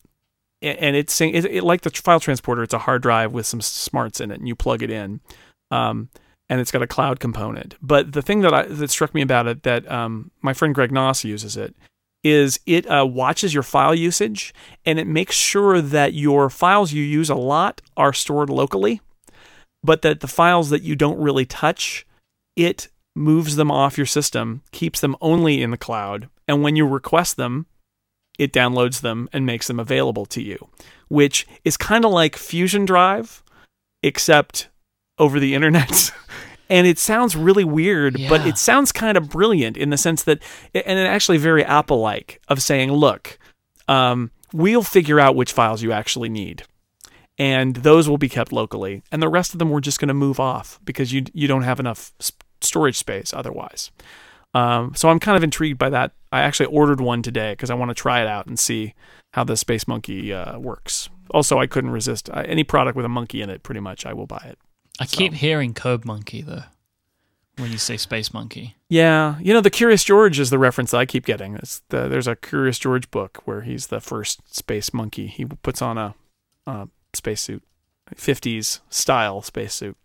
and 0.62 0.96
it's 0.96 1.14
saying 1.14 1.34
it, 1.34 1.46
it, 1.46 1.64
like 1.64 1.82
the 1.82 1.90
file 1.90 2.20
transporter 2.20 2.64
it's 2.64 2.74
a 2.74 2.80
hard 2.80 3.02
drive 3.02 3.32
with 3.32 3.46
some 3.46 3.62
smarts 3.62 4.20
in 4.20 4.30
it 4.30 4.40
and 4.40 4.48
you 4.48 4.56
plug 4.56 4.84
it 4.84 4.92
in 4.92 5.22
um 5.72 6.10
and 6.50 6.60
it's 6.60 6.72
got 6.72 6.82
a 6.82 6.88
cloud 6.88 7.20
component 7.20 7.76
but 7.82 8.12
the 8.12 8.22
thing 8.22 8.42
that 8.42 8.54
I 8.54 8.64
that 8.64 8.90
struck 8.90 9.14
me 9.14 9.22
about 9.22 9.48
it 9.48 9.64
that 9.64 9.90
um 9.90 10.32
my 10.42 10.54
friend 10.54 10.76
Greg 10.76 10.92
Noss 10.92 11.24
uses 11.24 11.56
it 11.56 11.74
is 12.24 12.60
it 12.66 12.86
uh, 12.88 13.06
watches 13.06 13.54
your 13.54 13.64
file 13.64 13.96
usage 13.96 14.54
and 14.86 15.00
it 15.00 15.08
makes 15.08 15.36
sure 15.36 15.82
that 15.82 16.14
your 16.14 16.50
files 16.50 16.92
you 16.92 17.04
use 17.04 17.30
a 17.30 17.36
lot 17.36 17.82
are 17.96 18.14
stored 18.14 18.50
locally, 18.50 19.02
but 19.84 20.02
that 20.02 20.20
the 20.20 20.28
files 20.28 20.70
that 20.70 20.82
you 20.82 20.96
don't 20.96 21.20
really 21.20 21.46
touch, 21.46 22.06
it 22.56 22.90
moves 23.16 23.56
them 23.56 23.72
off 23.72 23.98
your 23.98 24.06
system, 24.06 24.62
keeps 24.72 25.00
them 25.00 25.16
only 25.22 25.62
in 25.62 25.72
the 25.72 25.78
cloud, 25.78 26.30
and 26.48 26.64
when 26.64 26.76
you 26.76 26.88
request 26.88 27.38
them, 27.38 27.66
it 28.38 28.54
downloads 28.54 29.02
them 29.02 29.28
and 29.34 29.46
makes 29.46 29.68
them 29.68 29.80
available 29.80 30.26
to 30.28 30.42
you, 30.42 30.70
which 31.08 31.48
is 31.66 31.78
kind 31.78 32.06
of 32.06 32.12
like 32.12 32.36
Fusion 32.36 32.86
Drive, 32.86 33.44
except 34.04 34.70
over 35.18 35.40
the 35.40 35.56
internet. 35.56 36.12
and 36.70 36.88
it 36.88 37.00
sounds 37.00 37.36
really 37.36 37.64
weird, 37.64 38.18
yeah. 38.18 38.30
but 38.30 38.46
it 38.46 38.58
sounds 38.58 38.92
kind 38.92 39.18
of 39.18 39.30
brilliant 39.30 39.78
in 39.78 39.90
the 39.90 39.98
sense 39.98 40.24
that, 40.24 40.42
and 40.74 41.00
it 41.00 41.08
actually 41.08 41.38
very 41.38 41.64
Apple 41.64 42.00
like 42.00 42.42
of 42.48 42.62
saying, 42.62 42.92
look, 42.92 43.38
um, 43.88 44.32
we'll 44.54 44.84
figure 44.84 45.20
out 45.20 45.36
which 45.36 45.54
files 45.54 45.82
you 45.82 45.92
actually 45.92 46.30
need. 46.30 46.64
And 47.40 47.76
those 47.78 48.10
will 48.10 48.18
be 48.18 48.30
kept 48.30 48.52
locally, 48.52 49.04
and 49.12 49.22
the 49.22 49.30
rest 49.30 49.54
of 49.54 49.60
them 49.60 49.70
we're 49.70 49.80
just 49.80 50.00
going 50.00 50.08
to 50.08 50.16
move 50.16 50.40
off 50.40 50.80
because 50.84 51.14
you 51.14 51.24
you 51.34 51.48
don't 51.48 51.62
have 51.62 51.80
enough 51.80 52.12
storage 52.62 52.98
space 52.98 53.32
otherwise. 53.32 53.92
Um, 54.56 54.94
so 54.96 55.10
I'm 55.10 55.20
kind 55.20 55.38
of 55.38 55.44
intrigued 55.44 55.78
by 55.78 55.92
that. 55.92 56.14
I 56.32 56.42
actually 56.42 56.66
ordered 56.68 57.00
one 57.00 57.22
today 57.22 57.52
because 57.52 57.70
I 57.70 57.76
want 57.76 57.90
to 57.90 57.96
try 57.96 58.22
it 58.22 58.28
out 58.28 58.48
and 58.48 58.58
see 58.58 58.96
how 59.34 59.44
the 59.44 59.56
Space 59.56 59.88
Monkey 59.88 60.34
uh, 60.34 60.58
works. 60.58 61.10
Also, 61.30 61.60
I 61.60 61.68
couldn't 61.68 61.92
resist 61.92 62.30
uh, 62.32 62.44
any 62.46 62.64
product 62.64 62.96
with 62.96 63.06
a 63.06 63.10
monkey 63.10 63.42
in 63.42 63.52
it. 63.52 63.62
Pretty 63.62 63.82
much, 63.82 64.04
I 64.06 64.14
will 64.14 64.26
buy 64.26 64.44
it. 64.46 64.58
I 65.00 65.06
so. 65.06 65.18
keep 65.18 65.34
hearing 65.34 65.74
Code 65.74 66.06
Monkey 66.06 66.42
though. 66.42 66.64
when 67.58 67.72
you 67.72 67.78
say 67.78 67.98
Space 67.98 68.34
Monkey. 68.34 68.76
Yeah, 68.90 69.38
you 69.40 69.54
know, 69.54 69.62
the 69.62 69.70
Curious 69.70 70.04
George 70.04 70.40
is 70.40 70.50
the 70.50 70.60
reference 70.60 70.92
that 70.92 70.98
I 70.98 71.06
keep 71.06 71.26
getting. 71.26 71.56
It's 71.56 71.82
the, 71.90 72.08
there's 72.08 72.28
a 72.28 72.36
Curious 72.36 72.80
George 72.80 73.12
book 73.12 73.42
where 73.46 73.62
he's 73.62 73.88
the 73.88 74.00
first 74.00 74.56
space 74.56 74.94
monkey. 74.94 75.28
He 75.28 75.46
puts 75.46 75.82
on 75.82 75.98
a, 75.98 76.16
a 76.66 76.88
spacesuit, 77.14 77.64
50s 78.16 78.80
style 78.90 79.42
spacesuit. 79.42 79.98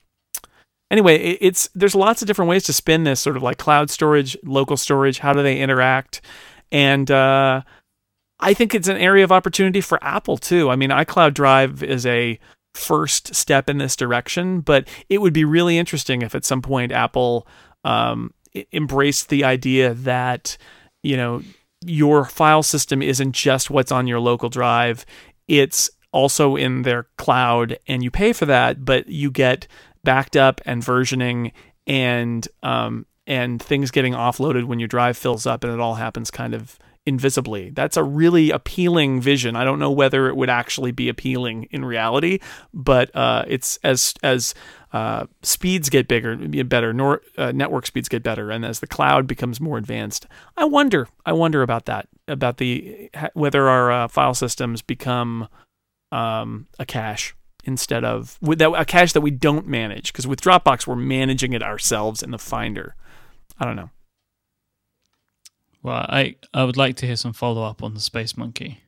Anyway, 0.90 1.16
it, 1.16 1.38
it's 1.40 1.70
there's 1.74 1.94
lots 1.94 2.20
of 2.22 2.26
different 2.26 2.48
ways 2.48 2.64
to 2.64 2.72
spin 2.72 3.04
this 3.04 3.20
sort 3.20 3.36
of 3.36 3.42
like 3.42 3.58
cloud 3.58 3.88
storage, 3.90 4.36
local 4.44 4.76
storage. 4.76 5.20
How 5.20 5.32
do 5.32 5.42
they 5.42 5.58
interact? 5.58 6.20
And 6.70 7.10
uh, 7.10 7.62
I 8.40 8.54
think 8.54 8.74
it's 8.74 8.88
an 8.88 8.96
area 8.96 9.24
of 9.24 9.32
opportunity 9.32 9.80
for 9.80 10.02
Apple 10.02 10.36
too. 10.36 10.68
I 10.70 10.76
mean, 10.76 10.90
iCloud 10.90 11.32
Drive 11.32 11.82
is 11.82 12.04
a 12.04 12.38
first 12.74 13.34
step 13.34 13.68
in 13.68 13.78
this 13.78 13.96
direction, 13.96 14.60
but 14.60 14.88
it 15.08 15.20
would 15.20 15.32
be 15.32 15.44
really 15.44 15.78
interesting 15.78 16.22
if 16.22 16.34
at 16.34 16.44
some 16.44 16.62
point 16.62 16.92
Apple 16.92 17.46
um, 17.84 18.32
embraced 18.72 19.28
the 19.28 19.44
idea 19.44 19.94
that 19.94 20.56
you 21.02 21.16
know 21.16 21.42
your 21.84 22.24
file 22.24 22.62
system 22.62 23.02
isn't 23.02 23.32
just 23.32 23.70
what's 23.70 23.92
on 23.92 24.06
your 24.06 24.20
local 24.20 24.48
drive; 24.48 25.04
it's 25.48 25.90
also 26.12 26.56
in 26.56 26.82
their 26.82 27.04
cloud, 27.16 27.78
and 27.86 28.02
you 28.02 28.10
pay 28.10 28.32
for 28.32 28.46
that, 28.46 28.84
but 28.84 29.08
you 29.08 29.30
get 29.30 29.66
backed 30.04 30.36
up 30.36 30.60
and 30.64 30.82
versioning 30.82 31.52
and 31.86 32.48
um, 32.62 33.06
and 33.26 33.62
things 33.62 33.90
getting 33.90 34.14
offloaded 34.14 34.64
when 34.64 34.78
your 34.78 34.88
drive 34.88 35.16
fills 35.16 35.46
up, 35.46 35.64
and 35.64 35.72
it 35.72 35.80
all 35.80 35.94
happens 35.94 36.30
kind 36.30 36.54
of 36.54 36.78
invisibly. 37.04 37.70
That's 37.70 37.96
a 37.96 38.04
really 38.04 38.50
appealing 38.50 39.20
vision. 39.20 39.56
I 39.56 39.64
don't 39.64 39.78
know 39.78 39.90
whether 39.90 40.28
it 40.28 40.36
would 40.36 40.50
actually 40.50 40.92
be 40.92 41.08
appealing 41.08 41.68
in 41.70 41.84
reality, 41.84 42.38
but 42.72 43.14
uh, 43.14 43.44
it's 43.48 43.78
as 43.78 44.14
as 44.22 44.54
uh, 44.92 45.26
speeds 45.42 45.88
get 45.88 46.06
bigger, 46.06 46.36
better, 46.64 46.92
nor, 46.92 47.22
uh, 47.38 47.50
network 47.52 47.86
speeds 47.86 48.08
get 48.08 48.22
better, 48.22 48.50
and 48.50 48.64
as 48.64 48.80
the 48.80 48.86
cloud 48.86 49.26
becomes 49.26 49.60
more 49.60 49.78
advanced, 49.78 50.26
I 50.56 50.64
wonder. 50.64 51.08
I 51.26 51.32
wonder 51.32 51.62
about 51.62 51.86
that. 51.86 52.08
About 52.28 52.58
the 52.58 53.10
whether 53.34 53.68
our 53.68 53.90
uh, 53.90 54.08
file 54.08 54.34
systems 54.34 54.82
become 54.82 55.48
um, 56.12 56.66
a 56.78 56.86
cache 56.86 57.34
instead 57.64 58.04
of 58.04 58.38
that, 58.42 58.72
a 58.72 58.84
cache 58.84 59.12
that 59.12 59.20
we 59.20 59.30
don't 59.30 59.66
manage 59.66 60.12
because 60.12 60.26
with 60.26 60.40
Dropbox 60.40 60.86
we're 60.86 60.96
managing 60.96 61.52
it 61.52 61.62
ourselves 61.62 62.22
in 62.22 62.30
the 62.30 62.38
Finder. 62.38 62.94
I 63.58 63.64
don't 63.64 63.76
know. 63.76 63.90
Well, 65.82 66.06
I 66.08 66.36
I 66.54 66.64
would 66.64 66.76
like 66.76 66.96
to 66.96 67.06
hear 67.06 67.16
some 67.16 67.32
follow 67.32 67.62
up 67.64 67.82
on 67.82 67.94
the 67.94 68.00
Space 68.00 68.36
Monkey. 68.36 68.82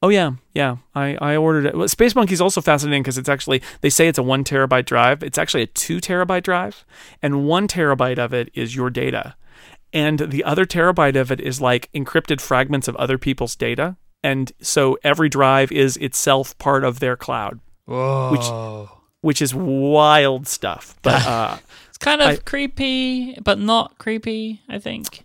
Oh 0.00 0.10
yeah, 0.10 0.32
yeah. 0.54 0.76
I, 0.94 1.16
I 1.20 1.36
ordered 1.36 1.66
it. 1.66 1.76
Well, 1.76 1.88
Space 1.88 2.14
Monkey 2.14 2.32
is 2.32 2.40
also 2.40 2.60
fascinating 2.60 3.02
because 3.02 3.18
it's 3.18 3.28
actually 3.28 3.62
they 3.80 3.90
say 3.90 4.06
it's 4.06 4.18
a 4.18 4.22
one 4.22 4.44
terabyte 4.44 4.84
drive. 4.84 5.22
It's 5.24 5.38
actually 5.38 5.64
a 5.64 5.66
two 5.66 5.98
terabyte 5.98 6.44
drive, 6.44 6.84
and 7.20 7.46
one 7.46 7.66
terabyte 7.66 8.18
of 8.18 8.32
it 8.32 8.50
is 8.54 8.76
your 8.76 8.90
data, 8.90 9.34
and 9.92 10.18
the 10.20 10.44
other 10.44 10.64
terabyte 10.64 11.16
of 11.16 11.32
it 11.32 11.40
is 11.40 11.60
like 11.60 11.90
encrypted 11.92 12.40
fragments 12.40 12.86
of 12.86 12.94
other 12.96 13.18
people's 13.18 13.56
data. 13.56 13.96
And 14.22 14.50
so 14.60 14.98
every 15.04 15.28
drive 15.28 15.70
is 15.72 15.96
itself 15.96 16.56
part 16.58 16.82
of 16.84 16.98
their 17.00 17.16
cloud, 17.16 17.60
Whoa. 17.86 18.30
which 18.32 18.90
which 19.20 19.42
is 19.42 19.52
wild 19.54 20.46
stuff. 20.46 20.96
But 21.02 21.26
uh, 21.26 21.58
it's 21.88 21.98
kind 21.98 22.20
of 22.20 22.28
I- 22.28 22.36
creepy, 22.36 23.34
but 23.42 23.58
not 23.58 23.98
creepy. 23.98 24.62
I 24.68 24.78
think. 24.78 25.24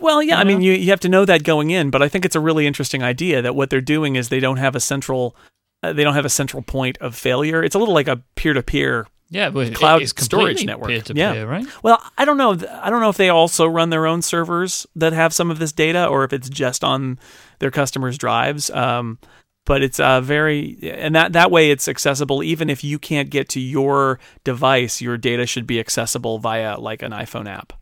Well, 0.00 0.22
yeah, 0.22 0.38
I 0.38 0.40
You 0.42 0.46
mean, 0.46 0.60
you, 0.62 0.72
you 0.72 0.90
have 0.90 1.00
to 1.00 1.08
know 1.08 1.24
that 1.24 1.44
going 1.44 1.70
in, 1.70 1.90
but 1.90 2.02
I 2.02 2.08
think 2.08 2.24
it's 2.24 2.36
a 2.36 2.40
really 2.40 2.66
interesting 2.66 3.02
idea 3.02 3.42
that 3.42 3.54
what 3.54 3.70
they're 3.70 3.80
doing 3.80 4.16
is 4.16 4.28
they 4.28 4.40
don't 4.40 4.56
have 4.58 4.74
a 4.74 4.80
central, 4.80 5.36
uh, 5.82 5.92
they 5.92 6.04
don't 6.04 6.14
have 6.14 6.24
a 6.24 6.30
central 6.30 6.62
point 6.62 6.98
of 6.98 7.14
failure. 7.14 7.62
It's 7.62 7.74
a 7.74 7.78
little 7.78 7.94
like 7.94 8.08
a 8.08 8.22
peer-to-peer. 8.36 9.06
Yeah, 9.32 9.48
Cloud 9.50 10.02
it's 10.02 10.12
storage 10.24 10.64
network. 10.64 10.88
peer-to-peer, 10.88 11.34
Yeah. 11.34 11.42
right? 11.42 11.64
Well, 11.84 12.02
I 12.18 12.24
don't 12.24 12.36
know. 12.36 12.58
I 12.82 12.90
don't 12.90 13.00
know 13.00 13.10
if 13.10 13.16
they 13.16 13.28
also 13.28 13.64
run 13.66 13.90
their 13.90 14.04
own 14.04 14.22
servers 14.22 14.88
that 14.96 15.12
have 15.12 15.32
some 15.32 15.52
of 15.52 15.60
this 15.60 15.70
data, 15.70 16.04
or 16.06 16.24
if 16.24 16.32
it's 16.32 16.48
just 16.48 16.82
on 16.82 17.16
their 17.60 17.70
customers' 17.70 18.18
drives. 18.18 18.70
Um, 18.70 19.18
but 19.66 19.82
it's 19.84 20.00
uh, 20.00 20.20
very, 20.20 20.78
and 20.82 21.14
that 21.14 21.32
that 21.34 21.52
way 21.52 21.70
it's 21.70 21.86
accessible. 21.86 22.42
Even 22.42 22.68
if 22.68 22.82
you 22.82 22.98
can't 22.98 23.30
get 23.30 23.48
to 23.50 23.60
your 23.60 24.18
device, 24.42 25.00
your 25.00 25.16
data 25.16 25.46
should 25.46 25.66
be 25.66 25.78
accessible 25.78 26.40
via 26.40 26.76
like 26.80 27.02
an 27.02 27.12
iPhone 27.12 27.46
app, 27.48 27.72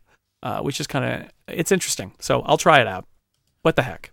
uh, 0.43 0.59
which 0.61 0.79
is 0.79 0.85
kind 0.85 1.05
of 1.05 1.31
it's 1.53 1.71
interesting. 1.71 2.11
So 2.19 2.41
I'll 2.41 2.57
try 2.57 2.79
it 2.81 2.87
out. 2.87 3.05
What 3.61 3.75
the 3.75 3.83
heck? 3.83 4.11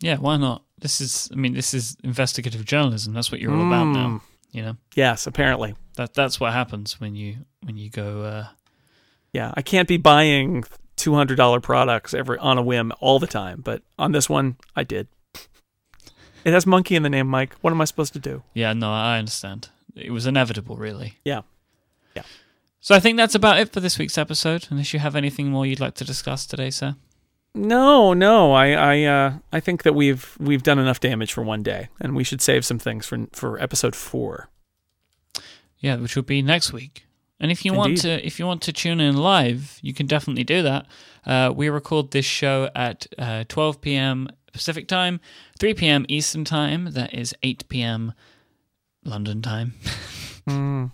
Yeah, 0.00 0.16
why 0.18 0.36
not? 0.36 0.62
This 0.78 1.00
is, 1.00 1.28
I 1.32 1.36
mean, 1.36 1.54
this 1.54 1.72
is 1.74 1.96
investigative 2.04 2.64
journalism. 2.64 3.14
That's 3.14 3.32
what 3.32 3.40
you're 3.40 3.54
all 3.54 3.66
about 3.66 3.86
Mm. 3.86 3.94
now. 3.94 4.22
You 4.52 4.62
know, 4.62 4.76
Yes, 4.94 5.26
apparently. 5.26 5.74
that 5.96 6.14
that's 6.14 6.38
what 6.40 6.52
happens 6.52 7.00
when 7.00 7.14
you 7.14 7.38
when 7.64 7.76
you 7.76 7.90
go. 7.90 8.22
Uh, 8.22 8.46
Yeah, 9.32 9.52
I 9.54 9.60
can't 9.62 9.88
be 9.88 9.96
buying 9.98 10.64
two 10.96 11.14
hundred 11.14 11.36
dollar 11.36 11.60
products 11.60 12.14
every 12.14 12.38
on 12.38 12.56
a 12.58 12.62
whim 12.62 12.92
all 13.00 13.18
the 13.18 13.26
time, 13.26 13.60
but 13.62 13.82
on 13.98 14.12
this 14.12 14.28
one, 14.30 14.56
I 14.74 14.84
did. 14.84 15.08
It 16.44 16.52
has 16.52 16.64
monkey 16.64 16.94
in 16.96 17.02
the 17.02 17.10
name, 17.10 17.26
Myke. 17.26 17.52
What 17.60 17.72
am 17.72 17.80
I 17.80 17.84
supposed 17.86 18.12
to 18.12 18.18
do? 18.20 18.42
yeah, 18.54 18.72
no, 18.72 18.92
I 18.92 19.18
understand. 19.18 19.68
It 19.94 20.10
was 20.12 20.26
inevitable, 20.26 20.76
really. 20.76 21.18
Yeah. 21.24 21.40
Yeah. 22.14 22.22
So 22.86 22.94
I 22.94 23.00
think 23.00 23.16
that's 23.16 23.34
about 23.34 23.58
it 23.58 23.72
for 23.72 23.80
this 23.80 23.98
week's 23.98 24.16
episode. 24.16 24.68
Unless 24.70 24.92
you 24.92 25.00
have 25.00 25.16
anything 25.16 25.50
more 25.50 25.66
you'd 25.66 25.80
like 25.80 25.96
to 25.96 26.04
discuss 26.04 26.46
today, 26.46 26.70
sir. 26.70 26.94
No, 27.52 28.14
no. 28.14 28.52
I, 28.52 28.68
I, 28.74 29.02
uh, 29.02 29.32
I 29.52 29.58
think 29.58 29.82
that 29.82 29.92
we've 29.92 30.36
we've 30.38 30.62
done 30.62 30.78
enough 30.78 31.00
damage 31.00 31.32
for 31.32 31.42
one 31.42 31.64
day, 31.64 31.88
and 31.98 32.14
we 32.14 32.22
should 32.22 32.40
save 32.40 32.64
some 32.64 32.78
things 32.78 33.04
for 33.04 33.26
for 33.32 33.60
episode 33.60 33.96
four. 33.96 34.50
Yeah, 35.80 35.96
which 35.96 36.14
will 36.14 36.22
be 36.22 36.42
next 36.42 36.72
week. 36.72 37.06
And 37.40 37.50
if 37.50 37.64
you 37.64 37.74
want 37.74 37.98
to, 38.02 38.24
if 38.24 38.38
you 38.38 38.46
want 38.46 38.62
to 38.62 38.72
tune 38.72 39.00
in 39.00 39.16
live, 39.16 39.80
you 39.82 39.92
can 39.92 40.06
definitely 40.06 40.44
do 40.44 40.62
that. 40.62 40.86
Uh, 41.26 41.52
we 41.52 41.68
record 41.68 42.12
this 42.12 42.24
show 42.24 42.70
at 42.76 43.08
uh, 43.18 43.42
12 43.48 43.80
p.m. 43.80 44.28
Pacific 44.52 44.86
time, 44.86 45.18
3 45.58 45.74
p.m. 45.74 46.06
Eastern 46.08 46.44
time. 46.44 46.92
That 46.92 47.12
is 47.12 47.34
8 47.42 47.68
p.m. 47.68 48.12
London 49.02 49.42
time. 49.42 49.74
Mm. 50.46 50.92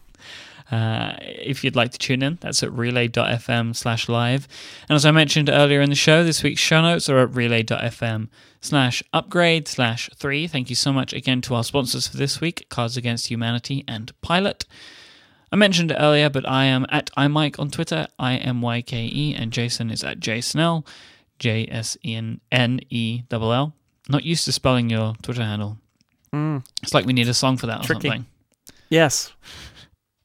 Uh, 0.72 1.12
if 1.20 1.62
you'd 1.62 1.76
like 1.76 1.92
to 1.92 1.98
tune 1.98 2.22
in, 2.22 2.38
that's 2.40 2.62
at 2.62 2.72
relay.fm 2.72 3.76
slash 3.76 4.08
live. 4.08 4.48
And 4.88 4.96
as 4.96 5.04
I 5.04 5.10
mentioned 5.10 5.50
earlier 5.50 5.82
in 5.82 5.90
the 5.90 5.96
show, 5.96 6.24
this 6.24 6.42
week's 6.42 6.62
show 6.62 6.80
notes 6.80 7.10
are 7.10 7.18
at 7.18 7.34
relay.fm 7.34 8.28
slash 8.62 9.02
upgrade 9.12 9.68
slash 9.68 10.08
three. 10.16 10.46
Thank 10.46 10.70
you 10.70 10.76
so 10.76 10.90
much 10.90 11.12
again 11.12 11.42
to 11.42 11.54
our 11.54 11.62
sponsors 11.62 12.08
for 12.08 12.16
this 12.16 12.40
week, 12.40 12.66
Cards 12.70 12.96
Against 12.96 13.26
Humanity 13.26 13.84
and 13.86 14.18
Pilot. 14.22 14.64
I 15.52 15.56
mentioned 15.56 15.90
it 15.90 15.98
earlier, 16.00 16.30
but 16.30 16.48
I 16.48 16.64
am 16.64 16.86
at 16.88 17.10
imyke 17.18 17.58
on 17.58 17.70
Twitter, 17.70 18.08
I 18.18 18.36
M 18.36 18.62
Y 18.62 18.80
K 18.80 19.04
E, 19.12 19.34
and 19.34 19.52
Jason 19.52 19.90
is 19.90 20.02
at 20.02 20.20
jsnell, 20.20 20.86
J 21.38 21.68
S 21.70 21.98
E 22.02 22.14
N 22.14 22.40
N 22.50 22.80
E 22.88 23.24
L 23.30 23.52
L. 23.52 23.74
Not 24.08 24.24
used 24.24 24.46
to 24.46 24.52
spelling 24.52 24.88
your 24.88 25.16
Twitter 25.20 25.44
handle. 25.44 25.76
Mm. 26.32 26.64
It's 26.82 26.94
like 26.94 27.04
we 27.04 27.12
need 27.12 27.28
a 27.28 27.34
song 27.34 27.58
for 27.58 27.66
that 27.66 27.84
or 27.84 27.92
something. 27.92 28.24
Yes, 28.88 29.32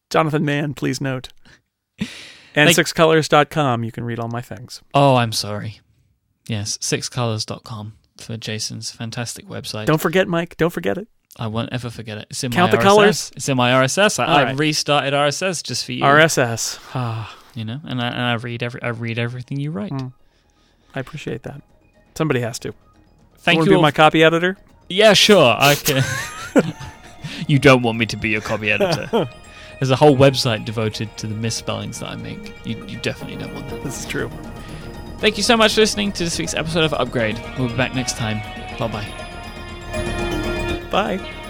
Jonathan 0.09 0.45
Mann, 0.45 0.73
please 0.73 1.01
note. 1.01 1.29
And 1.99 2.07
Thank- 2.73 2.77
sixcolors.com, 2.77 3.83
you 3.83 3.91
can 3.91 4.03
read 4.03 4.19
all 4.19 4.29
my 4.29 4.41
things. 4.41 4.81
Oh, 4.93 5.15
I'm 5.15 5.31
sorry. 5.31 5.81
Yes, 6.47 6.77
sixcolors.com 6.77 7.93
for 8.17 8.37
Jason's 8.37 8.89
fantastic 8.89 9.45
website. 9.47 9.85
Don't 9.85 10.01
forget, 10.01 10.27
Myke. 10.27 10.55
Don't 10.57 10.71
forget 10.71 10.97
it. 10.97 11.07
I 11.39 11.47
won't 11.47 11.69
ever 11.71 11.89
forget 11.91 12.17
it. 12.17 12.27
It's 12.31 12.43
in 12.43 12.51
Count 12.51 12.71
my 12.71 12.77
the 12.77 12.81
RSS. 12.83 12.85
colours. 12.87 13.31
It's 13.35 13.49
in 13.49 13.57
my 13.57 13.71
RSS. 13.71 14.19
I, 14.19 14.25
All 14.25 14.37
I 14.47 14.51
restarted 14.53 15.13
RSS 15.13 15.61
just 15.61 15.85
for 15.85 15.91
you. 15.91 16.03
RSS. 16.03 16.79
Ah, 16.95 17.37
You 17.53 17.63
know, 17.65 17.79
and 17.85 18.01
I, 18.01 18.07
and 18.07 18.21
I 18.21 18.33
read 18.35 18.63
every 18.63 18.81
I 18.81 18.87
read 18.89 19.19
everything 19.19 19.59
you 19.59 19.69
write. 19.71 19.91
Mm. 19.91 20.13
I 20.95 20.99
appreciate 20.99 21.43
that. 21.43 21.61
Somebody 22.15 22.39
has 22.39 22.57
to. 22.59 22.73
Thank 23.39 23.57
want 23.57 23.67
you. 23.67 23.73
to 23.73 23.77
be 23.77 23.81
my 23.83 23.91
copy 23.91 24.23
editor? 24.23 24.57
yeah, 24.89 25.13
sure. 25.13 25.55
I 25.59 25.75
can. 25.75 26.03
you 27.47 27.59
don't 27.59 27.83
want 27.83 27.99
me 27.99 28.07
to 28.07 28.17
be 28.17 28.29
your 28.29 28.41
copy 28.41 28.71
editor. 28.71 29.29
There's 29.79 29.91
a 29.91 29.95
whole 29.95 30.15
website 30.15 30.65
devoted 30.65 31.15
to 31.17 31.27
the 31.27 31.35
misspellings 31.35 31.99
that 31.99 32.09
I 32.09 32.15
make. 32.15 32.53
You, 32.65 32.83
you 32.85 32.97
definitely 32.99 33.37
don't 33.37 33.53
want 33.53 33.69
that. 33.69 33.83
This 33.83 33.99
is 33.99 34.05
true. 34.05 34.29
Thank 35.19 35.37
you 35.37 35.43
so 35.43 35.57
much 35.57 35.75
for 35.75 35.81
listening 35.81 36.11
to 36.13 36.23
this 36.23 36.37
week's 36.37 36.53
episode 36.53 36.83
of 36.83 36.93
Upgrade. 36.93 37.41
We'll 37.57 37.69
be 37.69 37.75
back 37.75 37.95
next 37.95 38.17
time. 38.17 38.37
Bye 38.77 38.87
bye. 38.87 39.07
Bye. 40.91 41.43